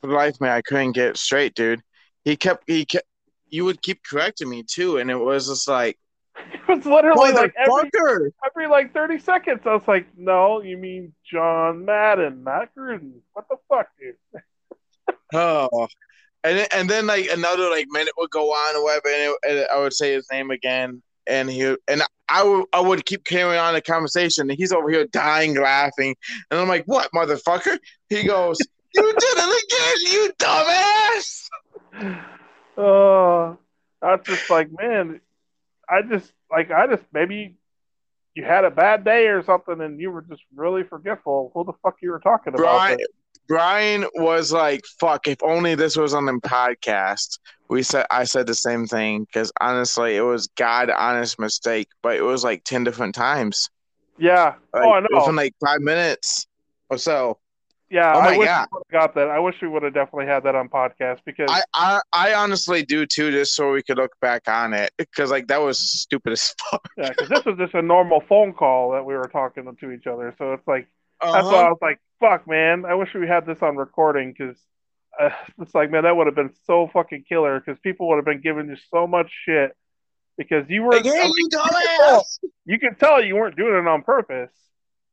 for 0.00 0.06
the 0.06 0.14
life 0.14 0.36
of 0.36 0.40
me 0.40 0.48
I 0.48 0.62
couldn't 0.62 0.92
get 0.92 1.08
it 1.08 1.16
straight, 1.18 1.54
dude. 1.54 1.82
He 2.24 2.34
kept 2.34 2.64
he 2.66 2.86
kept 2.86 3.06
you 3.50 3.66
would 3.66 3.82
keep 3.82 4.02
correcting 4.02 4.48
me 4.48 4.62
too, 4.62 4.96
and 4.96 5.10
it 5.10 5.18
was 5.18 5.48
just 5.48 5.68
like 5.68 5.98
It 6.68 6.76
was 6.76 6.86
literally 6.86 7.32
like 7.32 7.54
every 7.58 7.90
every 8.46 8.66
like 8.66 8.94
thirty 8.94 9.18
seconds. 9.18 9.60
I 9.66 9.74
was 9.74 9.86
like, 9.86 10.06
no, 10.16 10.62
you 10.62 10.78
mean 10.78 11.12
John 11.30 11.84
Madden, 11.84 12.44
not 12.44 12.74
Gruden. 12.74 13.20
What 13.34 13.46
the 13.50 13.56
fuck, 13.68 13.88
dude? 14.00 14.16
Oh, 15.34 15.88
and 16.44 16.58
then, 16.58 16.66
and 16.72 16.90
then 16.90 17.06
like 17.06 17.28
another 17.30 17.68
like 17.70 17.86
minute 17.90 18.14
would 18.16 18.30
go 18.30 18.50
on 18.50 18.76
or 18.76 18.84
whatever, 18.84 19.08
and, 19.08 19.22
it, 19.22 19.36
and 19.48 19.66
I 19.72 19.78
would 19.78 19.92
say 19.92 20.14
his 20.14 20.26
name 20.32 20.50
again, 20.50 21.02
and 21.26 21.50
he 21.50 21.76
and 21.88 22.02
I 22.28 22.42
would 22.42 22.64
I 22.72 22.80
would 22.80 23.04
keep 23.04 23.24
carrying 23.24 23.58
on 23.58 23.74
the 23.74 23.82
conversation, 23.82 24.48
and 24.48 24.58
he's 24.58 24.72
over 24.72 24.90
here 24.90 25.06
dying 25.06 25.54
laughing, 25.54 26.14
and 26.50 26.60
I'm 26.60 26.68
like, 26.68 26.84
"What, 26.86 27.10
motherfucker?" 27.12 27.78
He 28.08 28.24
goes, 28.24 28.58
"You 28.94 29.02
did 29.02 29.38
it 29.38 29.64
again, 29.64 30.12
you 30.12 30.32
dumbass!" 30.38 31.48
Uh, 32.76 33.56
I 34.06 34.14
was 34.14 34.20
just 34.24 34.48
like, 34.48 34.68
man, 34.80 35.20
I 35.88 36.02
just 36.02 36.32
like 36.50 36.70
I 36.70 36.86
just 36.86 37.04
maybe 37.12 37.56
you 38.34 38.44
had 38.44 38.64
a 38.64 38.70
bad 38.70 39.04
day 39.04 39.26
or 39.26 39.42
something, 39.42 39.80
and 39.80 40.00
you 40.00 40.10
were 40.12 40.22
just 40.22 40.42
really 40.54 40.84
forgetful. 40.84 41.50
Who 41.52 41.64
the 41.64 41.72
fuck 41.82 41.96
you 42.00 42.12
were 42.12 42.20
talking 42.20 42.54
about? 42.54 42.62
Brian 42.62 42.98
Brian 43.48 44.04
was 44.14 44.52
like, 44.52 44.84
"Fuck! 45.00 45.26
If 45.26 45.42
only 45.42 45.74
this 45.74 45.96
was 45.96 46.14
on 46.14 46.26
the 46.26 46.32
podcast." 46.34 47.38
We 47.68 47.82
said 47.82 48.06
I 48.10 48.24
said 48.24 48.46
the 48.46 48.54
same 48.54 48.86
thing 48.86 49.24
because 49.24 49.50
honestly, 49.60 50.16
it 50.16 50.22
was 50.22 50.46
God 50.56 50.90
honest 50.90 51.38
mistake, 51.38 51.88
but 52.02 52.16
it 52.16 52.22
was 52.22 52.44
like 52.44 52.64
ten 52.64 52.84
different 52.84 53.14
times. 53.14 53.68
yeah. 54.18 54.54
Like, 54.72 54.84
oh, 54.84 54.92
I 54.92 55.00
know. 55.00 55.06
Within 55.12 55.36
like 55.36 55.54
five 55.64 55.80
minutes 55.80 56.46
or 56.90 56.96
so. 56.98 57.38
yeah. 57.90 58.12
oh 58.14 58.20
I 58.20 58.24
my 58.32 58.38
wish 58.38 58.46
God. 58.48 58.68
we 58.72 58.80
got 58.92 59.14
that. 59.14 59.28
I 59.28 59.38
wish 59.38 59.54
we 59.62 59.68
would 59.68 59.82
have 59.82 59.94
definitely 59.94 60.26
had 60.26 60.42
that 60.44 60.54
on 60.54 60.68
podcast 60.68 61.18
because 61.26 61.48
I, 61.50 61.62
I 61.74 62.00
I 62.12 62.34
honestly 62.34 62.82
do 62.84 63.04
too, 63.06 63.30
just 63.30 63.54
so 63.54 63.72
we 63.72 63.82
could 63.82 63.96
look 63.98 64.12
back 64.20 64.48
on 64.48 64.72
it, 64.74 64.90
because 64.98 65.30
like 65.30 65.46
that 65.48 65.60
was 65.60 65.78
stupid 65.78 66.32
as 66.32 66.54
fuck. 66.70 66.88
yeah, 66.96 67.12
'cause 67.14 67.28
this 67.28 67.44
was 67.44 67.56
just 67.58 67.74
a 67.74 67.82
normal 67.82 68.22
phone 68.28 68.52
call 68.54 68.92
that 68.92 69.04
we 69.04 69.14
were 69.14 69.28
talking 69.28 69.64
to 69.78 69.90
each 69.90 70.06
other. 70.06 70.34
So 70.38 70.52
it's 70.54 70.66
like 70.66 70.86
that's 71.20 71.32
why 71.32 71.38
I 71.38 71.42
Uh-huh. 71.42 71.68
was 71.70 71.78
like, 71.82 72.00
fuck, 72.20 72.46
man. 72.48 72.84
I 72.84 72.94
wish 72.94 73.14
we 73.14 73.26
had 73.26 73.46
this 73.46 73.58
on 73.62 73.76
recording 73.76 74.34
because. 74.36 74.56
Uh, 75.18 75.30
it's 75.60 75.74
like, 75.74 75.90
man, 75.90 76.04
that 76.04 76.14
would 76.14 76.28
have 76.28 76.36
been 76.36 76.52
so 76.64 76.88
fucking 76.92 77.24
killer 77.28 77.58
because 77.58 77.76
people 77.80 78.06
would 78.08 78.16
have 78.16 78.24
been 78.24 78.40
giving 78.40 78.68
you 78.68 78.76
so 78.94 79.04
much 79.04 79.28
shit 79.44 79.72
because 80.36 80.64
you 80.68 80.82
were 80.82 80.92
Like, 80.92 81.02
hey, 81.04 81.10
I 81.10 81.24
mean, 81.24 81.32
you 81.38 81.48
dumbass! 81.48 82.38
you 82.66 82.78
can 82.78 82.94
tell 82.94 83.20
you 83.24 83.34
weren't 83.34 83.56
doing 83.56 83.74
it 83.74 83.88
on 83.88 84.02
purpose. 84.02 84.52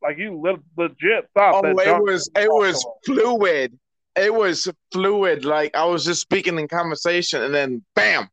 Like 0.03 0.19
you 0.19 0.39
le- 0.39 0.59
legit 0.77 1.27
thought 1.33 1.55
Oh, 1.55 1.61
that. 1.63 1.87
it 1.87 2.03
was 2.03 2.29
it 2.35 2.49
was 2.51 2.75
awesome. 2.75 2.91
fluid. 3.15 3.79
It 4.15 4.31
was 4.31 4.67
fluid. 4.91 5.43
Like 5.43 5.75
I 5.75 5.85
was 5.85 6.05
just 6.05 6.21
speaking 6.21 6.59
in 6.59 6.67
conversation, 6.67 7.41
and 7.41 7.51
then 7.55 7.83
bam, 7.95 8.29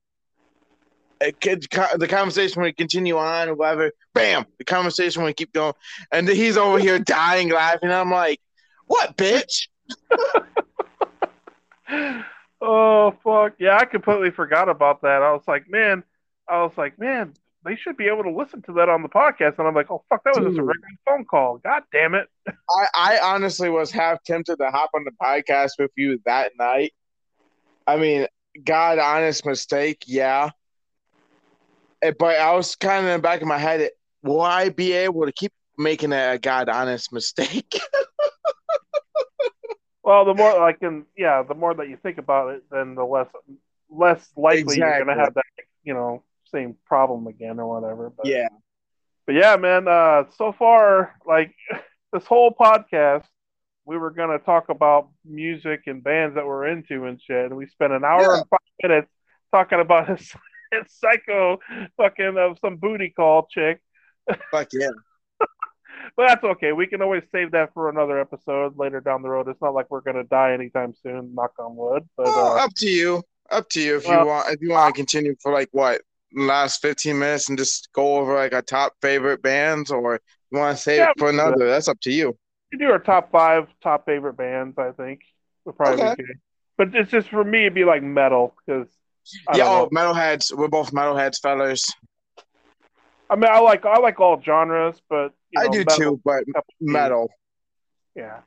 could, 1.30 1.66
the 1.96 2.08
conversation 2.08 2.62
would 2.62 2.76
continue 2.76 3.16
on, 3.16 3.48
or 3.48 3.54
whatever. 3.54 3.92
Bam, 4.14 4.46
the 4.58 4.64
conversation 4.64 5.22
would 5.22 5.36
keep 5.36 5.52
going, 5.52 5.74
and 6.10 6.28
he's 6.28 6.56
over 6.56 6.78
here 6.78 6.98
dying 6.98 7.50
laughing. 7.50 7.90
I'm 7.90 8.10
like, 8.10 8.40
what, 8.86 9.16
bitch? 9.16 9.68
oh 12.60 13.14
fuck 13.22 13.54
yeah! 13.58 13.78
I 13.78 13.84
completely 13.84 14.30
forgot 14.30 14.68
about 14.68 15.02
that. 15.02 15.22
I 15.22 15.32
was 15.32 15.42
like, 15.46 15.68
man, 15.68 16.02
I 16.48 16.62
was 16.62 16.72
like, 16.76 16.98
man, 16.98 17.34
they 17.64 17.76
should 17.76 17.96
be 17.96 18.06
able 18.06 18.24
to 18.24 18.30
listen 18.30 18.62
to 18.62 18.72
that 18.74 18.88
on 18.88 19.02
the 19.02 19.08
podcast. 19.08 19.58
And 19.58 19.68
I'm 19.68 19.74
like, 19.74 19.90
oh 19.90 20.02
fuck, 20.08 20.24
that 20.24 20.36
was 20.36 20.46
just 20.46 20.58
a 20.58 20.62
regular 20.62 20.88
phone 21.06 21.24
call. 21.24 21.58
God 21.58 21.82
damn 21.92 22.14
it! 22.14 22.28
I, 22.48 22.86
I 22.94 23.18
honestly 23.22 23.68
was 23.68 23.90
half 23.90 24.22
tempted 24.24 24.56
to 24.56 24.70
hop 24.70 24.90
on 24.94 25.04
the 25.04 25.12
podcast 25.22 25.72
with 25.78 25.90
you 25.96 26.20
that 26.24 26.52
night. 26.58 26.92
I 27.86 27.96
mean, 27.96 28.26
God 28.64 28.98
honest 28.98 29.46
mistake, 29.46 30.04
yeah. 30.06 30.50
Eh, 32.02 32.12
but 32.18 32.36
I 32.36 32.54
was 32.54 32.76
kind 32.76 33.04
of 33.04 33.10
in 33.10 33.18
the 33.18 33.22
back 33.22 33.40
of 33.40 33.48
my 33.48 33.58
head, 33.58 33.90
will 34.22 34.40
I 34.42 34.68
be 34.68 34.92
able 34.92 35.26
to 35.26 35.32
keep 35.32 35.52
making 35.78 36.12
a 36.12 36.38
god 36.38 36.68
honest 36.68 37.12
mistake? 37.12 37.80
Well, 40.04 40.24
the 40.24 40.34
more 40.34 40.58
like, 40.58 40.78
and 40.82 41.04
yeah, 41.16 41.42
the 41.42 41.54
more 41.54 41.74
that 41.74 41.88
you 41.88 41.96
think 41.96 42.18
about 42.18 42.50
it, 42.54 42.64
then 42.70 42.94
the 42.96 43.04
less 43.04 43.28
less 43.88 44.28
likely 44.36 44.78
you're 44.78 44.98
gonna 44.98 45.14
have 45.14 45.34
that, 45.34 45.44
you 45.84 45.94
know, 45.94 46.24
same 46.50 46.76
problem 46.86 47.26
again 47.28 47.60
or 47.60 47.66
whatever. 47.68 48.10
But 48.10 48.26
yeah. 48.26 48.48
but 49.26 49.36
yeah, 49.36 49.56
man. 49.56 49.86
Uh, 49.86 50.24
so 50.36 50.52
far, 50.52 51.14
like 51.24 51.54
this 52.12 52.24
whole 52.26 52.50
podcast, 52.52 53.24
we 53.84 53.96
were 53.96 54.10
gonna 54.10 54.40
talk 54.40 54.70
about 54.70 55.08
music 55.24 55.82
and 55.86 56.02
bands 56.02 56.34
that 56.34 56.46
we're 56.46 56.66
into 56.66 57.04
and 57.04 57.20
shit, 57.22 57.46
and 57.46 57.56
we 57.56 57.66
spent 57.68 57.92
an 57.92 58.04
hour 58.04 58.22
Yeah. 58.22 58.38
and 58.38 58.48
five 58.50 58.58
minutes 58.82 59.10
talking 59.52 59.78
about 59.80 60.08
his 60.18 60.34
psycho 60.88 61.58
fucking 61.96 62.36
of 62.38 62.58
some 62.60 62.76
booty 62.76 63.10
call 63.10 63.46
chick. 63.50 63.80
Fuck 64.50 64.68
yeah. 64.72 64.88
But 66.16 66.26
that's 66.28 66.44
okay. 66.44 66.72
We 66.72 66.86
can 66.88 67.00
always 67.00 67.22
save 67.32 67.52
that 67.52 67.72
for 67.74 67.88
another 67.88 68.18
episode 68.20 68.76
later 68.76 69.00
down 69.00 69.22
the 69.22 69.28
road. 69.30 69.46
It's 69.48 69.62
not 69.62 69.72
like 69.72 69.86
we're 69.88 70.00
gonna 70.00 70.24
die 70.24 70.52
anytime 70.52 70.94
soon. 71.00 71.32
Knock 71.34 71.52
on 71.58 71.76
wood. 71.76 72.06
But 72.16 72.26
Well, 72.26 72.58
uh, 72.58 72.64
up 72.64 72.70
to 72.78 72.86
you. 72.88 73.22
Up 73.50 73.68
to 73.70 73.80
you 73.80 73.96
if 73.96 74.06
Well- 74.08 74.20
you 74.20 74.26
want. 74.26 74.48
If 74.52 74.60
you 74.60 74.70
want 74.70 74.94
to 74.94 74.98
continue 74.98 75.36
for 75.40 75.52
like 75.52 75.68
what 75.72 76.02
last 76.34 76.82
fifteen 76.82 77.18
minutes 77.18 77.48
and 77.48 77.56
just 77.56 77.88
go 77.92 78.16
over 78.16 78.34
like 78.34 78.52
our 78.52 78.62
top 78.62 78.94
favorite 79.00 79.42
bands, 79.42 79.90
or 79.92 80.20
you 80.50 80.58
want 80.58 80.76
to 80.76 80.82
save 80.82 80.98
Yeah, 80.98 81.10
it 81.10 81.18
for 81.18 81.28
another. 81.30 81.68
That's 81.68 81.88
up 81.88 82.00
to 82.00 82.12
you. 82.12 82.36
we 82.72 82.78
do 82.78 82.90
our 82.90 82.98
top 82.98 83.30
five 83.30 83.68
top 83.82 84.04
favorite 84.04 84.36
bands. 84.36 84.78
I 84.78 84.90
think 84.92 85.20
would 85.64 85.76
probably 85.76 86.02
Okay. 86.04 86.24
But 86.76 86.94
it's 86.94 87.10
just 87.12 87.28
for 87.28 87.44
me, 87.44 87.60
it'd 87.60 87.74
be 87.74 87.84
like 87.84 88.02
metal 88.02 88.54
because 88.66 88.88
Yeah, 89.54 89.68
oh, 89.68 89.88
metalheads. 89.92 90.52
We're 90.52 90.68
both 90.68 90.92
metalheads, 90.92 91.40
fellas. 91.40 91.92
I 93.30 93.36
mean, 93.36 93.50
I 93.50 93.60
like 93.60 93.84
I 93.86 93.98
like 93.98 94.20
all 94.20 94.40
genres, 94.42 95.00
but 95.08 95.32
you 95.50 95.60
I 95.60 95.68
do 95.68 95.78
metal- 95.78 95.96
too, 95.96 96.20
but 96.24 96.44
metal. 96.80 97.30
Yeah. 98.14 98.40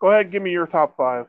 Go 0.00 0.10
ahead, 0.10 0.32
give 0.32 0.42
me 0.42 0.50
your 0.50 0.66
top 0.66 0.96
five. 0.96 1.26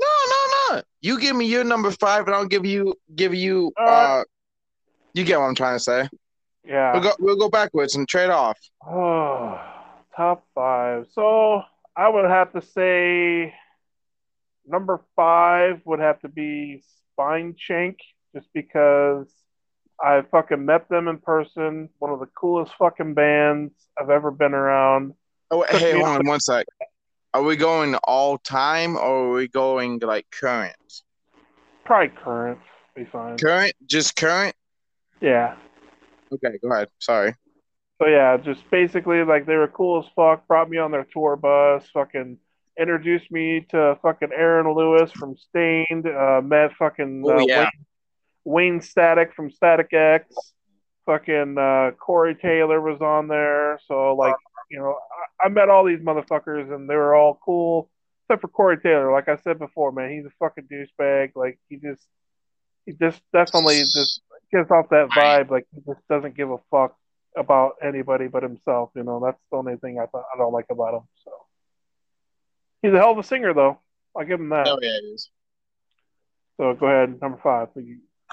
No, 0.00 0.06
no, 0.28 0.76
no. 0.76 0.82
You 1.02 1.20
give 1.20 1.36
me 1.36 1.46
your 1.46 1.64
number 1.64 1.90
five, 1.90 2.26
and 2.26 2.34
I'll 2.34 2.46
give 2.46 2.64
you 2.64 2.94
give 3.14 3.34
you. 3.34 3.72
Right. 3.78 4.20
Uh, 4.20 4.24
you 5.12 5.24
get 5.24 5.38
what 5.38 5.46
I'm 5.46 5.54
trying 5.54 5.76
to 5.76 5.80
say. 5.80 6.08
Yeah. 6.64 6.92
We'll 6.94 7.02
go. 7.02 7.12
We'll 7.18 7.36
go 7.36 7.50
backwards 7.50 7.96
and 7.96 8.08
trade 8.08 8.30
off. 8.30 8.58
Oh, 8.86 9.60
top 10.16 10.46
five. 10.54 11.06
So 11.12 11.62
I 11.94 12.08
would 12.08 12.24
have 12.24 12.52
to 12.54 12.62
say 12.62 13.54
number 14.66 15.00
five 15.14 15.82
would 15.84 16.00
have 16.00 16.20
to 16.20 16.28
be 16.28 16.82
Spineshank, 17.18 17.96
just 18.34 18.48
because 18.52 19.32
I 20.02 20.22
fucking 20.30 20.64
met 20.64 20.88
them 20.88 21.08
in 21.08 21.18
person. 21.18 21.88
One 21.98 22.10
of 22.10 22.20
the 22.20 22.26
coolest 22.26 22.72
fucking 22.78 23.14
bands 23.14 23.72
I've 23.98 24.10
ever 24.10 24.30
been 24.30 24.52
around. 24.54 25.14
Oh, 25.50 25.62
Took 25.62 25.80
hey, 25.80 25.92
hold 25.92 26.04
on 26.04 26.26
one 26.26 26.40
sec. 26.40 26.66
Are 27.32 27.42
we 27.42 27.56
going 27.56 27.94
all 28.04 28.38
time 28.38 28.96
or 28.96 29.28
are 29.28 29.32
we 29.32 29.48
going 29.48 29.98
like 30.00 30.26
current? 30.30 30.74
Probably 31.84 32.08
current, 32.08 32.58
be 32.94 33.04
fine. 33.04 33.38
Current, 33.38 33.74
just 33.86 34.16
current. 34.16 34.54
Yeah. 35.20 35.56
Okay, 36.32 36.58
go 36.62 36.72
ahead. 36.72 36.88
Sorry. 36.98 37.34
So 38.00 38.08
yeah, 38.08 38.36
just 38.36 38.68
basically 38.70 39.22
like 39.24 39.46
they 39.46 39.54
were 39.56 39.68
cool 39.68 40.02
as 40.02 40.10
fuck. 40.16 40.46
Brought 40.48 40.68
me 40.68 40.78
on 40.78 40.90
their 40.90 41.06
tour 41.12 41.36
bus. 41.36 41.88
Fucking 41.92 42.38
introduced 42.78 43.30
me 43.30 43.64
to 43.70 43.96
fucking 44.02 44.30
Aaron 44.36 44.72
Lewis 44.74 45.12
from 45.12 45.36
Staind. 45.36 46.06
Uh, 46.06 46.40
met 46.42 46.72
fucking 46.76 47.22
Oh, 47.24 47.38
uh, 47.38 47.44
yeah. 47.46 47.58
Wayne, 47.60 47.86
Wayne 48.44 48.80
Static 48.80 49.34
from 49.34 49.50
Static 49.50 49.92
X. 49.92 50.34
Fucking 51.06 51.58
uh, 51.58 51.90
Corey 51.98 52.34
Taylor 52.34 52.80
was 52.80 53.00
on 53.00 53.28
there. 53.28 53.78
So 53.86 54.14
like 54.14 54.34
you 54.70 54.78
know, 54.78 54.98
I, 55.42 55.46
I 55.46 55.48
met 55.50 55.68
all 55.68 55.84
these 55.84 56.00
motherfuckers 56.00 56.74
and 56.74 56.88
they 56.88 56.96
were 56.96 57.14
all 57.14 57.38
cool 57.44 57.90
except 58.24 58.40
for 58.40 58.48
Corey 58.48 58.78
Taylor. 58.78 59.12
Like 59.12 59.28
I 59.28 59.36
said 59.36 59.58
before, 59.58 59.92
man, 59.92 60.10
he's 60.10 60.24
a 60.24 60.30
fucking 60.38 60.68
douchebag. 60.70 61.32
Like 61.34 61.58
he 61.68 61.76
just 61.76 62.06
he 62.86 62.92
just 62.92 63.20
definitely 63.32 63.82
just 63.82 64.22
gets 64.52 64.70
off 64.70 64.88
that 64.90 65.10
vibe. 65.10 65.50
Like 65.50 65.66
he 65.74 65.80
just 65.86 66.06
doesn't 66.08 66.36
give 66.36 66.50
a 66.50 66.58
fuck 66.70 66.96
about 67.36 67.74
anybody 67.82 68.28
but 68.28 68.42
himself. 68.42 68.90
You 68.94 69.02
know, 69.02 69.20
that's 69.24 69.40
the 69.50 69.56
only 69.56 69.76
thing 69.76 69.98
I 69.98 70.06
thought 70.06 70.24
I 70.34 70.38
don't 70.38 70.52
like 70.52 70.66
about 70.70 70.94
him. 70.94 71.02
So 71.24 71.30
he's 72.82 72.92
a 72.92 72.98
hell 72.98 73.12
of 73.12 73.18
a 73.18 73.22
singer, 73.22 73.52
though. 73.52 73.78
I'll 74.16 74.24
give 74.24 74.40
him 74.40 74.50
that. 74.50 74.68
Oh 74.68 74.78
yeah, 74.80 74.90
it 74.90 75.04
is. 75.14 75.28
So 76.56 76.72
go 76.74 76.86
ahead, 76.86 77.20
number 77.20 77.38
five. 77.42 77.68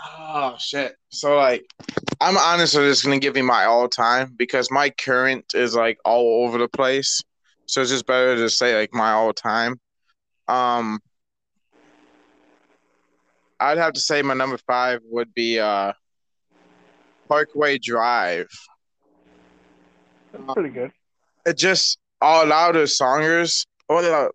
Oh 0.03 0.55
shit. 0.57 0.95
So 1.09 1.35
like, 1.35 1.65
I'm 2.19 2.37
honestly 2.37 2.83
just 2.83 3.03
gonna 3.03 3.19
give 3.19 3.37
you 3.37 3.43
my 3.43 3.65
all 3.65 3.87
time 3.87 4.33
because 4.35 4.71
my 4.71 4.89
current 4.89 5.45
is 5.53 5.75
like 5.75 5.99
all 6.05 6.43
over 6.45 6.57
the 6.57 6.67
place. 6.67 7.21
So 7.65 7.81
it's 7.81 7.91
just 7.91 8.05
better 8.05 8.35
to 8.35 8.49
say 8.49 8.77
like 8.77 8.93
my 8.93 9.11
all 9.11 9.33
time. 9.33 9.79
Um, 10.47 10.99
I'd 13.59 13.77
have 13.77 13.93
to 13.93 13.99
say 13.99 14.21
my 14.21 14.33
number 14.33 14.57
five 14.57 15.01
would 15.05 15.33
be 15.33 15.59
uh, 15.59 15.93
Parkway 17.27 17.77
Drive. 17.77 18.49
That's 20.33 20.53
pretty 20.53 20.69
good. 20.69 20.91
it 21.45 21.57
just 21.57 21.99
a 22.21 22.45
lot 22.45 22.75
of 22.75 22.87
songers. 22.87 23.65
Oh, 23.89 24.31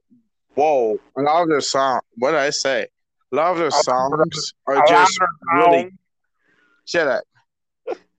whoa! 0.55 0.99
A 1.17 1.21
lot 1.21 1.43
of 1.43 1.49
the 1.49 1.61
song. 1.61 2.01
What 2.17 2.33
did 2.33 2.41
I 2.41 2.51
say? 2.51 2.87
A 3.33 3.37
lot 3.37 3.53
of 3.53 3.59
the 3.59 3.71
songs 3.71 4.55
are 4.67 4.87
just 4.87 5.19
really 5.53 5.91
shut 6.85 7.09
up. 7.09 7.25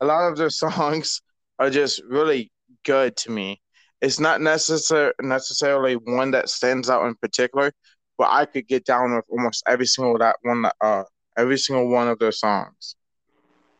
A 0.01 0.05
lot 0.05 0.31
of 0.31 0.37
their 0.37 0.49
songs 0.63 1.21
are 1.59 1.69
just 1.69 2.01
really 2.07 2.51
good 2.83 3.15
to 3.17 3.31
me. 3.31 3.61
It's 4.01 4.19
not 4.19 4.41
necessar- 4.41 5.13
necessarily 5.21 5.95
one 5.95 6.31
that 6.31 6.49
stands 6.49 6.89
out 6.89 7.07
in 7.07 7.15
particular, 7.15 7.71
but 8.17 8.27
I 8.29 8.45
could 8.45 8.67
get 8.67 8.85
down 8.85 9.15
with 9.15 9.25
almost 9.29 9.63
every 9.67 9.87
single 9.87 10.17
that 10.19 10.35
one. 10.43 10.65
Uh, 10.81 11.03
every 11.37 11.57
single 11.57 11.87
one 11.87 12.07
of 12.07 12.19
their 12.19 12.31
songs. 12.31 12.95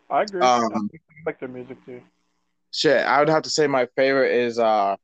I 0.10 0.22
agree. 0.22 0.42
Um, 0.42 0.90
I 0.94 0.98
like 1.26 1.40
their 1.40 1.50
music 1.50 1.84
too. 1.86 2.02
Shit, 2.72 3.06
I 3.06 3.20
would 3.20 3.30
have 3.30 3.44
to 3.44 3.50
say 3.50 3.68
my 3.68 3.88
favorite 3.96 4.34
is 4.34 4.60
uh 4.60 4.96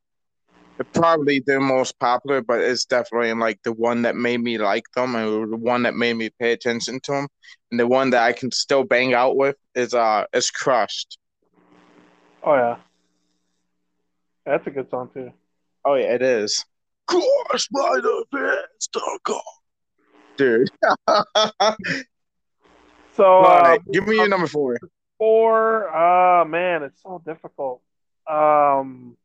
probably 0.84 1.40
the 1.46 1.60
most 1.60 1.98
popular, 2.00 2.42
but 2.42 2.60
it's 2.60 2.86
definitely 2.86 3.34
like 3.34 3.60
the 3.64 3.74
one 3.74 4.02
that 4.04 4.16
made 4.16 4.42
me 4.42 4.58
like 4.58 4.86
them 4.96 5.16
and 5.16 5.54
the 5.54 5.58
one 5.58 5.84
that 5.84 5.96
made 5.96 6.16
me 6.16 6.30
pay 6.40 6.52
attention 6.52 7.00
to 7.04 7.12
them. 7.12 7.28
And 7.72 7.80
the 7.80 7.88
one 7.88 8.10
that 8.12 8.24
I 8.24 8.34
can 8.34 8.52
still 8.52 8.84
bang 8.84 9.14
out 9.14 9.36
with 9.36 9.56
is 9.76 9.94
uh 9.94 10.26
is 10.34 10.52
crushed. 10.52 11.18
Oh 12.44 12.56
yeah, 12.56 12.78
that's 14.46 14.68
a 14.68 14.72
good 14.72 14.90
song 14.90 15.10
too. 15.14 15.32
Oh 15.86 15.96
yeah, 15.96 16.14
it 16.14 16.22
is. 16.22 16.64
Crushed 17.08 17.72
by 17.72 18.00
the 18.02 18.26
best 18.32 18.98
Dude. 20.38 20.70
So 23.16 23.44
uh, 23.44 23.78
give 23.92 24.08
me 24.08 24.18
your 24.18 24.28
number 24.28 24.48
four. 24.48 24.78
four. 25.18 25.88
Ah, 25.90 26.44
man, 26.46 26.84
it's 26.84 27.02
so 27.04 27.22
difficult. 27.24 27.82
Um, 28.30 29.16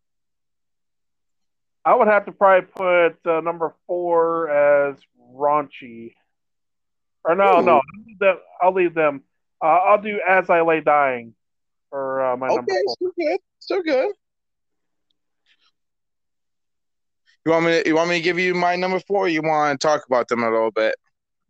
I 1.88 1.94
would 1.94 2.08
have 2.08 2.26
to 2.26 2.32
probably 2.32 2.68
put 2.68 3.26
uh, 3.26 3.40
number 3.40 3.74
four 3.86 4.50
as 4.50 4.96
raunchy. 5.32 6.12
Or 7.24 7.34
no, 7.34 7.60
Ooh. 7.60 7.62
no, 7.62 7.76
I'll 7.76 8.04
leave 8.06 8.18
them. 8.18 8.36
I'll, 8.60 8.74
leave 8.74 8.94
them. 8.94 9.22
Uh, 9.64 9.68
I'll 9.68 10.02
do 10.02 10.20
as 10.28 10.50
I 10.50 10.60
lay 10.60 10.82
dying 10.82 11.34
for 11.88 12.22
uh, 12.22 12.36
my 12.36 12.48
number 12.48 12.60
Okay, 12.60 12.82
four. 12.84 12.94
still 12.94 13.12
good. 13.16 13.38
Still 13.60 13.82
good. 13.82 14.12
You 17.46 17.52
want 17.52 17.64
me 17.64 17.82
to, 17.82 17.88
you 17.88 17.94
want 17.94 18.10
me 18.10 18.16
to 18.16 18.22
give 18.22 18.38
you 18.38 18.52
my 18.52 18.76
number 18.76 19.00
four 19.00 19.24
or 19.24 19.28
you 19.28 19.40
want 19.40 19.80
to 19.80 19.86
talk 19.86 20.04
about 20.04 20.28
them 20.28 20.42
a 20.42 20.50
little 20.50 20.70
bit? 20.70 20.94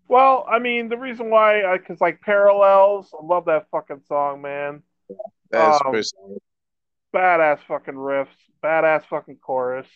Well, 0.07 0.47
I 0.49 0.61
mean, 0.61 0.89
the 0.89 0.99
reason 0.99 1.31
why, 1.31 1.65
I 1.65 1.79
because 1.79 2.01
like 2.01 2.21
Parallels, 2.21 3.13
I 3.13 3.27
love 3.27 3.47
that 3.47 3.67
fucking 3.73 4.03
song, 4.07 4.43
man. 4.43 4.85
That's 5.51 5.81
Um. 5.85 6.01
Badass 7.13 7.59
fucking 7.67 7.95
riffs, 7.95 8.29
badass 8.63 9.05
fucking 9.07 9.39
chorus. 9.41 9.89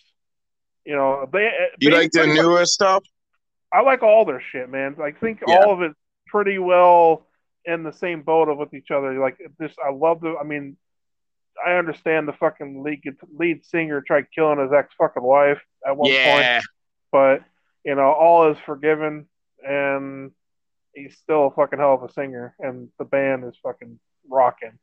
You 0.84 0.96
know, 0.96 1.28
they. 1.32 1.50
You 1.80 1.90
they- 1.90 1.96
like 1.96 2.10
their 2.12 2.26
newer 2.26 2.64
stuff? 2.64 3.04
I 3.72 3.80
like 3.80 4.02
all 4.02 4.24
their 4.24 4.40
shit, 4.40 4.68
man. 4.68 4.96
I 5.02 5.12
think 5.12 5.40
Yeah. 5.46 5.56
all 5.56 5.72
of 5.72 5.80
it's 5.82 5.98
pretty 6.26 6.58
well 6.58 7.26
in 7.64 7.82
the 7.84 7.92
same 7.92 8.22
boat 8.22 8.48
of 8.48 8.58
with 8.58 8.74
each 8.74 8.90
other. 8.90 9.18
Like 9.18 9.38
this, 9.58 9.72
I 9.84 9.90
love 9.90 10.20
the. 10.20 10.36
I 10.38 10.44
mean, 10.44 10.76
I 11.64 11.74
understand 11.74 12.28
the 12.28 12.32
fucking 12.34 12.82
lead 12.82 13.02
lead 13.34 13.64
singer 13.64 14.02
tried 14.02 14.26
killing 14.34 14.58
his 14.58 14.72
ex 14.72 14.92
fucking 14.98 15.22
wife 15.22 15.60
at 15.86 15.96
one 15.96 16.10
point, 16.10 16.64
but 17.10 17.42
you 17.84 17.94
know, 17.94 18.12
all 18.12 18.50
is 18.50 18.58
forgiven, 18.66 19.26
and 19.66 20.32
he's 20.94 21.16
still 21.18 21.46
a 21.46 21.50
fucking 21.50 21.78
hell 21.78 21.94
of 21.94 22.02
a 22.02 22.12
singer, 22.12 22.54
and 22.58 22.90
the 22.98 23.04
band 23.04 23.44
is 23.44 23.54
fucking 23.62 23.98
rocking. 24.28 24.78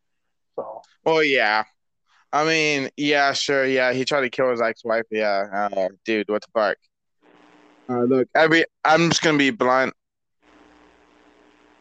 So 0.56 0.82
Well, 1.06 1.24
yeah. 1.24 1.64
I 2.32 2.46
mean, 2.46 2.90
yeah, 2.96 3.34
sure, 3.34 3.66
yeah. 3.66 3.92
He 3.92 4.06
tried 4.06 4.22
to 4.22 4.30
kill 4.30 4.52
his 4.52 4.62
ex-wife. 4.62 5.06
Yeah, 5.10 5.70
uh, 5.74 5.90
dude, 6.06 6.30
what 6.30 6.44
the 6.44 6.48
fuck? 6.54 6.78
Uh, 7.90 8.04
look, 8.04 8.28
every 8.36 8.66
I'm 8.86 9.10
just 9.10 9.24
gonna 9.24 9.38
be 9.38 9.50
blunt. 9.50 9.94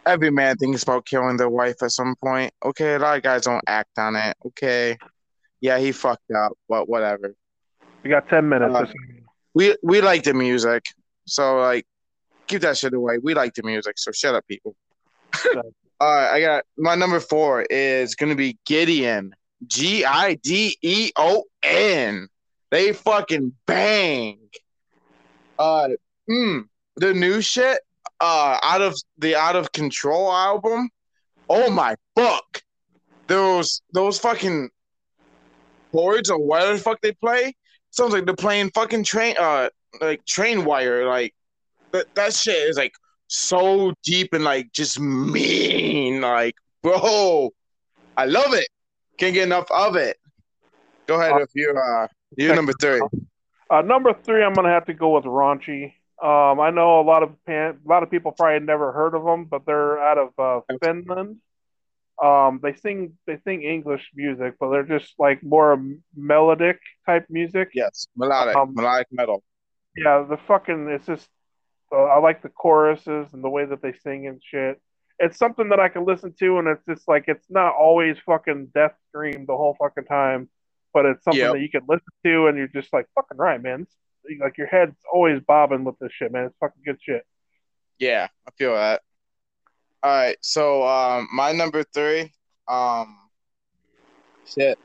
every 0.06 0.30
man 0.30 0.56
thinks 0.56 0.82
about 0.82 1.04
killing 1.04 1.36
their 1.36 1.50
wife 1.50 1.82
at 1.82 1.90
some 1.90 2.14
point. 2.16 2.52
Okay, 2.64 2.94
a 2.94 2.98
lot 2.98 3.18
of 3.18 3.22
guys 3.22 3.42
don't 3.42 3.62
act 3.66 3.98
on 3.98 4.16
it. 4.16 4.34
Okay, 4.46 4.96
yeah, 5.60 5.78
he 5.78 5.92
fucked 5.92 6.30
up, 6.30 6.52
but 6.66 6.88
whatever. 6.88 7.34
We 8.02 8.08
got 8.08 8.26
ten 8.28 8.48
minutes. 8.48 8.74
Uh, 8.74 8.86
we 9.52 9.76
we 9.82 10.00
like 10.00 10.22
the 10.22 10.32
music, 10.32 10.84
so 11.26 11.60
like, 11.60 11.86
keep 12.46 12.62
that 12.62 12.78
shit 12.78 12.94
away. 12.94 13.18
We 13.18 13.34
like 13.34 13.52
the 13.52 13.62
music, 13.64 13.98
so 13.98 14.12
shut 14.12 14.34
up, 14.34 14.46
people. 14.48 14.74
All 16.00 16.08
right, 16.08 16.30
I 16.30 16.40
got 16.40 16.64
my 16.78 16.94
number 16.94 17.20
four 17.20 17.66
is 17.68 18.14
gonna 18.14 18.36
be 18.36 18.56
Gideon. 18.64 19.34
G 19.66 20.04
I 20.04 20.34
D 20.34 20.76
E 20.82 21.10
O 21.16 21.44
N. 21.62 22.28
They 22.70 22.92
fucking 22.92 23.54
bang. 23.66 24.38
Uh, 25.58 25.88
mm, 26.28 26.64
the 26.96 27.14
new 27.14 27.40
shit. 27.40 27.80
Uh, 28.20 28.58
out 28.62 28.82
of 28.82 28.96
the 29.18 29.36
Out 29.36 29.56
of 29.56 29.72
Control 29.72 30.32
album. 30.32 30.90
Oh 31.48 31.70
my 31.70 31.94
fuck! 32.16 32.62
Those 33.26 33.80
those 33.92 34.18
fucking 34.18 34.70
chords 35.92 36.30
or 36.30 36.38
whatever 36.38 36.74
the 36.74 36.78
fuck 36.80 37.00
they 37.00 37.12
play 37.12 37.54
sounds 37.90 38.12
like 38.12 38.24
they're 38.26 38.34
playing 38.34 38.70
fucking 38.70 39.04
train. 39.04 39.34
Uh, 39.38 39.68
like 40.00 40.24
train 40.26 40.64
wire. 40.64 41.06
Like 41.06 41.34
that 41.92 42.06
that 42.14 42.34
shit 42.34 42.68
is 42.68 42.76
like 42.76 42.92
so 43.28 43.92
deep 44.02 44.32
and 44.34 44.44
like 44.44 44.72
just 44.72 44.98
mean. 45.00 46.20
Like, 46.20 46.56
bro, 46.82 47.50
I 48.16 48.26
love 48.26 48.52
it. 48.54 48.68
Can't 49.18 49.34
get 49.34 49.44
enough 49.44 49.70
of 49.70 49.96
it. 49.96 50.16
Go 51.06 51.20
ahead 51.20 51.32
uh, 51.32 51.38
if 51.38 51.50
you're 51.54 51.76
uh 51.76 52.06
you're 52.36 52.54
number 52.54 52.72
three. 52.80 53.00
Uh, 53.70 53.82
number 53.82 54.14
three, 54.14 54.42
I'm 54.42 54.54
gonna 54.54 54.70
have 54.70 54.86
to 54.86 54.94
go 54.94 55.14
with 55.16 55.24
Raunchy. 55.24 55.94
Um, 56.22 56.58
I 56.60 56.70
know 56.70 57.00
a 57.00 57.02
lot 57.02 57.22
of 57.22 57.32
pan- 57.44 57.78
a 57.84 57.88
lot 57.88 58.02
of 58.02 58.10
people 58.10 58.32
probably 58.32 58.64
never 58.64 58.92
heard 58.92 59.14
of 59.14 59.24
them, 59.24 59.44
but 59.44 59.66
they're 59.66 59.98
out 59.98 60.18
of 60.18 60.38
uh, 60.38 60.60
Finland. 60.82 61.38
Um, 62.22 62.60
they 62.62 62.74
sing 62.74 63.16
they 63.26 63.38
sing 63.44 63.62
English 63.62 64.10
music, 64.14 64.54
but 64.58 64.70
they're 64.70 64.82
just 64.82 65.14
like 65.18 65.42
more 65.42 65.80
melodic 66.16 66.80
type 67.06 67.26
music. 67.28 67.70
Yes, 67.74 68.08
melodic, 68.16 68.56
um, 68.56 68.74
melodic 68.74 69.06
metal. 69.12 69.42
Yeah, 69.96 70.24
the 70.28 70.36
fucking 70.36 70.88
it's 70.88 71.06
just 71.06 71.28
uh, 71.92 72.04
I 72.04 72.18
like 72.18 72.42
the 72.42 72.48
choruses 72.48 73.32
and 73.32 73.42
the 73.42 73.50
way 73.50 73.64
that 73.64 73.82
they 73.82 73.92
sing 73.92 74.26
and 74.26 74.42
shit. 74.42 74.80
It's 75.18 75.38
something 75.38 75.68
that 75.70 75.80
I 75.80 75.88
can 75.88 76.04
listen 76.04 76.34
to, 76.38 76.58
and 76.58 76.68
it's 76.68 76.84
just 76.88 77.08
like 77.08 77.24
it's 77.26 77.46
not 77.50 77.74
always 77.74 78.16
fucking 78.24 78.70
death 78.74 78.94
scream 79.08 79.46
the 79.46 79.56
whole 79.56 79.76
fucking 79.78 80.04
time, 80.04 80.48
but 80.94 81.06
it's 81.06 81.24
something 81.24 81.40
yep. 81.40 81.54
that 81.54 81.60
you 81.60 81.70
can 81.70 81.82
listen 81.88 82.06
to, 82.24 82.46
and 82.46 82.56
you're 82.56 82.68
just 82.68 82.92
like 82.92 83.06
fucking 83.14 83.38
right, 83.38 83.60
man. 83.60 83.82
It's, 83.82 83.94
like 84.40 84.58
your 84.58 84.66
head's 84.66 84.96
always 85.12 85.40
bobbing 85.46 85.84
with 85.84 85.98
this 85.98 86.12
shit, 86.12 86.30
man. 86.30 86.44
It's 86.46 86.56
fucking 86.60 86.82
good 86.84 86.98
shit. 87.02 87.24
Yeah, 87.98 88.28
I 88.46 88.50
feel 88.58 88.74
that. 88.74 89.02
All 90.02 90.10
right, 90.10 90.36
so 90.40 90.86
um, 90.86 91.28
my 91.32 91.52
number 91.52 91.82
three, 91.82 92.32
um, 92.68 93.16
shit. 94.46 94.78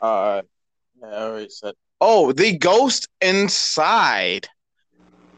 Uh, 0.00 0.42
yeah, 1.00 1.08
I 1.08 1.22
already 1.22 1.48
said. 1.48 1.74
Oh, 2.00 2.30
the 2.30 2.56
Ghost 2.56 3.08
Inside 3.20 4.48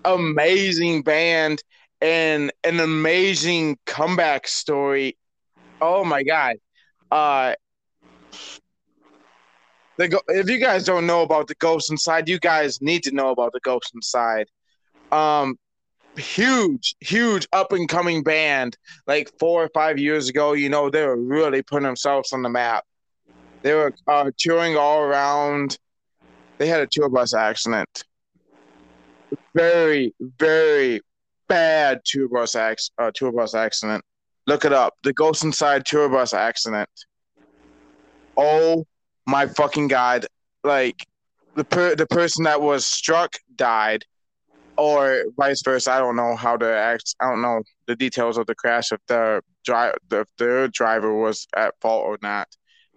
amazing 0.05 1.02
band 1.02 1.62
and 2.01 2.52
an 2.64 2.81
amazing 2.81 3.78
comeback 3.86 4.48
story. 4.48 5.16
Oh 5.81 6.05
my 6.05 6.22
god. 6.22 6.56
Uh 7.10 7.55
the 9.98 10.22
if 10.28 10.48
you 10.48 10.59
guys 10.59 10.85
don't 10.85 11.06
know 11.06 11.22
about 11.22 11.47
the 11.48 11.55
Ghost 11.56 11.90
Inside, 11.90 12.28
you 12.28 12.39
guys 12.39 12.81
need 12.81 13.02
to 13.05 13.12
know 13.12 13.31
about 13.31 13.52
the 13.52 13.60
Ghost 13.60 13.93
Inside. 13.94 14.48
Um 15.12 15.56
huge, 16.16 16.97
huge 17.01 17.47
up 17.52 17.72
and 17.72 17.89
coming 17.89 18.22
band 18.22 18.77
like 19.06 19.31
four 19.39 19.62
or 19.62 19.70
five 19.74 19.98
years 19.98 20.28
ago. 20.28 20.52
You 20.52 20.68
know, 20.68 20.90
they 20.90 21.05
were 21.06 21.16
really 21.16 21.62
putting 21.62 21.86
themselves 21.86 22.32
on 22.32 22.43
the 22.43 22.48
map. 22.48 22.85
They 23.62 23.74
were 23.74 23.93
uh, 24.06 24.31
touring 24.39 24.77
all 24.77 25.01
around. 25.01 25.78
They 26.59 26.66
had 26.66 26.81
a 26.81 26.86
tour 26.86 27.09
bus 27.09 27.35
accident 27.35 28.05
very, 29.55 30.14
very 30.20 31.01
bad 31.51 32.01
tour 32.05 32.28
bus, 32.28 32.55
ac- 32.55 32.90
uh, 32.98 33.10
tour 33.12 33.32
bus 33.32 33.55
accident. 33.55 34.02
Look 34.47 34.64
it 34.64 34.72
up. 34.72 34.94
The 35.02 35.12
Ghost 35.12 35.44
Inside 35.44 35.85
tour 35.85 36.09
bus 36.09 36.32
accident. 36.32 36.89
Oh 38.36 38.86
my 39.27 39.47
fucking 39.47 39.89
god! 39.89 40.27
Like 40.64 41.05
the 41.56 41.64
per- 41.64 41.94
the 41.94 42.06
person 42.06 42.44
that 42.44 42.62
was 42.62 42.86
struck 42.86 43.35
died, 43.55 44.05
or 44.78 45.24
vice 45.36 45.62
versa. 45.62 45.93
I 45.93 45.98
don't 45.98 46.16
know 46.16 46.36
how 46.36 46.56
the 46.56 46.74
act. 46.74 47.14
I 47.20 47.28
don't 47.28 47.43
know 47.43 47.62
the 47.86 47.97
details 47.97 48.39
of 48.39 48.47
the 48.47 48.55
crash. 48.55 48.93
If 48.93 49.01
the 49.09 49.43
drive, 49.64 49.97
if 50.10 50.28
the 50.39 50.70
driver 50.72 51.12
was 51.14 51.47
at 51.55 51.74
fault 51.82 52.05
or 52.06 52.18
not. 52.22 52.48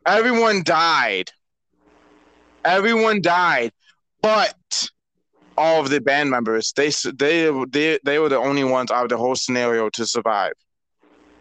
Everyone 0.05 0.63
died. 0.63 1.31
Everyone 2.65 3.21
died, 3.21 3.71
but 4.21 4.89
all 5.57 5.81
of 5.81 5.89
the 5.89 6.01
band 6.01 6.29
members. 6.29 6.73
They 6.75 6.91
they 7.15 7.51
they 7.69 7.99
they 8.03 8.19
were 8.19 8.29
the 8.29 8.37
only 8.37 8.63
ones 8.63 8.91
out 8.91 9.03
of 9.03 9.09
the 9.09 9.17
whole 9.17 9.35
scenario 9.35 9.89
to 9.91 10.05
survive. 10.05 10.53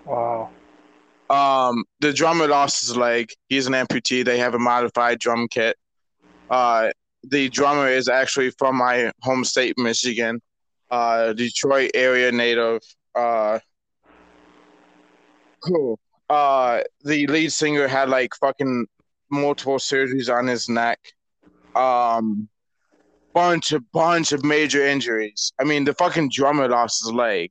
Wow. 0.04 0.50
Um, 1.30 1.84
the 2.00 2.12
drummer 2.12 2.46
lost 2.46 2.82
his 2.82 2.96
leg. 2.96 3.30
He's 3.48 3.66
an 3.66 3.72
amputee. 3.72 4.24
They 4.24 4.38
have 4.38 4.54
a 4.54 4.58
modified 4.58 5.18
drum 5.18 5.48
kit. 5.48 5.76
Uh, 6.50 6.90
the 7.24 7.48
drummer 7.48 7.88
is 7.88 8.08
actually 8.08 8.50
from 8.50 8.76
my 8.76 9.12
home 9.22 9.44
state, 9.44 9.78
Michigan, 9.78 10.42
uh, 10.90 11.32
Detroit 11.32 11.92
area 11.94 12.30
native. 12.32 12.82
Uh, 13.14 13.60
cool. 15.64 15.98
Uh, 16.28 16.80
the 17.04 17.26
lead 17.28 17.52
singer 17.52 17.88
had 17.88 18.08
like 18.08 18.34
fucking 18.34 18.86
multiple 19.30 19.78
surgeries 19.78 20.32
on 20.32 20.46
his 20.46 20.68
neck. 20.68 20.98
Um, 21.74 22.48
bunch 23.34 23.72
of 23.72 23.90
bunch 23.92 24.32
of 24.32 24.44
major 24.44 24.86
injuries. 24.86 25.52
I 25.60 25.64
mean, 25.64 25.84
the 25.84 25.94
fucking 25.94 26.30
drummer 26.32 26.68
lost 26.68 27.04
his 27.04 27.12
leg. 27.12 27.50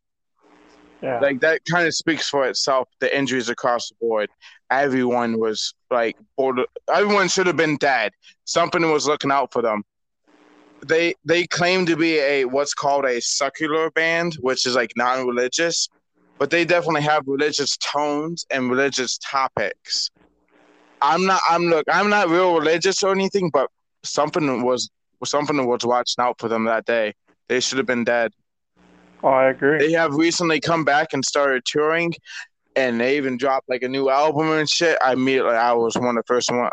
Yeah. 1.01 1.19
Like 1.19 1.41
that 1.41 1.61
kind 1.65 1.87
of 1.87 1.95
speaks 1.95 2.29
for 2.29 2.47
itself. 2.47 2.87
The 2.99 3.15
injuries 3.15 3.49
across 3.49 3.89
the 3.89 3.95
board. 3.99 4.29
Everyone 4.69 5.39
was 5.39 5.73
like, 5.89 6.15
border, 6.37 6.65
everyone 6.93 7.27
should 7.27 7.47
have 7.47 7.57
been 7.57 7.77
dead. 7.77 8.11
Something 8.45 8.89
was 8.91 9.07
looking 9.07 9.31
out 9.31 9.51
for 9.51 9.61
them. 9.61 9.83
They 10.85 11.15
they 11.25 11.45
claim 11.47 11.85
to 11.87 11.95
be 11.95 12.19
a 12.19 12.45
what's 12.45 12.73
called 12.73 13.05
a 13.05 13.21
secular 13.21 13.91
band, 13.91 14.35
which 14.39 14.65
is 14.65 14.75
like 14.75 14.93
non-religious, 14.95 15.89
but 16.39 16.49
they 16.49 16.65
definitely 16.65 17.03
have 17.03 17.23
religious 17.27 17.77
tones 17.77 18.45
and 18.49 18.69
religious 18.69 19.19
topics. 19.19 20.09
I'm 21.01 21.25
not. 21.25 21.41
I'm 21.49 21.65
look. 21.65 21.85
I'm 21.91 22.09
not 22.09 22.29
real 22.29 22.57
religious 22.57 23.03
or 23.03 23.11
anything, 23.11 23.49
but 23.51 23.69
something 24.03 24.63
was 24.63 24.89
something 25.25 25.65
was 25.65 25.85
watching 25.85 26.23
out 26.23 26.39
for 26.39 26.47
them 26.47 26.65
that 26.65 26.85
day. 26.85 27.13
They 27.47 27.59
should 27.59 27.77
have 27.77 27.87
been 27.87 28.03
dead. 28.03 28.31
Oh, 29.23 29.29
I 29.29 29.49
agree. 29.49 29.77
They 29.79 29.91
have 29.91 30.13
recently 30.13 30.59
come 30.59 30.83
back 30.83 31.09
and 31.13 31.23
started 31.23 31.63
touring, 31.65 32.13
and 32.75 32.99
they 32.99 33.17
even 33.17 33.37
dropped 33.37 33.69
like 33.69 33.83
a 33.83 33.87
new 33.87 34.09
album 34.09 34.51
and 34.51 34.69
shit. 34.69 34.97
I 35.03 35.13
immediately, 35.13 35.55
I 35.55 35.73
was 35.73 35.95
one 35.95 36.09
of 36.09 36.15
the 36.15 36.23
first 36.25 36.49
one. 36.51 36.69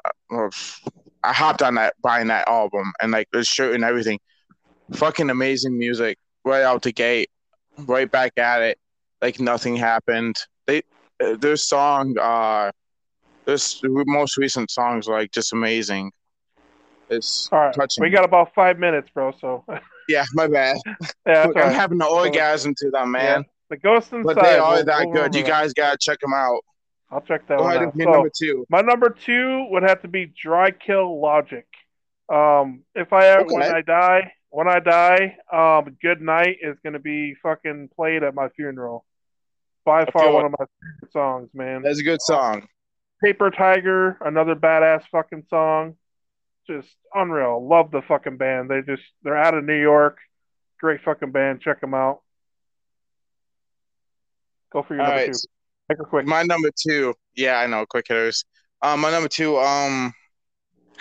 I 1.24 1.32
hopped 1.32 1.62
on 1.62 1.74
that, 1.74 1.94
buying 2.02 2.28
that 2.28 2.48
album, 2.48 2.92
and 3.02 3.12
like 3.12 3.28
the 3.32 3.44
shirt 3.44 3.74
and 3.74 3.84
everything. 3.84 4.18
Fucking 4.92 5.28
amazing 5.28 5.76
music 5.78 6.16
right 6.44 6.62
out 6.62 6.82
the 6.82 6.92
gate, 6.92 7.28
right 7.76 8.10
back 8.10 8.38
at 8.38 8.62
it, 8.62 8.78
like 9.20 9.40
nothing 9.40 9.76
happened. 9.76 10.36
They, 10.66 10.82
their 11.18 11.56
song, 11.56 12.16
uh, 12.18 12.70
this 13.44 13.80
most 13.84 14.36
recent 14.36 14.70
songs 14.70 15.06
like 15.06 15.32
just 15.32 15.52
amazing. 15.52 16.12
It's 17.10 17.48
all 17.52 17.58
right. 17.58 17.74
Touching. 17.74 18.02
We 18.02 18.10
got 18.10 18.24
about 18.24 18.54
five 18.54 18.78
minutes, 18.78 19.08
bro. 19.12 19.32
So 19.40 19.64
yeah, 20.08 20.24
my 20.34 20.46
bad. 20.46 20.76
yeah, 21.26 21.46
I'm 21.56 21.72
having 21.72 22.00
an 22.00 22.08
orgasm 22.08 22.74
to 22.78 22.90
them, 22.90 23.12
man. 23.12 23.40
Yeah. 23.40 23.48
The 23.70 23.76
Ghost 23.76 24.12
Inside. 24.12 24.34
But 24.34 24.42
they 24.42 24.58
are 24.58 24.74
we'll, 24.74 24.84
that 24.84 25.06
we'll 25.06 25.14
good. 25.14 25.34
You 25.34 25.42
guys 25.42 25.72
gotta 25.72 25.98
check 25.98 26.20
them 26.20 26.32
out. 26.34 26.60
I'll 27.10 27.20
check 27.20 27.46
that 27.48 27.54
out. 27.54 27.58
Go 27.58 27.64
one 27.64 27.76
out. 27.78 27.94
So, 27.96 28.04
number 28.04 28.30
two. 28.34 28.66
My 28.70 28.80
number 28.80 29.10
two 29.10 29.66
would 29.70 29.82
have 29.82 30.02
to 30.02 30.08
be 30.08 30.32
Dry 30.42 30.70
Kill 30.70 31.20
Logic. 31.20 31.66
Um, 32.30 32.82
if 32.94 33.12
I 33.12 33.38
okay. 33.38 33.54
when 33.54 33.62
I 33.62 33.80
die, 33.82 34.32
when 34.50 34.68
I 34.68 34.80
die, 34.80 35.36
um, 35.52 35.96
Good 36.02 36.20
Night 36.20 36.58
is 36.62 36.76
gonna 36.84 36.98
be 36.98 37.34
fucking 37.42 37.90
played 37.94 38.22
at 38.22 38.34
my 38.34 38.48
funeral. 38.50 39.04
By 39.84 40.04
far 40.06 40.30
one 40.30 40.44
of 40.44 40.50
my 40.50 40.66
favorite 40.66 41.12
songs, 41.12 41.48
man. 41.54 41.82
That's 41.82 42.00
a 42.00 42.02
good 42.02 42.20
song. 42.20 42.68
Paper 43.24 43.50
Tiger, 43.50 44.18
another 44.20 44.54
badass 44.54 45.02
fucking 45.10 45.44
song 45.48 45.96
just 46.68 46.88
unreal. 47.14 47.66
Love 47.66 47.90
the 47.90 48.02
fucking 48.02 48.36
band. 48.36 48.70
They 48.70 48.82
just 48.82 49.02
they're 49.22 49.36
out 49.36 49.54
of 49.54 49.64
New 49.64 49.80
York. 49.80 50.18
Great 50.80 51.00
fucking 51.04 51.32
band. 51.32 51.60
Check 51.60 51.80
them 51.80 51.94
out. 51.94 52.20
Go 54.72 54.82
for 54.82 54.94
your 54.94 55.02
All 55.02 55.08
number 55.08 55.26
right. 55.26 55.32
two. 55.32 56.04
Quick. 56.04 56.26
My 56.26 56.42
number 56.42 56.70
two. 56.78 57.14
Yeah, 57.34 57.58
I 57.58 57.66
know. 57.66 57.86
Quick 57.86 58.06
hitters. 58.08 58.44
Um, 58.82 59.00
my 59.00 59.10
number 59.10 59.28
two. 59.28 59.56
Um, 59.58 60.12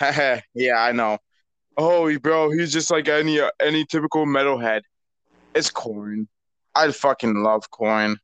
yeah, 0.00 0.78
I 0.78 0.92
know. 0.92 1.18
Oh, 1.76 2.18
bro, 2.18 2.50
he's 2.50 2.72
just 2.72 2.90
like 2.90 3.08
any 3.08 3.38
any 3.60 3.84
typical 3.84 4.26
metalhead. 4.26 4.80
It's 5.54 5.70
Korn. 5.70 6.26
I 6.74 6.90
fucking 6.90 7.42
love 7.42 7.70
Korn. 7.70 8.18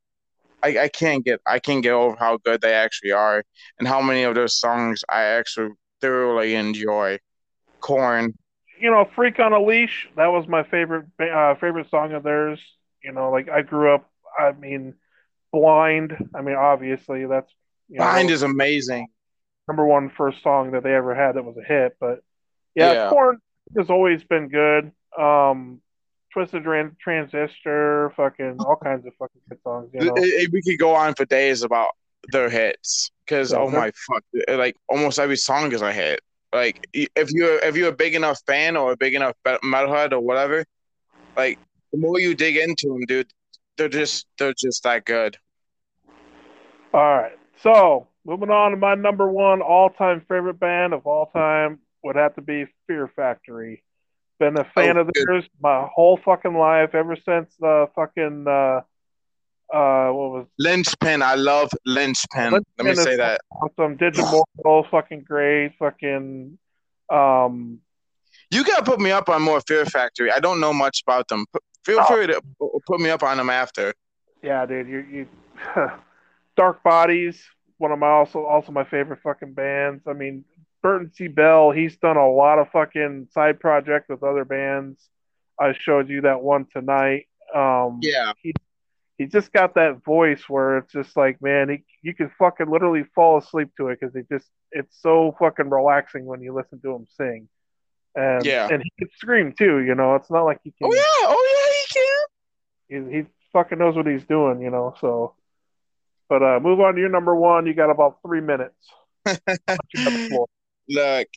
I, 0.62 0.78
I 0.78 0.88
can't 0.88 1.24
get 1.24 1.40
I 1.46 1.58
can't 1.58 1.82
get 1.82 1.92
over 1.92 2.16
how 2.18 2.38
good 2.38 2.62
they 2.62 2.72
actually 2.72 3.12
are 3.12 3.44
and 3.78 3.86
how 3.86 4.00
many 4.00 4.22
of 4.22 4.34
those 4.34 4.58
songs 4.58 5.04
I 5.08 5.22
actually 5.22 5.70
thoroughly 6.00 6.54
enjoy. 6.54 7.18
Korn. 7.84 8.34
You 8.80 8.90
know, 8.90 9.08
"Freak 9.14 9.38
on 9.38 9.52
a 9.52 9.62
Leash." 9.62 10.08
That 10.16 10.28
was 10.28 10.48
my 10.48 10.62
favorite 10.64 11.06
uh, 11.20 11.54
favorite 11.56 11.90
song 11.90 12.12
of 12.12 12.22
theirs. 12.22 12.60
You 13.02 13.12
know, 13.12 13.30
like 13.30 13.48
I 13.48 13.62
grew 13.62 13.94
up. 13.94 14.10
I 14.38 14.52
mean, 14.52 14.94
"Blind." 15.52 16.16
I 16.34 16.40
mean, 16.40 16.56
obviously 16.56 17.26
that's 17.26 17.52
you 17.88 17.98
know, 17.98 18.04
"Blind" 18.04 18.30
is 18.30 18.42
amazing. 18.42 19.08
Number 19.68 19.86
one 19.86 20.10
first 20.16 20.42
song 20.42 20.72
that 20.72 20.82
they 20.82 20.94
ever 20.94 21.14
had 21.14 21.36
that 21.36 21.44
was 21.44 21.56
a 21.56 21.62
hit. 21.62 21.96
But 22.00 22.20
yeah, 22.74 22.92
yeah. 22.92 23.10
Korn 23.10 23.38
has 23.76 23.90
always 23.90 24.24
been 24.24 24.48
good. 24.48 24.90
Um, 25.18 25.80
Twisted 26.32 26.64
Transistor, 27.00 28.12
fucking 28.16 28.56
all 28.60 28.76
kinds 28.82 29.06
of 29.06 29.12
fucking 29.18 29.40
good 29.48 29.58
songs. 29.62 29.90
You 29.92 30.06
know? 30.06 30.14
we 30.52 30.62
could 30.62 30.78
go 30.78 30.94
on 30.94 31.14
for 31.14 31.24
days 31.26 31.62
about 31.62 31.90
their 32.32 32.48
hits 32.48 33.10
because 33.24 33.52
yeah, 33.52 33.58
oh 33.58 33.70
my 33.70 33.92
fuck, 33.92 34.24
like 34.48 34.74
almost 34.88 35.18
every 35.18 35.36
song 35.36 35.70
is 35.72 35.82
a 35.82 35.92
hit. 35.92 36.20
Like 36.54 36.86
if 36.92 37.32
you're 37.32 37.58
if 37.58 37.74
you're 37.76 37.88
a 37.88 37.96
big 37.96 38.14
enough 38.14 38.40
fan 38.46 38.76
or 38.76 38.92
a 38.92 38.96
big 38.96 39.14
enough 39.14 39.34
metalhead 39.44 40.12
or 40.12 40.20
whatever, 40.20 40.64
like 41.36 41.58
the 41.92 41.98
more 41.98 42.20
you 42.20 42.36
dig 42.36 42.56
into 42.56 42.86
them, 42.88 43.00
dude, 43.08 43.32
they're 43.76 43.88
just 43.88 44.26
they're 44.38 44.54
just 44.56 44.84
that 44.84 45.04
good. 45.04 45.36
All 46.94 47.02
right, 47.02 47.36
so 47.60 48.06
moving 48.24 48.50
on 48.50 48.70
to 48.70 48.76
my 48.76 48.94
number 48.94 49.28
one 49.28 49.62
all 49.62 49.90
time 49.90 50.20
favorite 50.28 50.60
band 50.60 50.94
of 50.94 51.08
all 51.08 51.26
time 51.26 51.80
would 52.04 52.14
have 52.14 52.36
to 52.36 52.40
be 52.40 52.66
Fear 52.86 53.10
Factory. 53.16 53.82
Been 54.38 54.56
a 54.56 54.64
fan 54.64 54.96
oh, 54.96 55.00
of 55.00 55.10
theirs 55.12 55.44
my 55.60 55.88
whole 55.92 56.20
fucking 56.24 56.54
life 56.56 56.94
ever 56.94 57.16
since 57.16 57.52
the 57.58 57.88
fucking 57.96 58.46
uh 58.46 58.82
uh 59.74 60.12
what 60.12 60.30
was 60.30 60.46
Linchpin. 60.58 61.22
I 61.22 61.34
love 61.34 61.70
Linchpin. 61.84 62.52
Linchpin 62.52 62.64
Let 62.78 62.86
me 62.86 62.94
say 62.94 63.16
that. 63.16 63.40
Awesome. 63.50 63.96
Digimortal, 63.98 64.88
fucking 64.90 65.22
great. 65.22 65.72
Fucking 65.78 66.58
um 67.10 67.80
You 68.50 68.64
gotta 68.64 68.84
put 68.84 69.00
me 69.00 69.10
up 69.10 69.28
on 69.28 69.42
more 69.42 69.60
Fear 69.66 69.86
Factory. 69.86 70.30
I 70.30 70.40
don't 70.40 70.60
know 70.60 70.72
much 70.72 71.02
about 71.06 71.28
them. 71.28 71.44
Feel 71.84 71.98
oh. 72.00 72.06
free 72.06 72.26
to 72.28 72.40
put 72.86 73.00
me 73.00 73.10
up 73.10 73.22
on 73.22 73.36
them 73.36 73.50
after. 73.50 73.92
Yeah, 74.42 74.64
dude. 74.66 74.88
You 74.88 75.00
you 75.10 75.26
Dark 76.56 76.82
Bodies, 76.84 77.42
one 77.78 77.90
of 77.90 77.98
my 77.98 78.08
also 78.08 78.44
also 78.44 78.70
my 78.70 78.84
favorite 78.84 79.20
fucking 79.22 79.54
bands. 79.54 80.04
I 80.06 80.12
mean, 80.12 80.44
Burton 80.82 81.10
C. 81.14 81.28
Bell, 81.28 81.70
he's 81.70 81.96
done 81.96 82.16
a 82.16 82.30
lot 82.30 82.58
of 82.58 82.70
fucking 82.70 83.28
side 83.32 83.58
projects 83.58 84.08
with 84.08 84.22
other 84.22 84.44
bands. 84.44 85.08
I 85.58 85.72
showed 85.72 86.08
you 86.08 86.20
that 86.22 86.42
one 86.42 86.66
tonight. 86.72 87.26
Um, 87.54 88.00
yeah. 88.02 88.32
He, 88.42 88.52
he 89.18 89.26
just 89.26 89.52
got 89.52 89.74
that 89.74 90.04
voice 90.04 90.42
where 90.48 90.78
it's 90.78 90.92
just 90.92 91.16
like, 91.16 91.40
man, 91.40 91.68
he, 91.68 91.84
you 92.02 92.14
can 92.14 92.30
fucking 92.38 92.68
literally 92.68 93.04
fall 93.14 93.38
asleep 93.38 93.68
to 93.76 93.88
it 93.88 94.00
because 94.00 94.14
it 94.16 94.26
just, 94.28 94.48
it's 94.72 94.96
so 95.00 95.34
fucking 95.38 95.70
relaxing 95.70 96.24
when 96.24 96.40
you 96.40 96.52
listen 96.52 96.80
to 96.80 96.94
him 96.94 97.06
sing. 97.16 97.48
And, 98.16 98.44
yeah. 98.44 98.68
and 98.70 98.82
he 98.82 98.90
can 98.98 99.08
scream 99.16 99.52
too, 99.56 99.80
you 99.80 99.94
know, 99.94 100.16
it's 100.16 100.30
not 100.30 100.44
like 100.44 100.58
he 100.64 100.70
can. 100.70 100.88
Oh, 100.88 100.94
yeah. 100.94 101.02
Oh, 101.28 102.26
yeah, 102.88 102.96
he 102.96 103.00
can. 103.00 103.12
He, 103.12 103.18
he 103.18 103.26
fucking 103.52 103.78
knows 103.78 103.96
what 103.96 104.06
he's 104.06 104.24
doing, 104.24 104.60
you 104.60 104.70
know, 104.70 104.94
so. 105.00 105.34
But 106.28 106.42
uh, 106.42 106.60
move 106.60 106.80
on 106.80 106.94
to 106.94 107.00
your 107.00 107.10
number 107.10 107.34
one. 107.36 107.66
You 107.66 107.74
got 107.74 107.90
about 107.90 108.18
three 108.26 108.40
minutes. 108.40 108.74
Look, 110.88 111.28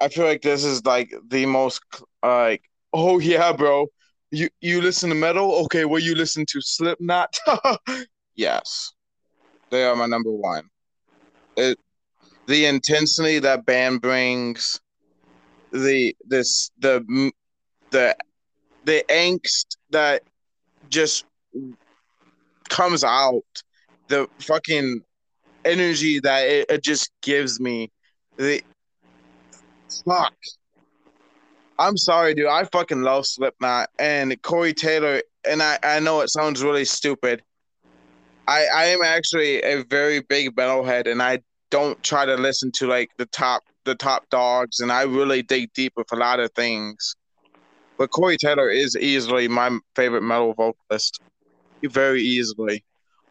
I 0.00 0.08
feel 0.08 0.26
like 0.26 0.42
this 0.42 0.64
is 0.64 0.84
like 0.84 1.14
the 1.28 1.46
most 1.46 1.80
like, 2.22 2.62
oh 2.92 3.18
yeah, 3.18 3.52
bro. 3.52 3.86
You 4.32 4.48
you 4.60 4.80
listen 4.80 5.10
to 5.10 5.14
metal? 5.14 5.54
Okay, 5.64 5.84
well 5.84 6.00
you 6.00 6.14
listen 6.14 6.46
to 6.46 6.60
Slipknot? 6.60 7.36
yes. 8.34 8.92
They 9.70 9.84
are 9.84 9.94
my 9.94 10.06
number 10.06 10.32
one. 10.32 10.64
It 11.56 11.78
the 12.46 12.66
intensity 12.66 13.38
that 13.40 13.66
band 13.66 14.00
brings, 14.00 14.80
the 15.70 16.16
this 16.26 16.70
the 16.78 17.30
the 17.90 18.16
the 18.84 19.04
angst 19.10 19.76
that 19.90 20.22
just 20.88 21.26
comes 22.70 23.04
out, 23.04 23.44
the 24.08 24.26
fucking 24.40 25.02
energy 25.64 26.20
that 26.20 26.48
it, 26.48 26.70
it 26.70 26.82
just 26.82 27.10
gives 27.20 27.60
me. 27.60 27.90
The 28.38 28.62
Fuck. 30.06 30.34
I'm 31.82 31.96
sorry, 31.96 32.32
dude. 32.34 32.46
I 32.46 32.62
fucking 32.62 33.02
love 33.02 33.26
Slipknot 33.26 33.90
and 33.98 34.40
Corey 34.42 34.72
Taylor. 34.72 35.20
And 35.44 35.60
I, 35.60 35.80
I 35.82 35.98
know 35.98 36.20
it 36.20 36.30
sounds 36.30 36.62
really 36.62 36.84
stupid. 36.84 37.42
I, 38.46 38.66
I 38.72 38.84
am 38.84 39.02
actually 39.02 39.60
a 39.62 39.82
very 39.82 40.20
big 40.20 40.54
metalhead, 40.54 41.10
and 41.10 41.20
I 41.20 41.40
don't 41.70 42.00
try 42.04 42.24
to 42.24 42.36
listen 42.36 42.70
to 42.72 42.86
like 42.86 43.10
the 43.16 43.26
top 43.26 43.64
the 43.84 43.96
top 43.96 44.28
dogs, 44.30 44.78
and 44.78 44.92
I 44.92 45.02
really 45.02 45.42
dig 45.42 45.72
deep 45.72 45.94
with 45.96 46.12
a 46.12 46.16
lot 46.16 46.38
of 46.38 46.52
things. 46.52 47.16
But 47.98 48.10
Corey 48.10 48.36
Taylor 48.36 48.70
is 48.70 48.96
easily 48.96 49.48
my 49.48 49.76
favorite 49.96 50.22
metal 50.22 50.54
vocalist, 50.54 51.20
very 51.82 52.22
easily. 52.22 52.84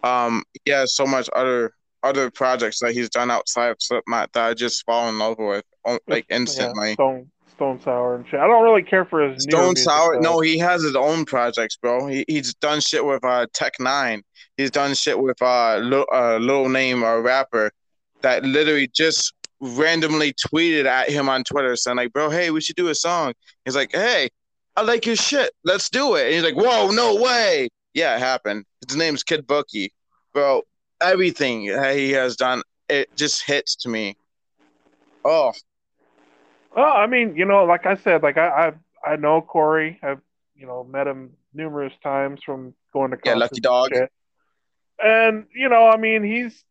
Um, 0.03 0.43
he 0.65 0.71
has 0.71 0.93
so 0.93 1.05
much 1.05 1.29
other 1.33 1.71
other 2.03 2.29
projects 2.29 2.79
that 2.81 2.91
he's 2.91 3.09
done 3.09 3.31
outside 3.31 3.69
of 3.69 3.77
Slipknot 3.79 4.33
that 4.33 4.43
I 4.43 4.53
just 4.53 4.83
fall 4.85 5.07
in 5.07 5.19
love 5.19 5.37
with 5.39 5.63
like 6.07 6.25
instantly. 6.29 6.89
Yeah, 6.89 6.93
Stone 6.95 7.31
Stone 7.55 7.81
Sour 7.81 8.15
and 8.15 8.27
shit. 8.27 8.39
I 8.39 8.47
don't 8.47 8.63
really 8.63 8.83
care 8.83 9.05
for 9.05 9.29
his 9.29 9.43
Stone 9.43 9.75
Sour. 9.75 10.19
no, 10.19 10.39
he 10.39 10.57
has 10.57 10.81
his 10.83 10.95
own 10.95 11.25
projects, 11.25 11.75
bro. 11.75 12.07
He, 12.07 12.25
he's 12.27 12.53
done 12.55 12.79
shit 12.79 13.05
with 13.05 13.23
uh 13.23 13.47
Tech 13.53 13.73
N9ne. 13.79 14.21
He's 14.57 14.71
done 14.71 14.93
shit 14.93 15.17
with 15.19 15.41
uh, 15.41 15.77
little, 15.77 16.07
uh 16.13 16.37
little 16.37 16.69
name 16.69 17.03
a 17.03 17.19
rapper 17.19 17.71
that 18.21 18.43
literally 18.43 18.89
just 18.93 19.33
randomly 19.59 20.33
tweeted 20.33 20.85
at 20.85 21.09
him 21.09 21.29
on 21.29 21.43
Twitter 21.43 21.75
saying 21.75 21.97
like, 21.97 22.13
bro, 22.13 22.29
hey, 22.29 22.51
we 22.51 22.61
should 22.61 22.75
do 22.75 22.89
a 22.89 22.95
song. 22.95 23.33
He's 23.65 23.75
like, 23.75 23.91
hey, 23.91 24.29
I 24.75 24.81
like 24.81 25.05
your 25.05 25.15
shit. 25.15 25.51
Let's 25.63 25.89
do 25.89 26.15
it. 26.15 26.25
And 26.25 26.33
he's 26.33 26.43
like, 26.43 26.55
whoa, 26.55 26.89
no 26.91 27.21
way. 27.21 27.69
Yeah, 27.93 28.15
it 28.15 28.19
happened. 28.19 28.65
His 28.87 28.97
name's 28.97 29.23
Kid 29.23 29.45
Bookie, 29.45 29.93
bro. 30.33 30.63
Everything 31.01 31.61
he 31.61 32.11
has 32.11 32.35
done, 32.35 32.61
it 32.89 33.15
just 33.15 33.45
hits 33.45 33.75
to 33.77 33.89
me. 33.89 34.15
Oh, 35.25 35.51
well, 36.75 36.93
I 36.93 37.07
mean, 37.07 37.35
you 37.35 37.45
know, 37.45 37.65
like 37.65 37.85
I 37.85 37.95
said, 37.95 38.23
like 38.23 38.37
I 38.37 38.73
I, 39.05 39.11
I 39.13 39.15
know 39.15 39.41
Corey. 39.41 39.99
I've 40.01 40.21
you 40.55 40.67
know 40.67 40.83
met 40.83 41.07
him 41.07 41.31
numerous 41.53 41.93
times 42.03 42.41
from 42.45 42.73
going 42.93 43.11
to 43.11 43.17
yeah, 43.25 43.35
lucky 43.35 43.59
dog. 43.59 43.91
And, 43.93 44.07
and 45.03 45.45
you 45.53 45.69
know, 45.69 45.87
I 45.87 45.97
mean, 45.97 46.23
he's 46.23 46.63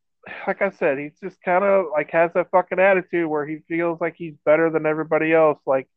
like 0.47 0.62
I 0.62 0.70
said, 0.70 0.98
he's 0.98 1.18
just 1.22 1.40
kind 1.43 1.64
of 1.64 1.86
like 1.93 2.10
has 2.12 2.31
that 2.35 2.51
fucking 2.51 2.78
attitude 2.78 3.28
where 3.28 3.47
he 3.47 3.59
feels 3.68 4.01
like 4.01 4.14
he's 4.16 4.35
better 4.44 4.70
than 4.70 4.86
everybody 4.86 5.32
else. 5.32 5.59
Like 5.66 5.89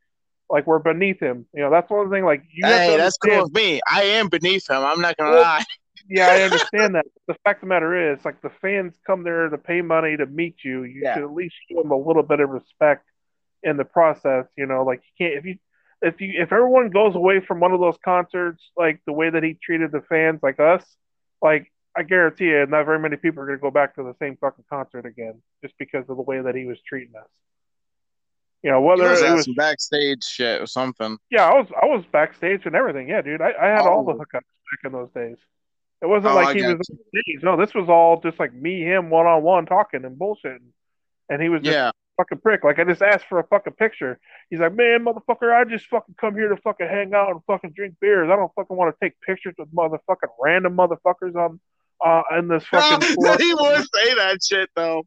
like 0.50 0.68
we're 0.68 0.80
beneath 0.80 1.20
him. 1.20 1.46
You 1.54 1.62
know, 1.62 1.72
that's 1.72 1.90
one 1.90 2.10
thing. 2.10 2.26
Like 2.26 2.44
you 2.52 2.66
hey, 2.66 2.98
that's 2.98 3.18
cool 3.18 3.44
with 3.44 3.54
me. 3.54 3.82
I 3.90 4.04
am 4.04 4.30
beneath 4.30 4.70
him. 4.70 4.84
I'm 4.84 5.02
not 5.02 5.18
gonna 5.18 5.32
well, 5.32 5.42
lie. 5.42 5.64
yeah, 6.10 6.28
I 6.28 6.42
understand 6.42 6.96
that. 6.96 7.06
The 7.28 7.36
fact 7.44 7.64
of 7.64 7.68
the 7.68 7.74
matter 7.74 8.14
is, 8.14 8.24
like 8.26 8.42
the 8.42 8.52
fans 8.62 8.94
come 9.06 9.24
there 9.24 9.50
to 9.50 9.58
pay 9.58 9.82
money 9.82 10.18
to 10.18 10.26
meet 10.26 10.58
you. 10.64 10.84
You 10.84 11.02
yeah. 11.04 11.16
should 11.16 11.24
at 11.24 11.34
least 11.34 11.56
show 11.70 11.82
them 11.82 11.92
a 11.92 11.98
little 11.98 12.24
bit 12.24 12.40
of 12.40 12.50
respect 12.50 13.06
in 13.64 13.78
the 13.78 13.86
process. 13.86 14.46
You 14.58 14.66
know, 14.66 14.84
like 14.84 15.02
you 15.18 15.26
can't 15.26 15.38
if 15.38 15.46
you 15.46 15.58
if 16.02 16.22
you 16.22 16.34
if 16.42 16.52
everyone 16.52 16.90
goes 16.90 17.16
away 17.16 17.40
from 17.40 17.60
one 17.60 17.72
of 17.72 17.80
those 17.80 17.98
concerts 18.04 18.72
like 18.78 19.00
the 19.06 19.14
way 19.14 19.30
that 19.30 19.44
he 19.44 19.58
treated 19.64 19.92
the 19.92 20.02
fans 20.02 20.42
like 20.44 20.60
us, 20.60 20.84
like 21.42 21.72
I 21.96 22.04
guarantee 22.04 22.46
you, 22.46 22.66
not 22.66 22.86
very 22.86 23.00
many 23.00 23.18
people 23.18 23.42
are 23.42 23.46
going 23.46 23.58
to 23.58 23.62
go 23.62 23.72
back 23.72 23.96
to 23.96 24.04
the 24.04 24.16
same 24.20 24.38
fucking 24.42 24.66
concert 24.70 25.06
again 25.06 25.42
just 25.64 25.76
because 25.78 26.10
of 26.10 26.18
the 26.18 26.24
way 26.24 26.42
that 26.42 26.56
he 26.56 26.66
was 26.66 26.80
treating 26.88 27.16
us. 27.16 27.30
You 28.64 28.72
know, 28.72 28.82
whether 28.82 29.12
it 29.14 29.34
was 29.34 29.50
backstage 29.58 30.24
shit 30.24 30.62
or 30.62 30.66
something. 30.66 31.18
Yeah, 31.30 31.46
I 31.46 31.54
was 31.54 31.68
I 31.82 31.86
was 31.86 32.04
backstage 32.12 32.62
and 32.66 32.76
everything. 32.76 33.10
Yeah, 33.10 33.22
dude, 33.22 33.42
I, 33.42 33.54
I 33.62 33.68
had 33.68 33.82
oh. 33.82 33.90
all 33.90 34.06
the 34.06 34.14
oh. 34.14 34.18
hookups 34.18 34.32
back 34.32 34.86
in 34.86 34.92
those 34.92 35.10
days. 35.14 35.38
It 36.02 36.08
wasn't 36.08 36.34
oh, 36.34 36.36
like 36.36 36.56
he 36.56 36.64
was. 36.66 36.80
No, 37.44 37.58
this 37.58 37.74
was 37.74 37.88
all 37.90 38.22
just 38.22 38.40
like 38.40 38.54
me, 38.54 38.82
him, 38.82 39.10
one 39.10 39.26
on 39.26 39.44
one 39.44 39.66
talking 39.66 40.04
and 40.04 40.18
bullshitting. 40.18 40.60
And 41.30 41.42
he 41.42 41.50
was 41.50 41.62
just 41.62 41.74
yeah 41.74 41.92
fucking 42.18 42.40
prick. 42.40 42.64
Like 42.64 42.80
I 42.80 42.84
just 42.84 43.02
asked 43.02 43.26
for 43.26 43.40
a 43.40 43.48
fucking 43.48 43.74
picture. 43.74 44.20
He's 44.50 44.60
like, 44.60 44.76
man, 44.76 45.06
motherfucker, 45.06 45.54
I 45.54 45.70
just 45.70 45.88
fucking 45.88 46.16
come 46.20 46.36
here 46.36 46.50
to 46.50 46.58
fucking 46.58 46.88
hang 46.88 47.14
out 47.14 47.32
and 47.32 47.42
fucking 47.48 47.74
drink 47.76 47.96
beers. 48.00 48.30
I 48.32 48.36
don't 48.36 48.52
fucking 48.56 48.76
want 48.76 48.94
to 48.94 49.06
take 49.06 49.20
pictures 49.22 49.56
with 49.58 49.74
motherfucking 49.74 50.30
random 50.42 50.78
motherfuckers 50.78 51.36
on 51.36 51.60
uh 52.06 52.24
in 52.38 52.48
this 52.48 52.66
fucking. 52.66 53.16
No, 53.20 53.36
he 53.38 53.54
would 53.54 53.86
say 53.94 54.14
that 54.16 54.40
shit 54.44 54.70
though. 54.76 55.04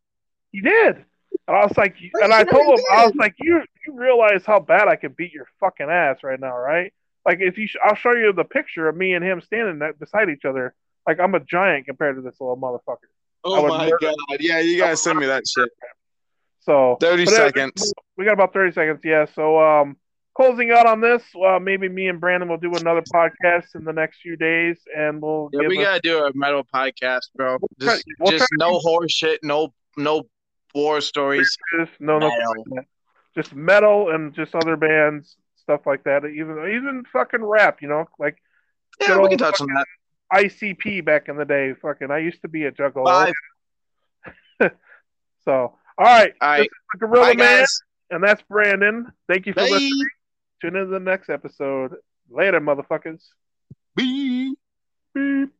He 0.52 0.60
did. 0.60 1.04
And 1.48 1.56
I 1.56 1.64
was 1.64 1.76
like, 1.76 1.96
and 2.14 2.32
I 2.32 2.44
told 2.44 2.78
him, 2.78 2.84
I 2.92 3.06
was 3.06 3.14
like, 3.16 3.34
you 3.38 3.62
you 3.86 3.94
realize 3.94 4.44
how 4.44 4.60
bad 4.60 4.88
I 4.88 4.96
can 4.96 5.12
beat 5.16 5.32
your 5.32 5.46
fucking 5.60 5.88
ass 5.88 6.18
right 6.22 6.40
now, 6.40 6.56
right? 6.56 6.92
Like 7.24 7.38
if 7.40 7.58
you, 7.58 7.68
I'll 7.84 7.96
show 7.96 8.12
you 8.12 8.32
the 8.32 8.44
picture 8.44 8.88
of 8.88 8.96
me 8.96 9.14
and 9.14 9.24
him 9.24 9.40
standing 9.40 9.80
that, 9.80 9.98
beside 9.98 10.28
each 10.30 10.44
other. 10.44 10.74
Like 11.06 11.20
I'm 11.20 11.34
a 11.34 11.40
giant 11.40 11.86
compared 11.86 12.16
to 12.16 12.22
this 12.22 12.36
little 12.40 12.56
motherfucker. 12.56 13.08
Oh 13.44 13.68
my 13.68 13.90
god! 14.00 14.14
Yeah, 14.40 14.58
you 14.60 14.78
guys 14.78 15.02
send 15.02 15.18
me 15.18 15.26
that 15.26 15.44
shit. 15.46 15.68
So 16.66 16.96
30 17.00 17.26
seconds. 17.26 17.94
We 18.18 18.24
got 18.24 18.32
about 18.32 18.52
30 18.52 18.72
seconds, 18.72 19.00
yeah. 19.04 19.26
So 19.34 19.58
um 19.60 19.96
closing 20.34 20.72
out 20.72 20.84
on 20.86 21.00
this, 21.00 21.22
well, 21.34 21.60
maybe 21.60 21.88
me 21.88 22.08
and 22.08 22.20
Brandon 22.20 22.48
will 22.48 22.58
do 22.58 22.74
another 22.74 23.02
podcast 23.14 23.74
in 23.76 23.84
the 23.84 23.92
next 23.92 24.20
few 24.20 24.36
days, 24.36 24.76
and 24.94 25.22
we'll. 25.22 25.48
Yeah, 25.52 25.68
we 25.68 25.78
us- 25.78 25.84
gotta 25.84 26.00
do 26.00 26.24
a 26.24 26.32
metal 26.34 26.64
podcast, 26.74 27.28
bro. 27.36 27.56
Just, 27.80 28.04
we'll 28.18 28.32
just 28.32 28.40
try 28.40 28.46
to 28.46 28.72
no 28.72 28.78
horse 28.80 29.12
shit, 29.12 29.40
no, 29.44 29.72
no 29.96 30.24
war 30.74 31.00
stories. 31.00 31.56
just 31.78 31.92
no, 32.00 32.18
no, 32.18 32.28
Metal. 32.28 32.84
just 33.36 33.54
metal 33.54 34.10
and 34.10 34.34
just 34.34 34.54
other 34.54 34.76
bands, 34.76 35.36
stuff 35.62 35.86
like 35.86 36.02
that. 36.04 36.24
Even 36.26 36.58
even 36.74 37.04
fucking 37.12 37.44
rap, 37.44 37.80
you 37.80 37.88
know, 37.88 38.06
like 38.18 38.36
Yeah, 39.00 39.20
we 39.20 39.28
can 39.28 39.38
touch 39.38 39.60
on 39.60 39.68
that. 39.68 39.86
ICP 40.34 41.04
back 41.04 41.28
in 41.28 41.36
the 41.36 41.44
day. 41.44 41.74
Fucking, 41.80 42.10
I 42.10 42.18
used 42.18 42.42
to 42.42 42.48
be 42.48 42.64
a 42.64 42.72
juggalo. 42.72 43.32
So, 45.44 45.78
all 45.98 46.04
right. 46.06 46.32
All 46.40 46.48
right. 46.48 46.58
This 46.58 46.64
is 46.66 46.70
the 46.92 46.98
Gorilla 47.06 47.26
Bye, 47.26 47.34
Man, 47.34 47.60
guys. 47.60 47.80
and 48.10 48.22
that's 48.22 48.42
Brandon. 48.48 49.12
Thank 49.28 49.46
you 49.46 49.52
for 49.52 49.60
Bye. 49.60 49.68
listening. 49.70 50.08
Tune 50.60 50.76
in 50.76 50.84
to 50.84 50.90
the 50.90 51.00
next 51.00 51.28
episode. 51.28 51.96
Later, 52.30 52.60
motherfuckers. 52.60 53.22
Beep. 53.94 54.58
Beep. 55.14 55.50